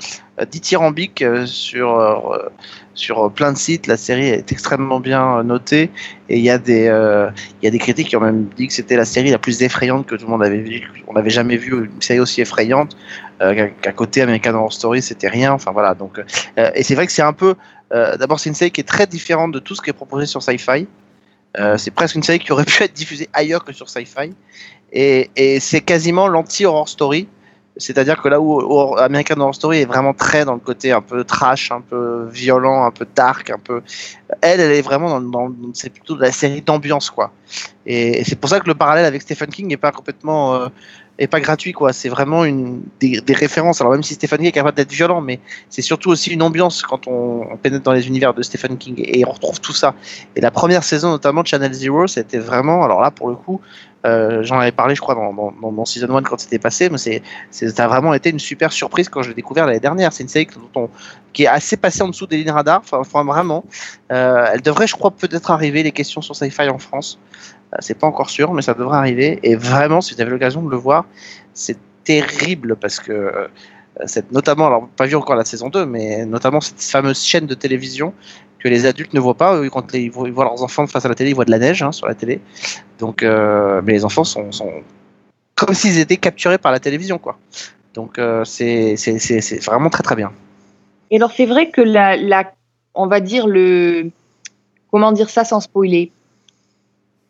dithyrambiques 0.51 1.21
euh, 1.21 1.45
sur, 1.45 1.97
euh, 1.97 2.49
sur 2.95 3.31
plein 3.31 3.53
de 3.53 3.57
sites. 3.57 3.87
La 3.87 3.95
série 3.95 4.27
est 4.27 4.51
extrêmement 4.51 4.99
bien 4.99 5.41
notée 5.43 5.89
et 6.27 6.37
il 6.37 6.43
y, 6.43 6.49
a 6.49 6.57
des, 6.57 6.87
euh, 6.87 7.29
y 7.63 7.67
a 7.67 7.69
des 7.69 7.79
critiques 7.79 8.09
qui 8.09 8.17
ont 8.17 8.21
même 8.21 8.49
dit 8.57 8.67
que 8.67 8.73
c'était 8.73 8.97
la 8.97 9.05
série 9.05 9.29
la 9.29 9.37
plus 9.37 9.61
effrayante 9.61 10.05
que 10.05 10.15
tout 10.15 10.25
le 10.25 10.31
monde 10.31 10.43
avait 10.43 10.59
vu. 10.59 10.91
On 11.07 11.13
n'avait 11.13 11.29
jamais 11.29 11.55
vu 11.55 11.85
une 11.85 12.01
série 12.01 12.19
aussi 12.19 12.41
effrayante. 12.41 12.97
Euh, 13.41 13.69
qu'à 13.81 13.91
côté 13.91 14.21
American 14.21 14.53
Horror 14.53 14.73
Story, 14.73 15.01
c'était 15.01 15.27
rien. 15.27 15.53
Enfin 15.53 15.71
voilà. 15.71 15.93
Donc, 15.93 16.19
euh, 16.19 16.71
et 16.73 16.83
c'est 16.83 16.95
vrai 16.95 17.05
que 17.05 17.11
c'est 17.11 17.21
un 17.21 17.33
peu. 17.33 17.55
D'abord, 17.91 18.41
c'est 18.41 18.49
une 18.49 18.55
série 18.55 18.71
qui 18.71 18.81
est 18.81 18.85
très 18.85 19.07
différente 19.07 19.53
de 19.53 19.59
tout 19.59 19.73
ce 19.73 19.81
qui 19.81 19.89
est 19.89 19.93
proposé 19.93 20.25
sur 20.25 20.43
Sci-Fi. 20.43 20.85
c'est 21.77 21.91
presque 21.91 22.15
une 22.15 22.23
série 22.23 22.39
qui 22.39 22.51
aurait 22.51 22.65
pu 22.65 22.83
être 22.83 22.91
diffusée 22.91 23.29
ailleurs 23.31 23.63
que 23.63 23.71
sur 23.71 23.89
Sci-Fi. 23.89 24.33
Et, 24.91 25.29
et 25.37 25.61
c'est 25.61 25.79
quasiment 25.79 26.27
l'anti-horror 26.27 26.89
story. 26.89 27.29
C'est-à-dire 27.77 28.21
que 28.21 28.29
là 28.29 28.39
où 28.39 28.97
American 28.97 29.39
Horror 29.39 29.55
Story 29.55 29.79
est 29.79 29.85
vraiment 29.85 30.13
très 30.13 30.45
dans 30.45 30.53
le 30.53 30.59
côté 30.59 30.91
un 30.91 31.01
peu 31.01 31.23
trash, 31.23 31.71
un 31.71 31.81
peu 31.81 32.27
violent, 32.31 32.85
un 32.85 32.91
peu 32.91 33.05
dark, 33.15 33.49
un 33.49 33.59
peu. 33.59 33.81
Elle, 34.41 34.61
elle 34.61 34.71
est 34.71 34.81
vraiment 34.81 35.19
dans, 35.19 35.51
c'est 35.73 35.89
plutôt 35.89 36.15
de 36.15 36.21
la 36.21 36.31
série 36.31 36.61
d'ambiance 36.61 37.09
quoi. 37.09 37.31
Et, 37.85 38.19
et 38.19 38.23
c'est 38.23 38.37
pour 38.37 38.49
ça 38.49 38.59
que 38.59 38.67
le 38.67 38.75
parallèle 38.75 39.05
avec 39.05 39.21
Stephen 39.21 39.49
King 39.49 39.67
n'est 39.67 39.77
pas 39.77 39.91
complètement 39.91 40.55
euh, 40.55 40.67
est 41.17 41.27
pas 41.27 41.39
gratuit 41.39 41.71
quoi. 41.71 41.93
C'est 41.93 42.09
vraiment 42.09 42.45
une 42.45 42.81
des, 42.99 43.21
références. 43.33 43.81
Alors 43.81 43.93
même 43.93 44.03
si 44.03 44.15
Stephen 44.15 44.39
King 44.39 44.47
est 44.47 44.51
capable 44.51 44.77
d'être 44.77 44.91
violent, 44.91 45.21
mais 45.21 45.39
c'est 45.69 45.81
surtout 45.81 46.09
aussi 46.09 46.31
une 46.31 46.41
ambiance 46.41 46.81
quand 46.81 47.07
on, 47.07 47.57
pénètre 47.57 47.83
dans 47.83 47.93
les 47.93 48.07
univers 48.07 48.33
de 48.33 48.41
Stephen 48.41 48.77
King 48.77 48.95
et 48.97 49.25
on 49.25 49.31
retrouve 49.31 49.59
tout 49.61 49.73
ça. 49.73 49.95
Et 50.35 50.41
la 50.41 50.51
première 50.51 50.83
saison 50.83 51.09
notamment 51.09 51.41
de 51.41 51.47
Channel 51.47 51.73
Zero, 51.73 52.07
c'était 52.07 52.39
vraiment 52.39 52.83
alors 52.83 53.01
là 53.01 53.11
pour 53.11 53.29
le 53.29 53.35
coup 53.35 53.61
euh, 54.05 54.43
J'en 54.43 54.59
avais 54.59 54.71
parlé, 54.71 54.93
je 54.93 55.01
crois, 55.01 55.15
dans, 55.15 55.33
dans, 55.33 55.71
dans, 55.71 55.85
Season 55.85 56.15
1 56.15 56.21
quand 56.21 56.39
c'était 56.39 56.59
passé, 56.59 56.89
mais 56.89 56.97
c'est, 56.99 57.23
ça 57.49 57.85
a 57.85 57.87
vraiment 57.87 58.13
été 58.13 58.29
une 58.29 58.39
super 58.39 58.71
surprise 58.71 59.09
quand 59.09 59.23
je 59.23 59.29
l'ai 59.29 59.35
découvert 59.35 59.65
l'année 59.65 59.79
dernière. 59.79 60.13
C'est 60.13 60.21
une 60.23 60.29
série 60.29 60.47
qui 61.33 61.43
est 61.43 61.47
assez 61.47 61.75
passée 61.75 62.03
en 62.03 62.09
dessous 62.09 62.27
des 62.27 62.37
lignes 62.37 62.51
enfin, 62.51 62.99
enfin 62.99 63.23
vraiment. 63.23 63.65
Euh, 64.11 64.45
elle 64.53 64.61
devrait, 64.61 64.85
je 64.85 64.95
crois, 64.95 65.09
peut-être 65.11 65.49
arriver, 65.49 65.81
les 65.81 65.91
questions 65.91 66.21
sur 66.21 66.35
Sci-Fi 66.35 66.69
en 66.69 66.77
France. 66.77 67.19
Euh, 67.75 67.79
c'est 67.79 67.97
pas 67.97 68.07
encore 68.07 68.29
sûr, 68.29 68.53
mais 68.53 68.61
ça 68.61 68.73
devrait 68.73 68.97
arriver. 68.97 69.39
Et 69.43 69.55
vraiment, 69.55 70.01
si 70.01 70.13
vous 70.15 70.21
avez 70.21 70.31
l'occasion 70.31 70.63
de 70.63 70.69
le 70.69 70.77
voir, 70.77 71.05
c'est 71.53 71.77
terrible 72.03 72.75
parce 72.75 72.99
que 72.99 73.11
euh, 73.11 73.47
cette, 74.05 74.31
notamment, 74.31 74.67
alors 74.67 74.87
pas 74.87 75.05
vu 75.05 75.15
encore 75.15 75.35
la 75.35 75.45
saison 75.45 75.69
2, 75.69 75.85
mais 75.85 76.25
notamment 76.25 76.61
cette 76.61 76.81
fameuse 76.81 77.21
chaîne 77.23 77.45
de 77.45 77.55
télévision 77.55 78.13
que 78.59 78.69
les 78.69 78.85
adultes 78.85 79.13
ne 79.13 79.19
voient 79.19 79.35
pas. 79.35 79.61
Quand 79.69 79.93
ils 79.93 80.09
voient 80.09 80.43
leurs 80.43 80.63
enfants 80.63 80.87
face 80.87 81.05
à 81.05 81.09
la 81.09 81.15
télé, 81.15 81.29
ils 81.31 81.35
voient 81.35 81.45
de 81.45 81.51
la 81.51 81.59
neige 81.59 81.83
hein, 81.83 81.91
sur 81.91 82.07
la 82.07 82.15
télé. 82.15 82.41
Donc, 82.99 83.23
euh, 83.23 83.81
mais 83.83 83.93
les 83.93 84.05
enfants 84.05 84.23
sont, 84.23 84.49
comme 85.55 85.73
s'ils 85.73 85.99
étaient 85.99 86.17
capturés 86.17 86.57
par 86.57 86.71
la 86.71 86.79
télévision, 86.79 87.17
quoi. 87.17 87.37
Donc, 87.93 88.19
euh, 88.19 88.43
c'est 88.43 88.95
vraiment 89.65 89.89
très 89.89 90.03
très 90.03 90.15
bien. 90.15 90.31
Et 91.11 91.17
alors, 91.17 91.31
c'est 91.31 91.45
vrai 91.45 91.69
que 91.69 91.81
la, 91.81 92.53
on 92.93 93.07
va 93.07 93.19
dire 93.19 93.47
le, 93.47 94.09
comment 94.91 95.11
dire 95.11 95.29
ça 95.29 95.45
sans 95.45 95.59
spoiler? 95.59 96.11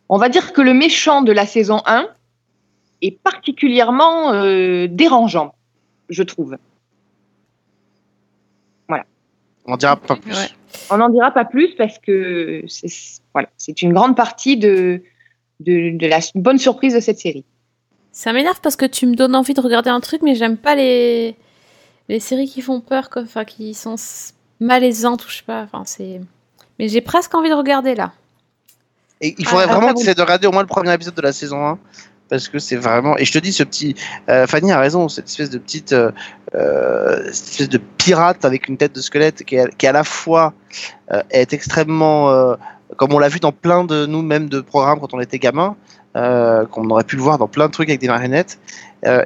On 0.09 0.17
va 0.17 0.29
dire 0.29 0.53
que 0.53 0.61
le 0.61 0.73
méchant 0.73 1.21
de 1.21 1.31
la 1.31 1.45
saison 1.45 1.81
1 1.85 2.07
est 3.01 3.19
particulièrement 3.19 4.33
euh, 4.33 4.87
dérangeant, 4.89 5.55
je 6.09 6.23
trouve. 6.23 6.57
Voilà. 8.87 9.05
On 9.65 9.71
n'en 9.71 9.77
dira 9.77 9.95
pas 9.95 10.15
plus. 10.15 10.31
Ouais. 10.31 10.49
On 10.91 10.97
n'en 10.97 11.09
dira 11.09 11.31
pas 11.31 11.45
plus 11.45 11.75
parce 11.75 11.97
que 11.99 12.63
c'est 12.67 13.21
voilà, 13.33 13.49
une 13.81 13.93
grande 13.93 14.15
partie 14.15 14.57
de, 14.57 15.01
de, 15.59 15.97
de, 15.97 16.07
la 16.07 16.19
bonne 16.35 16.57
surprise 16.57 16.93
de 16.93 16.99
cette 16.99 17.19
série. 17.19 17.45
Ça 18.11 18.31
m'énerve 18.31 18.61
parce 18.61 18.75
que 18.75 18.85
tu 18.85 19.07
me 19.07 19.15
donnes 19.15 19.35
envie 19.35 19.53
de 19.53 19.61
regarder 19.61 19.89
un 19.89 19.99
truc, 19.99 20.21
mais 20.21 20.35
j'aime 20.35 20.57
pas 20.57 20.75
les, 20.75 21.35
les 22.07 22.19
séries 22.19 22.47
qui 22.47 22.61
font 22.61 22.79
peur, 22.79 23.09
quoi, 23.09 23.23
enfin, 23.23 23.43
qui 23.43 23.73
sont 23.73 23.95
malaisantes 24.59 25.25
ou 25.25 25.29
je 25.29 25.37
sais 25.37 25.43
pas. 25.43 25.63
Enfin, 25.63 25.83
c'est... 25.85 26.21
Mais 26.79 26.87
j'ai 26.87 27.01
presque 27.01 27.33
envie 27.35 27.49
de 27.49 27.55
regarder 27.55 27.95
là. 27.95 28.13
Et 29.21 29.35
il 29.37 29.47
faudrait 29.47 29.65
ah, 29.69 29.73
vraiment 29.73 29.93
essayer 29.93 30.13
de 30.13 30.21
regarder 30.21 30.47
au 30.47 30.51
moins 30.51 30.61
le 30.61 30.67
premier 30.67 30.93
épisode 30.93 31.15
de 31.15 31.21
la 31.21 31.33
saison 31.33 31.65
1 31.65 31.79
parce 32.29 32.49
que 32.49 32.59
c'est 32.59 32.75
vraiment 32.75 33.17
et 33.17 33.25
je 33.25 33.31
te 33.31 33.37
dis 33.37 33.53
ce 33.53 33.63
petit 33.63 33.95
euh, 34.29 34.47
Fanny 34.47 34.71
a 34.71 34.79
raison 34.79 35.07
cette 35.09 35.27
espèce 35.27 35.49
de 35.49 35.57
petite 35.57 35.93
euh, 35.93 36.11
cette 37.25 37.49
espèce 37.49 37.69
de 37.69 37.77
pirate 37.77 38.45
avec 38.45 38.67
une 38.67 38.77
tête 38.77 38.95
de 38.95 39.01
squelette 39.01 39.43
qui 39.43 39.55
est, 39.55 39.75
qui 39.77 39.87
à 39.87 39.91
la 39.91 40.03
fois 40.03 40.53
euh, 41.11 41.21
est 41.29 41.53
extrêmement 41.53 42.31
euh, 42.31 42.55
comme 42.97 43.13
on 43.13 43.19
l'a 43.19 43.29
vu 43.29 43.39
dans 43.39 43.51
plein 43.51 43.83
de 43.83 44.05
nous 44.05 44.21
même 44.21 44.49
de 44.49 44.61
programmes 44.61 44.99
quand 44.99 45.13
on 45.13 45.19
était 45.19 45.39
gamin 45.39 45.75
qu'on 46.15 46.89
aurait 46.89 47.03
pu 47.03 47.17
le 47.17 47.21
voir 47.21 47.37
dans 47.37 47.49
plein 47.49 47.67
de 47.67 47.71
trucs 47.71 47.89
avec 47.89 47.99
des 47.99 48.07
marionnettes 48.07 48.57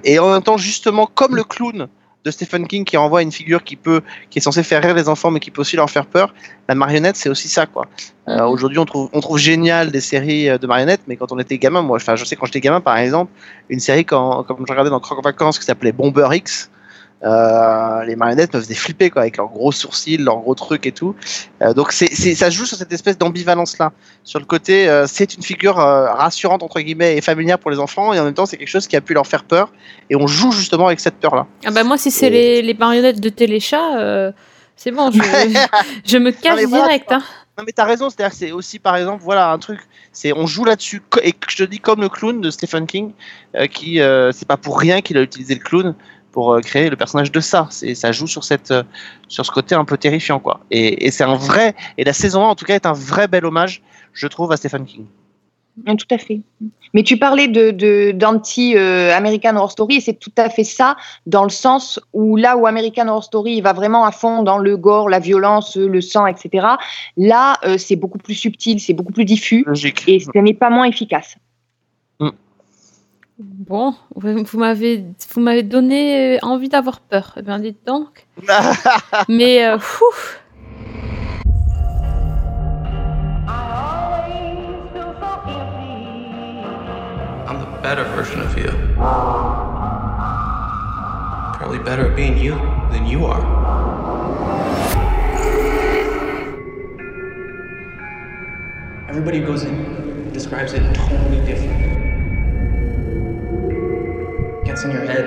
et 0.04 0.18
en 0.18 0.32
même 0.32 0.42
temps 0.42 0.58
justement 0.58 1.06
comme 1.06 1.36
le 1.36 1.44
clown 1.44 1.88
de 2.26 2.32
Stephen 2.32 2.68
King 2.68 2.84
qui 2.84 2.98
renvoie 2.98 3.20
à 3.20 3.22
une 3.22 3.32
figure 3.32 3.64
qui 3.64 3.76
peut, 3.76 4.02
qui 4.30 4.40
est 4.40 4.42
censée 4.42 4.64
faire 4.64 4.82
rire 4.82 4.94
les 4.94 5.08
enfants, 5.08 5.32
mais 5.32 5.40
qui 5.40 5.52
peut 5.52 5.62
aussi 5.62 5.76
leur 5.76 5.90
faire 5.90 6.06
peur. 6.06 6.34
La 6.68 6.76
marionnette, 6.76 7.16
c'est 7.16 7.30
aussi 7.30 7.48
ça, 7.48 7.66
quoi. 7.66 7.88
Euh, 8.28 8.46
Aujourd'hui, 8.46 8.78
on 8.80 8.86
trouve, 8.86 9.10
on 9.14 9.22
trouve 9.22 9.38
génial 9.38 9.92
des 9.92 10.02
séries 10.02 10.50
euh, 10.50 10.58
de 10.58 10.68
marionnettes, 10.68 11.02
mais 11.08 11.16
quand 11.16 11.32
on 11.32 11.40
était 11.40 11.58
gamin, 11.58 11.82
moi, 11.82 11.96
enfin, 11.98 12.16
je 12.16 12.26
sais 12.26 12.36
quand 12.36 12.46
j'étais 12.46 12.60
gamin, 12.60 12.82
par 12.82 12.98
exemple, 12.98 13.32
une 13.70 13.80
série 13.80 14.06
quand, 14.06 14.44
comme 14.44 14.66
je 14.68 14.72
regardais 14.72 14.90
dans 14.90 15.00
Croc 15.00 15.18
en 15.18 15.22
vacances 15.22 15.60
qui 15.60 15.66
s'appelait 15.66 15.94
Bomber 15.94 16.28
X. 16.34 16.70
Euh, 17.22 18.06
les 18.06 18.16
marionnettes 18.16 18.54
me 18.54 18.62
faisaient 18.62 18.74
flipper 18.76 19.10
quoi, 19.10 19.24
avec 19.24 19.36
leurs 19.36 19.50
gros 19.50 19.74
sourcils, 19.74 20.18
leurs 20.18 20.38
gros 20.38 20.56
trucs 20.56 20.86
et 20.86 20.94
tout. 20.94 21.16
Euh, 21.62 21.74
donc 21.74 21.92
c'est, 21.92 22.14
c'est, 22.14 22.34
ça 22.34 22.50
joue 22.50 22.66
sur 22.66 22.78
cette 22.78 22.94
espèce 22.94 23.18
d'ambivalence 23.18 23.78
là, 23.78 23.92
sur 24.24 24.40
le 24.40 24.46
côté 24.46 24.88
euh, 24.88 25.06
c'est 25.06 25.36
une 25.36 25.44
figure 25.44 25.76
rassurante 25.76 26.64
entre 26.64 26.80
guillemets 26.80 27.18
et 27.18 27.22
familière 27.22 27.60
pour 27.60 27.72
les 27.72 27.80
enfants 27.80 28.14
et 28.14 28.20
en 28.22 28.24
même 28.24 28.34
temps 28.34 28.46
c'est 28.46 28.56
quelque 28.56 28.70
chose 28.70 28.88
qui 28.88 28.96
a 28.96 29.02
pu 29.02 29.14
leur 29.14 29.28
faire 29.28 29.44
peur 29.44 29.70
et 30.10 30.16
on 30.16 30.28
joue 30.28 30.54
justement 30.54 30.88
avec 30.88 31.02
cette 31.02 31.16
peur 31.16 31.36
là. 31.36 31.46
Ah 31.66 31.72
bah 31.72 31.84
moi 31.84 31.98
si 31.98 32.10
c'est 32.10 32.30
les, 32.30 32.62
les 32.62 32.74
marionnettes 32.74 33.20
de 33.20 33.30
Téléchat, 33.30 34.32
c'est 34.78 34.92
bon, 34.92 35.12
je, 35.12 35.20
je 36.06 36.18
me 36.18 36.32
casse 36.32 36.64
voilà, 36.64 36.86
direct. 36.86 37.12
hein. 37.12 37.22
Non 37.58 37.66
mais 37.66 37.74
t'as 37.74 37.84
raison, 37.84 38.10
c'est-à-dire 38.10 38.34
c'est 38.34 38.54
aussi 38.54 38.80
par 38.80 38.96
exemple 38.96 39.22
voilà 39.22 39.52
un 39.52 39.60
truc, 39.60 39.82
c'est 40.14 40.32
on 40.32 40.48
joue 40.48 40.64
là-dessus 40.64 41.02
et 41.22 41.34
je 41.50 41.58
te 41.58 41.64
dis 41.64 41.80
comme 41.80 42.00
le 42.00 42.08
clown 42.08 42.40
de 42.40 42.50
Stephen 42.50 42.88
King 42.88 43.12
qui 43.72 44.00
c'est 44.32 44.48
pas 44.48 44.56
pour 44.56 44.80
rien 44.80 45.02
qu'il 45.02 45.18
a 45.18 45.22
utilisé 45.22 45.56
le 45.56 45.60
clown 45.62 45.96
pour 46.32 46.54
euh, 46.54 46.60
créer 46.62 46.90
le 46.90 46.96
personnage 46.96 47.32
de 47.32 47.40
ça, 47.40 47.68
c'est 47.72 47.96
ça 47.96 48.12
joue 48.12 48.28
sur 48.28 48.44
cette 48.44 48.72
euh, 48.72 48.84
sur 49.28 49.46
ce 49.46 49.52
côté 49.52 49.76
un 49.76 49.86
peu 49.86 49.98
terrifiant 49.98 50.40
quoi. 50.40 50.60
Et, 50.72 51.06
et 51.06 51.12
c'est 51.12 51.24
un 51.24 51.36
vrai 51.36 51.76
et 51.98 52.04
la 52.04 52.14
saison 52.14 52.44
1 52.46 52.50
en 52.50 52.56
tout 52.56 52.66
cas 52.66 52.76
est 52.76 52.86
un 52.86 52.94
vrai 52.94 53.28
bel 53.28 53.46
hommage 53.46 53.82
je 54.14 54.28
trouve 54.28 54.52
à 54.52 54.58
Stephen 54.58 54.86
King. 54.86 55.06
Mm, 55.86 55.96
Tout 55.96 56.14
à 56.14 56.18
fait. 56.18 56.42
Mais 56.94 57.04
tu 57.04 57.18
parlais 57.18 57.48
de- 57.48 58.12
d'anti-American 58.12 59.56
Horror 59.56 59.72
Story 59.72 59.96
et 59.98 60.02
c'est 60.02 60.16
tout 60.20 60.32
à 60.38 60.50
fait 60.50 60.64
ça 60.64 60.98
dans 61.26 61.44
le 61.44 61.50
sens 61.50 62.00
où 62.14 62.36
là 62.36 62.58
où 62.58 62.68
American 62.68 63.08
Horror 63.08 63.24
Story 63.24 63.54
il 63.58 63.62
va 63.62 63.74
vraiment 63.74 64.06
à 64.06 64.12
fond 64.12 64.44
dans 64.44 64.58
le 64.58 64.76
gore, 64.78 65.10
la 65.10 65.20
violence, 65.20 65.76
le 65.78 66.02
sang, 66.02 66.26
etc. 66.28 66.68
Là, 67.18 67.58
euh, 67.64 67.78
c'est 67.78 67.96
beaucoup 67.96 68.18
plus 68.18 68.34
subtil, 68.36 68.80
c'est 68.80 68.94
beaucoup 68.94 69.14
plus 69.14 69.26
diffus 69.26 69.64
Logique. 69.68 70.04
et 70.08 70.20
ce 70.20 70.38
n'est 70.38 70.54
pas 70.54 70.70
moins 70.70 70.86
efficace. 70.86 71.36
Bon, 73.42 73.96
vous 74.16 74.58
m'avez 74.60 75.06
vous 75.34 75.40
m'avez 75.40 75.64
donné 75.64 76.36
euh, 76.36 76.40
envie 76.42 76.68
d'avoir 76.68 77.00
peur. 77.00 77.36
Eh 77.38 77.42
bien, 77.42 77.58
dites 77.58 77.88
donc. 77.88 78.28
Mais 79.30 79.66
euh, 79.66 79.80
fou. 79.80 80.04
I'm 87.48 87.60
the 87.62 87.82
better 87.82 88.04
version 88.14 88.42
of 88.42 88.58
you. 88.58 88.70
Probably 91.54 91.80
better 91.80 92.08
at 92.12 92.18
being 92.18 92.38
you 92.38 92.56
than 92.92 93.06
you 93.08 93.26
are. 93.26 93.40
Everybody 99.08 99.40
who 99.40 99.46
goes 99.46 99.64
in 99.64 100.34
describes 100.34 100.74
it 100.74 100.84
totally 100.94 101.40
different. 101.46 102.09
Gets 104.80 104.86
in 104.86 104.92
your 104.92 105.06
head. 105.12 105.26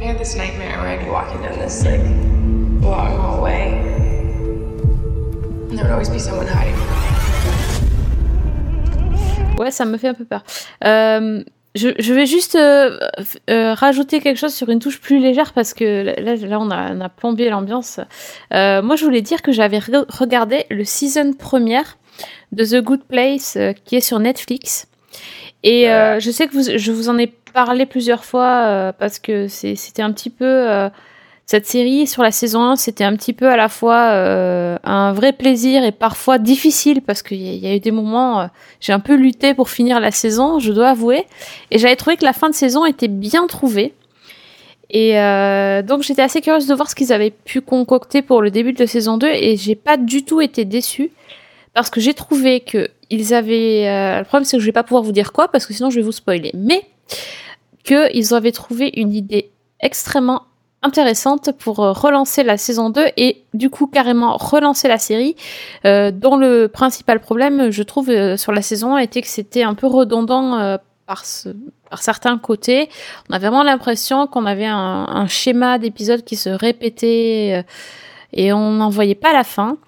I 0.00 0.04
had 0.04 0.18
this 0.18 0.34
nightmare 0.34 0.80
where 0.80 0.88
I'd 0.88 1.04
be 1.04 1.08
walking 1.08 1.40
down 1.42 1.56
this 1.60 1.84
like 1.84 2.00
long 2.82 3.16
hallway, 3.16 3.78
and 5.70 5.78
there 5.78 5.84
would 5.84 5.92
always 5.92 6.08
be 6.08 6.18
someone 6.18 6.48
hiding. 6.48 6.74
Ouais, 9.56 9.70
ça 9.70 9.84
me 9.84 9.98
fait 9.98 10.08
un 10.08 10.14
peu 10.14 10.24
peur. 10.24 10.42
Euh, 10.84 11.44
je, 11.78 11.88
je 11.98 12.12
vais 12.12 12.26
juste 12.26 12.54
euh, 12.56 12.98
euh, 13.48 13.72
rajouter 13.74 14.20
quelque 14.20 14.36
chose 14.36 14.52
sur 14.52 14.68
une 14.68 14.80
touche 14.80 15.00
plus 15.00 15.18
légère 15.18 15.52
parce 15.54 15.72
que 15.72 16.14
là, 16.20 16.34
là 16.36 16.60
on, 16.60 16.70
a, 16.70 16.92
on 16.94 17.00
a 17.00 17.08
plombé 17.08 17.48
l'ambiance. 17.48 18.00
Euh, 18.52 18.82
moi, 18.82 18.96
je 18.96 19.04
voulais 19.04 19.22
dire 19.22 19.40
que 19.40 19.52
j'avais 19.52 19.78
re- 19.78 20.04
regardé 20.08 20.66
le 20.68 20.84
season 20.84 21.32
première 21.32 21.96
de 22.52 22.64
The 22.64 22.82
Good 22.82 23.04
Place 23.04 23.56
qui 23.84 23.96
est 23.96 24.00
sur 24.00 24.18
Netflix. 24.18 24.88
Et 25.62 25.86
je 25.86 26.30
sais 26.30 26.46
que 26.46 26.52
vous, 26.52 26.64
je 26.76 26.92
vous 26.92 27.08
en 27.08 27.18
ai 27.18 27.32
parlé 27.52 27.86
plusieurs 27.86 28.24
fois 28.24 28.92
parce 28.98 29.18
que 29.18 29.48
c'était 29.48 30.02
un 30.02 30.12
petit 30.12 30.30
peu. 30.30 30.88
Cette 31.50 31.64
série 31.64 32.06
sur 32.06 32.22
la 32.22 32.30
saison 32.30 32.62
1, 32.62 32.76
c'était 32.76 33.04
un 33.04 33.16
petit 33.16 33.32
peu 33.32 33.48
à 33.48 33.56
la 33.56 33.70
fois 33.70 34.10
euh, 34.10 34.76
un 34.84 35.14
vrai 35.14 35.32
plaisir 35.32 35.82
et 35.82 35.92
parfois 35.92 36.36
difficile 36.36 37.00
parce 37.00 37.22
qu'il 37.22 37.40
y, 37.40 37.56
y 37.56 37.66
a 37.66 37.74
eu 37.74 37.80
des 37.80 37.90
moments, 37.90 38.42
euh, 38.42 38.46
j'ai 38.80 38.92
un 38.92 39.00
peu 39.00 39.14
lutté 39.14 39.54
pour 39.54 39.70
finir 39.70 39.98
la 39.98 40.10
saison, 40.10 40.58
je 40.58 40.74
dois 40.74 40.90
avouer. 40.90 41.24
Et 41.70 41.78
j'avais 41.78 41.96
trouvé 41.96 42.18
que 42.18 42.24
la 42.26 42.34
fin 42.34 42.50
de 42.50 42.54
saison 42.54 42.84
était 42.84 43.08
bien 43.08 43.46
trouvée. 43.46 43.94
Et 44.90 45.18
euh, 45.18 45.80
donc 45.80 46.02
j'étais 46.02 46.20
assez 46.20 46.42
curieuse 46.42 46.66
de 46.66 46.74
voir 46.74 46.90
ce 46.90 46.94
qu'ils 46.94 47.14
avaient 47.14 47.30
pu 47.30 47.62
concocter 47.62 48.20
pour 48.20 48.42
le 48.42 48.50
début 48.50 48.74
de 48.74 48.84
saison 48.84 49.16
2 49.16 49.26
et 49.28 49.56
j'ai 49.56 49.74
pas 49.74 49.96
du 49.96 50.26
tout 50.26 50.42
été 50.42 50.66
déçue 50.66 51.10
parce 51.72 51.88
que 51.88 52.00
j'ai 52.00 52.12
trouvé 52.12 52.60
que 52.60 52.88
ils 53.08 53.32
avaient 53.32 53.84
le 54.18 54.24
problème 54.24 54.44
c'est 54.44 54.56
que 54.56 54.62
je 54.62 54.66
vais 54.66 54.72
pas 54.72 54.84
pouvoir 54.84 55.02
vous 55.02 55.12
dire 55.12 55.32
quoi 55.32 55.48
parce 55.48 55.66
que 55.66 55.74
sinon 55.74 55.90
je 55.90 55.96
vais 55.96 56.02
vous 56.02 56.12
spoiler 56.12 56.52
mais 56.54 56.86
que 57.84 58.10
ils 58.14 58.32
avaient 58.32 58.52
trouvé 58.52 58.90
une 58.96 59.12
idée 59.12 59.50
extrêmement 59.80 60.44
intéressante 60.82 61.50
pour 61.58 61.80
euh, 61.80 61.92
relancer 61.92 62.42
la 62.42 62.56
saison 62.56 62.90
2 62.90 63.06
et 63.16 63.44
du 63.54 63.68
coup 63.70 63.86
carrément 63.86 64.36
relancer 64.36 64.88
la 64.88 64.98
série. 64.98 65.34
Euh, 65.84 66.10
dont 66.10 66.36
le 66.36 66.68
principal 66.68 67.20
problème 67.20 67.70
je 67.70 67.82
trouve 67.82 68.10
euh, 68.10 68.36
sur 68.36 68.52
la 68.52 68.62
saison 68.62 68.94
1 68.94 68.98
était 68.98 69.22
que 69.22 69.28
c'était 69.28 69.62
un 69.64 69.74
peu 69.74 69.86
redondant 69.86 70.78
par, 71.06 71.24
ce- 71.24 71.48
par 71.90 72.02
certains 72.02 72.38
côtés. 72.38 72.88
On 73.28 73.34
a 73.34 73.38
vraiment 73.38 73.62
l'impression 73.62 74.26
qu'on 74.26 74.46
avait 74.46 74.66
un, 74.66 75.26
schéma 75.26 75.78
d'épisodes 75.78 76.22
qui 76.22 76.36
se 76.36 76.50
répétait 76.50 77.64
et 78.32 78.52
on 78.52 78.72
n'en 78.72 78.90
voyait 78.90 79.14
pas 79.14 79.32
la 79.32 79.44
fin. 79.44 79.78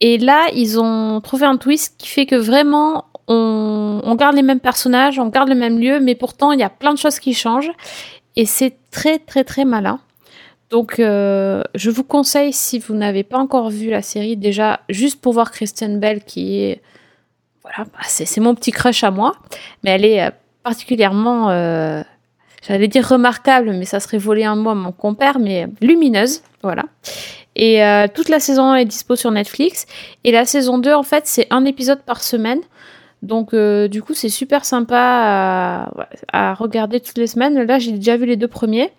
Et 0.00 0.18
là 0.18 0.46
ils 0.54 0.78
ont 0.78 1.20
trouvé 1.20 1.46
un 1.46 1.56
twist 1.56 1.94
qui 1.96 2.08
fait 2.08 2.26
que 2.26 2.36
vraiment 2.36 3.06
on 3.28 4.14
garde 4.16 4.34
les 4.36 4.42
mêmes 4.42 4.60
personnages, 4.60 5.18
on 5.18 5.28
garde 5.28 5.48
le 5.48 5.54
même 5.54 5.78
lieu, 5.78 6.00
mais 6.00 6.14
pourtant 6.14 6.52
il 6.52 6.60
y 6.60 6.64
a 6.64 6.68
plein 6.68 6.92
de 6.92 6.98
choses 6.98 7.18
qui 7.18 7.32
changent 7.32 7.70
et 8.36 8.46
c'est 8.46 8.74
très 8.90 9.18
très 9.18 9.44
très 9.44 9.64
malin. 9.64 10.00
Donc 10.72 10.98
euh, 10.98 11.62
je 11.74 11.90
vous 11.90 12.02
conseille 12.02 12.54
si 12.54 12.78
vous 12.78 12.94
n'avez 12.94 13.24
pas 13.24 13.36
encore 13.36 13.68
vu 13.68 13.90
la 13.90 14.00
série 14.00 14.38
déjà 14.38 14.80
juste 14.88 15.20
pour 15.20 15.34
voir 15.34 15.50
Kristen 15.50 16.00
Bell 16.00 16.24
qui 16.24 16.62
est 16.62 16.80
voilà 17.62 17.84
bah, 17.84 18.00
c'est 18.06 18.40
mon 18.40 18.54
petit 18.54 18.72
crush 18.72 19.04
à 19.04 19.10
moi, 19.10 19.34
mais 19.84 19.90
elle 19.90 20.06
est 20.06 20.22
euh, 20.22 20.30
particulièrement 20.62 21.50
euh, 21.50 22.02
j'allais 22.66 22.88
dire 22.88 23.06
remarquable, 23.06 23.72
mais 23.72 23.84
ça 23.84 24.00
serait 24.00 24.16
voler 24.16 24.44
un 24.44 24.56
mot 24.56 24.70
à 24.70 24.74
mon 24.74 24.92
compère, 24.92 25.38
mais 25.38 25.66
lumineuse, 25.82 26.42
voilà. 26.62 26.84
Et 27.54 27.82
toute 28.14 28.30
la 28.30 28.40
saison 28.40 28.70
1 28.70 28.76
est 28.76 28.84
dispo 28.86 29.14
sur 29.14 29.30
Netflix. 29.30 29.84
Et 30.24 30.32
la 30.32 30.46
saison 30.46 30.78
2, 30.78 30.94
en 30.94 31.02
fait, 31.02 31.26
c'est 31.26 31.46
un 31.50 31.66
épisode 31.66 32.00
par 32.00 32.22
semaine. 32.22 32.60
Donc, 33.22 33.54
euh, 33.54 33.86
du 33.86 34.02
coup, 34.02 34.14
c'est 34.14 34.28
super 34.28 34.64
sympa 34.64 34.98
à, 34.98 35.90
à 36.32 36.54
regarder 36.54 37.00
toutes 37.00 37.18
les 37.18 37.28
semaines. 37.28 37.62
Là, 37.62 37.78
j'ai 37.78 37.92
déjà 37.92 38.16
vu 38.16 38.26
les 38.26 38.36
deux 38.36 38.48
premiers. 38.48 38.92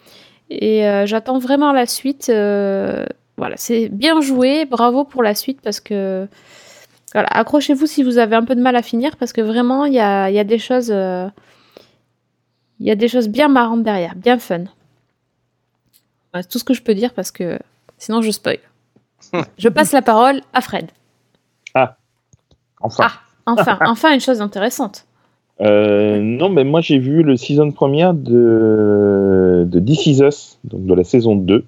Et 0.50 0.88
euh, 0.88 1.06
j'attends 1.06 1.40
vraiment 1.40 1.74
la 1.74 1.86
suite. 1.86 2.30
Euh, 2.30 3.06
voilà, 3.38 3.58
c'est 3.58 3.90
bien 3.90 4.22
joué. 4.22 4.66
Bravo 4.66 5.04
pour 5.04 5.24
la 5.24 5.36
suite 5.36 5.60
parce 5.62 5.80
que. 5.80 6.28
Voilà, 7.14 7.28
accrochez-vous 7.28 7.86
si 7.86 8.02
vous 8.02 8.18
avez 8.18 8.36
un 8.36 8.44
peu 8.44 8.56
de 8.56 8.62
mal 8.62 8.76
à 8.76 8.82
finir 8.82 9.18
parce 9.18 9.34
que 9.34 9.42
vraiment, 9.42 9.86
il 9.86 9.94
y 9.94 10.00
a, 10.00 10.32
y 10.32 10.40
a 10.40 10.44
des 10.44 10.58
choses. 10.58 10.90
Il 10.90 12.88
y 12.88 12.92
a 12.92 12.96
des 12.96 13.08
choses 13.08 13.28
bien 13.28 13.50
marrantes 13.50 13.84
derrière, 13.84 14.16
bien 14.16 14.40
fun. 14.40 14.64
Voilà, 16.32 16.42
c'est 16.42 16.50
tout 16.50 16.58
ce 16.58 16.64
que 16.64 16.74
je 16.74 16.82
peux 16.82 16.96
dire 16.96 17.14
parce 17.14 17.30
que 17.30 17.60
sinon 18.00 18.24
je 18.24 18.32
spoil. 18.32 18.58
je 19.60 19.70
passe 19.70 19.92
la 19.92 20.02
parole 20.02 20.42
à 20.54 20.62
Fred. 20.62 20.90
Ah, 21.76 21.98
enfin. 22.82 23.12
Enfin, 23.46 23.78
enfin 23.86 24.14
une 24.14 24.20
chose 24.20 24.42
intéressante. 24.42 25.06
Euh, 25.62 26.20
non, 26.20 26.50
mais 26.50 26.64
moi 26.64 26.82
j'ai 26.82 26.98
vu 26.98 27.24
le 27.24 27.38
season 27.38 27.72
première 27.72 28.14
de, 28.14 29.66
de 29.68 29.80
This 29.80 30.08
Is 30.08 30.24
Us, 30.24 30.60
donc 30.64 30.86
de 30.86 30.94
la 30.94 31.04
saison 31.04 31.36
2, 31.36 31.64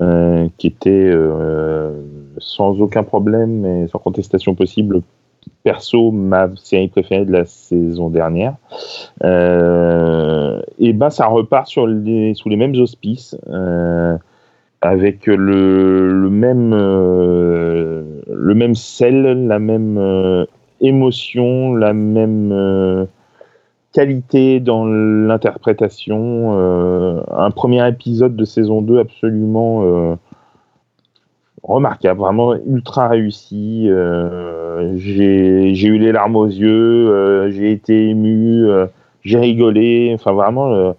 euh, 0.00 0.48
qui 0.56 0.66
était 0.68 0.90
euh, 0.90 1.90
sans 2.38 2.80
aucun 2.80 3.02
problème 3.02 3.66
et 3.66 3.88
sans 3.88 3.98
contestation 3.98 4.54
possible, 4.54 5.02
perso, 5.62 6.10
ma 6.10 6.48
série 6.56 6.88
préférée 6.88 7.26
de 7.26 7.32
la 7.32 7.44
saison 7.44 8.08
dernière. 8.08 8.54
Et 9.22 10.92
ben 10.92 11.10
ça 11.10 11.26
repart 11.26 11.68
sur 11.68 11.86
les, 11.86 12.34
sous 12.34 12.48
les 12.48 12.56
mêmes 12.56 12.74
auspices. 12.76 13.36
avec 14.80 15.26
le, 15.26 16.10
le 16.10 16.30
même 16.30 16.74
euh, 16.74 18.14
le 18.28 18.54
même 18.54 18.74
sel, 18.74 19.46
la 19.46 19.58
même 19.58 19.96
euh, 19.98 20.44
émotion, 20.80 21.74
la 21.74 21.92
même 21.92 22.52
euh, 22.52 23.06
qualité 23.92 24.60
dans 24.60 24.84
l'interprétation. 24.86 26.58
euh, 26.58 27.22
un 27.30 27.50
premier 27.50 27.86
épisode 27.88 28.36
de 28.36 28.44
saison 28.44 28.82
2 28.82 28.98
absolument 28.98 29.82
euh, 29.84 30.14
remarquable, 31.62 32.20
vraiment 32.20 32.54
ultra 32.54 33.08
réussi. 33.08 33.88
J'ai 34.96 35.86
eu 35.86 35.98
les 35.98 36.12
larmes 36.12 36.36
aux 36.36 36.46
yeux, 36.46 37.50
j'ai 37.50 37.72
été 37.72 38.10
ému, 38.10 38.66
j'ai 39.22 39.38
rigolé. 39.38 40.12
Enfin, 40.14 40.32
vraiment, 40.32 40.94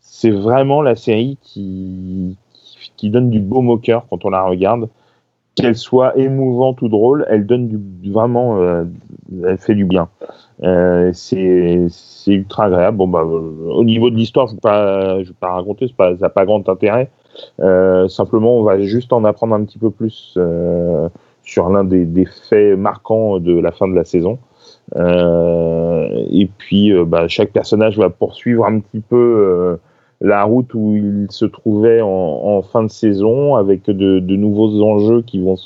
c'est 0.00 0.30
vraiment 0.30 0.82
la 0.82 0.96
série 0.96 1.38
qui, 1.42 2.36
qui, 2.96 3.10
donne 3.10 3.30
du 3.30 3.38
baume 3.40 3.70
au 3.70 3.78
cœur 3.78 4.06
quand 4.10 4.24
on 4.24 4.30
la 4.30 4.42
regarde. 4.42 4.88
Qu'elle 5.54 5.76
soit 5.76 6.16
émouvante 6.16 6.82
ou 6.82 6.88
drôle, 6.88 7.26
elle 7.28 7.46
donne 7.46 7.68
du, 7.68 8.10
vraiment, 8.10 8.58
elle 9.44 9.58
fait 9.58 9.74
du 9.74 9.84
bien. 9.84 10.08
Euh, 10.62 11.10
c'est 11.12 11.86
ultra 12.26 12.64
agréable. 12.64 12.96
Bon, 12.96 13.08
bah, 13.08 13.22
au 13.24 13.84
niveau 13.84 14.10
de 14.10 14.16
l'histoire, 14.16 14.48
je 14.48 14.54
ne 14.54 15.18
vais 15.18 15.22
vais 15.24 15.32
pas 15.38 15.52
raconter, 15.52 15.86
pas, 15.96 16.16
ça 16.16 16.26
n'a 16.26 16.28
pas 16.30 16.44
grand 16.44 16.68
intérêt. 16.68 17.10
Euh, 17.60 18.08
simplement, 18.08 18.56
on 18.56 18.62
va 18.62 18.78
juste 18.80 19.12
en 19.12 19.24
apprendre 19.24 19.54
un 19.54 19.64
petit 19.64 19.78
peu 19.78 19.90
plus 19.90 20.34
euh, 20.36 21.08
sur 21.42 21.68
l'un 21.68 21.84
des, 21.84 22.04
des 22.04 22.26
faits 22.26 22.76
marquants 22.78 23.38
de 23.38 23.58
la 23.58 23.70
fin 23.70 23.88
de 23.88 23.94
la 23.94 24.04
saison. 24.04 24.38
Euh, 24.96 26.08
et 26.30 26.48
puis, 26.58 26.92
euh, 26.92 27.04
bah, 27.04 27.28
chaque 27.28 27.52
personnage 27.52 27.98
va 27.98 28.10
poursuivre 28.10 28.64
un 28.64 28.80
petit 28.80 29.00
peu 29.00 29.16
euh, 29.16 29.76
la 30.20 30.42
route 30.44 30.74
où 30.74 30.96
il 30.96 31.26
se 31.30 31.44
trouvait 31.44 32.00
en, 32.00 32.08
en 32.08 32.62
fin 32.62 32.82
de 32.82 32.90
saison, 32.90 33.54
avec 33.54 33.84
de, 33.84 34.18
de 34.18 34.36
nouveaux 34.36 34.82
enjeux 34.82 35.22
qui 35.22 35.40
vont 35.40 35.56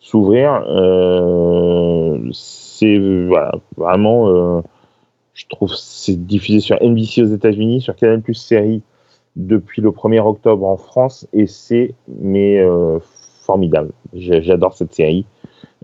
s'ouvrir. 0.00 0.64
Euh, 0.68 2.18
c'est 2.80 3.26
voilà, 3.26 3.52
vraiment, 3.76 4.28
euh, 4.28 4.62
je 5.34 5.44
trouve, 5.48 5.74
c'est 5.74 6.16
diffusé 6.26 6.60
sur 6.60 6.76
NBC 6.82 7.22
aux 7.22 7.34
États-Unis, 7.34 7.82
sur 7.82 7.94
Canal 7.94 8.22
Plus 8.22 8.34
série 8.34 8.82
depuis 9.36 9.82
le 9.82 9.90
1er 9.90 10.20
octobre 10.20 10.66
en 10.66 10.76
France, 10.76 11.26
et 11.32 11.46
c'est 11.46 11.94
mais 12.08 12.58
euh, 12.58 12.98
formidable. 13.42 13.92
J'adore 14.14 14.74
cette 14.74 14.94
série. 14.94 15.26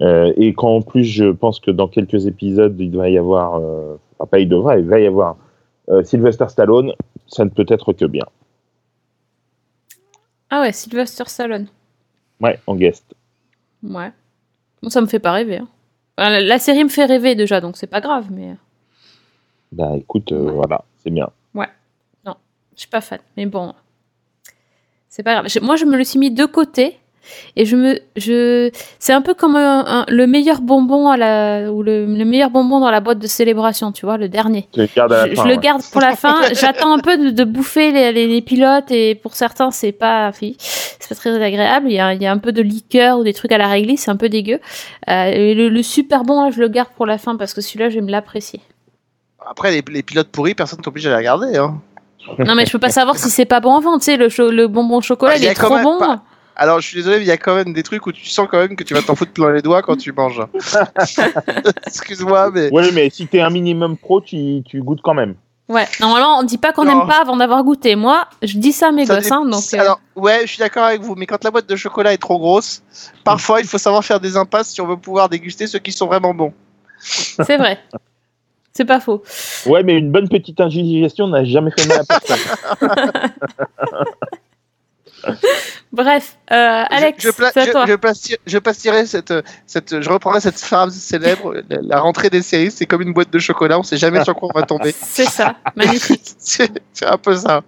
Euh, 0.00 0.32
et 0.36 0.52
quand 0.54 0.74
en 0.76 0.82
plus 0.82 1.04
je 1.04 1.26
pense 1.26 1.58
que 1.60 1.70
dans 1.70 1.88
quelques 1.88 2.26
épisodes 2.26 2.78
il 2.78 2.94
va 2.94 3.08
y 3.08 3.16
avoir, 3.16 3.54
euh, 3.54 3.96
enfin, 4.18 4.28
pas 4.28 4.38
il 4.40 4.48
devra, 4.48 4.78
il 4.78 4.86
va 4.86 5.00
y 5.00 5.06
avoir 5.06 5.36
euh, 5.88 6.02
Sylvester 6.02 6.48
Stallone, 6.48 6.92
ça 7.26 7.44
ne 7.44 7.50
peut 7.50 7.66
être 7.68 7.92
que 7.92 8.04
bien. 8.04 8.24
Ah 10.50 10.60
ouais, 10.60 10.72
Sylvester 10.72 11.24
Stallone. 11.26 11.66
Ouais, 12.40 12.58
en 12.66 12.76
guest. 12.76 13.14
Ouais. 13.82 14.12
Bon, 14.82 14.90
ça 14.90 15.00
me 15.00 15.06
fait 15.06 15.18
pas 15.18 15.32
rêver. 15.32 15.58
hein. 15.58 15.68
Enfin, 16.18 16.40
la, 16.40 16.58
série 16.58 16.82
me 16.84 16.88
fait 16.88 17.04
rêver 17.04 17.34
déjà, 17.34 17.60
donc 17.60 17.76
c'est 17.76 17.86
pas 17.86 18.00
grave, 18.00 18.28
mais 18.30 18.56
Bah 19.72 19.92
écoute, 19.96 20.32
euh, 20.32 20.50
voilà, 20.50 20.84
c'est 21.02 21.10
bien. 21.10 21.28
ouais. 21.54 21.68
Non, 22.24 22.36
je 22.74 22.80
suis 22.80 22.88
pas 22.88 23.00
fan. 23.00 23.20
Mais 23.36 23.46
bon, 23.46 23.74
c'est 25.08 25.22
pas 25.22 25.34
grave. 25.34 25.46
Moi, 25.62 25.76
je 25.76 25.84
me 25.84 25.96
le 25.96 26.04
suis 26.04 26.18
mis 26.18 26.30
de 26.30 26.44
côté. 26.44 26.98
Et 27.56 27.64
je 27.66 27.76
me, 27.76 27.98
je, 28.16 28.70
c'est 28.98 29.12
un 29.12 29.22
peu 29.22 29.34
comme 29.34 29.56
un- 29.56 29.84
un- 29.86 30.04
le 30.08 30.26
meilleur 30.26 30.60
bonbon 30.60 31.08
à 31.08 31.16
la, 31.16 31.70
ou 31.72 31.82
le, 31.82 32.06
le 32.06 32.24
meilleur 32.24 32.50
bonbon 32.50 32.80
dans 32.80 32.90
la 32.90 33.00
boîte 33.00 33.18
de 33.18 33.26
célébration, 33.26 33.92
tu 33.92 34.06
vois, 34.06 34.16
le 34.16 34.28
dernier. 34.28 34.68
Je, 34.76 35.34
fin, 35.34 35.42
je 35.44 35.48
le 35.48 35.56
garde 35.56 35.82
pour 35.92 36.00
la 36.00 36.16
fin. 36.16 36.40
J'attends 36.54 36.92
un 36.92 36.98
peu 36.98 37.16
de, 37.16 37.30
de 37.30 37.44
bouffer 37.44 37.90
les, 37.92 38.12
les, 38.12 38.26
les 38.26 38.42
pilotes 38.42 38.90
et 38.90 39.14
pour 39.14 39.34
certains 39.34 39.70
c'est 39.70 39.92
pas, 39.92 40.30
c'est 40.32 41.08
pas 41.08 41.14
très 41.14 41.42
agréable. 41.42 41.86
Il 41.90 41.94
y, 41.94 42.00
a, 42.00 42.12
il 42.14 42.22
y 42.22 42.26
a 42.26 42.32
un 42.32 42.38
peu 42.38 42.52
de 42.52 42.62
liqueur 42.62 43.18
ou 43.18 43.24
des 43.24 43.32
trucs 43.34 43.52
à 43.52 43.58
la 43.58 43.68
réglisse, 43.68 44.02
c'est 44.02 44.10
un 44.10 44.16
peu 44.16 44.28
dégueu. 44.28 44.60
Euh, 45.08 45.24
et 45.26 45.54
le, 45.54 45.68
le 45.68 45.82
super 45.82 46.22
bon 46.24 46.42
là, 46.44 46.50
je 46.50 46.60
le 46.60 46.68
garde 46.68 46.88
pour 46.96 47.06
la 47.06 47.18
fin 47.18 47.36
parce 47.36 47.54
que 47.54 47.60
celui-là, 47.60 47.90
je 47.90 47.96
vais 47.96 48.00
me 48.04 48.10
l'apprécier. 48.10 48.60
Après, 49.48 49.70
les, 49.70 49.82
les 49.92 50.02
pilotes 50.02 50.28
pourris, 50.28 50.54
personne 50.54 50.80
t'oblige 50.80 51.06
à 51.06 51.10
les 51.10 51.16
regarder. 51.16 51.56
Hein. 51.56 51.80
Non 52.40 52.56
mais 52.56 52.66
je 52.66 52.72
peux 52.72 52.80
pas 52.80 52.90
savoir 52.90 53.16
si 53.16 53.30
c'est 53.30 53.44
pas 53.44 53.60
bon 53.60 53.76
avant. 53.76 53.98
Tu 53.98 54.06
sais, 54.06 54.16
le, 54.16 54.26
le 54.50 54.66
bonbon 54.66 54.96
au 54.96 55.00
chocolat, 55.00 55.34
Ah, 55.36 55.38
il 55.38 55.44
est 55.44 55.54
trop 55.54 55.78
bon. 55.78 55.98
pas- 55.98 56.22
Alors, 56.56 56.80
je 56.80 56.86
suis 56.88 56.96
désolé, 56.96 57.16
mais 57.18 57.22
il 57.24 57.28
y 57.28 57.32
a 57.32 57.36
quand 57.36 57.54
même 57.54 57.72
des 57.74 57.82
trucs 57.82 58.06
où 58.06 58.12
tu 58.12 58.26
sens 58.26 58.48
quand 58.50 58.58
même 58.58 58.76
que 58.76 58.82
tu 58.84 58.94
vas 58.94 59.02
t'en 59.02 59.14
foutre 59.14 59.32
plein 59.32 59.52
les 59.52 59.60
doigts 59.62 59.82
quand 59.82 59.96
tu 59.96 60.12
manges. 60.12 60.40
Excuse-moi, 61.86 62.50
mais. 62.52 62.70
Ouais, 62.72 62.90
mais 62.92 63.10
si 63.10 63.26
t'es 63.26 63.40
un 63.40 63.50
minimum 63.50 63.96
pro, 63.96 64.20
tu, 64.20 64.62
tu 64.64 64.80
goûtes 64.82 65.02
quand 65.02 65.14
même. 65.14 65.34
Ouais. 65.68 65.86
Normalement, 66.00 66.38
on 66.38 66.44
dit 66.44 66.58
pas 66.58 66.72
qu'on 66.72 66.84
n'aime 66.84 67.06
pas 67.06 67.20
avant 67.20 67.36
d'avoir 67.36 67.62
goûté. 67.64 67.96
Moi, 67.96 68.24
je 68.40 68.56
dis 68.56 68.72
ça 68.72 68.88
à 68.88 68.92
mes 68.92 69.04
Ça 69.04 69.16
gosses, 69.16 69.32
hein, 69.32 69.44
donc. 69.44 69.62
euh, 69.74 69.78
Alors, 69.80 70.00
ouais, 70.14 70.42
je 70.42 70.46
suis 70.46 70.58
d'accord 70.58 70.84
avec 70.84 71.02
vous, 71.02 71.14
mais 71.16 71.26
quand 71.26 71.42
la 71.42 71.50
boîte 71.50 71.68
de 71.68 71.76
chocolat 71.76 72.12
est 72.12 72.18
trop 72.18 72.38
grosse, 72.38 72.82
parfois 73.24 73.60
il 73.60 73.66
faut 73.66 73.78
savoir 73.78 74.04
faire 74.04 74.20
des 74.20 74.36
impasses 74.36 74.68
si 74.68 74.80
on 74.80 74.86
veut 74.86 74.96
pouvoir 74.96 75.28
déguster 75.28 75.66
ceux 75.66 75.80
qui 75.80 75.90
sont 75.92 76.06
vraiment 76.06 76.32
bons. 76.34 76.54
C'est 77.00 77.56
vrai. 77.56 77.80
C'est 78.72 78.84
pas 78.84 79.00
faux. 79.00 79.22
Ouais, 79.66 79.82
mais 79.82 79.98
une 79.98 80.12
bonne 80.12 80.28
petite 80.28 80.60
indigestion 80.60 81.26
n'a 81.28 81.44
jamais 81.44 81.72
fait 81.76 81.86
mal 81.88 82.00
à 82.00 82.04
personne. 82.04 82.38
Bref, 85.92 86.36
euh, 86.50 86.84
Alex, 86.90 87.24
je, 87.24 87.30
pla- 87.30 87.52
je- 87.54 87.70
toi. 87.70 87.84
je 87.86 87.94
cette, 89.06 89.32
cette, 89.66 90.00
je 90.00 90.10
reprendrai 90.10 90.40
cette 90.40 90.60
phrase 90.60 90.94
célèbre. 90.94 91.54
La, 91.68 91.78
la 91.82 92.00
rentrée 92.00 92.28
des 92.30 92.42
séries, 92.42 92.70
c'est 92.70 92.86
comme 92.86 93.02
une 93.02 93.12
boîte 93.12 93.30
de 93.30 93.38
chocolat, 93.38 93.78
on 93.78 93.82
sait 93.82 93.96
jamais 93.96 94.22
sur 94.24 94.34
quoi 94.34 94.50
on 94.54 94.58
va 94.58 94.66
tomber. 94.66 94.92
C'est 94.92 95.28
ça, 95.28 95.56
magnifique. 95.74 96.22
c'est 96.38 97.06
un 97.06 97.16
peu 97.18 97.36
ça. 97.36 97.62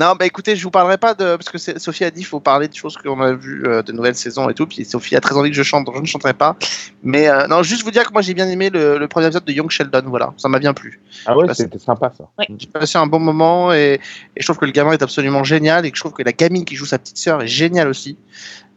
Non, 0.00 0.14
bah 0.18 0.24
écoutez, 0.24 0.56
je 0.56 0.62
vous 0.62 0.70
parlerai 0.70 0.96
pas 0.96 1.12
de. 1.12 1.36
Parce 1.36 1.50
que 1.50 1.78
Sophie 1.78 2.04
a 2.04 2.10
dit 2.10 2.20
qu'il 2.20 2.26
faut 2.26 2.40
parler 2.40 2.68
de 2.68 2.74
choses 2.74 2.96
qu'on 2.96 3.20
a 3.20 3.34
vues, 3.34 3.64
euh, 3.66 3.82
de 3.82 3.92
nouvelles 3.92 4.14
saisons 4.14 4.48
et 4.48 4.54
tout. 4.54 4.66
Puis 4.66 4.82
Sophie 4.86 5.14
a 5.14 5.20
très 5.20 5.34
envie 5.36 5.50
que 5.50 5.56
je 5.56 5.62
chante, 5.62 5.84
donc 5.84 5.96
je 5.96 6.00
ne 6.00 6.06
chanterai 6.06 6.32
pas. 6.32 6.56
Mais 7.02 7.28
euh, 7.28 7.46
non, 7.48 7.62
juste 7.62 7.84
vous 7.84 7.90
dire 7.90 8.04
que 8.04 8.12
moi 8.14 8.22
j'ai 8.22 8.32
bien 8.32 8.48
aimé 8.48 8.70
le, 8.70 8.96
le 8.96 9.08
premier 9.08 9.26
épisode 9.26 9.44
de 9.44 9.52
Young 9.52 9.70
Sheldon, 9.70 10.04
voilà. 10.06 10.32
Ça 10.38 10.48
m'a 10.48 10.58
bien 10.58 10.72
plu. 10.72 11.00
Ah 11.26 11.36
ouais, 11.36 11.52
c'était 11.52 11.78
sympa 11.78 12.10
ça. 12.16 12.24
J'ai 12.58 12.66
passé 12.66 12.96
un 12.96 13.06
bon 13.06 13.18
moment 13.18 13.74
et, 13.74 14.00
et 14.36 14.40
je 14.40 14.46
trouve 14.46 14.56
que 14.56 14.64
le 14.64 14.72
gamin 14.72 14.92
est 14.92 15.02
absolument 15.02 15.44
génial 15.44 15.84
et 15.84 15.90
que 15.90 15.98
je 15.98 16.02
trouve 16.02 16.14
que 16.14 16.22
la 16.22 16.32
gamine 16.32 16.64
qui 16.64 16.76
joue 16.76 16.86
sa 16.86 16.98
petite 16.98 17.18
sœur 17.18 17.42
est 17.42 17.46
géniale 17.46 17.88
aussi. 17.88 18.16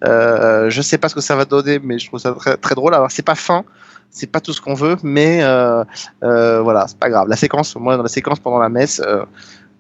Euh, 0.03 0.69
je 0.69 0.82
sais 0.82 0.97
pas 0.97 1.07
ce 1.07 1.15
que 1.15 1.21
ça 1.21 1.38
va 1.38 1.45
donner, 1.45 1.80
mais 1.82 1.99
je 1.99 2.07
trouve 2.07 2.19
ça 2.19 2.34
très, 2.34 2.57
très 2.57 2.76
drôle. 2.76 2.93
Alors 2.93 3.09
c'est 3.09 3.24
pas 3.24 3.36
fin, 3.36 3.63
c'est 4.09 4.30
pas 4.30 4.41
tout 4.41 4.51
ce 4.51 4.59
qu'on 4.59 4.74
veut, 4.74 4.97
mais 5.03 5.41
euh, 5.41 5.86
euh, 6.24 6.61
voilà, 6.61 6.86
c'est 6.88 6.97
pas 6.97 7.09
grave. 7.09 7.30
La 7.30 7.38
séquence, 7.38 7.74
moi 7.78 7.95
dans 7.95 8.03
la 8.03 8.09
séquence 8.09 8.39
pendant 8.39 8.59
la 8.59 8.67
messe, 8.67 9.01
euh, 9.05 9.24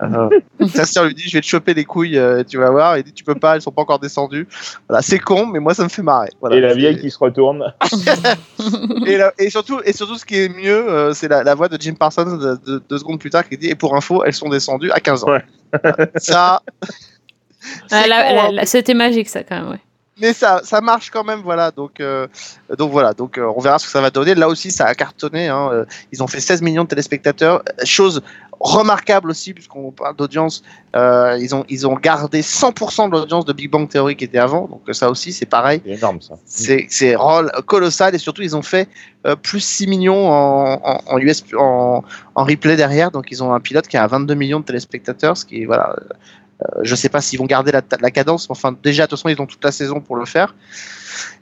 euh, 0.03 0.67
sa 0.67 0.85
sœur 0.85 1.05
lui 1.05 1.13
dit 1.13 1.23
je 1.27 1.37
vais 1.37 1.41
te 1.41 1.45
choper 1.47 1.73
les 1.73 1.85
couilles, 1.85 2.17
euh, 2.17 2.43
tu 2.43 2.57
vas 2.57 2.69
voir. 2.71 2.97
Il 2.97 3.03
dit 3.03 3.13
tu 3.13 3.23
peux 3.23 3.35
pas, 3.35 3.55
elles 3.55 3.61
sont 3.61 3.71
pas 3.71 3.81
encore 3.81 3.99
descendues. 3.99 4.47
Voilà, 4.87 5.01
c'est 5.01 5.19
con, 5.19 5.45
mais 5.47 5.59
moi 5.59 5.73
ça 5.73 5.83
me 5.83 5.89
fait 5.89 6.01
marrer. 6.01 6.29
Voilà, 6.39 6.55
et 6.57 6.61
la 6.61 6.73
vieille 6.73 6.99
qui 6.99 7.09
se 7.11 7.17
retourne. 7.19 7.73
et, 9.05 9.17
la- 9.17 9.33
et 9.37 9.49
surtout, 9.49 9.79
et 9.85 9.93
surtout, 9.93 10.15
ce 10.17 10.25
qui 10.25 10.35
est 10.37 10.49
mieux, 10.49 10.89
euh, 10.89 11.13
c'est 11.13 11.27
la, 11.27 11.43
la 11.43 11.55
voix 11.55 11.67
de 11.69 11.77
Jim 11.79 11.93
Parsons 11.93 12.37
de, 12.37 12.57
de- 12.65 12.83
deux 12.89 12.97
secondes 12.97 13.19
plus 13.19 13.29
tard 13.29 13.47
qui 13.47 13.57
dit 13.57 13.67
Et 13.69 13.75
pour 13.75 13.95
info, 13.95 14.23
elles 14.25 14.33
sont 14.33 14.49
descendues 14.49 14.91
à 14.91 14.99
15 14.99 15.23
ans. 15.23 15.27
Voilà. 15.27 16.07
Ça. 16.17 16.61
Ah, 17.91 18.03
hein, 18.09 18.65
C'était 18.65 18.93
magique, 18.93 19.29
ça, 19.29 19.41
quand 19.43 19.55
même, 19.55 19.69
ouais. 19.71 19.79
Mais 20.19 20.33
ça, 20.33 20.61
ça 20.63 20.79
marche 20.81 21.09
quand 21.09 21.23
même, 21.23 21.41
voilà. 21.41 21.71
Donc, 21.71 21.99
euh, 21.99 22.27
donc 22.77 22.91
voilà. 22.91 23.13
Donc, 23.13 23.37
euh, 23.37 23.51
on 23.55 23.59
verra 23.59 23.79
ce 23.79 23.85
que 23.85 23.91
ça 23.91 24.01
va 24.01 24.11
donner. 24.11 24.35
Là 24.35 24.47
aussi, 24.47 24.71
ça 24.71 24.85
a 24.85 24.93
cartonné. 24.95 25.47
hein, 25.47 25.69
euh, 25.71 25.85
Ils 26.11 26.21
ont 26.21 26.27
fait 26.27 26.39
16 26.39 26.61
millions 26.61 26.83
de 26.83 26.89
téléspectateurs. 26.89 27.63
Chose 27.83 28.21
remarquable 28.59 29.29
aussi, 29.31 29.53
puisqu'on 29.53 29.91
parle 29.91 30.15
d'audience. 30.15 30.63
ils 30.95 31.53
ont, 31.53 31.65
ils 31.67 31.85
ont 31.87 31.95
gardé 31.95 32.41
100% 32.41 33.07
de 33.07 33.11
l'audience 33.11 33.43
de 33.45 33.51
Big 33.53 33.69
Bang 33.69 33.89
Theory 33.89 34.15
qui 34.15 34.23
était 34.25 34.37
avant. 34.37 34.67
Donc, 34.67 34.81
ça 34.95 35.09
aussi, 35.09 35.33
c'est 35.33 35.45
pareil. 35.47 35.81
C'est 35.83 35.91
énorme 35.93 36.21
ça. 36.21 36.35
C'est 36.45 36.87
c'est 36.89 37.15
rôle 37.15 37.51
colossal 37.65 38.15
et 38.15 38.19
surtout 38.19 38.41
ils 38.43 38.55
ont 38.55 38.61
fait 38.61 38.87
plus 39.41 39.59
6 39.59 39.87
millions 39.87 40.29
en, 40.31 40.73
en, 40.83 40.99
en 41.07 41.17
US 41.17 41.43
en, 41.57 42.03
en 42.35 42.43
replay 42.43 42.75
derrière 42.75 43.09
donc 43.09 43.31
ils 43.31 43.41
ont 43.41 43.53
un 43.53 43.59
pilote 43.61 43.87
qui 43.87 43.95
a 43.95 44.05
22 44.05 44.33
millions 44.33 44.59
de 44.59 44.65
téléspectateurs 44.65 45.37
ce 45.37 45.45
qui 45.45 45.61
est 45.61 45.65
voilà 45.65 45.95
euh, 46.61 46.65
je 46.83 46.95
sais 46.95 47.09
pas 47.09 47.21
s'ils 47.21 47.39
vont 47.39 47.45
garder 47.45 47.71
la, 47.71 47.81
la 47.99 48.11
cadence 48.11 48.47
mais 48.49 48.53
enfin 48.53 48.75
déjà 48.83 49.03
de 49.05 49.09
toute 49.09 49.17
façon 49.19 49.29
ils 49.29 49.41
ont 49.41 49.47
toute 49.47 49.63
la 49.63 49.71
saison 49.71 50.01
pour 50.01 50.15
le 50.15 50.25
faire 50.25 50.55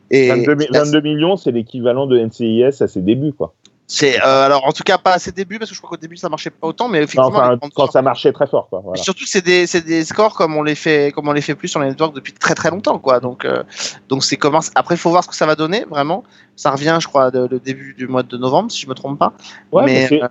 et 0.10 0.30
22, 0.30 0.56
mi- 0.56 0.68
22 0.72 1.02
millions, 1.02 1.38
c'est 1.38 1.52
l'équivalent 1.52 2.06
de 2.06 2.18
NCIS 2.20 2.82
à 2.84 2.88
ses 2.88 3.02
débuts, 3.02 3.32
quoi. 3.32 3.54
c'est 3.88 4.20
euh, 4.22 4.46
alors 4.46 4.66
en 4.68 4.72
tout 4.74 4.84
cas 4.84 4.98
pas 4.98 5.14
à 5.14 5.20
ses 5.20 5.32
débuts 5.32 5.58
parce 5.58 5.70
que 5.72 5.76
je 5.76 5.80
crois 5.82 5.90
qu'au 5.92 6.02
début 6.02 6.18
ça 6.18 6.28
marchait 6.28 6.50
pas 6.50 6.68
autant 6.68 6.90
mais 6.90 6.98
effectivement 7.00 7.28
enfin, 7.28 7.58
quand 7.74 7.90
ça 7.92 8.02
marchait 8.02 8.34
très 8.34 8.48
fort, 8.48 8.68
quoi. 8.70 8.80
Et 8.80 8.84
Voilà. 8.84 9.02
surtout, 9.04 9.26
c'est 9.26 9.44
des, 9.44 9.68
c'est 9.68 9.86
des 9.86 10.04
scores 10.04 10.34
comme 10.36 10.56
on 10.58 10.64
les 10.64 10.76
fait, 10.76 11.12
comme 11.14 11.28
on 11.30 11.34
les 11.34 11.42
fait 11.42 11.56
plus 11.56 11.68
sur 11.70 11.80
les 11.80 11.88
networks 11.88 12.14
depuis 12.16 12.34
très 12.34 12.56
très 12.56 12.70
longtemps, 12.72 13.00
quoi. 13.00 13.20
Donc, 13.22 13.46
euh, 13.46 13.64
donc 14.10 14.24
c'est 14.26 14.36
comment. 14.38 14.60
Après, 14.76 14.96
il 14.96 14.98
faut 14.98 15.10
voir 15.12 15.24
ce 15.24 15.30
que 15.30 15.36
ça 15.36 15.46
va 15.46 15.56
donner, 15.56 15.86
vraiment. 15.90 16.24
Ça 16.58 16.72
revient, 16.72 16.98
je 17.02 17.08
crois, 17.08 17.32
de- 17.32 17.48
le 17.50 17.60
début 17.60 17.94
du 17.94 18.08
mois 18.08 18.24
de 18.24 18.38
novembre, 18.38 18.70
si 18.72 18.82
je 18.82 18.88
me 18.90 18.94
trompe 18.94 19.18
pas. 19.20 19.34
Ouais, 19.72 19.84
mais 19.86 19.94
mais 19.94 20.08
c'est- 20.08 20.24
euh, 20.24 20.28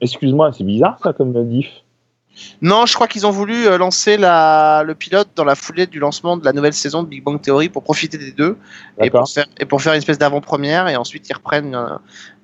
Excuse-moi, 0.00 0.52
c'est 0.56 0.64
bizarre 0.64 0.98
ça 1.02 1.12
comme 1.12 1.32
diff. 1.48 1.68
Non, 2.62 2.86
je 2.86 2.94
crois 2.94 3.08
qu'ils 3.08 3.26
ont 3.26 3.30
voulu 3.30 3.66
euh, 3.66 3.78
lancer 3.78 4.16
la, 4.16 4.82
le 4.84 4.94
pilote 4.94 5.28
dans 5.34 5.44
la 5.44 5.54
foulée 5.54 5.86
du 5.86 5.98
lancement 5.98 6.36
de 6.36 6.44
la 6.44 6.52
nouvelle 6.52 6.72
saison 6.72 7.02
de 7.02 7.08
Big 7.08 7.22
Bang 7.22 7.40
Theory 7.40 7.68
pour 7.68 7.82
profiter 7.82 8.18
des 8.18 8.32
deux 8.32 8.56
et 9.00 9.10
pour 9.10 9.28
faire 9.28 9.46
et 9.58 9.64
pour 9.64 9.82
faire 9.82 9.92
une 9.92 9.98
espèce 9.98 10.18
d'avant-première 10.18 10.88
et 10.88 10.96
ensuite 10.96 11.28
ils 11.28 11.34
reprennent 11.34 11.74
euh, 11.74 11.96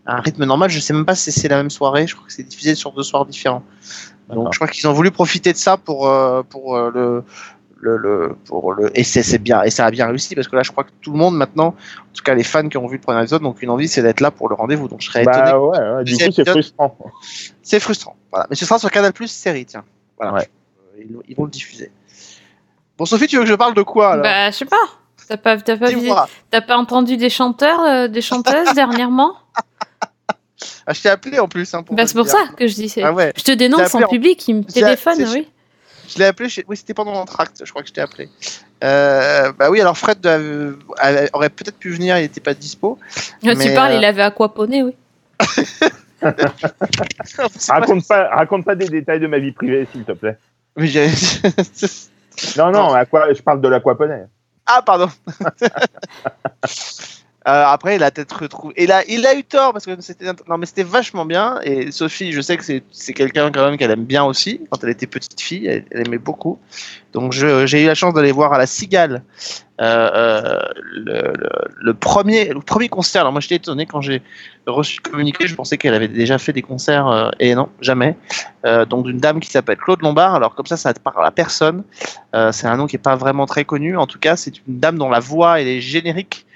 un 0.06 0.20
rythme 0.20 0.44
normal. 0.44 0.70
Je 0.70 0.80
sais 0.80 0.92
même 0.92 1.06
pas 1.06 1.14
si 1.14 1.32
c'est 1.32 1.48
la 1.48 1.56
même 1.56 1.70
soirée. 1.70 2.06
Je 2.06 2.14
crois 2.14 2.26
que 2.26 2.32
c'est 2.32 2.42
diffusé 2.42 2.74
sur 2.74 2.92
deux 2.92 3.02
soirs 3.02 3.26
différents. 3.26 3.64
Donc 4.28 4.52
je 4.52 4.58
crois 4.58 4.68
qu'ils 4.68 4.88
ont 4.88 4.92
voulu 4.92 5.10
profiter 5.10 5.52
de 5.52 5.58
ça 5.58 5.76
pour 5.76 6.08
euh, 6.08 6.42
pour 6.42 6.76
euh, 6.76 6.90
le 6.94 7.24
le, 7.84 7.96
le 7.98 8.36
pour 8.46 8.72
le 8.72 8.90
et 8.98 9.04
c'est 9.04 9.22
c'est 9.22 9.38
bien 9.38 9.62
et 9.62 9.70
ça 9.70 9.84
a 9.86 9.90
bien 9.90 10.06
réussi 10.06 10.34
parce 10.34 10.48
que 10.48 10.56
là 10.56 10.62
je 10.62 10.70
crois 10.72 10.84
que 10.84 10.90
tout 11.02 11.12
le 11.12 11.18
monde 11.18 11.36
maintenant 11.36 11.66
en 11.68 12.14
tout 12.14 12.22
cas 12.24 12.34
les 12.34 12.42
fans 12.42 12.68
qui 12.68 12.76
ont 12.78 12.86
vu 12.86 12.96
le 12.96 13.00
premier 13.02 13.20
épisode 13.20 13.42
donc 13.42 13.60
une 13.62 13.68
envie 13.70 13.88
c'est 13.88 14.00
d'être 14.02 14.20
là 14.20 14.30
pour 14.30 14.48
le 14.48 14.54
rendez-vous 14.54 14.88
donc 14.88 15.00
je 15.02 15.08
serais 15.08 15.22
étonné 15.22 15.38
Bah 15.52 15.58
ouais, 15.60 15.78
ouais, 15.78 16.04
du 16.04 16.16
coup 16.16 16.32
c'est 16.32 16.48
frustrant. 16.48 16.96
c'est 17.62 17.80
frustrant 17.80 18.16
voilà 18.32 18.46
mais 18.48 18.56
ce 18.56 18.64
sera 18.64 18.78
sur 18.78 18.90
Canal 18.90 19.12
Plus 19.12 19.28
série 19.28 19.66
tiens 19.66 19.84
voilà 20.18 20.32
Ouais. 20.34 20.48
ils, 20.98 21.14
ils 21.28 21.36
vont 21.36 21.44
le 21.44 21.50
diffuser 21.50 21.92
bon 22.96 23.04
Sophie 23.04 23.26
tu 23.26 23.36
veux 23.36 23.42
que 23.42 23.48
je 23.48 23.54
parle 23.54 23.74
de 23.74 23.82
quoi 23.82 24.12
alors? 24.12 24.22
Bah, 24.24 24.50
je 24.50 24.56
sais 24.56 24.64
pas. 24.64 24.76
T'as 25.26 25.36
pas, 25.38 25.56
t'as 25.58 25.76
pas, 25.78 26.60
pas 26.60 26.76
entendu 26.76 27.16
des 27.16 27.30
chanteurs, 27.30 27.80
euh, 27.80 28.08
des 28.08 28.20
chanteuses 28.20 28.72
dernièrement? 28.74 29.34
Ah, 30.86 30.92
je 30.92 31.00
t'ai 31.00 31.08
appelé 31.08 31.38
en 31.38 31.48
plus. 31.48 31.72
Hein, 31.74 31.82
pour 31.82 31.96
Bah, 31.96 32.06
c'est 32.06 32.14
pour 32.14 32.24
dire. 32.24 32.32
ça 32.34 32.44
que 32.56 32.66
je 32.66 32.74
dis. 32.74 32.88
c'est- 32.90 33.02
Ah 33.02 33.12
ouais. 33.12 33.32
Je 33.36 33.42
te 33.42 33.52
dénonce 33.52 33.94
en 33.94 34.02
en- 34.02 34.08
public, 34.08 34.46
il 34.48 34.56
me 34.56 34.64
téléphone, 34.64 35.16
oui. 35.32 35.48
Je 36.08 36.18
l'ai 36.18 36.24
appelé, 36.26 36.48
chez- 36.48 36.64
oui, 36.68 36.76
c'était 36.76 36.94
pendant 36.94 37.12
l'entracte, 37.12 37.62
je 37.64 37.70
crois 37.70 37.82
que 37.82 37.88
je 37.88 37.92
t'ai 37.94 38.00
appelé. 38.00 38.28
Euh, 38.82 39.52
bah 39.52 39.70
oui, 39.70 39.80
alors 39.80 39.96
Fred 39.96 40.24
euh, 40.26 40.74
avait- 40.98 41.30
aurait 41.32 41.50
peut-être 41.50 41.78
pu 41.78 41.90
venir, 41.90 42.18
il 42.18 42.22
n'était 42.22 42.40
pas 42.40 42.54
dispo. 42.54 42.98
Mais, 43.42 43.56
tu 43.56 43.72
parles, 43.74 43.92
euh, 43.92 43.96
il 43.98 44.04
avait 44.04 44.22
aquaponé, 44.22 44.82
oui. 44.82 44.94
Raconte 47.68 48.06
pas, 48.06 48.28
raconte 48.28 48.64
pas 48.64 48.74
des 48.74 48.88
détails 48.88 49.20
de 49.20 49.26
ma 49.26 49.38
vie 49.38 49.52
privée, 49.52 49.86
s'il 49.92 50.04
te 50.04 50.12
plaît. 50.12 50.38
Mais 50.76 50.88
Non, 52.56 52.70
non, 52.72 52.92
à 52.94 53.04
quoi, 53.04 53.32
je 53.32 53.42
parle 53.42 53.60
de 53.60 53.68
l'aquaponais. 53.68 54.24
Ah, 54.66 54.82
pardon. 54.84 55.08
Euh, 57.46 57.64
après, 57.66 57.96
il 57.96 58.02
a 58.02 58.10
peut-être 58.10 58.40
retrouvé. 58.40 58.72
Et 58.78 58.86
là, 58.86 59.02
il 59.06 59.26
a 59.26 59.34
eu 59.34 59.44
tort 59.44 59.74
parce 59.74 59.84
que 59.84 60.00
c'était 60.00 60.24
non, 60.48 60.56
mais 60.56 60.64
c'était 60.64 60.82
vachement 60.82 61.26
bien. 61.26 61.60
Et 61.62 61.90
Sophie, 61.92 62.32
je 62.32 62.40
sais 62.40 62.56
que 62.56 62.64
c'est 62.90 63.12
quelqu'un 63.12 63.50
quand 63.52 63.66
même 63.66 63.76
qu'elle 63.76 63.90
aime 63.90 64.06
bien 64.06 64.24
aussi. 64.24 64.62
Quand 64.70 64.82
elle 64.82 64.88
était 64.88 65.06
petite 65.06 65.38
fille, 65.38 65.66
elle, 65.66 65.84
elle 65.90 66.06
aimait 66.06 66.16
beaucoup. 66.16 66.58
Donc, 67.12 67.32
j'ai 67.32 67.82
eu 67.82 67.86
la 67.86 67.94
chance 67.94 68.14
d'aller 68.14 68.32
voir 68.32 68.54
à 68.54 68.58
la 68.58 68.66
Cigale 68.66 69.22
euh, 69.80 70.10
euh, 70.14 70.60
le, 71.82 71.92
premier 71.92 72.46
le 72.46 72.60
premier 72.60 72.88
concert. 72.88 73.20
Alors 73.20 73.32
moi, 73.32 73.42
j'étais 73.42 73.56
étonné 73.56 73.84
quand 73.84 74.00
j'ai 74.00 74.22
reçu 74.66 75.00
le 75.04 75.10
communiqué. 75.10 75.46
Je 75.46 75.54
pensais 75.54 75.76
qu'elle 75.76 75.94
avait 75.94 76.08
déjà 76.08 76.38
fait 76.38 76.54
des 76.54 76.62
concerts 76.62 77.30
et 77.40 77.54
non, 77.54 77.68
jamais. 77.82 78.16
Donc 78.88 79.04
d'une 79.04 79.18
dame 79.18 79.40
qui 79.40 79.50
s'appelle 79.50 79.76
Claude 79.76 80.00
Lombard. 80.00 80.34
Alors 80.34 80.54
comme 80.54 80.66
ça, 80.66 80.78
ça 80.78 80.94
ne 80.94 80.98
parle 80.98 81.26
à 81.26 81.30
personne. 81.30 81.84
C'est 82.52 82.66
un 82.66 82.76
nom 82.78 82.86
qui 82.86 82.96
est 82.96 82.98
pas 82.98 83.16
vraiment 83.16 83.44
très 83.44 83.66
connu. 83.66 83.98
En 83.98 84.06
tout 84.06 84.18
cas, 84.18 84.36
c'est 84.36 84.56
une 84.66 84.78
dame 84.80 84.96
dont 84.96 85.10
la 85.10 85.20
voix 85.20 85.60
et 85.60 85.64
les 85.64 85.82
génériques 85.82 86.46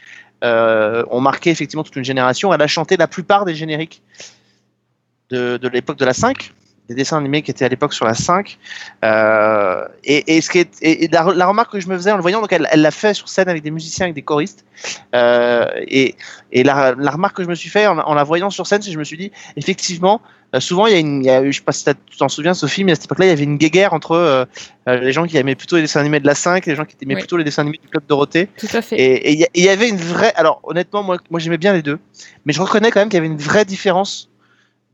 euh, 0.44 1.04
ont 1.10 1.20
marqué 1.20 1.50
effectivement 1.50 1.82
toute 1.82 1.96
une 1.96 2.04
génération. 2.04 2.52
Elle 2.52 2.62
a 2.62 2.66
chanté 2.66 2.96
la 2.96 3.08
plupart 3.08 3.44
des 3.44 3.54
génériques 3.54 4.02
de, 5.30 5.68
l'époque 5.68 5.98
de 5.98 6.04
la 6.04 6.14
5, 6.14 6.52
des 6.88 6.94
dessins 6.94 7.18
animés 7.18 7.42
qui 7.42 7.50
étaient 7.50 7.64
à 7.64 7.68
l'époque 7.68 7.92
sur 7.92 8.06
la 8.06 8.14
5. 8.14 8.58
Euh, 9.04 9.86
et, 10.04 10.40
la, 11.12 11.22
remarque 11.22 11.72
que 11.72 11.80
je 11.80 11.88
me 11.88 11.96
faisais 11.96 12.12
en 12.12 12.16
le 12.16 12.22
voyant, 12.22 12.40
donc 12.40 12.52
elle 12.52 12.68
l'a 12.72 12.90
fait 12.90 13.14
sur 13.14 13.28
scène 13.28 13.48
avec 13.48 13.62
des 13.62 13.70
musiciens, 13.70 14.06
avec 14.06 14.14
des 14.14 14.22
choristes. 14.22 14.64
Euh, 15.14 15.66
et 15.88 16.14
la, 16.52 16.92
remarque 16.92 17.36
que 17.36 17.42
je 17.42 17.48
me 17.48 17.54
suis 17.54 17.70
fait 17.70 17.86
en 17.86 18.14
la 18.14 18.24
voyant 18.24 18.50
sur 18.50 18.66
scène, 18.66 18.80
c'est 18.80 18.88
que 18.88 18.94
je 18.94 18.98
me 18.98 19.04
suis 19.04 19.18
dit, 19.18 19.32
effectivement, 19.56 20.22
euh, 20.54 20.60
souvent 20.60 20.86
il 20.86 20.92
y 20.92 20.96
a 20.96 20.98
une, 20.98 21.22
il 21.22 21.26
y 21.26 21.30
a, 21.30 21.42
eu- 21.42 21.52
je 21.52 21.58
sais 21.58 21.64
pas 21.64 21.72
si 21.72 21.84
tu 21.84 22.16
t'en 22.18 22.28
souviens 22.28 22.54
Sophie, 22.54 22.82
mais 22.84 22.92
à 22.92 22.94
cette 22.94 23.04
époque-là, 23.04 23.26
il 23.26 23.28
y 23.28 23.32
avait 23.32 23.44
une 23.44 23.58
guéguerre 23.58 23.92
entre 23.92 24.12
euh, 24.12 24.44
euh, 24.88 24.98
les 25.00 25.12
gens 25.12 25.26
qui 25.26 25.36
aimaient 25.36 25.54
plutôt 25.54 25.76
les 25.76 25.82
dessins 25.82 26.00
animés 26.00 26.20
de 26.20 26.26
la 26.26 26.34
5 26.34 26.66
et 26.66 26.70
les 26.70 26.76
gens 26.76 26.84
qui 26.86 26.96
aimaient 27.02 27.14
Oui. 27.14 27.20
plutôt 27.20 27.36
les 27.36 27.44
dessins 27.44 27.62
animés 27.62 27.78
du 27.82 27.88
Club 27.88 28.02
Dorothée. 28.08 28.48
Tout 28.58 28.66
à 28.72 28.80
fait. 28.82 28.96
Et 28.96 29.32
y, 29.34 29.46
il 29.54 29.64
y 29.64 29.68
avait 29.68 29.88
une 29.88 29.96
vraie. 29.98 30.32
Alors 30.36 30.60
honnêtement, 30.62 31.02
moi, 31.02 31.18
moi 31.30 31.38
j'aimais 31.40 31.58
bien 31.58 31.72
les 31.74 31.82
deux, 31.82 31.98
mais 32.46 32.52
je 32.52 32.60
reconnais 32.62 32.90
quand 32.90 33.00
même 33.00 33.08
qu'il 33.08 33.16
y 33.16 33.18
avait 33.18 33.26
une 33.26 33.36
vraie 33.36 33.64
différence 33.66 34.30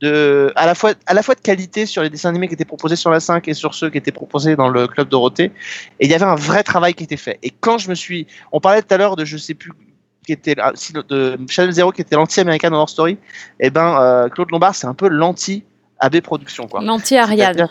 de 0.01 0.53
à 0.57 0.67
la 0.67 0.75
fois 0.75 0.95
à 1.07 1.15
la 1.15 1.23
fois 1.23 1.37
de 1.37 1.41
qualité 1.41 1.87
sur 1.87 2.03
les 2.03 2.11
dessins 2.11 2.29
animés 2.31 2.49
qui 2.49 2.55
étaient 2.55 2.65
proposés 2.65 2.97
sur 2.97 3.11
la 3.11 3.21
5 3.21 3.47
et 3.47 3.55
sur 3.55 3.75
ceux 3.75 3.91
qui 3.91 3.99
étaient 3.99 4.11
proposés 4.11 4.57
dans 4.57 4.69
le 4.69 4.89
club 4.89 5.09
Dorothée. 5.09 5.53
Et 6.01 6.07
il 6.07 6.11
y 6.11 6.15
avait 6.15 6.25
un 6.25 6.35
vrai 6.35 6.65
travail 6.65 6.95
qui 6.95 7.05
était 7.05 7.17
fait. 7.17 7.39
Et 7.45 7.51
quand 7.51 7.79
je 7.79 7.89
me 7.89 7.95
suis, 7.95 8.27
on 8.51 8.59
parlait 8.59 8.83
tout 8.83 8.93
à 8.93 8.97
l'heure 8.99 9.15
de 9.15 9.25
je 9.25 9.37
sais 9.37 9.55
plus 9.55 9.71
qui 10.25 10.33
était 10.33 10.55
de 10.55 11.39
Channel 11.49 11.73
Zero 11.73 11.93
qui 11.93 12.01
était 12.03 12.17
l'anti-American 12.17 12.73
Horror 12.73 12.89
Story. 12.89 13.19
Et 13.61 13.71
ben 13.71 13.99
euh, 14.01 14.29
Claude 14.29 14.51
Lombard 14.51 14.75
c'est 14.75 14.87
un 14.87 14.95
peu 14.95 15.09
l'anti 15.09 15.65
AB 16.01 16.21
Productions 16.21 16.67
quoi. 16.67 16.81
L'anti-Ariane. 16.83 17.39
C'est-à-dire- 17.55 17.69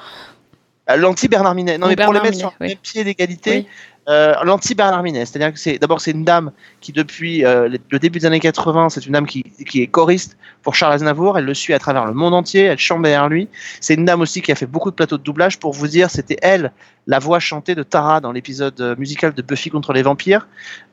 Euh, 0.89 0.97
L'anti 0.97 1.29
Bernard 1.29 1.55
Minet. 1.55 1.77
Non, 1.77 1.87
Ou 1.87 1.89
mais 1.91 1.95
pour 1.95 2.11
les 2.13 2.19
mettre 2.19 2.31
Minet, 2.31 2.39
sur 2.41 2.53
le 2.59 2.67
oui. 2.67 2.75
pied 2.81 3.03
d'égalité, 3.05 3.51
Oui. 3.51 3.67
Euh, 4.09 4.33
l'anti 4.43 4.75
Bernard 4.75 5.01
Minet. 5.01 5.25
C'est-à-dire 5.25 5.53
que 5.53 5.59
c'est 5.59 5.77
d'abord 5.77 6.01
c'est 6.01 6.11
une 6.11 6.25
dame 6.25 6.51
qui 6.81 6.91
depuis 6.91 7.45
euh, 7.45 7.69
le 7.89 7.99
début 7.99 8.19
des 8.19 8.25
années 8.25 8.41
80, 8.41 8.89
c'est 8.89 9.05
une 9.05 9.13
dame 9.13 9.25
qui, 9.25 9.43
qui 9.43 9.81
est 9.81 9.87
choriste 9.87 10.37
pour 10.61 10.75
Charles 10.75 10.93
Aznavour. 10.93 11.37
Elle 11.37 11.45
le 11.45 11.53
suit 11.53 11.73
à 11.73 11.79
travers 11.79 12.05
le 12.05 12.13
monde 12.13 12.33
entier. 12.33 12.63
Elle 12.63 12.77
chante 12.77 13.01
derrière 13.01 13.29
lui. 13.29 13.47
C'est 13.79 13.93
une 13.93 14.03
dame 14.03 14.19
aussi 14.19 14.41
qui 14.41 14.51
a 14.51 14.55
fait 14.55 14.65
beaucoup 14.65 14.91
de 14.91 14.95
plateaux 14.95 15.17
de 15.17 15.23
doublage. 15.23 15.57
Pour 15.57 15.71
vous 15.71 15.87
dire, 15.87 16.09
c'était 16.09 16.37
elle 16.41 16.73
la 17.07 17.19
voix 17.19 17.39
chantée 17.39 17.75
de 17.75 17.83
Tara 17.83 18.19
dans 18.19 18.33
l'épisode 18.33 18.79
euh, 18.81 18.95
musical 18.97 19.33
de 19.33 19.41
Buffy 19.41 19.69
contre 19.69 19.93
les 19.93 20.01
vampires. 20.03 20.47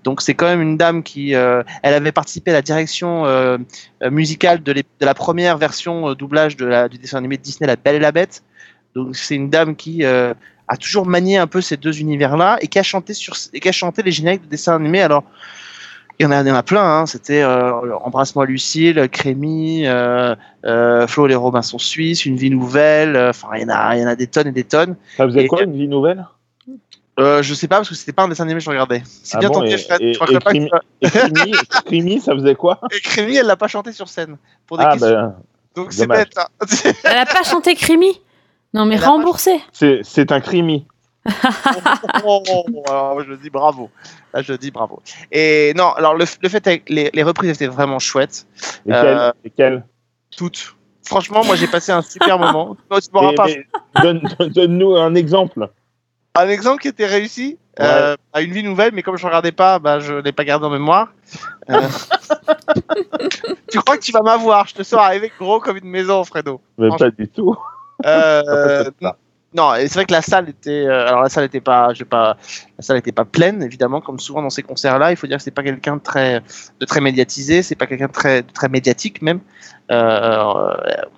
Donc 0.05 0.23
c'est 0.23 0.35
quand 0.35 0.47
même 0.47 0.63
une 0.63 0.77
dame 0.77 1.03
qui, 1.03 1.33
elle 1.33 1.65
avait 1.83 2.13
participé 2.13 2.53
à 2.53 2.55
la 2.55 2.63
direction 2.63 3.27
musicale 4.11 4.63
de, 4.63 4.83
la 5.01 5.15
première 5.15 5.59
version 5.59 6.15
doublage 6.15 6.57
du 6.57 6.99
dessin 6.99 7.19
animé 7.19 7.37
de 7.37 7.43
Disney, 7.43 7.67
La 7.67 7.77
Belle 7.77 7.97
et 7.97 8.01
la 8.01 8.11
Bête. 8.11 8.43
Donc 8.95 9.15
c'est 9.15 9.35
une 9.35 9.51
dame 9.51 9.77
qui 9.77 10.03
a 10.73 10.77
toujours 10.77 11.05
manié 11.05 11.37
un 11.37 11.47
peu 11.49 11.61
ces 11.61 11.77
deux 11.77 11.99
univers-là 12.01 12.59
et 12.61 12.69
qui 12.69 12.79
a 12.79 12.83
chanté 12.83 13.13
sur 13.13 13.35
et 13.53 13.59
qui 13.61 13.69
a 13.69 13.73
chanté 13.73 14.03
les 14.03 14.13
génériques 14.13 14.43
de 14.45 14.49
dessins 14.49 14.77
animés. 14.77 15.03
Alors 15.03 15.25
il 16.19 16.25
y 16.25 16.27
en 16.27 16.31
a, 16.31 16.43
il 16.43 16.47
y 16.47 16.51
en 16.51 16.55
a 16.55 16.63
plein. 16.63 16.85
Hein. 16.85 17.07
C'était 17.07 17.43
euh, 17.43 17.73
Embrasse-moi 18.05 18.47
Lucille, 18.47 19.09
Crémy, 19.11 19.87
euh, 19.87 20.35
euh, 20.65 21.07
Flo 21.07 21.27
et 21.27 21.31
les 21.31 21.35
Robinson 21.35 21.79
Suisses, 21.79 22.25
Une 22.27 22.37
vie 22.37 22.51
nouvelle. 22.51 23.17
euh, 23.17 23.31
Enfin, 23.31 23.49
il 23.57 23.63
y 23.63 23.65
en 23.65 23.69
a, 23.71 23.97
il 23.97 24.03
y 24.03 24.05
en 24.05 24.09
a 24.09 24.15
des 24.17 24.27
tonnes 24.29 24.47
et 24.49 24.53
des 24.53 24.65
tonnes. 24.65 24.97
Ça 25.17 25.25
faisait 25.27 25.45
Et- 25.45 25.47
quoi, 25.49 25.63
une 25.63 25.73
vie 25.77 25.89
nouvelle? 25.89 26.25
Euh, 27.19 27.43
je 27.43 27.53
sais 27.53 27.69
pas 27.69 27.77
parce 27.77 27.89
que 27.89 27.95
c'était 27.95 28.13
pas 28.13 28.23
un 28.23 28.29
dessin 28.29 28.45
animé 28.45 28.61
que 28.61 28.65
je 28.65 28.71
regardais. 28.71 29.03
C'est 29.05 29.37
Ah 29.37 29.41
bien 29.41 29.49
bon, 29.49 29.61
tenté, 29.61 29.77
Fred. 29.77 30.01
et- 30.01 30.13
je 30.15 30.19
crois 30.19 30.31
et 30.31 30.39
pas 30.39 30.53
que 30.53 31.09
Crimi, 31.09 31.53
Crimi, 31.87 32.21
ça 32.21 32.33
faisait 32.35 32.55
quoi? 32.55 32.81
Et 32.95 33.01
Crémy, 33.01 33.37
elle 33.37 33.47
l'a 33.47 33.57
pas 33.57 33.69
chanté 33.69 33.93
sur 33.93 34.09
scène 34.09 34.37
pour 34.67 34.79
des 34.79 34.85
Ah, 34.87 34.93
questions. 34.93 35.11
ben, 35.11 35.35
Donc 35.75 35.93
c'est 35.93 36.07
bête. 36.07 36.39
hein. 36.39 36.47
Elle 37.05 37.17
a 37.19 37.27
pas 37.27 37.43
chanté 37.43 37.75
Crimi 37.75 38.21
Non, 38.75 38.85
mais 38.87 38.97
remboursé. 38.97 39.61
c'est 39.73 40.33
un 40.33 40.41
Crimi. 40.41 40.87
Oh, 42.25 42.43
alors, 42.89 43.23
je 43.25 43.35
dis 43.35 43.51
bravo. 43.51 43.91
Là, 44.33 44.43
je 44.43 44.53
dis 44.55 44.71
bravo. 44.71 45.03
Et 45.33 45.73
non, 45.77 45.91
alors 45.93 46.15
le, 46.15 46.25
le 46.43 46.49
fait 46.49 46.67
avec 46.67 46.89
les, 46.89 47.11
les 47.13 47.23
reprises 47.23 47.51
étaient 47.51 47.67
vraiment 47.67 47.99
chouettes. 47.99 48.47
Lesquels 48.87 49.07
Euh, 49.19 49.33
Lesquels 49.45 49.85
Toutes. 50.37 50.77
Franchement, 51.05 51.45
moi 51.45 51.57
j'ai 51.57 51.67
passé 51.67 51.93
un 51.93 52.03
super 52.03 52.39
moment. 52.45 52.77
Donne- 54.03 54.23
Donne-nous 54.55 54.97
un 54.97 55.15
exemple. 55.15 55.69
Un 56.37 56.49
exemple 56.49 56.81
qui 56.81 56.89
était 56.89 57.07
réussi 57.07 57.59
euh, 57.81 58.17
à 58.33 58.41
une 58.43 58.53
vie 58.53 58.63
nouvelle, 58.63 58.93
mais 58.95 59.03
comme 59.03 59.17
je 59.17 59.27
regardais 59.27 59.53
pas, 59.53 59.79
bah, 59.79 59.99
je 60.01 60.15
l'ai 60.15 60.33
pas 60.33 60.45
gardé 60.45 60.67
en 60.67 60.71
mémoire. 60.71 61.09
Euh, 61.71 61.81
tu 63.71 63.79
crois 63.81 63.97
que 63.97 64.03
tu 64.03 64.13
vas 64.13 64.23
m'avoir? 64.23 64.67
Je 64.69 64.75
te 64.75 64.83
sens 64.83 65.01
arriver 65.01 65.33
gros 65.39 65.61
comme 65.61 65.77
une 65.77 65.89
maison, 65.89 66.23
Fredo. 66.25 66.61
Mais 66.79 66.89
pas 66.97 67.11
du 67.11 67.29
tout. 67.29 67.57
Euh, 68.07 68.91
non, 69.53 69.73
c'est 69.75 69.95
vrai 69.95 70.05
que 70.05 70.13
la 70.13 70.23
salle 70.23 70.49
était. 70.49 70.87
euh, 70.87 71.09
alors 71.09 71.23
la 71.23 71.29
salle 71.29 71.45
était 71.45 71.61
pas, 71.61 71.93
je 71.93 72.05
pas, 72.05 72.37
la 72.79 72.83
salle 72.85 72.99
était 72.99 73.11
pas 73.11 73.25
pleine 73.25 73.65
évidemment, 73.65 74.01
comme 74.01 74.21
souvent 74.21 74.43
dans 74.43 74.51
ces 74.51 74.63
concerts-là. 74.63 75.11
Il 75.11 75.17
faut 75.17 75.27
dire 75.27 75.39
que 75.39 75.43
c'est 75.43 75.51
pas 75.51 75.65
quelqu'un 75.65 75.97
de 75.97 76.01
très, 76.03 76.41
de 76.79 76.87
très 76.87 77.01
médiatisé, 77.01 77.63
c'est 77.65 77.75
pas 77.75 77.87
quelqu'un 77.87 78.07
de 78.07 78.13
très, 78.13 78.43
de 78.43 78.51
très 78.53 78.69
médiatique 78.69 79.23
même. 79.23 79.41
Euh, 79.91 80.45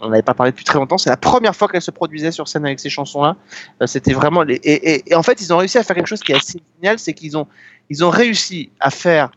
on 0.01 0.09
n'avait 0.09 0.23
pas 0.23 0.33
parlé 0.33 0.51
depuis 0.53 0.65
très 0.65 0.79
longtemps. 0.79 0.97
C'est 0.97 1.11
la 1.11 1.19
première 1.19 1.55
fois 1.55 1.69
qu'elle 1.69 1.83
se 1.83 1.91
produisait 1.91 2.31
sur 2.33 2.49
scène 2.49 2.65
avec 2.65 2.81
ces 2.81 2.89
chansons-là. 2.89 3.37
Euh, 3.83 3.87
C'était 3.87 4.15
vraiment. 4.15 4.43
Les, 4.43 4.55
et, 4.55 4.95
et- 4.95 5.13
et 5.13 5.15
en 5.15 5.23
fait, 5.23 5.39
ils 5.43 5.53
ont 5.53 5.59
réussi 5.59 5.77
à 5.77 5.83
faire 5.83 5.95
quelque 5.95 6.07
chose 6.09 6.21
qui 6.23 6.33
est 6.33 6.37
assez 6.37 6.59
génial, 6.81 6.99
c'est 6.99 7.13
qu'ils 7.13 7.37
ont, 7.37 7.47
ils 7.91 8.03
ont 8.03 8.09
réussi 8.11 8.71
à 8.81 8.89
faire 8.91 9.31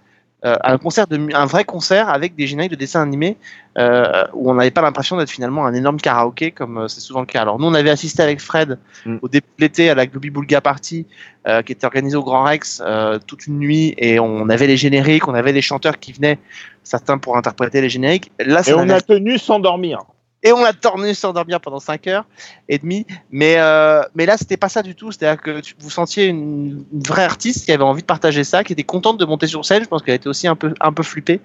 euh, 0.45 0.55
un 0.63 0.77
concert 0.77 1.07
de, 1.07 1.33
un 1.33 1.45
vrai 1.45 1.63
concert 1.63 2.09
avec 2.09 2.35
des 2.35 2.45
génériques 2.45 2.71
de 2.71 2.77
dessins 2.77 3.01
animés 3.01 3.35
euh, 3.77 4.25
où 4.33 4.51
on 4.51 4.53
n'avait 4.53 4.71
pas 4.71 4.81
l'impression 4.81 5.17
d'être 5.17 5.31
finalement 5.31 5.65
un 5.65 5.73
énorme 5.73 5.97
karaoké 5.97 6.51
comme 6.51 6.77
euh, 6.77 6.87
c'est 6.87 7.01
souvent 7.01 7.21
le 7.21 7.25
cas. 7.25 7.41
Alors 7.41 7.59
nous 7.59 7.65
on 7.65 7.73
avait 7.73 7.89
assisté 7.89 8.21
avec 8.21 8.39
Fred 8.39 8.77
Mm. 9.05 9.17
au 9.21 9.27
début 9.27 9.47
de 9.57 9.63
l'été 9.63 9.89
à 9.89 9.95
la 9.95 10.05
Globi 10.07 10.29
Boulga 10.29 10.61
Party 10.61 11.05
euh, 11.47 11.61
qui 11.61 11.71
était 11.71 11.85
organisée 11.85 12.15
au 12.15 12.23
Grand 12.23 12.43
Rex 12.43 12.81
toute 13.27 13.47
une 13.47 13.59
nuit 13.59 13.93
et 13.97 14.19
on 14.19 14.49
avait 14.49 14.67
les 14.67 14.77
génériques, 14.77 15.27
on 15.27 15.33
avait 15.33 15.51
les 15.51 15.61
chanteurs 15.61 15.99
qui 15.99 16.11
venaient 16.11 16.39
certains 16.83 17.17
pour 17.17 17.37
interpréter 17.37 17.81
les 17.81 17.89
génériques. 17.89 18.31
Là 18.39 18.61
Et 18.67 18.73
on 18.73 18.89
a 18.89 19.01
tenu 19.01 19.37
sans 19.37 19.59
dormir. 19.59 20.03
Et 20.45 20.53
on 20.53 20.63
a 20.63 20.73
tourné 20.73 21.15
sans 21.15 21.33
dormir 21.33 21.59
pendant 21.59 21.79
5 21.79 22.05
heures 22.05 22.25
et 22.69 22.77
demie. 22.77 23.07
Mais, 23.31 23.55
euh, 23.57 24.03
mais 24.13 24.27
là, 24.27 24.37
c'était 24.37 24.57
pas 24.57 24.69
ça 24.69 24.83
du 24.83 24.93
tout. 24.93 25.11
C'est-à-dire 25.11 25.41
que 25.41 25.59
vous 25.79 25.89
sentiez 25.89 26.25
une, 26.25 26.85
vraie 26.93 27.23
artiste 27.23 27.65
qui 27.65 27.71
avait 27.71 27.83
envie 27.83 28.03
de 28.03 28.05
partager 28.05 28.43
ça, 28.43 28.63
qui 28.63 28.71
était 28.73 28.83
contente 28.83 29.19
de 29.19 29.25
monter 29.25 29.47
sur 29.47 29.65
scène. 29.65 29.83
Je 29.83 29.87
pense 29.87 30.03
qu'elle 30.03 30.13
était 30.13 30.27
aussi 30.27 30.47
un 30.47 30.55
peu, 30.55 30.75
un 30.79 30.93
peu 30.93 31.01
flippée. 31.01 31.41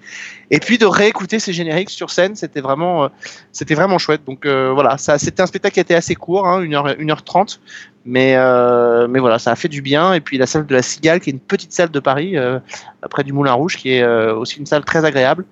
Et 0.51 0.61
puis 0.61 0.77
de 0.77 0.85
réécouter 0.85 1.39
ses 1.39 1.55
génériques 1.55 1.89
sur 1.89 2.11
scène, 2.11 2.37
c'était 2.37 2.61
vraiment, 2.61 3.05
euh, 3.05 3.09
c'était 3.53 3.75
vraiment 3.75 3.97
chouette. 3.97 4.21
Donc 4.27 4.45
euh, 4.45 4.71
voilà, 4.75 4.99
ça, 4.99 5.19
c'était 5.19 5.43
un 5.43 5.47
spectacle 5.47 5.75
qui 5.75 5.81
était 5.81 5.95
assez 5.95 6.15
court, 6.15 6.47
hein, 6.47 6.61
1h, 6.63 6.99
1h30. 6.99 7.59
Mais, 8.05 8.35
euh, 8.37 9.09
mais 9.09 9.19
voilà, 9.19 9.39
ça 9.39 9.51
a 9.51 9.57
fait 9.57 9.69
du 9.69 9.81
bien. 9.81 10.13
Et 10.13 10.21
puis 10.21 10.37
la 10.37 10.47
salle 10.47 10.67
de 10.67 10.75
la 10.75 10.83
Cigale, 10.83 11.21
qui 11.21 11.31
est 11.31 11.33
une 11.33 11.41
petite 11.41 11.73
salle 11.73 11.91
de 11.91 12.01
Paris, 12.01 12.37
près 13.11 13.25
du 13.25 13.33
Moulin 13.33 13.55
Rouge, 13.55 13.77
qui 13.79 13.95
est 13.95 14.05
aussi 14.05 14.59
une 14.59 14.67
salle 14.67 14.85
très 14.85 15.07
agréable. 15.07 15.47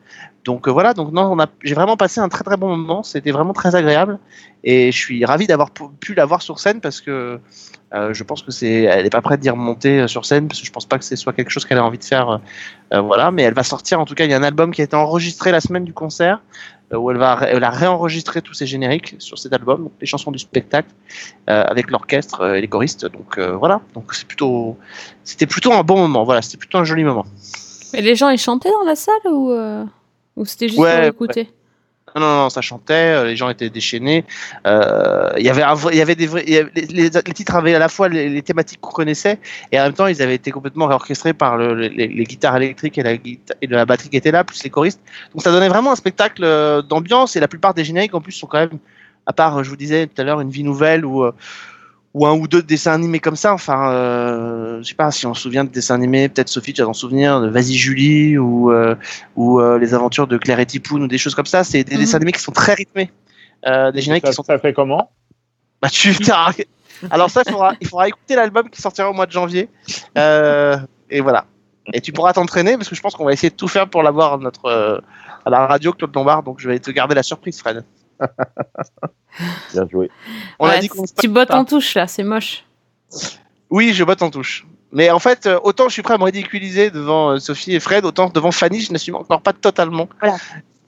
Donc 0.49 0.67
euh, 0.67 0.71
voilà, 0.71 0.95
donc 0.95 1.13
non, 1.13 1.37
j'ai 1.63 1.75
vraiment 1.75 1.99
passé 1.99 2.21
un 2.21 2.31
très 2.31 2.43
très 2.43 2.57
bon 2.57 2.75
moment. 2.75 3.03
C'était 3.03 3.33
vraiment 3.33 3.53
très 3.53 3.75
agréable 3.75 4.19
et 4.65 4.91
je 4.91 4.97
suis 4.97 5.23
ravi 5.27 5.47
d'avoir 5.47 5.71
pu 5.71 6.15
la 6.15 6.25
voir 6.25 6.41
sur 6.41 6.59
scène 6.59 6.81
parce 6.81 7.03
que 7.03 7.39
euh, 7.93 8.15
je 8.15 8.25
pense 8.25 8.41
que 8.41 8.51
c'est, 8.51 8.85
elle 8.85 9.05
est 9.05 9.11
pas 9.11 9.21
prête 9.21 9.41
d'y 9.41 9.51
remonter 9.51 10.01
euh, 10.01 10.07
sur 10.07 10.25
scène 10.25 10.49
parce 10.49 10.59
que 10.59 10.67
je 10.67 10.73
pense 10.73 10.87
pas 10.87 10.97
que 10.97 11.05
ce 11.05 11.17
soit 11.17 11.35
quelque 11.35 11.51
chose 11.51 11.67
qu'elle 11.67 11.77
a 11.77 11.85
envie 11.85 11.99
de 11.99 12.05
faire. 12.05 12.41
voilà, 12.91 13.31
mais 13.31 13.43
elle 13.43 13.53
va 13.53 13.63
sortir. 13.63 14.01
En 14.01 14.07
tout 14.07 14.15
cas, 14.15 14.25
il 14.25 14.31
y 14.31 14.33
a 14.33 14.39
un 14.39 14.43
album 14.43 14.71
qui 14.71 14.81
a 14.81 14.85
été 14.85 14.97
enregistré 14.97 15.53
la 15.53 15.61
semaine 15.61 15.85
du 15.85 15.93
concert 15.93 16.41
où 16.95 17.11
elle, 17.11 17.19
va, 17.19 17.41
elle 17.43 17.63
a 17.63 17.69
réenregistré 17.69 18.41
tous 18.41 18.55
ses 18.55 18.65
génériques 18.65 19.17
sur 19.19 19.39
cet 19.39 19.53
album, 19.53 19.91
les 20.01 20.07
chansons 20.07 20.31
du 20.31 20.39
spectacle, 20.39 20.89
avec 21.47 21.91
l'orchestre 21.91 22.55
et 22.55 22.63
les 22.63 22.69
choristes. 22.69 23.05
Donc 23.05 23.39
voilà, 23.39 23.83
donc 23.93 24.15
c'est 24.15 24.27
plutôt, 24.27 24.79
c'était 25.25 25.47
plutôt 25.47 25.75
un 25.75 25.83
bon 25.83 25.99
moment. 25.99 26.25
Voilà, 26.25 26.41
c'était 26.41 26.57
plutôt 26.57 26.79
un 26.79 26.85
joli 26.85 27.05
moment. 27.05 27.27
Mais 27.93 28.01
les 28.01 28.15
gens, 28.15 28.31
ils 28.31 28.39
chantaient 28.39 28.73
dans 28.73 28.85
la 28.85 28.97
salle 28.97 29.27
ou, 29.31 29.53
ou 30.39 30.45
c'était 30.47 30.69
juste 30.69 30.81
Ouais, 30.81 31.11
pour 31.11 31.27
écouter 31.27 31.51
Non, 32.15 32.23
non, 32.23 32.37
non, 32.45 32.51
ça 32.51 32.63
chantait, 32.63 32.95
euh, 32.95 33.25
les 33.27 33.37
gens 33.37 33.51
étaient 33.51 33.69
déchaînés. 33.69 34.25
Euh, 34.67 35.31
Il 35.37 35.45
y 35.45 35.51
avait, 35.51 35.63
il 35.93 35.99
y 35.99 36.01
avait 36.01 36.15
des 36.15 36.27
vrais, 36.27 36.43
avait- 36.59 36.71
les, 36.75 36.87
les- 36.87 37.11
les 37.11 37.35
titres 37.35 37.55
avaient 37.55 37.75
à 37.75 37.79
la 37.79 37.89
fois 37.91 38.09
les, 38.09 38.29
les 38.31 38.43
thématiques 38.43 38.81
qu'on 38.81 38.93
connaissait 38.93 39.39
et 39.71 39.79
en 39.79 39.85
même 39.85 39.93
temps 39.93 40.07
ils 40.07 40.23
avaient 40.23 40.35
été 40.35 40.51
complètement 40.51 40.87
réorchestrés 40.87 41.35
par 41.35 41.57
le- 41.59 41.75
les, 41.75 42.25
guitares 42.25 42.57
électriques 42.57 42.97
et 42.99 43.03
la, 43.03 43.13
et 43.13 43.67
la 43.69 43.85
batterie 43.85 44.09
qui 44.09 44.17
était 44.17 44.31
là, 44.31 44.43
plus 44.43 44.63
les 44.65 44.71
choristes. 44.71 45.01
Donc 45.35 45.43
ça 45.43 45.51
donnait 45.53 45.69
vraiment 45.69 45.93
un 45.93 45.97
spectacle 45.97 46.43
euh, 46.45 46.81
d'ambiance 46.83 47.37
et 47.37 47.41
la 47.41 47.49
plupart 47.49 47.75
des 47.75 47.85
génériques 47.85 48.15
en 48.15 48.21
plus 48.23 48.33
sont 48.33 48.47
quand 48.47 48.61
même, 48.61 48.79
à 49.27 49.33
part, 49.35 49.63
je 49.63 49.69
vous 49.69 49.77
disais 49.77 50.07
tout 50.07 50.19
à 50.21 50.25
l'heure, 50.25 50.41
une 50.41 50.51
vie 50.51 50.65
nouvelle 50.65 51.05
ou 51.05 51.25
ou 52.15 52.27
un 52.27 52.33
ou 52.33 52.49
deux 52.49 52.63
dessins 52.63 52.93
animés 52.93 53.21
comme 53.21 53.37
ça. 53.37 53.53
Enfin, 53.53 53.93
euh, 53.93 54.79
je 54.83 54.89
sais 54.89 54.95
pas 54.95 55.11
si 55.11 55.27
on 55.27 55.35
se 55.35 55.43
souvient 55.43 55.65
de 55.65 55.71
dessins 55.71 55.95
animés, 55.95 56.29
peut-être 56.29 56.49
Sophie, 56.49 56.73
tu 56.73 56.81
vas 56.81 56.87
t'en 56.87 56.93
souvenir, 56.95 57.41
de 57.41 57.49
Vas-y 57.49 57.75
Julie 57.75 58.39
ou, 58.39 58.73
euh, 58.73 58.95
ou 59.37 59.61
euh, 59.61 59.79
les 59.79 59.95
aventures 59.95 60.27
de 60.27 60.37
Claire 60.39 60.59
et 60.61 60.67
Tipoun 60.67 61.03
ou 61.03 61.09
des 61.09 61.19
choses 61.19 61.35
comme 61.35 61.47
ça. 61.47 61.65
C'est 61.65 61.85
des 61.85 61.95
Mhm. 61.95 62.01
dessins 62.01 62.17
animés 62.17 62.33
qui 62.33 62.41
sont 62.41 62.53
très 62.53 62.75
rythmés. 62.75 63.11
Euh, 63.67 63.91
des 63.93 64.01
génériques 64.01 64.25
Ça, 64.25 64.31
qui 64.31 64.37
sont. 64.37 64.43
ça 64.45 64.59
fait 64.59 64.73
comment? 64.73 65.11
Bah, 65.83 65.89
tu 65.91 66.15
t'as- 66.19 66.53
Alors, 67.11 67.31
ça, 67.31 67.43
il 67.47 67.51
faudra, 67.53 67.73
il 67.81 67.87
faudra 67.87 68.09
écouter 68.09 68.35
l'album 68.37 68.69
qui 68.71 68.81
sortira 68.81 69.09
au 69.11 69.13
mois 69.13 69.27
de 69.27 69.33
janvier. 69.33 69.69
Et 70.17 71.21
voilà. 71.21 71.45
Et 71.93 72.01
tu 72.01 72.13
pourras 72.13 72.33
t'entraîner 72.33 72.77
parce 72.77 72.89
que 72.89 72.95
je 72.95 73.01
pense 73.01 73.15
qu'on 73.15 73.25
va 73.25 73.33
essayer 73.33 73.51
de 73.51 73.55
tout 73.55 73.69
faire 73.69 73.89
pour 73.89 74.03
l'avoir 74.03 74.39
notre, 74.39 75.01
à 75.47 75.51
la 75.51 75.67
radio, 75.67 75.93
Claude 75.93 76.15
Lombard. 76.15 76.43
Donc, 76.43 76.61
je 76.61 76.69
vais 76.69 76.79
te 76.79 76.91
garder 76.91 77.15
la 77.15 77.23
surprise, 77.23 77.59
Fred. 77.61 77.85
Bien 79.73 79.87
joué. 79.91 80.11
On 80.59 80.67
a 80.67 80.79
dit 80.79 80.89
qu'on 80.89 81.05
Tu 81.21 81.29
bottes 81.29 81.49
pas. 81.49 81.59
en 81.59 81.65
touche 81.65 81.95
là, 81.95 82.07
c'est 82.07 82.25
moche. 82.25 82.65
Oui, 83.71 83.93
je 83.93 84.05
botte 84.05 84.23
en 84.23 84.31
touche. 84.31 84.67
Mais 84.93 85.11
en 85.11 85.19
fait, 85.19 85.47
euh, 85.47 85.59
autant 85.63 85.89
je 85.89 85.93
suis 85.93 86.03
prêt 86.03 86.15
à 86.15 86.19
me 86.19 86.25
ridiculiser 86.25 86.91
devant 86.91 87.31
euh, 87.33 87.39
Sophie 87.39 87.75
et 87.75 87.81
Fred, 87.81 88.05
autant 88.07 88.31
devant 88.31 88.51
Fanny, 88.51 88.81
je 88.81 88.93
n'assume 88.93 89.17
encore 89.17 89.43
pas 89.43 89.53
totalement 89.53 90.09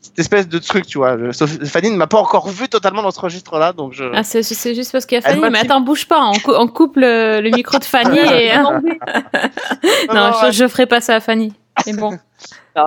cette 0.01 0.19
espèce 0.19 0.49
de 0.49 0.59
truc, 0.59 0.87
tu 0.87 0.97
vois. 0.97 1.17
Sophie- 1.35 1.65
Fanny 1.67 1.91
ne 1.91 1.97
m'a 1.97 2.07
pas 2.07 2.17
encore 2.19 2.49
vu 2.49 2.69
totalement 2.69 3.03
dans 3.03 3.11
ce 3.11 3.21
registre-là, 3.21 3.75
donc 3.75 3.93
je. 3.93 4.05
Ah, 4.15 4.23
c'est 4.25 4.43
c'est 4.43 4.75
juste 4.75 4.91
parce 4.93 5.05
qu'il 5.05 5.17
y 5.17 5.19
a 5.19 5.23
Fanny. 5.23 5.39
m'a 5.41 5.51
Mais 5.51 5.59
attends, 5.59 5.83
bouge 5.83 6.09
pas, 6.09 6.25
on, 6.25 6.33
cou- 6.39 6.55
on 6.57 6.67
coupe 6.69 6.97
le, 6.97 7.41
le 7.43 7.51
micro 7.51 7.79
de 7.79 7.85
Fanny 7.85 8.19
et. 8.33 8.57
Non, 8.57 8.81
non, 8.81 10.15
non, 10.15 10.33
je, 10.47 10.53
je 10.53 10.67
ferai 10.69 10.87
pas 10.87 11.03
ça 11.03 11.17
à 11.17 11.21
Fanny. 11.21 11.53
C'est 11.85 11.95
bon. 11.95 12.19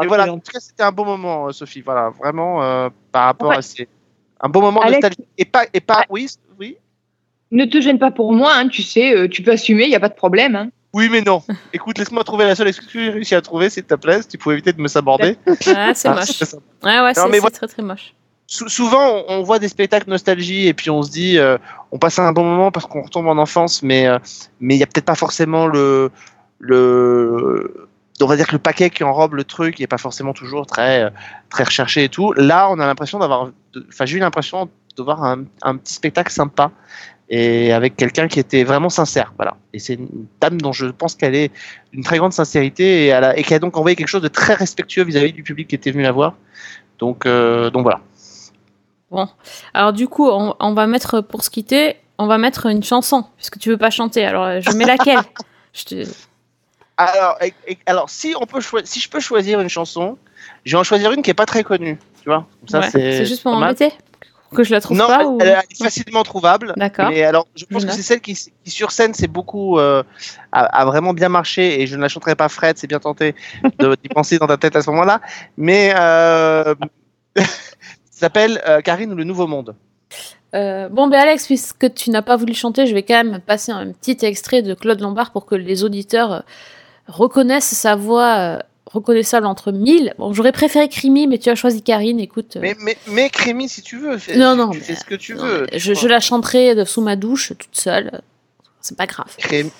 Mais 0.02 0.08
voilà, 0.08 0.24
en 0.34 0.40
tout 0.40 0.52
cas, 0.52 0.60
c'était 0.60 0.82
un 0.84 0.92
bon 0.92 1.06
moment, 1.06 1.48
euh, 1.48 1.52
Sophie. 1.52 1.82
Voilà, 1.82 2.10
vraiment, 2.10 2.64
euh, 2.64 2.90
par 3.12 3.26
rapport 3.26 3.50
Ouais. 3.50 3.58
à 3.58 3.62
ces. 3.62 3.88
Un 4.42 4.50
bon 4.50 4.62
moment 4.62 4.82
Alex- 4.82 4.96
nostalgique. 5.02 5.28
Et 5.38 5.46
pas, 5.46 5.66
et 5.74 5.80
pas, 5.82 6.06
oui, 6.10 6.28
oui. 6.60 6.78
Ne 7.52 7.66
te 7.66 7.80
gêne 7.82 8.00
pas 8.00 8.12
pour 8.12 8.34
moi, 8.34 8.52
hein, 8.56 8.68
tu 8.68 8.82
sais, 8.82 9.16
euh, 9.16 9.28
tu 9.28 9.42
peux 9.44 9.52
assumer, 9.52 9.84
il 9.84 9.90
n'y 9.90 9.96
a 9.96 10.00
pas 10.00 10.10
de 10.10 10.16
problème. 10.16 10.56
Hein. 10.56 10.70
Oui, 10.94 11.10
mais 11.10 11.22
non. 11.22 11.42
Écoute, 11.74 11.98
laisse-moi 11.98 12.24
trouver 12.24 12.46
la 12.46 12.56
seule 12.56 12.68
excuse 12.68 12.88
que 12.92 13.00
j'ai 13.00 13.10
réussi 13.10 13.36
à 13.36 13.42
trouver, 13.42 13.70
s'il 13.70 13.84
te 13.84 13.96
plaît, 13.96 14.22
si 14.22 14.28
tu 14.28 14.38
pouvais 14.38 14.56
éviter 14.56 14.74
de 14.74 14.82
me 14.82 14.88
saborder. 14.88 15.38
Ouais, 15.48 15.56
c'est 15.94 16.08
Ah, 16.08 16.16
moche. 16.16 16.26
c'est 16.32 16.46
ça. 16.46 16.58
Ouais, 16.84 17.00
ouais, 17.02 17.14
c'est 17.14 17.22
voilà. 17.22 17.50
très 17.50 17.68
très 17.68 17.82
moche. 17.82 18.14
Sou- 18.46 18.70
souvent, 18.70 19.24
on, 19.28 19.42
voit 19.42 19.58
des 19.58 19.68
spectacles 19.70 20.10
nostalgie 20.10 20.68
et 20.68 20.74
puis 20.74 20.90
on 20.90 21.02
se 21.02 21.10
dit, 21.10 21.38
euh, 21.40 21.58
on 21.92 21.98
passe 21.98 22.20
un 22.20 22.32
bon 22.32 22.44
moment 22.44 22.72
parce 22.72 22.86
qu'on 22.86 23.02
retombe 23.02 23.28
en 23.28 23.38
enfance, 23.38 23.82
mais 23.82 24.06
euh, 24.08 24.20
mais 24.60 24.76
il 24.76 24.80
y 24.80 24.84
a 24.84 24.86
peut-être 24.86 25.06
pas 25.06 25.16
forcément 25.16 25.66
le 25.66 26.12
le 26.60 27.88
on 28.22 28.26
va 28.28 28.36
dire 28.36 28.48
que 28.48 28.54
le 28.54 28.60
paquet 28.60 28.90
qui 28.90 29.04
enrobe 29.04 29.34
le 29.34 29.44
truc 29.44 29.80
n'est 29.80 29.88
pas 29.88 29.98
forcément 29.98 30.34
toujours 30.34 30.66
très 30.66 31.04
euh, 31.04 31.10
très 31.50 31.64
recherché 31.64 32.04
et 32.06 32.10
tout. 32.10 32.34
Là, 32.34 32.70
on 32.70 32.80
a 32.80 32.86
l'impression 32.86 33.20
d'avoir, 33.20 33.50
enfin, 33.90 34.06
j'ai 34.06 34.18
eu 34.18 34.20
l'impression 34.20 34.70
de 34.96 35.04
voir 35.04 35.24
un, 35.24 35.44
un 35.64 35.78
petit 35.78 35.94
spectacle 35.96 36.32
sympa 36.32 36.72
et 37.30 37.74
avec 37.74 37.96
quelqu'un 37.96 38.28
qui 38.28 38.40
était 38.40 38.64
vraiment 38.64 38.90
sincère. 38.90 39.34
Voilà. 39.38 39.56
Et 39.74 39.80
c'est 39.80 39.94
une 39.96 40.28
dame 40.40 40.62
dont 40.62 40.72
je 40.74 40.86
pense 40.86 41.16
qu'elle 41.16 41.34
est 41.36 41.52
d'une 41.92 42.04
très 42.04 42.18
grande 42.18 42.34
sincérité 42.34 43.06
et, 43.06 43.08
elle 43.08 43.24
a- 43.24 43.38
et 43.38 43.44
qui 43.44 43.54
a 43.56 43.60
donc 43.60 43.76
envoyé 43.78 43.96
quelque 43.96 44.08
chose 44.10 44.22
de 44.22 44.28
très 44.28 44.54
respectueux 44.54 45.04
vis-à-vis 45.04 45.34
du 45.34 45.42
public 45.42 45.68
qui 45.68 45.76
était 45.76 45.90
venu 45.92 46.04
la 46.04 46.12
voir. 46.12 46.36
Donc 47.00 47.26
euh, 47.26 47.70
donc 47.72 47.82
voilà. 47.84 48.02
Bon. 49.10 49.28
Alors, 49.74 49.94
du 49.94 50.08
coup, 50.08 50.28
on, 50.30 50.56
on 50.60 50.74
va 50.74 50.88
mettre, 50.88 51.22
pour 51.22 51.44
se 51.44 51.50
quitter, 51.52 51.98
on 52.18 52.26
va 52.26 52.38
mettre 52.40 52.66
une 52.66 52.84
chanson, 52.84 53.26
puisque 53.38 53.60
tu 53.60 53.70
veux 53.70 53.78
pas 53.78 53.92
chanter. 53.92 54.26
Alors, 54.26 54.60
je 54.60 54.72
mets 54.76 54.86
laquelle? 54.86 55.20
Je 55.74 55.84
te... 55.86 56.04
Alors, 56.98 57.38
et- 57.42 57.54
et- 57.68 57.78
alors 57.86 58.10
si, 58.10 58.36
on 58.40 58.46
peut 58.46 58.60
si 58.84 59.00
je 59.00 59.10
peux 59.10 59.20
choisir 59.20 59.60
une 59.60 59.70
chanson, 59.70 60.18
je 60.66 60.76
vais 60.76 60.80
en 60.80 60.84
choisir 60.84 61.12
une 61.12 61.22
qui 61.22 61.30
est 61.32 61.36
pas 61.36 61.46
très 61.46 61.64
connue. 61.64 61.98
Tu 62.22 62.30
vois 62.30 62.46
Comme 62.60 62.70
ça, 62.70 62.80
Ouais, 62.80 62.90
c'est 62.92 63.18
c'est 63.18 63.26
juste 63.26 63.44
pour 63.44 63.54
m'embêter 63.56 63.92
Que 64.56 64.64
je 64.64 64.72
la 64.72 64.80
trouve 64.80 64.96
non, 64.98 65.08
pas 65.08 65.22
elle, 65.22 65.28
ou... 65.28 65.38
elle 65.42 65.48
est 65.50 65.84
facilement 65.84 66.22
trouvable. 66.24 66.74
D'accord. 66.78 67.10
Mais 67.10 67.24
alors, 67.24 67.48
je 67.56 67.66
pense 67.66 67.82
Je 67.82 67.88
que 67.88 67.94
c'est 67.94 68.04
celle 68.04 68.22
qui, 68.22 68.34
qui, 68.64 68.70
sur 68.70 68.92
scène, 68.92 69.14
c'est 69.16 69.28
beaucoup 69.28 69.80
euh, 69.80 70.04
a, 70.52 70.62
a 70.66 70.86
vraiment 70.86 71.14
bien 71.14 71.30
marché. 71.30 71.82
Et 71.82 71.88
je 71.88 71.96
ne 71.96 72.02
la 72.02 72.08
chanterai 72.10 72.36
pas, 72.36 72.48
Fred. 72.50 72.78
C'est 72.78 72.86
bien 72.88 73.00
tenté 73.00 73.34
de 73.80 73.96
d'y 74.02 74.10
penser 74.10 74.38
dans 74.38 74.46
ta 74.48 74.58
tête 74.58 74.76
à 74.76 74.82
ce 74.84 74.90
moment-là. 74.92 75.20
Mais 75.58 75.94
euh, 75.98 76.76
ça 77.36 77.44
s'appelle 78.12 78.62
euh, 78.68 78.82
Karine 78.82 79.12
ou 79.12 79.16
le 79.16 79.24
Nouveau 79.24 79.48
Monde. 79.48 79.76
Euh, 80.54 80.88
bon, 80.90 81.08
ben 81.08 81.20
Alex, 81.20 81.48
puisque 81.48 81.92
tu 81.96 82.12
n'as 82.12 82.22
pas 82.22 82.36
voulu 82.36 82.54
chanter, 82.54 82.86
je 82.86 82.94
vais 82.94 83.02
quand 83.02 83.24
même 83.24 83.40
passer 83.42 83.72
un 83.72 83.92
petit 83.92 84.24
extrait 84.24 84.62
de 84.62 84.76
Claude 84.76 85.02
Lombard 85.02 85.32
pour 85.32 85.48
que 85.48 85.56
les 85.56 85.84
auditeurs 85.84 86.32
euh, 86.32 86.40
reconnaissent 87.08 87.74
sa 87.74 87.96
voix 87.96 88.36
euh, 88.38 88.60
reconnaissable 88.86 89.46
entre 89.46 89.72
mille. 89.72 90.14
Bon, 90.18 90.34
j'aurais 90.34 90.52
préféré 90.52 90.88
Crimi, 90.90 91.28
mais 91.28 91.38
tu 91.38 91.50
as 91.50 91.56
choisi 91.56 91.82
Karine, 91.82 92.20
écoute. 92.20 92.56
euh, 92.58 92.60
Mais, 92.62 92.76
mais, 92.80 92.98
mais 93.08 93.30
Crémy, 93.30 93.68
si 93.70 93.82
tu 93.82 93.98
veux, 93.98 94.18
fais, 94.18 94.36
Non, 94.38 94.56
non, 94.56 94.70
tu 94.70 94.80
fais 94.80 94.96
ce 94.96 95.04
que 95.06 95.16
tu 95.16 95.36
non, 95.36 95.44
veux. 95.44 95.68
je, 95.74 95.94
je 95.94 96.08
la 96.08 96.20
chanterai 96.20 96.76
de- 96.76 96.86
sous 96.86 97.02
ma 97.02 97.16
douche, 97.16 97.54
toute 97.58 97.76
seule. 97.76 98.22
C'est 98.82 98.98
pas 98.98 99.06
grave. 99.08 99.28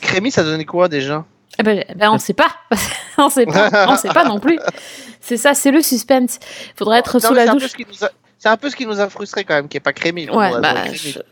Crémy, 0.02 0.32
ça 0.32 0.44
donnait 0.44 0.66
quoi 0.66 0.88
déjà? 0.88 1.26
Eh 1.60 1.64
ben, 1.64 1.84
eh 1.88 1.94
ben, 1.96 2.10
on 2.12 2.18
sait 2.18 2.34
pas. 2.34 2.56
on 3.18 3.30
sait 3.30 3.46
pas. 3.46 3.86
On 3.90 3.96
sait 3.98 4.10
pas 4.10 4.24
non 4.26 4.40
plus. 4.40 4.58
C'est 5.22 5.38
ça, 5.38 5.54
c'est 5.54 5.72
le 5.72 5.82
suspense. 5.82 6.40
Faudrait 6.76 7.00
être 7.00 7.20
Non, 7.22 7.28
sous 7.30 7.34
la 7.34 7.46
c'est 7.46 7.52
douche. 7.52 7.68
ce 7.70 7.76
qui 7.76 7.86
nous 7.88 8.04
a- 8.06 8.12
C'est 8.40 8.50
un 8.50 8.58
peu 8.58 8.70
ce 8.70 8.76
qui 8.76 8.86
nous 8.86 9.00
a 9.00 9.08
frustré 9.10 9.44
quand 9.44 9.54
même, 9.54 9.68
qui 9.70 9.78
est 9.78 9.82
pas 9.82 9.94
Crémy. 9.94 10.30
Ouais, 10.30 10.52
bah, 10.60 10.74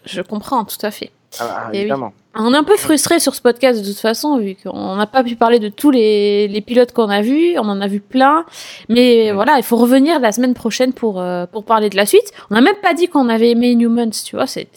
je 0.06 0.22
comprends, 0.22 0.64
tout 0.64 0.78
à 0.86 0.92
fait. 0.92 1.12
Ah, 1.40 1.46
bah, 1.48 1.70
Eh 1.74 1.84
oui. 1.86 1.92
On 2.34 2.54
est 2.54 2.58
un 2.58 2.64
peu 2.64 2.78
frustré 2.78 3.20
sur 3.20 3.36
ce 3.36 3.42
podcast 3.42 3.82
de 3.82 3.86
toute 3.86 4.00
façon, 4.00 4.38
vu 4.38 4.56
qu'on 4.62 4.96
n'a 4.96 5.06
pas 5.06 5.22
pu 5.24 5.36
parler 5.36 5.60
de 5.60 5.68
tous 5.68 5.92
les, 5.92 6.48
les 6.48 6.62
pilotes 6.62 6.94
qu'on 6.94 7.10
a 7.10 7.22
vus. 7.22 7.58
On 7.58 7.68
en 7.68 7.82
a 7.82 7.88
vu 7.88 8.00
plein. 8.00 8.46
Mais 8.88 9.32
voilà, 9.34 9.58
il 9.58 9.64
faut 9.64 9.76
revenir 9.76 10.20
la 10.20 10.32
semaine 10.32 10.54
prochaine 10.54 10.94
pour, 10.94 11.20
euh, 11.20 11.46
pour 11.46 11.66
parler 11.66 11.90
de 11.90 11.98
la 11.98 12.06
suite. 12.06 12.32
On 12.50 12.56
n'a 12.56 12.62
même 12.62 12.76
pas 12.82 12.94
dit 12.94 13.08
qu'on 13.08 13.28
avait 13.28 13.50
aimé 13.52 13.72
Humans, 13.72 14.12
tu 14.26 14.36
vois. 14.38 14.48
C'est- 14.48 14.68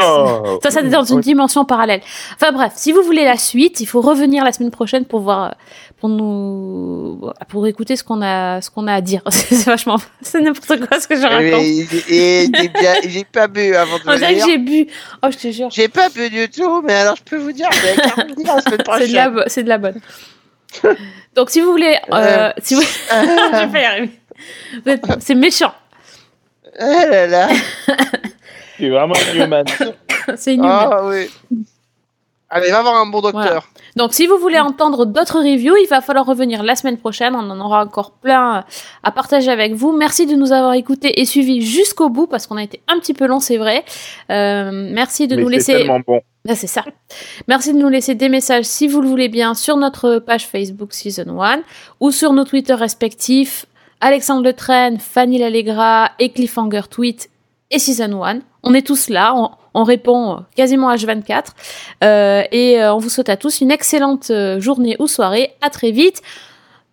Oh. 0.00 0.58
ça, 0.62 0.70
ça, 0.70 0.80
c'est 0.80 0.88
dans 0.90 1.02
une 1.02 1.20
dimension 1.20 1.64
parallèle. 1.64 2.00
Enfin 2.36 2.52
bref, 2.52 2.72
si 2.76 2.92
vous 2.92 3.02
voulez 3.02 3.24
la 3.24 3.36
suite, 3.36 3.80
il 3.80 3.86
faut 3.86 4.00
revenir 4.00 4.44
la 4.44 4.52
semaine 4.52 4.70
prochaine 4.70 5.04
pour 5.04 5.20
voir, 5.20 5.44
euh, 5.44 5.50
pour 5.98 6.08
nous, 6.08 7.20
pour 7.48 7.66
écouter 7.66 7.96
ce 7.96 8.04
qu'on 8.04 8.22
a, 8.22 8.60
ce 8.60 8.70
qu'on 8.70 8.86
a 8.86 8.94
à 8.94 9.00
dire. 9.00 9.22
c'est 9.30 9.64
vachement, 9.64 9.96
c'est 10.20 10.40
n'importe 10.40 10.86
quoi 10.86 11.00
ce 11.00 11.08
que 11.08 11.16
je 11.16 11.22
raconte. 11.22 12.08
Et, 12.08 12.44
et- 12.44 13.08
j'ai 13.10 13.24
pas 13.24 13.48
bu 13.48 13.74
avant 13.74 13.96
de 13.98 14.02
On 14.06 14.14
dirait 14.16 14.36
que 14.36 14.44
j'ai 14.46 14.58
bu. 14.58 14.86
Oh, 15.22 15.28
je 15.32 15.36
te 15.38 15.50
jure. 15.50 15.68
J'ai 15.72 15.88
pas 15.88 16.08
bu 16.10 16.30
du 16.30 16.48
tout, 16.48 16.80
mais 16.82 16.94
alors 16.94 17.16
je 17.16 17.22
peux 17.24 17.38
vous 17.38 17.52
dire, 17.52 17.68
C'est 17.72 19.08
de, 19.08 19.14
la, 19.14 19.30
bo- 19.30 19.42
c'est 19.48 19.64
de 19.64 19.68
la 19.68 19.78
bonne. 19.78 20.00
Donc, 21.34 21.50
si 21.50 21.60
vous 21.60 21.70
voulez. 21.72 21.96
Euh, 22.12 22.50
si 22.62 22.74
vous... 22.76 22.82
Je 23.10 23.66
vais 23.72 23.82
y 23.82 23.84
arriver. 23.84 24.10
C'est 25.20 25.34
méchant. 25.34 25.72
Oh 26.80 26.84
là 27.10 27.26
là. 27.26 27.48
Es 28.86 28.90
vraiment 28.90 29.14
un 29.14 29.34
human. 29.44 29.64
C'est 30.36 30.54
inhumain. 30.54 30.90
Ah 30.92 31.00
oui. 31.06 31.28
Allez, 32.54 32.70
va 32.70 32.82
voir 32.82 32.96
un 32.96 33.06
bon 33.06 33.22
docteur. 33.22 33.42
Voilà. 33.42 33.62
Donc, 33.96 34.12
si 34.12 34.26
vous 34.26 34.36
voulez 34.36 34.58
entendre 34.58 35.06
d'autres 35.06 35.38
reviews, 35.38 35.74
il 35.82 35.86
va 35.88 36.02
falloir 36.02 36.26
revenir 36.26 36.62
la 36.62 36.76
semaine 36.76 36.98
prochaine. 36.98 37.34
On 37.34 37.48
en 37.50 37.60
aura 37.60 37.82
encore 37.82 38.10
plein 38.10 38.64
à 39.02 39.10
partager 39.10 39.50
avec 39.50 39.72
vous. 39.72 39.92
Merci 39.96 40.26
de 40.26 40.34
nous 40.34 40.52
avoir 40.52 40.74
écoutés 40.74 41.18
et 41.18 41.24
suivis 41.24 41.62
jusqu'au 41.62 42.10
bout 42.10 42.26
parce 42.26 42.46
qu'on 42.46 42.58
a 42.58 42.62
été 42.62 42.82
un 42.88 42.98
petit 42.98 43.14
peu 43.14 43.26
long, 43.26 43.40
c'est 43.40 43.56
vrai. 43.56 43.84
Euh, 44.30 44.70
merci 44.92 45.28
de 45.28 45.36
Mais 45.36 45.42
nous 45.42 45.48
c'est 45.48 45.54
laisser. 45.56 45.72
tellement 45.72 46.00
bon. 46.06 46.20
Ah, 46.46 46.54
c'est 46.54 46.66
ça. 46.66 46.84
Merci 47.48 47.72
de 47.72 47.78
nous 47.78 47.88
laisser 47.88 48.14
des 48.14 48.28
messages 48.28 48.64
si 48.66 48.86
vous 48.86 49.00
le 49.00 49.08
voulez 49.08 49.28
bien 49.28 49.54
sur 49.54 49.78
notre 49.78 50.18
page 50.18 50.46
Facebook 50.46 50.92
Season 50.92 51.40
1 51.42 51.60
ou 52.00 52.10
sur 52.10 52.34
nos 52.34 52.44
Twitter 52.44 52.74
respectifs 52.74 53.64
Alexandre 54.00 54.42
Le 54.42 54.52
Train, 54.52 54.98
Fanny 54.98 55.38
Lallegra 55.38 56.10
et 56.18 56.30
Cliffhanger 56.30 56.82
Tweet 56.90 57.30
et 57.70 57.78
Season 57.78 58.22
1. 58.24 58.40
On 58.62 58.74
est 58.74 58.86
tous 58.86 59.08
là, 59.08 59.34
on, 59.34 59.50
on 59.74 59.84
répond 59.84 60.44
quasiment 60.54 60.94
H24 60.94 61.46
euh, 62.04 62.42
et 62.52 62.80
euh, 62.80 62.94
on 62.94 62.98
vous 62.98 63.08
souhaite 63.08 63.28
à 63.28 63.36
tous 63.36 63.60
une 63.60 63.70
excellente 63.70 64.30
euh, 64.30 64.60
journée 64.60 64.96
ou 64.98 65.06
soirée. 65.06 65.54
À 65.60 65.70
très 65.70 65.90
vite. 65.90 66.22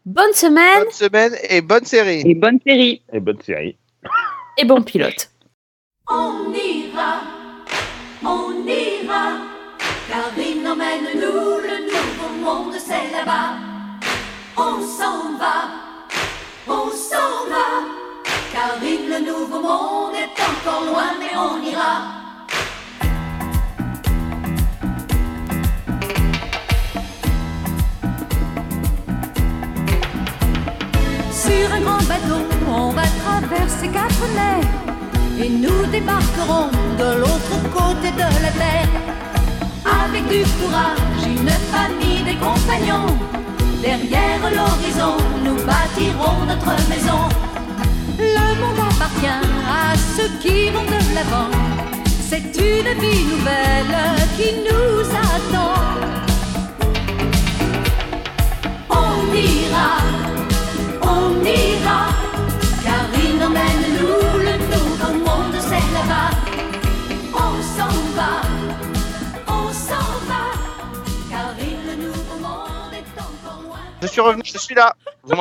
Bonne 0.06 0.34
semaine 0.34 0.84
Bonne 0.84 0.92
semaine 0.92 1.34
et 1.50 1.62
bonne 1.62 1.86
série. 1.86 2.24
Et 2.26 2.34
bonne 2.34 2.60
série. 2.66 3.02
Et 3.14 3.20
bonne 3.20 3.42
série. 3.42 3.78
et 4.58 4.66
bon 4.66 4.82
pilote. 4.82 5.30
On 6.10 6.52
ira, 6.54 7.22
on 8.24 8.66
ira. 8.66 9.34
Karine 10.10 10.68
emmène-nous, 10.68 11.22
le 11.22 11.86
nouveau 11.86 12.44
monde 12.44 12.74
c'est 12.80 13.12
là-bas. 13.12 13.58
On 14.58 14.82
s'en 14.82 15.38
va, 15.38 15.59
le 19.20 19.26
nouveau 19.26 19.62
monde 19.62 20.14
est 20.16 20.42
encore 20.42 20.84
loin, 20.86 21.12
mais 21.20 21.36
on 21.36 21.62
ira. 21.64 21.94
Sur 31.32 31.74
un 31.74 31.82
grand 31.82 32.04
bateau, 32.08 32.42
on 32.68 32.92
va 32.92 33.04
traverser 33.24 33.88
quatre 33.90 34.26
mers 34.36 34.70
et 35.42 35.50
nous 35.50 35.86
débarquerons 35.92 36.70
de 36.98 37.20
l'autre 37.20 37.56
côté 37.74 38.12
de 38.12 38.30
la 38.44 38.52
terre. 38.52 38.90
Avec 40.04 40.28
du 40.28 40.44
courage, 40.60 41.26
une 41.26 41.50
famille, 41.74 42.24
des 42.24 42.36
compagnons. 42.36 43.18
Derrière 43.82 44.42
l'horizon, 44.44 45.18
nous 45.44 45.56
bâtirons 45.66 46.46
notre 46.46 46.90
maison. 46.90 47.50
Le 48.20 48.56
monde 48.62 48.80
appartient 48.80 49.28
à 49.28 49.96
ceux 50.16 50.30
qui 50.42 50.70
vont 50.72 50.84
de 50.84 51.16
l'avant. 51.16 51.50
C'est 52.30 52.54
une 52.58 53.00
vie 53.00 53.24
nouvelle 53.24 53.96
qui 54.38 54.50
nous 54.68 55.10
attend. 55.10 55.80
On 58.90 59.34
ira, 59.34 59.92
on 61.02 61.44
ira, 61.46 62.02
Karine 62.84 63.42
emmène-nous, 63.44 64.22
le 64.48 64.56
nouveau 64.74 65.14
monde 65.26 65.56
c'est 65.62 65.88
là-bas. 65.96 66.32
On 67.34 67.56
s'en 67.76 67.96
va, 68.18 68.42
on 69.48 69.72
s'en 69.72 70.10
va, 70.30 70.44
Karine, 71.30 71.84
le 71.88 71.96
nouveau 72.08 72.38
monde 72.42 72.94
est 72.94 73.20
encore 73.20 73.62
loin. 73.64 73.80
Je 74.02 74.08
suis 74.08 74.22
revenu, 74.22 74.42
je 74.46 74.58
suis 74.58 74.76
là. 74.76 74.94
Vous 75.24 75.36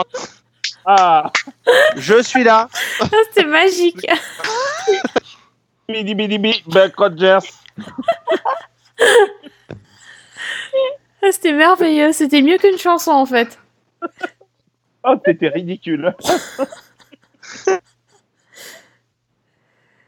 Ah 0.90 1.30
Je 1.96 2.22
suis 2.22 2.44
là. 2.44 2.66
Ah, 3.02 3.06
C'était 3.28 3.46
magique. 3.46 4.06
Bidi 5.88 6.14
bidi 6.14 6.38
bidi, 6.38 6.62
Buck 6.66 6.96
Rogers. 6.96 7.46
Ah, 11.20 11.30
C'était 11.32 11.52
merveilleux. 11.52 12.12
C'était 12.12 12.40
mieux 12.40 12.56
qu'une 12.56 12.78
chanson 12.78 13.10
en 13.10 13.26
fait. 13.26 13.58
Oh, 15.04 15.16
t'étais 15.22 15.48
ridicule. 15.48 16.14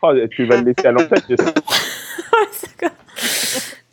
oh, 0.02 0.12
tu 0.30 0.46
vas 0.46 0.56
le 0.62 0.72
laisser 0.72 0.86
à 0.86 0.92
sais. 2.52 2.88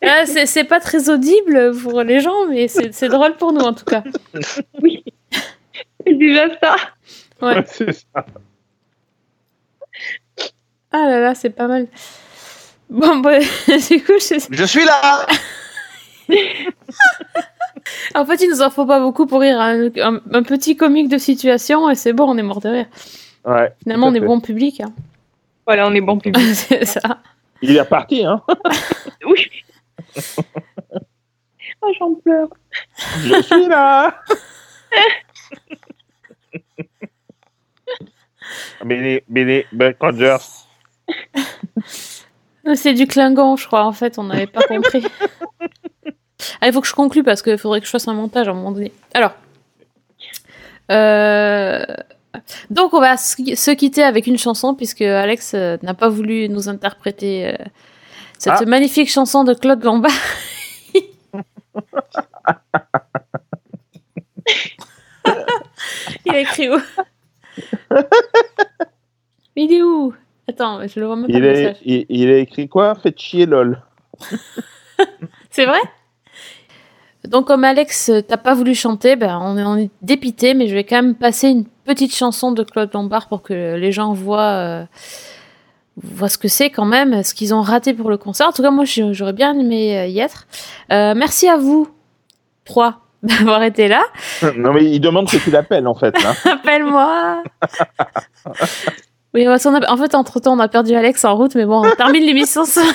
Ah, 0.00 0.24
c'est 0.46 0.64
pas 0.64 0.80
très 0.80 1.10
audible 1.10 1.76
pour 1.82 2.02
les 2.02 2.20
gens, 2.20 2.46
mais 2.46 2.66
c'est 2.68 2.94
c'est 2.94 3.08
drôle 3.08 3.36
pour 3.36 3.52
nous 3.52 3.60
en 3.60 3.74
tout 3.74 3.84
cas. 3.84 4.04
Oui. 4.80 5.04
C'est 6.06 6.14
déjà 6.14 6.48
ça. 6.62 6.76
Ouais. 7.42 7.64
C'est 7.66 7.92
ça. 7.92 8.24
Ah 10.90 11.04
là 11.06 11.20
là, 11.20 11.34
c'est 11.34 11.50
pas 11.50 11.66
mal. 11.68 11.86
Bon, 12.88 13.18
bah, 13.18 13.38
du 13.68 14.02
coup, 14.02 14.12
je... 14.18 14.46
Je 14.50 14.64
suis 14.64 14.84
là. 14.84 15.26
en 18.14 18.24
fait, 18.24 18.40
il 18.42 18.48
nous 18.50 18.62
en 18.62 18.70
faut 18.70 18.86
pas 18.86 18.98
beaucoup 19.00 19.26
pour 19.26 19.40
rire. 19.40 19.60
hein. 19.60 19.90
Un, 19.96 20.20
un 20.32 20.42
petit 20.42 20.76
comique 20.76 21.08
de 21.10 21.18
situation 21.18 21.90
et 21.90 21.94
c'est 21.94 22.12
bon, 22.14 22.24
on 22.30 22.38
est 22.38 22.42
mort 22.42 22.60
de 22.60 22.70
rire. 22.70 22.86
Ouais. 23.44 23.72
Finalement, 23.82 24.06
on 24.08 24.14
est 24.14 24.20
fait. 24.20 24.26
bon 24.26 24.40
public. 24.40 24.80
hein. 24.80 24.92
Voilà, 25.66 25.86
on 25.88 25.94
est 25.94 26.00
bon 26.00 26.18
public. 26.18 26.42
c'est 26.54 26.84
ça. 26.86 27.18
Il 27.60 27.76
est 27.76 27.80
reparti, 27.80 28.24
hein 28.24 28.42
oui. 29.26 29.50
Oh, 31.82 31.92
j'en 31.98 32.14
pleure. 32.14 32.48
Je 33.24 33.42
suis 33.42 33.66
là 33.66 34.22
Bidi, 38.84 39.64
Buck 39.72 39.96
Rogers. 40.00 40.66
C'est 42.74 42.92
du 42.92 43.06
Klingon, 43.06 43.56
je 43.56 43.66
crois, 43.66 43.84
en 43.84 43.92
fait, 43.92 44.18
on 44.18 44.24
n'avait 44.24 44.46
pas 44.46 44.62
compris. 44.62 45.04
Ah, 46.60 46.68
il 46.68 46.72
faut 46.72 46.80
que 46.80 46.86
je 46.86 46.94
conclue 46.94 47.24
parce 47.24 47.42
qu'il 47.42 47.58
faudrait 47.58 47.80
que 47.80 47.86
je 47.86 47.90
fasse 47.90 48.06
un 48.06 48.14
montage 48.14 48.46
à 48.46 48.52
un 48.52 48.54
moment 48.54 48.70
donné. 48.70 48.92
Alors, 49.12 49.32
euh, 50.92 51.84
donc 52.70 52.94
on 52.94 53.00
va 53.00 53.16
se 53.16 53.70
quitter 53.72 54.04
avec 54.04 54.28
une 54.28 54.38
chanson 54.38 54.74
puisque 54.76 55.02
Alex 55.02 55.52
euh, 55.54 55.76
n'a 55.82 55.94
pas 55.94 56.08
voulu 56.08 56.48
nous 56.48 56.68
interpréter 56.68 57.48
euh, 57.48 57.56
cette 58.38 58.52
Ah. 58.56 58.64
magnifique 58.66 59.10
chanson 59.10 59.42
de 59.42 59.52
Claude 59.52 59.82
Lombard. 59.82 60.12
il 66.24 66.30
a 66.34 66.38
écrit 66.38 66.70
où? 66.70 66.78
Il 69.56 69.72
est 69.72 69.82
où? 69.82 70.14
Attends, 70.48 70.86
je 70.86 71.00
le 71.00 71.06
vois 71.06 71.16
même 71.16 71.26
pas 71.26 71.32
Il, 71.36 71.40
le 71.42 71.48
est, 71.48 71.62
message. 71.64 71.76
il, 71.84 72.06
il 72.08 72.30
a 72.30 72.38
écrit 72.38 72.68
quoi? 72.68 72.94
Faites 72.94 73.18
chier 73.20 73.46
lol. 73.46 73.82
C'est 75.50 75.66
vrai? 75.66 75.80
Donc 77.26 77.46
comme 77.48 77.64
Alex, 77.64 78.10
t'as 78.28 78.36
pas 78.36 78.54
voulu 78.54 78.74
chanter, 78.74 79.16
ben 79.16 79.38
on 79.42 79.58
est, 79.58 79.64
on 79.64 79.76
est 79.76 79.90
dépité, 80.02 80.54
mais 80.54 80.68
je 80.68 80.74
vais 80.74 80.84
quand 80.84 81.02
même 81.02 81.14
passer 81.16 81.48
une 81.48 81.64
petite 81.84 82.14
chanson 82.14 82.52
de 82.52 82.62
Claude 82.62 82.90
Lombard 82.94 83.26
pour 83.28 83.42
que 83.42 83.74
les 83.74 83.90
gens 83.92 84.12
voient, 84.12 84.52
euh, 84.52 84.84
voient 85.96 86.28
ce 86.28 86.38
que 86.38 86.48
c'est 86.48 86.70
quand 86.70 86.84
même, 86.84 87.22
ce 87.24 87.34
qu'ils 87.34 87.52
ont 87.52 87.60
raté 87.60 87.92
pour 87.92 88.08
le 88.08 88.16
concert. 88.16 88.46
En 88.48 88.52
tout 88.52 88.62
cas, 88.62 88.70
moi, 88.70 88.84
j'aurais 88.86 89.32
bien 89.32 89.58
aimé 89.58 89.98
euh, 89.98 90.06
y 90.06 90.20
être. 90.20 90.46
Euh, 90.92 91.14
merci 91.16 91.48
à 91.48 91.56
vous, 91.56 91.88
trois, 92.64 93.00
d'avoir 93.22 93.62
été 93.62 93.88
là. 93.88 94.04
Non, 94.56 94.72
mais 94.72 94.84
il 94.84 95.00
demande 95.00 95.28
que 95.30 95.36
tu 95.38 95.50
l'appelles, 95.50 95.86
en 95.86 95.94
fait. 95.94 96.14
Appelle-moi 96.44 97.42
Oui, 99.34 99.44
parce 99.44 99.62
qu'on 99.64 99.74
a- 99.74 99.90
en 99.90 99.96
fait, 99.96 100.14
entre-temps, 100.14 100.54
on 100.54 100.58
a 100.60 100.68
perdu 100.68 100.94
Alex 100.94 101.24
en 101.24 101.36
route, 101.36 101.54
mais 101.54 101.64
bon, 101.66 101.86
on 101.86 101.94
termine 101.96 102.22
l'émission 102.24 102.64
sans, 102.64 102.86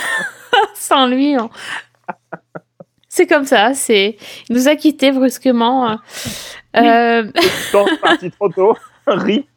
sans 0.76 1.08
lui. 1.08 1.36
on- 1.38 1.50
C'est 3.10 3.28
comme 3.28 3.46
ça, 3.46 3.74
c'est... 3.74 4.18
Il 4.50 4.56
nous 4.56 4.68
a 4.68 4.76
quittés 4.76 5.12
brusquement. 5.12 5.90
euh. 5.92 5.96
Euh, 6.76 7.32
parti 8.02 8.32
trop 8.32 8.50
tôt, 8.50 8.76
rip. 9.06 9.48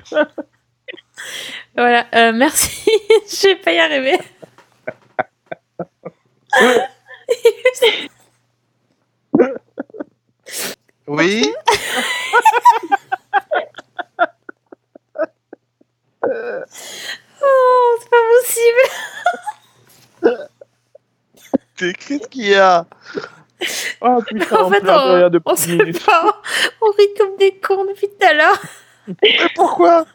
voilà, 1.74 2.04
euh, 2.14 2.32
merci. 2.34 2.90
Je 3.26 3.48
vais 3.48 3.56
pas 3.56 3.72
y 3.72 3.78
arriver. 3.78 4.18
Oui. 11.06 11.52
Oh, 17.42 17.98
c'est 18.00 18.10
pas 18.10 18.24
possible. 20.22 20.48
T'es- 21.76 21.92
Qu'est-ce 21.92 22.28
qu'il 22.28 22.46
y 22.48 22.54
a 22.54 22.86
Oh 24.00 24.18
putain, 24.26 24.56
En 24.56 24.66
on 24.66 24.70
fait, 24.70 24.80
pleure 24.80 25.30
de 25.30 25.40
on, 25.44 25.52
on 25.52 25.56
sait 25.56 25.92
pas. 26.04 26.42
On 26.80 26.90
rit 26.90 27.14
comme 27.18 27.36
des 27.36 27.58
cons 27.58 27.84
depuis 27.84 28.08
tout 28.08 28.26
à 28.26 28.32
l'heure. 28.34 28.60
Pourquoi? 29.54 30.06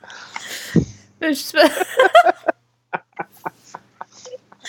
Je 1.22 1.34
sais 1.34 1.58
pas. 1.58 1.70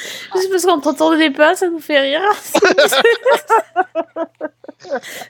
Juste 0.35 0.51
parce 0.51 0.67
qu'on 0.67 0.81
t'entendait 0.81 1.31
pas, 1.31 1.55
ça 1.55 1.69
nous 1.69 1.79
fait 1.81 2.01
rire. 2.01 2.23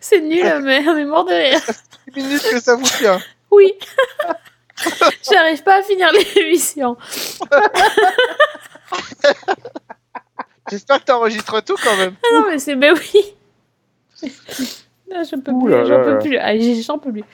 C'est 0.00 0.20
nul, 0.20 0.60
mais 0.62 0.86
on 0.88 0.96
est 0.96 1.04
mort 1.04 1.24
de 1.24 1.32
rire. 1.32 1.60
10 2.14 2.22
minutes 2.22 2.42
que 2.50 2.60
ça 2.60 2.76
vous 2.76 2.88
tient. 2.98 3.20
Oui. 3.50 3.72
J'arrive 5.30 5.62
pas 5.62 5.80
à 5.80 5.82
finir 5.82 6.10
l'émission. 6.12 6.96
J'espère 10.70 11.00
que 11.00 11.04
t'enregistres 11.04 11.62
tout 11.64 11.76
quand 11.82 11.96
même. 11.96 12.14
Ah 12.24 12.28
non, 12.34 12.44
mais 12.48 12.58
c'est. 12.58 12.76
Ben 12.76 12.94
oui. 12.94 13.34
Non, 15.10 15.22
je 15.24 15.36
peux 15.36 15.50
Ouh 15.52 15.64
plus. 15.66 15.72
J'en 15.72 15.98
là 15.98 16.04
peux 16.04 16.12
là. 16.12 16.18
plus. 16.18 16.38
Ah, 16.38 16.52
j'en 16.82 16.98
peux 16.98 17.12
plus. 17.12 17.24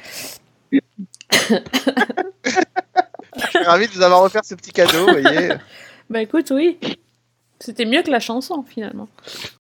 Je 3.36 3.46
suis 3.48 3.58
ravi 3.64 3.86
de 3.86 3.92
vous 3.92 4.02
avoir 4.02 4.22
offert 4.22 4.44
ce 4.44 4.54
petit 4.54 4.72
cadeau, 4.72 5.06
vous 5.06 5.20
voyez. 5.20 5.50
Bah 6.10 6.22
écoute, 6.22 6.50
oui. 6.50 6.78
C'était 7.60 7.84
mieux 7.84 8.02
que 8.02 8.10
la 8.10 8.20
chanson, 8.20 8.62
finalement. 8.62 9.08